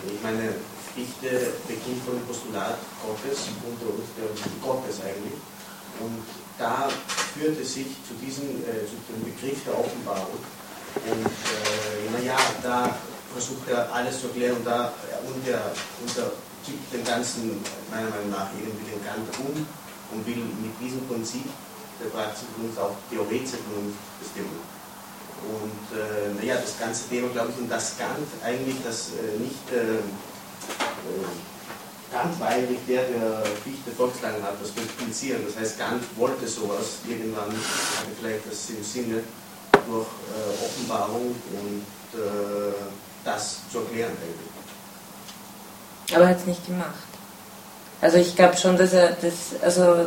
Ich 0.07 0.23
meine, 0.23 0.55
Fichte 0.95 1.59
beginnt 1.67 2.07
von 2.07 2.15
dem 2.15 2.27
Postulat 2.31 2.79
Gottes 3.03 3.51
und 3.67 3.75
der, 3.83 3.91
der 4.15 4.31
Gottes 4.63 5.03
eigentlich. 5.03 5.43
Und 5.99 6.23
da 6.57 6.87
führt 7.35 7.59
es 7.59 7.75
sich 7.75 7.99
zu 8.07 8.15
diesem, 8.23 8.63
äh, 8.63 8.87
zu 8.87 8.95
dem 9.11 9.27
Begriff 9.27 9.59
der 9.67 9.75
Offenbarung. 9.75 10.39
Und 10.95 11.27
äh, 11.27 12.15
naja, 12.15 12.39
da 12.63 12.95
versucht 13.35 13.69
er 13.69 13.93
alles 13.93 14.20
zu 14.20 14.28
erklären 14.28 14.56
und 14.56 14.66
da 14.66 14.94
und 15.27 15.43
er 15.47 15.74
untergibt 16.01 16.86
den 16.93 17.05
ganzen, 17.05 17.61
meiner 17.90 18.09
Meinung 18.09 18.31
nach, 18.31 18.48
irgendwie 18.55 18.94
den 18.94 19.02
Kant 19.05 19.27
um 19.43 19.66
und 20.15 20.27
will 20.27 20.43
mit 20.62 20.73
diesem 20.81 21.06
Prinzip 21.06 21.44
der 22.01 22.09
praktischen 22.15 22.48
Vernunft 22.55 22.78
auch 22.78 22.94
theoretische 23.11 23.59
Vernunft 23.66 23.98
bestimmen. 24.23 24.62
Und 25.44 25.86
äh, 25.93 26.32
naja, 26.40 26.56
das 26.56 26.78
ganze 26.78 27.09
Thema, 27.09 27.28
glaube 27.28 27.51
ich, 27.51 27.59
und 27.59 27.69
das 27.69 27.98
Kant 27.98 28.28
eigentlich, 28.43 28.77
das 28.85 29.11
äh, 29.19 29.36
nicht 29.43 29.66
äh, 29.73 29.98
äh 29.98 31.35
Kant 32.12 32.39
war 32.39 32.48
eigentlich 32.48 32.78
der, 32.86 33.02
der 33.11 33.43
Fichte 33.65 33.90
vorgeschlagen 33.90 34.40
hat, 34.40 34.55
das 34.62 34.70
Multiplizieren. 34.77 35.43
Das 35.44 35.56
heißt, 35.59 35.78
Kant 35.78 36.05
wollte 36.16 36.47
sowas 36.47 37.02
irgendwann, 37.09 37.51
vielleicht 38.20 38.47
das 38.48 38.70
im 38.70 38.85
Sinne 38.85 39.24
durch 39.73 40.06
äh, 40.06 40.65
Offenbarung 40.65 41.35
und 41.59 41.85
äh, 42.15 42.73
das 43.25 43.61
zu 43.71 43.79
erklären 43.79 44.13
eigentlich. 44.13 44.55
Aber 46.15 46.25
er 46.25 46.31
hat 46.31 46.39
es 46.39 46.47
nicht 46.47 46.67
gemacht. 46.67 46.89
Also 48.01 48.19
ich 48.19 48.37
glaube 48.37 48.57
schon, 48.57 48.77
dass 48.77 48.93
er 48.93 49.13
das, 49.13 49.61
also 49.63 50.07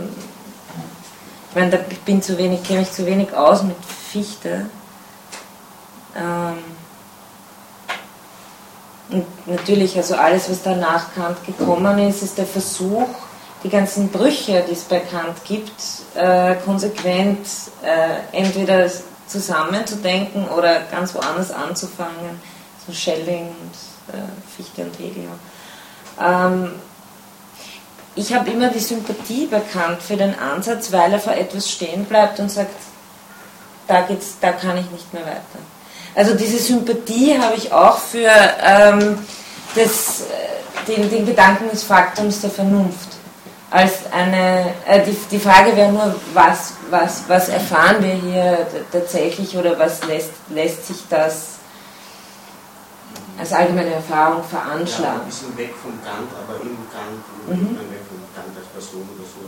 ich 1.50 1.56
meine, 1.56 1.72
da, 1.72 1.80
ich 1.90 2.00
bin 2.02 2.22
zu 2.22 2.38
wenig, 2.38 2.64
kenne 2.64 2.82
mich 2.82 2.92
zu 2.92 3.06
wenig 3.06 3.34
aus 3.34 3.64
mit 3.64 3.78
Fichte. 4.12 4.70
Ähm, 6.16 6.58
und 9.10 9.48
natürlich, 9.48 9.96
also 9.98 10.16
alles, 10.16 10.50
was 10.50 10.62
danach 10.62 11.14
Kant 11.16 11.38
gekommen 11.46 11.98
ist, 12.00 12.22
ist 12.22 12.38
der 12.38 12.46
Versuch, 12.46 13.08
die 13.64 13.70
ganzen 13.70 14.10
Brüche, 14.10 14.64
die 14.68 14.74
es 14.74 14.84
bei 14.84 15.00
Kant 15.00 15.44
gibt, 15.46 15.82
äh, 16.16 16.56
konsequent 16.66 17.48
äh, 17.82 18.38
entweder 18.38 18.90
zusammenzudenken 19.28 20.48
oder 20.50 20.82
ganz 20.92 21.16
woanders 21.16 21.52
anzufangen 21.52 22.40
so 22.88 22.94
Schelling 22.94 23.48
und 23.48 24.16
äh, 24.16 24.22
Fichte 24.56 24.84
und 24.84 24.98
Hegel. 24.98 25.28
Ähm, 26.20 26.72
ich 28.16 28.34
habe 28.34 28.50
immer 28.50 28.70
die 28.70 28.80
Sympathie 28.80 29.46
bekannt 29.46 30.02
für 30.02 30.18
den 30.18 30.38
Ansatz, 30.40 30.92
weil 30.92 31.14
er 31.14 31.20
vor 31.20 31.34
etwas 31.34 31.70
stehen 31.70 32.06
bleibt 32.06 32.40
und 32.40 32.50
sagt, 32.50 32.74
da 33.88 34.02
geht's, 34.02 34.38
da 34.42 34.54
kann 34.54 34.78
ich 34.78 34.90
nicht 34.90 35.14
mehr 35.14 35.24
weiter. 35.24 35.60
Also 36.16 36.34
diese 36.34 36.58
Sympathie 36.58 37.38
habe 37.40 37.56
ich 37.56 37.72
auch 37.72 37.98
für 38.00 38.32
ähm, 38.66 39.20
das, 39.76 40.22
äh, 40.22 40.88
den, 40.88 41.10
den 41.10 41.26
Gedanken 41.28 41.70
des 41.70 41.84
Faktums 41.84 42.42
der 42.42 42.50
Vernunft. 42.50 43.10
Als 43.70 44.12
eine, 44.12 44.74
äh, 44.88 45.04
die, 45.06 45.16
die 45.30 45.40
Frage 45.40 45.76
wäre 45.76 45.92
nur, 45.92 46.16
was, 46.34 46.74
was, 46.90 47.24
was 47.28 47.50
erfahren 47.50 47.98
wir 48.00 48.14
hier 48.14 48.66
tatsächlich 48.92 49.56
oder 49.56 49.78
was 49.78 50.04
lässt, 50.06 50.32
lässt 50.50 50.88
sich 50.88 50.98
das 51.10 51.57
als 53.38 53.54
allgemeine 53.54 53.94
Erfahrung 53.94 54.44
veranschlagen. 54.44 55.20
Ja, 55.20 55.22
ein 55.22 55.26
bisschen 55.26 55.58
weg 55.58 55.74
vom 55.82 55.94
Kant, 56.04 56.32
aber 56.34 56.60
im 56.62 56.78
Kant, 56.90 57.22
mhm. 57.46 57.78
weg 57.92 58.04
vom 58.10 58.22
Kant 58.34 58.54
als 58.58 58.68
Person 58.74 59.08
oder 59.14 59.26
so. 59.26 59.42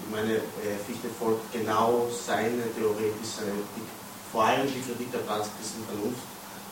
Ich 0.00 0.10
meine, 0.10 0.40
Fichte 0.86 1.08
folgt 1.18 1.52
genau 1.52 2.08
seine 2.10 2.66
theoretische, 2.74 3.46
vor 4.32 4.44
allem 4.44 4.66
die 4.66 4.80
Kritik 4.80 5.12
der 5.12 5.20
praktischen 5.20 5.84
Vernunft 5.86 6.24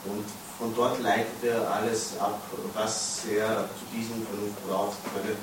und 0.04 0.24
von 0.58 0.74
dort 0.74 1.00
leitet 1.02 1.44
er 1.44 1.70
alles 1.70 2.18
ab, 2.18 2.40
was 2.74 3.22
er 3.30 3.68
zu 3.78 3.84
diesem 3.94 4.26
Vernunft 4.26 4.58
braucht. 4.66 4.98
Ich 5.06 5.12
meine, 5.14 5.34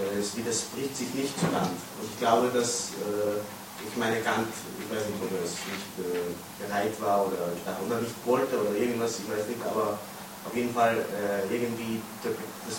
äh, 0.00 0.20
es 0.20 0.36
widerspricht 0.36 0.96
sich 0.96 1.12
nicht 1.12 1.38
zu 1.38 1.46
Kant. 1.52 1.76
Und 2.00 2.08
ich 2.08 2.18
glaube, 2.18 2.48
dass, 2.48 2.96
äh, 3.04 3.44
ich 3.84 3.96
meine, 4.00 4.20
Kant, 4.24 4.48
ich 4.80 4.88
weiß 4.88 5.04
nicht, 5.12 5.20
ob 5.20 5.28
er 5.28 5.44
es 5.44 5.60
nicht 5.68 5.92
äh, 6.00 6.32
bereit 6.64 6.96
war 7.00 7.26
oder, 7.28 7.52
oder 7.84 8.00
nicht 8.00 8.16
wollte 8.24 8.56
oder 8.56 8.72
irgendwas, 8.72 9.20
ich 9.20 9.28
weiß 9.28 9.44
nicht, 9.48 9.60
aber 9.68 9.98
auf 10.46 10.54
jeden 10.54 10.74
Fall 10.74 10.96
äh, 10.96 11.54
irgendwie 11.54 12.00
der, 12.24 12.32
das, 12.66 12.76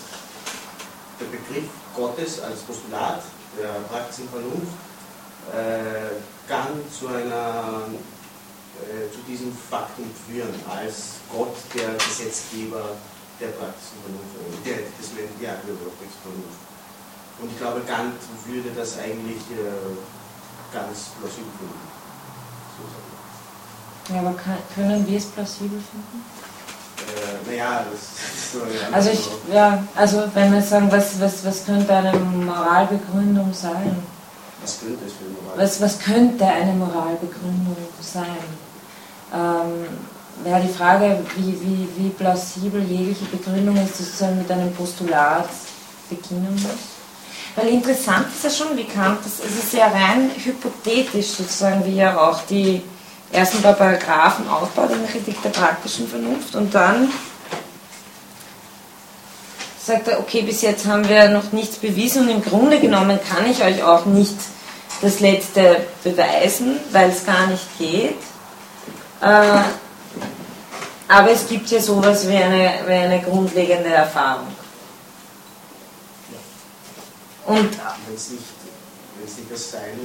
der, 1.20 1.26
Begriff 1.26 1.70
Gottes 1.94 2.40
als 2.40 2.60
Postulat 2.60 3.22
der 3.58 3.80
praktischen 3.88 4.28
Vernunft 4.28 4.74
äh, 5.52 6.48
kann 6.48 6.68
zu 6.90 7.08
einer 7.08 7.88
äh, 8.74 9.06
zu 9.12 9.20
diesem 9.28 9.54
Faktum 9.54 10.10
führen, 10.26 10.52
als 10.68 11.22
Gott 11.30 11.54
der 11.74 11.94
Gesetzgeber 11.94 12.98
der 13.38 13.48
praktischen 13.54 14.02
Vernunft, 14.02 14.66
der, 14.66 14.76
des, 14.76 15.14
ja, 15.40 15.54
der 15.62 15.78
praktischen 15.78 16.20
Vernunft. 16.22 16.58
Und 17.38 17.50
ich 17.50 17.58
glaube, 17.58 17.80
Kant 17.86 18.18
würde 18.46 18.70
das 18.74 18.98
eigentlich 18.98 19.42
äh, 19.54 19.94
ganz 20.72 21.14
plausibel 21.18 21.50
finden. 21.58 21.86
So 22.74 24.14
Ja, 24.14 24.20
aber 24.20 24.34
kann, 24.34 24.58
können 24.74 25.06
wir 25.06 25.18
es 25.18 25.26
plausibel 25.26 25.78
finden? 25.78 26.33
Äh, 26.98 27.50
naja, 27.50 27.84
das 27.90 28.62
eine 28.88 28.94
Also 28.94 29.10
ich, 29.10 29.28
ja, 29.52 29.82
also 29.94 30.24
wenn 30.34 30.52
wir 30.52 30.62
sagen, 30.62 30.90
was, 30.90 31.20
was, 31.20 31.44
was 31.44 31.64
könnte 31.64 31.94
eine 31.94 32.12
Moralbegründung 32.18 33.52
sein? 33.52 33.96
Was 34.62 34.80
könnte 34.80 35.04
es 35.06 35.12
für 35.12 35.24
eine 35.24 35.34
Moral? 35.34 35.58
Was, 35.58 35.80
was 35.80 35.98
könnte 35.98 36.46
eine 36.46 36.72
Moralbegründung 36.72 37.76
sein? 38.00 38.24
Ähm, 39.32 40.44
wäre 40.44 40.62
die 40.62 40.72
Frage, 40.72 41.18
wie, 41.36 41.60
wie, 41.60 41.88
wie 41.96 42.08
plausibel 42.10 42.82
jegliche 42.82 43.24
Begründung 43.26 43.76
ist, 43.76 43.98
sozusagen 43.98 44.38
mit 44.38 44.50
einem 44.50 44.72
Postulat 44.74 45.48
beginnen 46.08 46.52
muss. 46.54 46.94
Weil 47.56 47.68
interessant 47.68 48.26
ist 48.34 48.44
ja 48.44 48.50
schon, 48.50 48.76
wie 48.76 48.84
Kant, 48.84 49.20
das, 49.24 49.38
es 49.38 49.64
ist 49.64 49.72
ja 49.72 49.86
rein 49.86 50.30
hypothetisch 50.36 51.28
sozusagen, 51.28 51.84
wie 51.84 51.98
er 51.98 52.20
auch 52.20 52.42
die 52.42 52.82
ersten 53.34 53.62
paar 53.62 53.74
Paragraphen 53.74 54.48
aufbaut 54.48 54.90
in 54.92 55.00
der 55.00 55.10
Kritik 55.10 55.42
der 55.42 55.50
praktischen 55.50 56.08
Vernunft 56.08 56.54
und 56.54 56.74
dann 56.74 57.10
sagt 59.84 60.08
er, 60.08 60.18
okay, 60.18 60.42
bis 60.42 60.62
jetzt 60.62 60.86
haben 60.86 61.06
wir 61.08 61.28
noch 61.28 61.52
nichts 61.52 61.76
bewiesen 61.76 62.22
und 62.22 62.30
im 62.30 62.42
Grunde 62.42 62.80
genommen 62.80 63.18
kann 63.28 63.50
ich 63.50 63.62
euch 63.62 63.82
auch 63.82 64.06
nicht 64.06 64.36
das 65.02 65.20
Letzte 65.20 65.84
beweisen, 66.02 66.78
weil 66.92 67.10
es 67.10 67.26
gar 67.26 67.46
nicht 67.48 67.78
geht. 67.78 68.16
Äh, 69.20 69.60
aber 71.06 71.30
es 71.30 71.46
gibt 71.46 71.70
ja 71.70 71.80
sowas 71.80 72.26
wie 72.28 72.36
eine, 72.36 72.72
wie 72.86 72.92
eine 72.92 73.20
grundlegende 73.20 73.90
Erfahrung. 73.90 74.48
Und 77.44 77.70
wenn 78.06 78.14
es 78.14 78.30
nicht, 78.30 78.42
wenn's 79.18 79.36
nicht 79.36 79.52
das 79.52 79.70
Sein, 79.72 79.98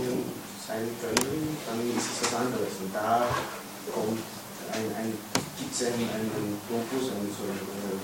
sein 0.70 0.86
können, 1.02 1.58
dann 1.66 1.82
ist 1.98 2.06
es 2.06 2.30
was 2.30 2.40
anderes. 2.40 2.74
Und 2.78 2.94
da 2.94 3.26
kommt 3.90 4.22
ein, 4.70 4.86
ein, 5.02 5.18
gibt 5.58 5.74
es 5.74 5.82
einen, 5.82 6.06
einen 6.14 6.62
Globus, 6.70 7.10
einen, 7.10 7.34
so, 7.34 7.50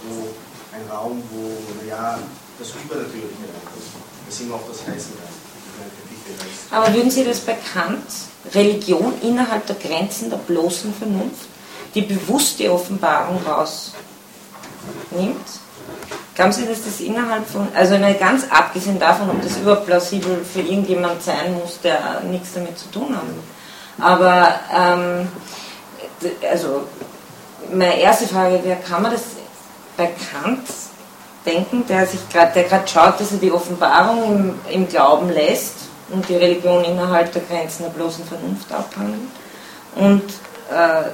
wo, 0.09 0.33
ein 0.73 0.81
Raum, 0.89 1.21
wo 1.29 1.53
ja, 1.87 2.17
das 2.57 2.69
Übernatürliche 2.69 3.45
reinkommt, 3.45 3.85
das 4.25 4.41
immer 4.41 4.55
auch 4.55 4.67
das 4.67 4.81
Heißen 4.81 5.13
kann. 5.13 5.35
Aber 6.71 6.93
würden 6.93 7.11
Sie 7.11 7.23
das 7.23 7.39
bei 7.41 7.55
Kant, 7.73 8.07
Religion 8.53 9.13
innerhalb 9.21 9.67
der 9.67 9.75
Grenzen 9.75 10.29
der 10.29 10.37
bloßen 10.37 10.93
Vernunft, 10.93 11.47
die 11.93 12.01
bewusst 12.01 12.57
die 12.59 12.69
Offenbarung 12.69 13.41
rausnimmt? 13.45 13.95
Glauben 16.35 16.51
Sie, 16.51 16.67
dass 16.67 16.83
das 16.83 16.99
innerhalb 16.99 17.47
von, 17.47 17.69
also 17.73 17.97
ganz 18.19 18.45
abgesehen 18.49 18.99
davon, 18.99 19.29
ob 19.29 19.41
das 19.41 19.55
überhaupt 19.55 19.85
plausibel 19.85 20.43
für 20.43 20.59
irgendjemand 20.59 21.23
sein 21.23 21.53
muss, 21.53 21.79
der 21.81 22.21
nichts 22.29 22.53
damit 22.53 22.77
zu 22.77 22.91
tun 22.91 23.15
hat. 23.15 23.23
Aber, 24.05 24.59
ähm, 24.75 25.29
also, 26.51 26.83
meine 27.71 27.97
erste 27.99 28.27
Frage 28.27 28.61
wäre, 28.65 28.79
kann 28.85 29.03
man 29.03 29.13
das 29.13 29.21
bei 29.95 30.07
Kant 30.07 30.67
denken, 31.45 31.85
der 31.87 32.05
sich 32.05 32.27
gerade, 32.29 32.63
gerade 32.63 32.87
schaut, 32.87 33.19
dass 33.21 33.31
er 33.31 33.37
die 33.37 33.51
Offenbarung 33.51 34.23
im, 34.25 34.59
im 34.69 34.89
Glauben 34.89 35.29
lässt 35.29 35.75
und 36.09 36.27
die 36.27 36.35
Religion 36.35 36.83
innerhalb 36.83 37.31
der 37.31 37.43
Grenzen 37.43 37.83
der 37.83 37.91
bloßen 37.91 38.25
Vernunft 38.25 38.69
abhandelt? 38.73 39.21
Und 39.95 40.23
äh, 40.69 41.09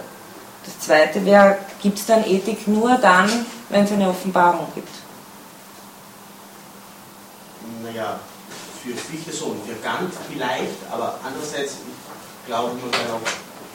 das 0.65 0.79
zweite 0.79 1.23
wäre, 1.25 1.57
gibt 1.79 1.99
es 1.99 2.07
dann 2.07 2.25
Ethik 2.25 2.67
nur 2.67 2.95
dann, 2.95 3.29
wenn 3.69 3.83
es 3.83 3.91
eine 3.91 4.09
Offenbarung 4.09 4.65
gibt? 4.73 5.00
Naja, 7.91 8.19
für 8.81 8.95
Fichte 8.95 9.35
so 9.35 9.51
und 9.51 9.67
für 9.67 9.75
Kant 9.83 10.13
vielleicht, 10.31 10.79
aber 10.89 11.19
andererseits, 11.27 11.75
ich 11.83 12.47
glaube, 12.47 12.71
man 12.79 12.87
kann 12.91 13.19
auch 13.19 13.27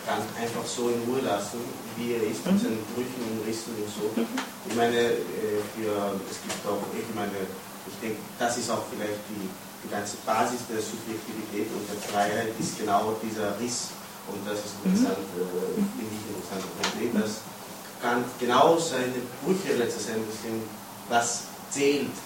Kant 0.08 0.24
einfach 0.40 0.64
so 0.64 0.88
in 0.88 1.04
Ruhe 1.04 1.20
lassen, 1.20 1.60
wie 2.00 2.16
er 2.16 2.24
ist, 2.24 2.40
mit 2.48 2.56
seinen 2.56 2.80
Brüchen 2.96 3.20
und 3.28 3.44
Rissen 3.44 3.76
und 3.76 3.92
so. 3.92 4.08
Ich 4.16 4.74
meine, 4.74 5.20
äh, 5.20 5.60
für, 5.76 6.16
es 6.32 6.40
gibt 6.40 6.64
auch, 6.64 6.80
ich 6.96 7.12
meine, 7.14 7.44
ich 7.84 7.96
denke, 8.00 8.16
das 8.40 8.56
ist 8.56 8.70
auch 8.72 8.88
vielleicht 8.88 9.20
die, 9.28 9.52
die 9.84 9.90
ganze 9.92 10.16
Basis 10.24 10.64
der 10.64 10.80
Subjektivität 10.80 11.68
und 11.76 11.84
der 11.84 12.00
Freiheit, 12.00 12.56
ist 12.56 12.80
genau 12.80 13.20
dieser 13.20 13.52
Riss 13.60 13.92
und 14.32 14.40
das 14.48 14.64
ist 14.64 14.80
interessant, 14.80 15.28
äh, 15.36 15.76
finde 15.76 16.08
ich 16.08 16.24
interessant, 16.24 16.64
Problem, 16.80 17.12
dass 17.20 17.44
Kant 18.00 18.24
genau 18.40 18.80
seine 18.80 19.20
Brüche 19.44 19.76
letztendlich 19.76 20.40
sind, 20.40 20.64
was 21.12 21.52
zählt, 21.70 22.16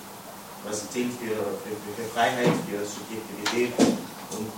was 0.65 0.91
zählt 0.91 1.13
für, 1.13 1.35
für, 1.35 1.75
für 1.97 2.09
Freiheit, 2.13 2.53
für 2.69 2.85
Subjektivität 2.85 3.73
und 4.37 4.51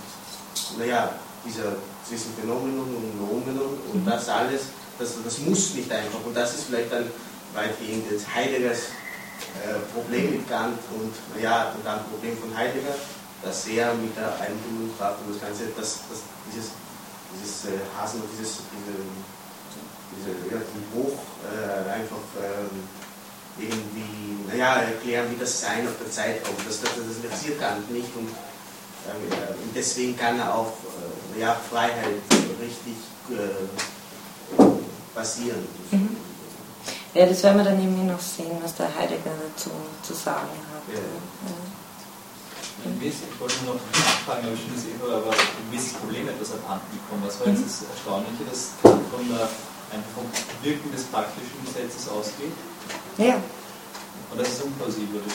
naja, 0.77 1.15
dieser 1.45 1.75
zwischen 2.07 2.33
Phänomenon 2.35 2.95
und 2.95 3.19
Nomenon 3.19 3.77
und 3.91 4.05
das 4.05 4.29
alles, 4.29 4.63
das, 4.99 5.15
das 5.23 5.39
muss 5.39 5.73
nicht 5.75 5.91
einfach. 5.91 6.19
Und 6.25 6.35
das 6.35 6.55
ist 6.55 6.65
vielleicht 6.65 6.91
dann 6.91 7.09
weitgehend 7.53 8.11
jetzt 8.11 8.27
Heideggers 8.33 8.91
äh, 9.63 9.79
Problem 9.93 10.31
mit 10.31 10.49
Kant 10.49 10.79
und 10.93 11.13
naja, 11.35 11.73
und 11.75 11.85
dann 11.85 12.03
Problem 12.05 12.37
von 12.37 12.55
Heidegger, 12.55 12.95
dass 13.41 13.67
er 13.67 13.93
mit 13.95 14.15
der 14.15 14.33
Einbildungskraft 14.39 15.19
und 15.25 15.35
das 15.35 15.41
Ganze, 15.41 15.65
dass, 15.75 15.99
dass 16.09 16.23
dieses 16.47 16.71
dieses 17.33 17.65
äh, 17.65 17.81
Hasen 17.97 18.21
und 18.21 18.29
dieses, 18.31 18.61
diese, 18.69 18.95
diese 20.13 20.31
ja, 20.53 20.61
Buch 20.93 21.17
äh, 21.49 21.89
einfach 21.89 22.23
ähm, 22.37 22.85
irgendwie, 23.57 24.49
naja, 24.49 24.75
erklären, 24.77 25.27
wie 25.31 25.39
das 25.39 25.61
Sein 25.61 25.87
auf 25.87 25.93
der 26.01 26.11
Zeit 26.11 26.43
kommt. 26.43 26.59
Das, 26.67 26.81
das, 26.81 26.91
das 26.95 27.17
interessiert 27.23 27.59
Kant 27.59 27.89
nicht 27.91 28.09
und, 28.15 28.27
äh, 28.27 29.53
und 29.53 29.75
deswegen 29.75 30.17
kann 30.17 30.39
er 30.39 30.55
auch 30.55 30.73
äh, 31.35 31.41
ja, 31.41 31.55
Freiheit 31.69 32.21
richtig 32.61 32.95
äh, 33.29 34.63
basieren. 35.13 35.67
Mhm. 35.91 36.17
Ja, 37.13 37.27
das 37.27 37.43
werden 37.43 37.57
wir 37.57 37.63
dann 37.63 37.79
irgendwie 37.79 38.09
noch 38.09 38.19
sehen, 38.19 38.57
was 38.61 38.73
der 38.73 38.89
Heidegger 38.89 39.37
dazu 39.37 39.69
zu 40.01 40.13
sagen 40.13 40.49
hat. 40.73 40.81
Ja. 40.89 40.99
Ja. 40.99 41.73
Ich 42.99 43.39
wollte 43.39 43.63
nur 43.63 43.75
noch 43.75 43.81
nachfragen, 43.93 44.47
aber 44.47 44.57
schon 44.57 44.73
das 44.75 44.83
eh 44.83 44.97
aber 44.99 45.31
ein 45.31 45.71
gewisses 45.71 45.93
Problem 45.93 46.27
etwas 46.27 46.51
abhanden 46.51 46.89
gekommen. 46.91 47.23
Was 47.23 47.39
war 47.39 47.47
jetzt 47.47 47.63
das 47.63 47.87
Erstaunliche, 47.87 48.43
dass 48.49 48.73
Kant 48.81 49.07
von 49.13 49.23
der, 49.29 49.47
einfach 49.93 50.11
vom 50.17 50.27
Wirken 50.63 50.91
des 50.91 51.03
praktischen 51.03 51.63
Gesetzes 51.63 52.09
ausgeht? 52.09 52.51
Ja. 53.17 53.35
Und 54.31 54.39
das 54.39 54.49
ist 54.49 54.63
unplausibel, 54.63 55.21
oder? 55.21 55.33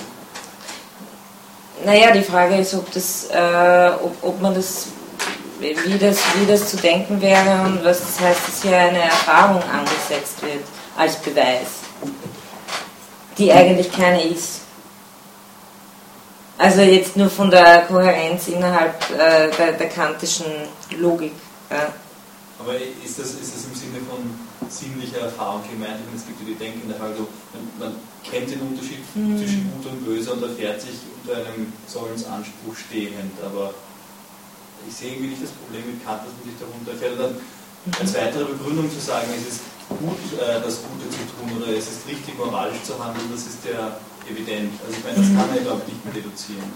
Naja, 1.84 2.10
die 2.10 2.22
Frage 2.22 2.56
ist, 2.56 2.74
ob, 2.74 2.90
das, 2.92 3.28
äh, 3.30 3.90
ob, 4.02 4.16
ob 4.22 4.40
man 4.40 4.54
das 4.54 4.88
wie, 5.60 5.98
das, 5.98 6.18
wie 6.36 6.46
das 6.46 6.70
zu 6.70 6.76
denken 6.76 7.20
wäre 7.20 7.62
und 7.64 7.84
was 7.84 8.00
das 8.00 8.20
heißt, 8.20 8.40
dass 8.48 8.62
hier 8.62 8.76
eine 8.76 9.02
Erfahrung 9.02 9.62
angesetzt 9.62 10.42
wird 10.42 10.64
als 10.96 11.16
Beweis, 11.16 11.66
die 13.36 13.52
eigentlich 13.52 13.90
keine 13.92 14.22
ist. 14.24 14.60
Also 16.56 16.82
jetzt 16.82 17.16
nur 17.16 17.30
von 17.30 17.50
der 17.50 17.82
Kohärenz 17.82 18.48
innerhalb 18.48 18.94
äh, 19.12 19.48
der, 19.56 19.72
der, 19.72 19.88
kantischen 19.88 20.46
Logik. 20.98 21.32
Ja. 21.70 21.92
Aber 22.58 22.74
ist 22.74 23.18
das, 23.18 23.26
ist 23.26 23.54
das 23.54 23.64
im 23.64 23.74
Sinne 23.74 23.98
von 24.08 24.18
sinnlicher 24.70 25.20
Erfahrung 25.28 25.62
gemeint? 25.68 26.00
Ich 26.00 26.06
meine, 26.06 26.18
es 26.18 26.26
gibt 26.26 26.40
ja 26.40 26.46
die 26.48 27.02
also 27.02 27.28
man, 27.52 27.62
man 27.78 27.92
kennt 28.22 28.50
den 28.50 28.60
Unterschied 28.60 29.00
mhm. 29.14 29.38
zwischen 29.38 29.70
Gut 29.72 29.92
und 29.92 30.04
Böse 30.04 30.32
und 30.32 30.42
erfährt 30.42 30.80
sich 30.80 31.00
unter 31.22 31.36
einem 31.36 31.72
Sollensanspruch 31.86 32.76
stehend, 32.76 33.32
aber 33.44 33.74
ich 34.86 34.94
sehe 34.94 35.12
irgendwie 35.12 35.34
nicht 35.34 35.42
das 35.42 35.50
Problem 35.50 35.84
mit 35.86 36.04
Kant, 36.04 36.22
dass 36.22 36.32
man 36.32 36.44
sich 36.46 36.58
darunter 36.60 36.92
erfährt. 36.92 37.12
Und 37.18 37.20
dann 37.20 37.34
als 37.98 38.14
weitere 38.14 38.44
Begründung 38.44 38.90
zu 38.90 39.00
sagen, 39.00 39.26
es 39.34 39.58
ist 39.58 39.60
gut, 39.88 40.20
äh, 40.38 40.60
das 40.60 40.84
Gute 40.84 41.08
zu 41.08 41.22
tun 41.32 41.48
oder 41.56 41.72
es 41.72 41.88
ist 41.88 42.06
richtig 42.06 42.36
moralisch 42.36 42.82
zu 42.84 42.92
handeln, 42.98 43.26
das 43.32 43.46
ist 43.46 43.64
der 43.64 43.96
evident. 44.28 44.72
Also 44.84 44.92
ich 44.96 45.04
meine, 45.04 45.16
das 45.16 45.30
kann 45.32 45.48
er, 45.56 45.62
glaube 45.64 45.82
ich, 45.86 45.92
nicht 45.92 46.04
mehr 46.04 46.14
deduzieren. 46.14 46.70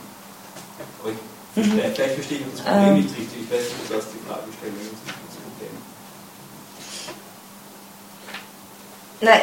Aber 1.01 1.13
ich, 1.13 1.21
vielleicht, 1.53 1.97
vielleicht 1.97 2.15
verstehe 2.15 2.39
ich 2.39 2.47
das 2.51 2.63
Problem 2.65 2.89
ähm. 2.89 3.03
nicht 3.05 3.13
richtig. 3.13 3.39
Ich 3.45 3.51
weiß 3.53 3.61
nicht, 3.61 3.81
ob 3.85 3.89
das 3.93 4.07
die 4.09 4.23
Fragestellung 4.25 4.83
ist. 4.89 5.03
Das 5.05 5.37
Problem. 5.37 5.75
Nein, 9.23 9.41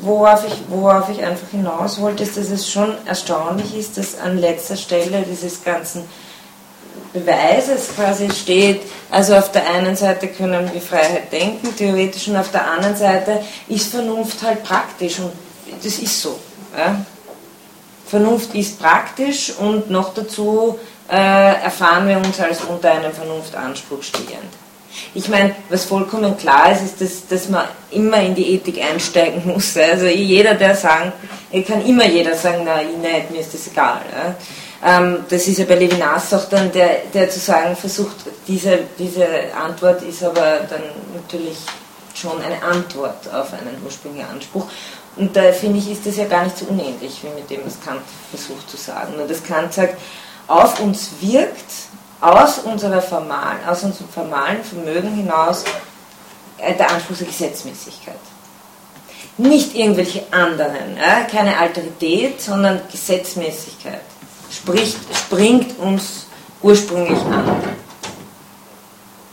worauf 0.00 0.46
ich, 0.46 0.54
worauf 0.68 1.08
ich 1.08 1.22
einfach 1.22 1.48
hinaus 1.50 2.00
wollte, 2.00 2.22
ist, 2.22 2.36
dass 2.36 2.50
es 2.50 2.70
schon 2.70 2.94
erstaunlich 3.04 3.76
ist, 3.76 3.98
dass 3.98 4.18
an 4.18 4.38
letzter 4.38 4.76
Stelle 4.76 5.22
dieses 5.22 5.62
ganzen 5.64 6.04
Beweises 7.12 7.88
quasi 7.96 8.30
steht, 8.30 8.82
also 9.10 9.34
auf 9.34 9.50
der 9.50 9.68
einen 9.68 9.96
Seite 9.96 10.28
können 10.28 10.70
wir 10.72 10.80
Freiheit 10.80 11.32
denken, 11.32 11.74
theoretisch, 11.76 12.28
und 12.28 12.36
auf 12.36 12.52
der 12.52 12.70
anderen 12.70 12.96
Seite 12.96 13.42
ist 13.68 13.90
Vernunft 13.90 14.40
halt 14.42 14.62
praktisch 14.62 15.18
und 15.18 15.32
das 15.82 15.98
ist 15.98 16.22
so. 16.22 16.38
Ja. 16.76 17.04
Vernunft 18.06 18.54
ist 18.54 18.78
praktisch 18.78 19.52
und 19.58 19.90
noch 19.90 20.14
dazu 20.14 20.78
äh, 21.10 21.62
erfahren 21.62 22.06
wir 22.06 22.18
uns 22.18 22.38
als 22.38 22.60
unter 22.62 22.92
einem 22.92 23.12
Vernunftanspruch 23.12 24.02
stehend. 24.02 24.59
Ich 25.12 25.28
meine, 25.28 25.54
was 25.68 25.84
vollkommen 25.84 26.36
klar 26.36 26.72
ist, 26.72 26.82
ist, 26.82 27.00
dass, 27.00 27.26
dass 27.26 27.48
man 27.48 27.66
immer 27.90 28.20
in 28.22 28.34
die 28.34 28.54
Ethik 28.54 28.80
einsteigen 28.80 29.42
muss. 29.44 29.76
Also 29.76 30.06
jeder, 30.06 30.54
der 30.54 30.76
sagen, 30.76 31.12
kann 31.66 31.84
immer 31.84 32.06
jeder 32.06 32.34
sagen, 32.36 32.62
na, 32.64 32.80
ich 32.80 32.96
nicht, 32.96 33.30
mir 33.30 33.40
ist 33.40 33.52
das 33.52 33.66
egal. 33.66 34.02
Ähm, 34.82 35.24
das 35.28 35.46
ist 35.46 35.58
ja 35.58 35.64
bei 35.64 35.74
Levinas 35.74 36.32
auch 36.32 36.48
dann, 36.48 36.72
der, 36.72 37.02
der 37.12 37.28
zu 37.28 37.38
sagen 37.38 37.76
versucht, 37.76 38.16
diese, 38.46 38.78
diese 38.98 39.26
Antwort 39.54 40.02
ist 40.02 40.22
aber 40.22 40.60
dann 40.68 40.82
natürlich 41.14 41.58
schon 42.14 42.40
eine 42.40 42.62
Antwort 42.62 43.28
auf 43.32 43.52
einen 43.52 43.76
ursprünglichen 43.84 44.28
Anspruch. 44.28 44.66
Und 45.16 45.36
da 45.36 45.52
finde 45.52 45.78
ich, 45.78 45.90
ist 45.90 46.06
das 46.06 46.16
ja 46.16 46.24
gar 46.26 46.44
nicht 46.44 46.56
so 46.56 46.66
unähnlich, 46.66 47.20
wie 47.22 47.40
mit 47.40 47.50
dem, 47.50 47.60
was 47.66 47.80
Kant 47.84 48.00
versucht 48.30 48.70
zu 48.70 48.76
sagen. 48.76 49.16
Nur 49.16 49.26
dass 49.26 49.42
Kant 49.42 49.74
sagt, 49.74 49.98
auf 50.46 50.80
uns 50.80 51.10
wirkt 51.20 51.70
aus, 52.20 52.58
unserer 52.58 53.00
formalen, 53.00 53.58
aus 53.66 53.82
unserem 53.82 54.08
formalen 54.08 54.62
Vermögen 54.62 55.14
hinaus 55.14 55.64
äh, 56.58 56.74
der 56.74 56.90
Anspruch 56.90 57.16
der 57.16 57.26
Gesetzmäßigkeit. 57.26 58.18
Nicht 59.38 59.74
irgendwelche 59.74 60.24
anderen, 60.30 60.96
ja, 60.96 61.24
keine 61.24 61.56
Alterität, 61.58 62.40
sondern 62.42 62.82
Gesetzmäßigkeit. 62.90 64.02
Spricht, 64.50 64.98
springt 65.16 65.78
uns 65.78 66.26
ursprünglich 66.60 67.20
an. 67.20 67.62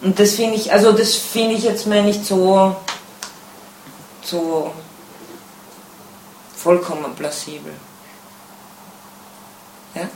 Und 0.01 0.19
das 0.19 0.35
finde 0.35 0.55
ich, 0.55 0.71
also 0.71 0.91
das 0.91 1.15
finde 1.15 1.55
ich 1.55 1.63
jetzt 1.63 1.87
mal 1.87 2.03
nicht 2.03 2.23
so, 2.23 2.75
so 4.21 4.71
vollkommen 6.55 7.15
plausibel. 7.15 7.73
Ja? 9.95 10.07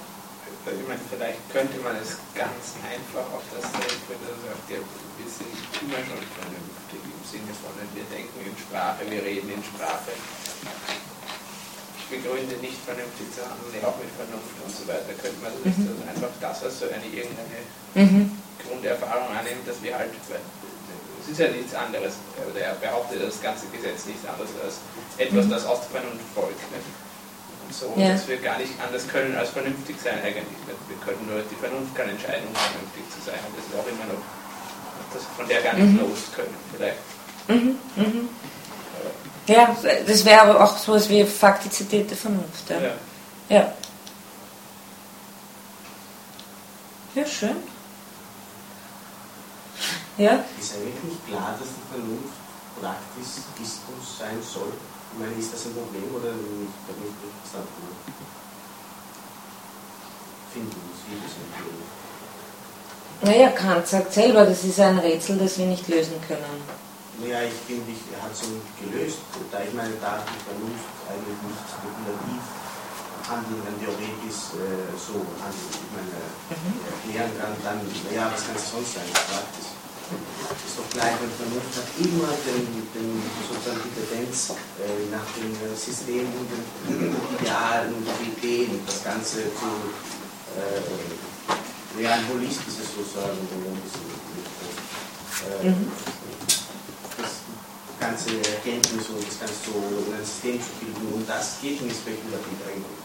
Ich 0.72 0.88
meine, 0.88 1.03
vielleicht 1.03 1.43
könnte 1.52 1.76
man 1.84 1.99
es 1.99 2.15
ganz 2.31 2.80
einfach 2.80 3.27
auf 3.35 3.43
das 3.52 3.68
Selbe, 3.76 4.15
das 4.23 4.39
sagt 4.39 4.72
ja, 4.72 4.80
wir 4.80 5.27
sind 5.27 5.52
immer 5.84 5.99
schon 5.99 6.23
vernünftig 6.31 7.02
im 7.03 7.23
Sinne 7.27 7.52
von, 7.60 7.76
wir 7.76 8.07
denken 8.07 8.39
in 8.39 8.56
Sprache, 8.56 9.03
wir 9.03 9.19
reden 9.19 9.52
in 9.52 9.60
Sprache. 9.60 10.15
Ich 10.15 12.07
begründe 12.07 12.56
nicht 12.64 12.80
vernünftig 12.88 13.27
zu 13.35 13.43
handeln, 13.43 13.84
auch 13.84 13.99
mit 13.99 14.11
Vernunft 14.15 14.56
und 14.64 14.72
so 14.72 14.88
weiter. 14.88 15.11
Könnte 15.19 15.39
man 15.43 15.52
das 15.60 15.76
mhm. 15.76 15.91
also 15.91 16.03
einfach 16.07 16.34
das 16.39 16.57
als 16.64 16.80
so 16.80 16.88
eine 16.88 17.07
irgendeine 17.07 17.60
mhm. 17.95 18.31
Grunderfahrung 18.64 19.27
annehmen, 19.35 19.64
dass 19.68 19.84
wir 19.84 19.91
halt, 19.91 20.15
es 20.15 21.27
ist 21.27 21.39
ja 21.39 21.52
nichts 21.52 21.76
anderes, 21.76 22.15
oder 22.48 22.60
er 22.64 22.76
behauptet 22.80 23.19
das 23.19 23.43
ganze 23.43 23.68
Gesetz 23.76 24.07
nichts 24.07 24.23
anderes 24.23 24.56
als 24.64 24.80
etwas, 25.19 25.45
mhm. 25.48 25.52
das 25.52 25.64
aus 25.68 25.84
der 25.84 25.99
Vernunft 25.99 26.27
folgt. 26.31 26.64
Ne? 26.72 26.80
So, 27.72 27.93
ja. 27.95 28.14
dass 28.14 28.27
wir 28.27 28.38
gar 28.38 28.57
nicht 28.57 28.73
anders 28.81 29.07
können 29.07 29.35
als 29.38 29.49
vernünftig 29.49 29.95
sein 30.03 30.22
eigentlich. 30.23 30.45
Wir 30.88 30.98
können 31.06 31.27
nur, 31.27 31.41
die 31.41 31.56
Vernunft 31.56 31.95
kann 31.95 32.10
entscheiden, 32.10 32.48
um 32.48 32.56
vernünftig 32.56 33.03
zu 33.10 33.26
sein. 33.26 33.39
Und 33.48 33.57
das 33.57 33.65
ist 33.65 33.76
auch 33.76 33.88
immer 33.88 34.14
noch, 34.14 34.22
das 35.14 35.23
von 35.35 35.48
der 35.48 35.61
gar 35.61 35.73
nicht 35.73 35.93
mhm. 35.93 35.99
los 35.99 36.19
können, 36.35 36.56
vielleicht. 36.76 36.98
Mhm. 37.48 37.77
Mhm. 37.95 38.30
Ja, 39.48 39.76
das 40.07 40.23
wäre 40.23 40.41
aber 40.41 40.64
auch 40.64 40.77
so 40.77 40.95
etwas 40.95 41.10
wie 41.10 41.26
Faktizität 41.26 42.10
der 42.10 42.18
Vernunft. 42.18 42.69
Ja. 42.69 42.80
ja. 42.80 42.91
ja. 43.49 43.73
Ja, 47.14 47.26
schön. 47.26 47.57
Ja? 50.18 50.43
Ist 50.60 50.76
eigentlich 50.76 51.03
nicht 51.03 51.27
klar, 51.27 51.57
dass 51.60 51.68
die 51.68 51.93
Vernunft 51.93 52.34
praktisch 52.80 53.43
Istus 53.61 54.19
sein 54.19 54.38
soll? 54.41 54.72
Ich 55.11 55.19
meine, 55.19 55.35
ist 55.35 55.51
das 55.53 55.65
ein 55.67 55.73
Problem 55.75 56.07
oder 56.15 56.31
nicht? 56.31 56.71
Ich 56.71 56.88
habe 56.88 57.03
nicht 57.03 57.19
verstanden. 57.19 57.83
Finden 60.53 60.81
Sie 61.03 61.19
das 61.19 61.35
ein 61.35 61.51
Problem? 61.51 61.83
Naja, 63.21 63.49
Kant 63.51 63.88
sagt 63.88 64.13
selber, 64.13 64.45
das 64.45 64.63
ist 64.63 64.79
ein 64.79 64.97
Rätsel, 64.97 65.38
das 65.38 65.57
wir 65.59 65.67
nicht 65.67 65.88
lösen 65.88 66.15
können. 66.27 66.63
Naja, 67.19 67.43
ich 67.43 67.59
finde, 67.67 67.91
er 68.15 68.23
hat 68.23 68.31
es 68.31 68.39
so 68.39 68.55
gelöst. 68.79 69.19
Da 69.51 69.59
ich 69.61 69.73
meine, 69.75 69.93
da 69.99 70.23
die 70.23 70.41
Vernunft 70.47 70.89
eigentlich 71.05 71.39
nicht 71.43 71.63
spekulativ 71.69 72.43
handeln, 73.27 73.61
wenn 73.67 73.77
theoretisch 73.77 74.57
äh, 74.57 74.89
so 74.95 75.21
handeln, 75.43 75.71
ich 75.75 75.91
meine, 75.91 76.17
mhm. 76.55 76.81
erklären 76.88 77.31
kann, 77.35 77.53
dann, 77.61 77.79
naja, 77.83 78.31
was 78.31 78.47
kann 78.47 78.55
es 78.55 78.71
sonst 78.71 78.95
sein, 78.95 79.11
praktisch 79.11 79.80
ist 80.65 80.77
doch 80.77 80.89
gleich, 80.91 81.15
weil 81.19 81.31
Vernunft 81.35 81.73
hat 81.75 81.89
immer 81.99 82.31
den, 82.43 82.67
den, 82.93 83.09
sozusagen 83.47 83.81
die 83.83 83.93
Tendenz 83.95 84.51
äh, 84.79 85.07
nach 85.11 85.27
dem 85.35 85.51
System 85.75 86.27
und 86.31 86.47
den 86.47 87.15
Idealen 87.39 87.93
und 87.95 88.03
den 88.05 88.19
Ideen, 88.35 88.79
das 88.85 89.03
Ganze 89.03 89.51
zu 89.55 89.69
äh, 90.57 92.01
ja, 92.01 92.13
ein 92.13 92.27
holistisches 92.29 92.95
sozusagen, 92.95 93.38
äh, 95.43 95.69
mhm. 95.69 95.91
das 97.17 97.31
ganze 97.99 98.29
Erkenntnis 98.38 99.09
und 99.09 99.27
das 99.27 99.39
Ganze 99.39 99.55
so 99.65 99.75
in 100.07 100.13
ein 100.15 100.25
System 100.25 100.59
zu 100.59 100.71
bilden 100.79 101.13
und 101.13 101.27
das 101.27 101.59
geht 101.61 101.81
nicht 101.81 101.97
spekulativ 101.97 102.57
eigentlich. 102.67 102.99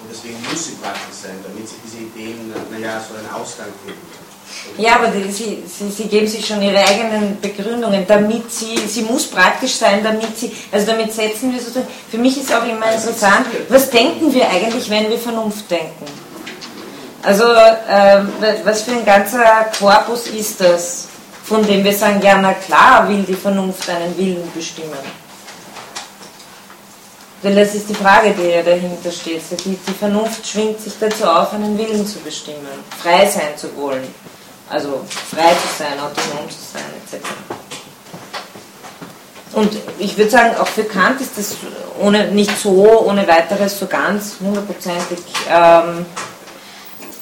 Und 0.00 0.08
deswegen 0.10 0.40
muss 0.42 0.64
sie 0.64 0.76
praktisch 0.80 1.28
sein, 1.28 1.38
damit 1.44 1.68
sich 1.68 1.78
diese 1.84 1.98
Ideen, 1.98 2.52
naja, 2.70 3.04
so 3.04 3.14
einen 3.14 3.28
Ausgang 3.30 3.68
finden. 3.84 4.29
Ja, 4.76 4.96
aber 4.96 5.08
die, 5.08 5.30
sie, 5.30 5.62
sie, 5.66 5.90
sie 5.90 6.08
geben 6.08 6.26
sich 6.26 6.46
schon 6.46 6.62
ihre 6.62 6.78
eigenen 6.78 7.40
Begründungen, 7.40 8.06
damit 8.06 8.50
sie, 8.50 8.76
sie 8.86 9.02
muss 9.02 9.26
praktisch 9.26 9.74
sein, 9.74 10.02
damit 10.02 10.38
sie, 10.38 10.52
also 10.72 10.86
damit 10.86 11.12
setzen 11.12 11.52
wir 11.52 11.60
sozusagen, 11.60 11.88
für 12.10 12.18
mich 12.18 12.36
ist 12.38 12.52
auch 12.54 12.64
immer 12.64 12.90
interessant, 12.92 13.46
was 13.68 13.90
denken 13.90 14.32
wir 14.32 14.48
eigentlich, 14.48 14.88
wenn 14.88 15.10
wir 15.10 15.18
Vernunft 15.18 15.70
denken? 15.70 16.06
Also, 17.22 17.44
äh, 17.44 18.22
was 18.64 18.82
für 18.82 18.92
ein 18.92 19.04
ganzer 19.04 19.44
Korpus 19.78 20.28
ist 20.28 20.60
das, 20.60 21.08
von 21.44 21.66
dem 21.66 21.84
wir 21.84 21.92
sagen, 21.92 22.20
ja, 22.22 22.38
na 22.38 22.54
klar 22.54 23.08
will 23.08 23.22
die 23.22 23.34
Vernunft 23.34 23.88
einen 23.90 24.16
Willen 24.16 24.50
bestimmen. 24.54 24.98
Denn 27.42 27.56
das 27.56 27.74
ist 27.74 27.88
die 27.88 27.94
Frage, 27.94 28.34
die 28.38 28.48
ja 28.48 28.62
dahinter 28.62 29.10
steht. 29.10 29.42
Die, 29.64 29.76
die 29.76 29.94
Vernunft 29.98 30.46
schwingt 30.46 30.80
sich 30.80 30.92
dazu 31.00 31.24
auf, 31.24 31.52
einen 31.54 31.76
Willen 31.78 32.06
zu 32.06 32.18
bestimmen, 32.18 32.84
frei 33.02 33.26
sein 33.26 33.56
zu 33.56 33.74
wollen. 33.76 34.06
Also 34.70 35.04
frei 35.30 35.50
zu 35.50 35.78
sein, 35.78 35.98
autonom 35.98 36.48
zu 36.48 36.58
sein, 36.72 36.84
etc. 37.04 37.26
Und 39.52 39.76
ich 39.98 40.16
würde 40.16 40.30
sagen, 40.30 40.56
auch 40.58 40.68
für 40.68 40.84
Kant 40.84 41.20
ist 41.20 41.36
das 41.36 41.56
ohne, 41.98 42.28
nicht 42.28 42.56
so 42.56 43.02
ohne 43.04 43.26
weiteres 43.26 43.80
so 43.80 43.88
ganz 43.88 44.36
hundertprozentig 44.40 45.18
ähm, 45.50 46.06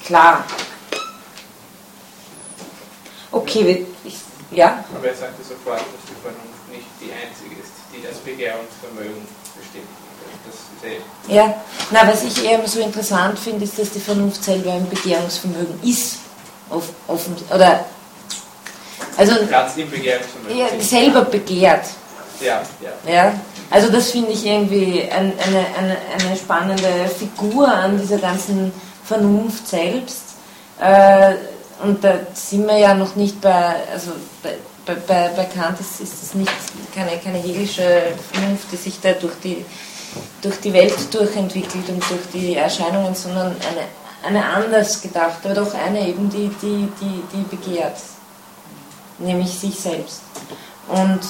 klar. 0.04 0.44
Okay, 3.32 3.86
ich, 4.04 4.16
ja? 4.50 4.84
Aber 4.94 5.08
er 5.08 5.14
sagte 5.14 5.42
sofort, 5.42 5.80
dass 5.80 6.04
die 6.06 6.20
Vernunft 6.20 6.68
nicht 6.70 6.86
die 7.00 7.10
einzige 7.12 7.62
ist, 7.62 7.72
die 7.94 8.06
das 8.06 8.18
Begehrungsvermögen 8.18 9.26
bestimmt. 9.56 9.88
Ja, 11.26 11.54
na, 11.90 12.06
was 12.06 12.22
ich 12.22 12.44
eher 12.44 12.66
so 12.68 12.80
interessant 12.80 13.38
finde, 13.38 13.64
ist, 13.64 13.78
dass 13.78 13.90
die 13.90 14.00
Vernunft 14.00 14.44
selber 14.44 14.72
ein 14.72 14.88
Begehrungsvermögen 14.88 15.80
ist 15.82 16.18
offen, 16.70 17.36
oder 17.52 17.84
also 19.16 19.32
ja, 20.54 20.68
selber 20.80 21.24
begehrt. 21.24 21.86
Ja, 22.40 22.62
ja. 22.80 23.12
ja 23.12 23.34
also 23.70 23.90
das 23.90 24.10
finde 24.10 24.32
ich 24.32 24.46
irgendwie 24.46 25.02
ein, 25.02 25.32
eine, 25.38 25.66
eine, 25.76 25.96
eine 26.12 26.36
spannende 26.36 27.08
Figur 27.18 27.68
an 27.68 27.98
dieser 28.00 28.18
ganzen 28.18 28.72
Vernunft 29.04 29.66
selbst. 29.68 30.22
Äh, 30.80 31.34
und 31.82 32.02
da 32.02 32.14
sind 32.32 32.66
wir 32.66 32.78
ja 32.78 32.94
noch 32.94 33.14
nicht 33.16 33.40
bei, 33.40 33.74
also 33.92 34.12
bei, 34.42 34.94
bei, 34.94 35.28
bei 35.36 35.44
Kant 35.44 35.78
ist, 35.80 36.00
ist 36.00 36.22
es 36.22 36.34
nicht 36.34 36.50
keine, 36.94 37.18
keine 37.18 37.38
hegelische 37.38 38.02
Vernunft, 38.32 38.72
die 38.72 38.76
sich 38.76 39.00
da 39.00 39.12
durch 39.12 39.34
die, 39.44 39.64
durch 40.40 40.60
die 40.60 40.72
Welt 40.72 40.94
durchentwickelt 41.12 41.88
und 41.88 42.02
durch 42.08 42.22
die 42.32 42.56
Erscheinungen, 42.56 43.14
sondern 43.14 43.48
eine 43.48 43.86
eine 44.24 44.44
anders 44.44 45.00
gedacht, 45.00 45.38
aber 45.44 45.54
doch 45.54 45.74
eine 45.74 46.08
eben, 46.08 46.28
die, 46.28 46.48
die, 46.60 46.88
die, 47.00 47.22
die 47.32 47.56
begehrt, 47.56 47.98
nämlich 49.18 49.58
sich 49.58 49.78
selbst. 49.78 50.22
Und 50.88 51.20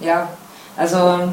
ja, 0.00 0.28
also 0.76 1.32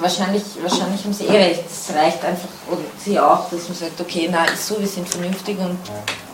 wahrscheinlich, 0.00 0.42
wahrscheinlich 0.60 1.04
haben 1.04 1.12
sie 1.12 1.26
eh 1.26 1.36
recht, 1.36 1.64
es 1.70 1.94
reicht 1.94 2.24
einfach, 2.24 2.48
oder 2.70 2.82
sie 2.98 3.18
auch, 3.18 3.48
dass 3.50 3.68
man 3.68 3.76
sagt, 3.76 4.00
okay, 4.00 4.28
na, 4.30 4.44
ist 4.46 4.66
so, 4.66 4.78
wir 4.80 4.88
sind 4.88 5.08
vernünftig 5.08 5.58
und 5.58 5.78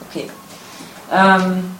okay. 0.08 0.30
Ähm, 1.12 1.76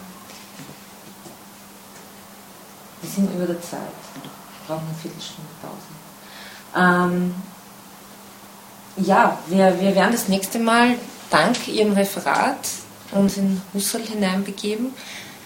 wir 3.01 3.09
sind 3.09 3.33
über 3.33 3.45
der 3.45 3.61
Zeit, 3.61 3.79
wir 4.21 4.29
brauchen 4.67 4.87
eine 4.87 4.97
Viertelstunde 5.01 5.49
Pause. 5.61 5.95
Ähm, 6.75 7.35
ja, 8.97 9.37
wir, 9.47 9.79
wir 9.79 9.95
werden 9.95 10.11
das 10.11 10.27
nächste 10.27 10.59
Mal 10.59 10.95
dank 11.29 11.67
Ihrem 11.67 11.93
Referat 11.93 12.57
uns 13.11 13.37
in 13.37 13.61
Husserl 13.73 14.01
hineinbegeben. 14.01 14.93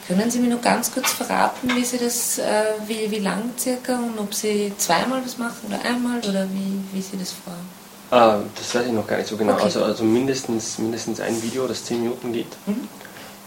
Können 0.07 0.31
Sie 0.31 0.39
mir 0.39 0.47
nur 0.47 0.60
ganz 0.60 0.91
kurz 0.91 1.11
verraten, 1.11 1.69
wie 1.76 1.85
Sie 1.85 1.99
das, 1.99 2.39
äh, 2.39 2.64
wie, 2.88 3.11
wie 3.11 3.19
lang 3.19 3.51
circa 3.60 3.95
und 3.95 4.18
ob 4.18 4.34
Sie 4.34 4.73
zweimal 4.77 5.23
was 5.23 5.38
machen 5.38 5.68
oder 5.68 5.80
einmal 5.85 6.18
oder 6.19 6.47
wie, 6.51 6.81
wie 6.93 7.01
Sie 7.01 7.18
das 7.18 7.34
vorhaben? 7.34 7.80
Ah, 8.11 8.39
das 8.56 8.73
weiß 8.73 8.88
ich 8.88 8.91
noch 8.91 9.06
gar 9.06 9.18
nicht 9.18 9.30
so 9.30 9.38
genau. 9.38 9.53
Okay. 9.53 9.65
Also, 9.65 9.84
also 9.84 10.03
mindestens, 10.03 10.80
mindestens 10.80 11.19
ein 11.19 11.41
Video, 11.43 11.68
das 11.68 11.85
zehn 11.85 12.01
Minuten 12.01 12.34
geht. 12.34 12.47
Mhm. 12.65 12.88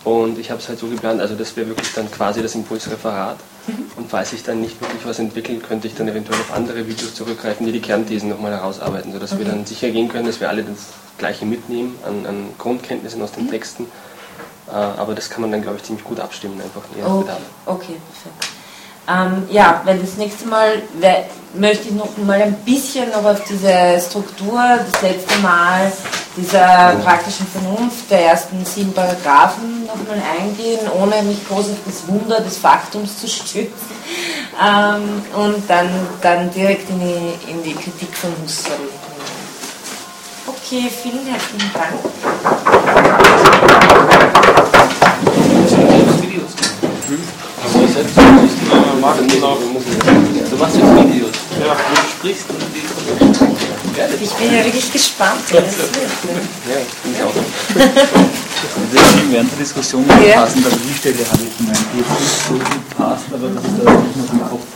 Und 0.05 0.39
ich 0.39 0.51
habe 0.51 0.61
es 0.61 0.69
halt 0.69 0.79
so 0.79 0.87
geplant, 0.87 1.21
also 1.21 1.35
das 1.35 1.57
wäre 1.57 1.69
wirklich 1.69 1.93
dann 1.95 2.11
quasi 2.11 2.43
das 2.43 2.55
Impulsreferat. 2.55 3.39
Mhm. 3.67 3.87
Und 3.97 4.11
falls 4.11 4.33
ich 4.33 4.43
dann 4.43 4.61
nicht 4.61 4.81
wirklich 4.81 5.05
was 5.05 5.19
entwickle, 5.19 5.59
könnte 5.59 5.87
ich 5.87 5.95
dann 5.95 6.09
eventuell 6.09 6.41
auf 6.41 6.53
andere 6.53 6.87
Videos 6.87 7.15
zurückgreifen, 7.15 7.67
die 7.67 7.73
die 7.73 7.81
Kernthesen 7.81 8.29
nochmal 8.29 8.53
herausarbeiten, 8.53 9.13
sodass 9.13 9.33
okay. 9.33 9.45
wir 9.45 9.53
dann 9.53 9.67
sicher 9.67 9.91
gehen 9.91 10.09
können, 10.09 10.27
dass 10.27 10.41
wir 10.41 10.49
alle 10.49 10.63
das 10.65 10.89
Gleiche 11.19 11.45
mitnehmen 11.45 11.97
an, 12.07 12.27
an 12.27 12.49
Grundkenntnissen 12.59 13.23
aus 13.23 13.33
den 13.33 13.47
mhm. 13.47 13.51
Texten. 13.51 13.87
Äh, 14.69 14.73
aber 14.73 15.15
das 15.15 15.31
kann 15.31 15.43
man 15.43 15.53
dann, 15.53 15.63
glaube 15.63 15.77
ich, 15.77 15.85
ziemlich 15.85 16.05
gut 16.05 16.21
abstimmen, 16.21 16.61
einfach 16.61 16.83
je 16.97 17.03
nach 17.03 17.21
Bedarf. 17.21 17.41
Okay, 17.67 17.97
perfekt. 18.11 18.62
Ähm, 19.09 19.49
ja, 19.51 19.81
weil 19.85 19.99
das 19.99 20.17
nächste 20.17 20.47
Mal 20.47 20.83
möchte 21.55 21.89
ich 21.89 21.95
noch 21.95 22.17
mal 22.19 22.41
ein 22.41 22.55
bisschen 22.65 23.11
noch 23.11 23.25
auf 23.25 23.43
diese 23.45 24.01
Struktur, 24.01 24.63
das 24.91 25.03
letzte 25.03 25.39
Mal 25.41 25.93
dieser 26.37 26.95
praktischen 27.05 27.47
Vernunft 27.47 28.11
der 28.11 28.27
ersten 28.27 28.65
sieben 28.65 28.93
Paragraphen 28.93 29.87
nochmal 29.87 30.23
eingehen, 30.39 30.81
ohne 30.99 31.23
mich 31.23 31.47
groß 31.47 31.71
auf 31.71 31.79
das 31.85 32.09
Wunder 32.09 32.41
des 32.41 32.59
Faktums 32.59 33.21
zu 33.21 33.29
stützen 33.29 33.73
ähm, 34.63 35.23
und 35.35 35.69
dann, 35.69 35.91
dann 36.23 36.51
direkt 36.53 36.89
in 36.89 37.01
die, 37.01 37.51
in 37.51 37.63
die 37.63 37.75
Kritik 37.75 38.17
von 38.17 38.31
Husserl. 38.43 38.79
Okay, 40.47 40.91
vielen 40.91 41.27
herzlichen 41.27 41.71
Dank. 41.75 42.01
Selbst 49.03 49.35
du 49.35 49.41
noch. 49.41 49.59
Du 49.59 50.57
machst 50.57 50.77
jetzt 50.77 50.95
Videos. 50.95 51.31
Ja. 51.59 51.75
Du 51.75 52.09
sprichst 52.09 52.47
und 52.51 52.59
die 52.73 54.25
Ich 54.25 54.31
bin 54.31 54.55
ja 54.55 54.65
wirklich 54.65 54.93
gespannt, 54.93 55.41
wie 55.49 55.55
das 55.55 55.77
wird. 55.79 55.91
Ja, 56.69 56.79
ich 56.79 56.95
bin 57.03 57.15
auch. 57.25 57.35
während 59.31 59.51
der 59.51 59.59
Diskussion 59.59 60.05
ja. 60.25 60.43
passend, 60.43 60.67
aber 60.67 60.77
die 60.77 60.95
Stelle 60.95 61.19
habe 61.31 61.43
ich 61.43 61.61
in 61.61 61.67
meinem 61.67 61.85
Buch 61.93 62.21
nicht 62.21 62.47
so 62.47 62.55
gut 62.55 62.97
passt, 62.97 63.25
aber 63.33 63.49
das 63.49 63.65
ist 63.65 63.79
da 63.85 63.93
noch 63.93 64.33
im 64.33 64.51
Kopf 64.51 64.67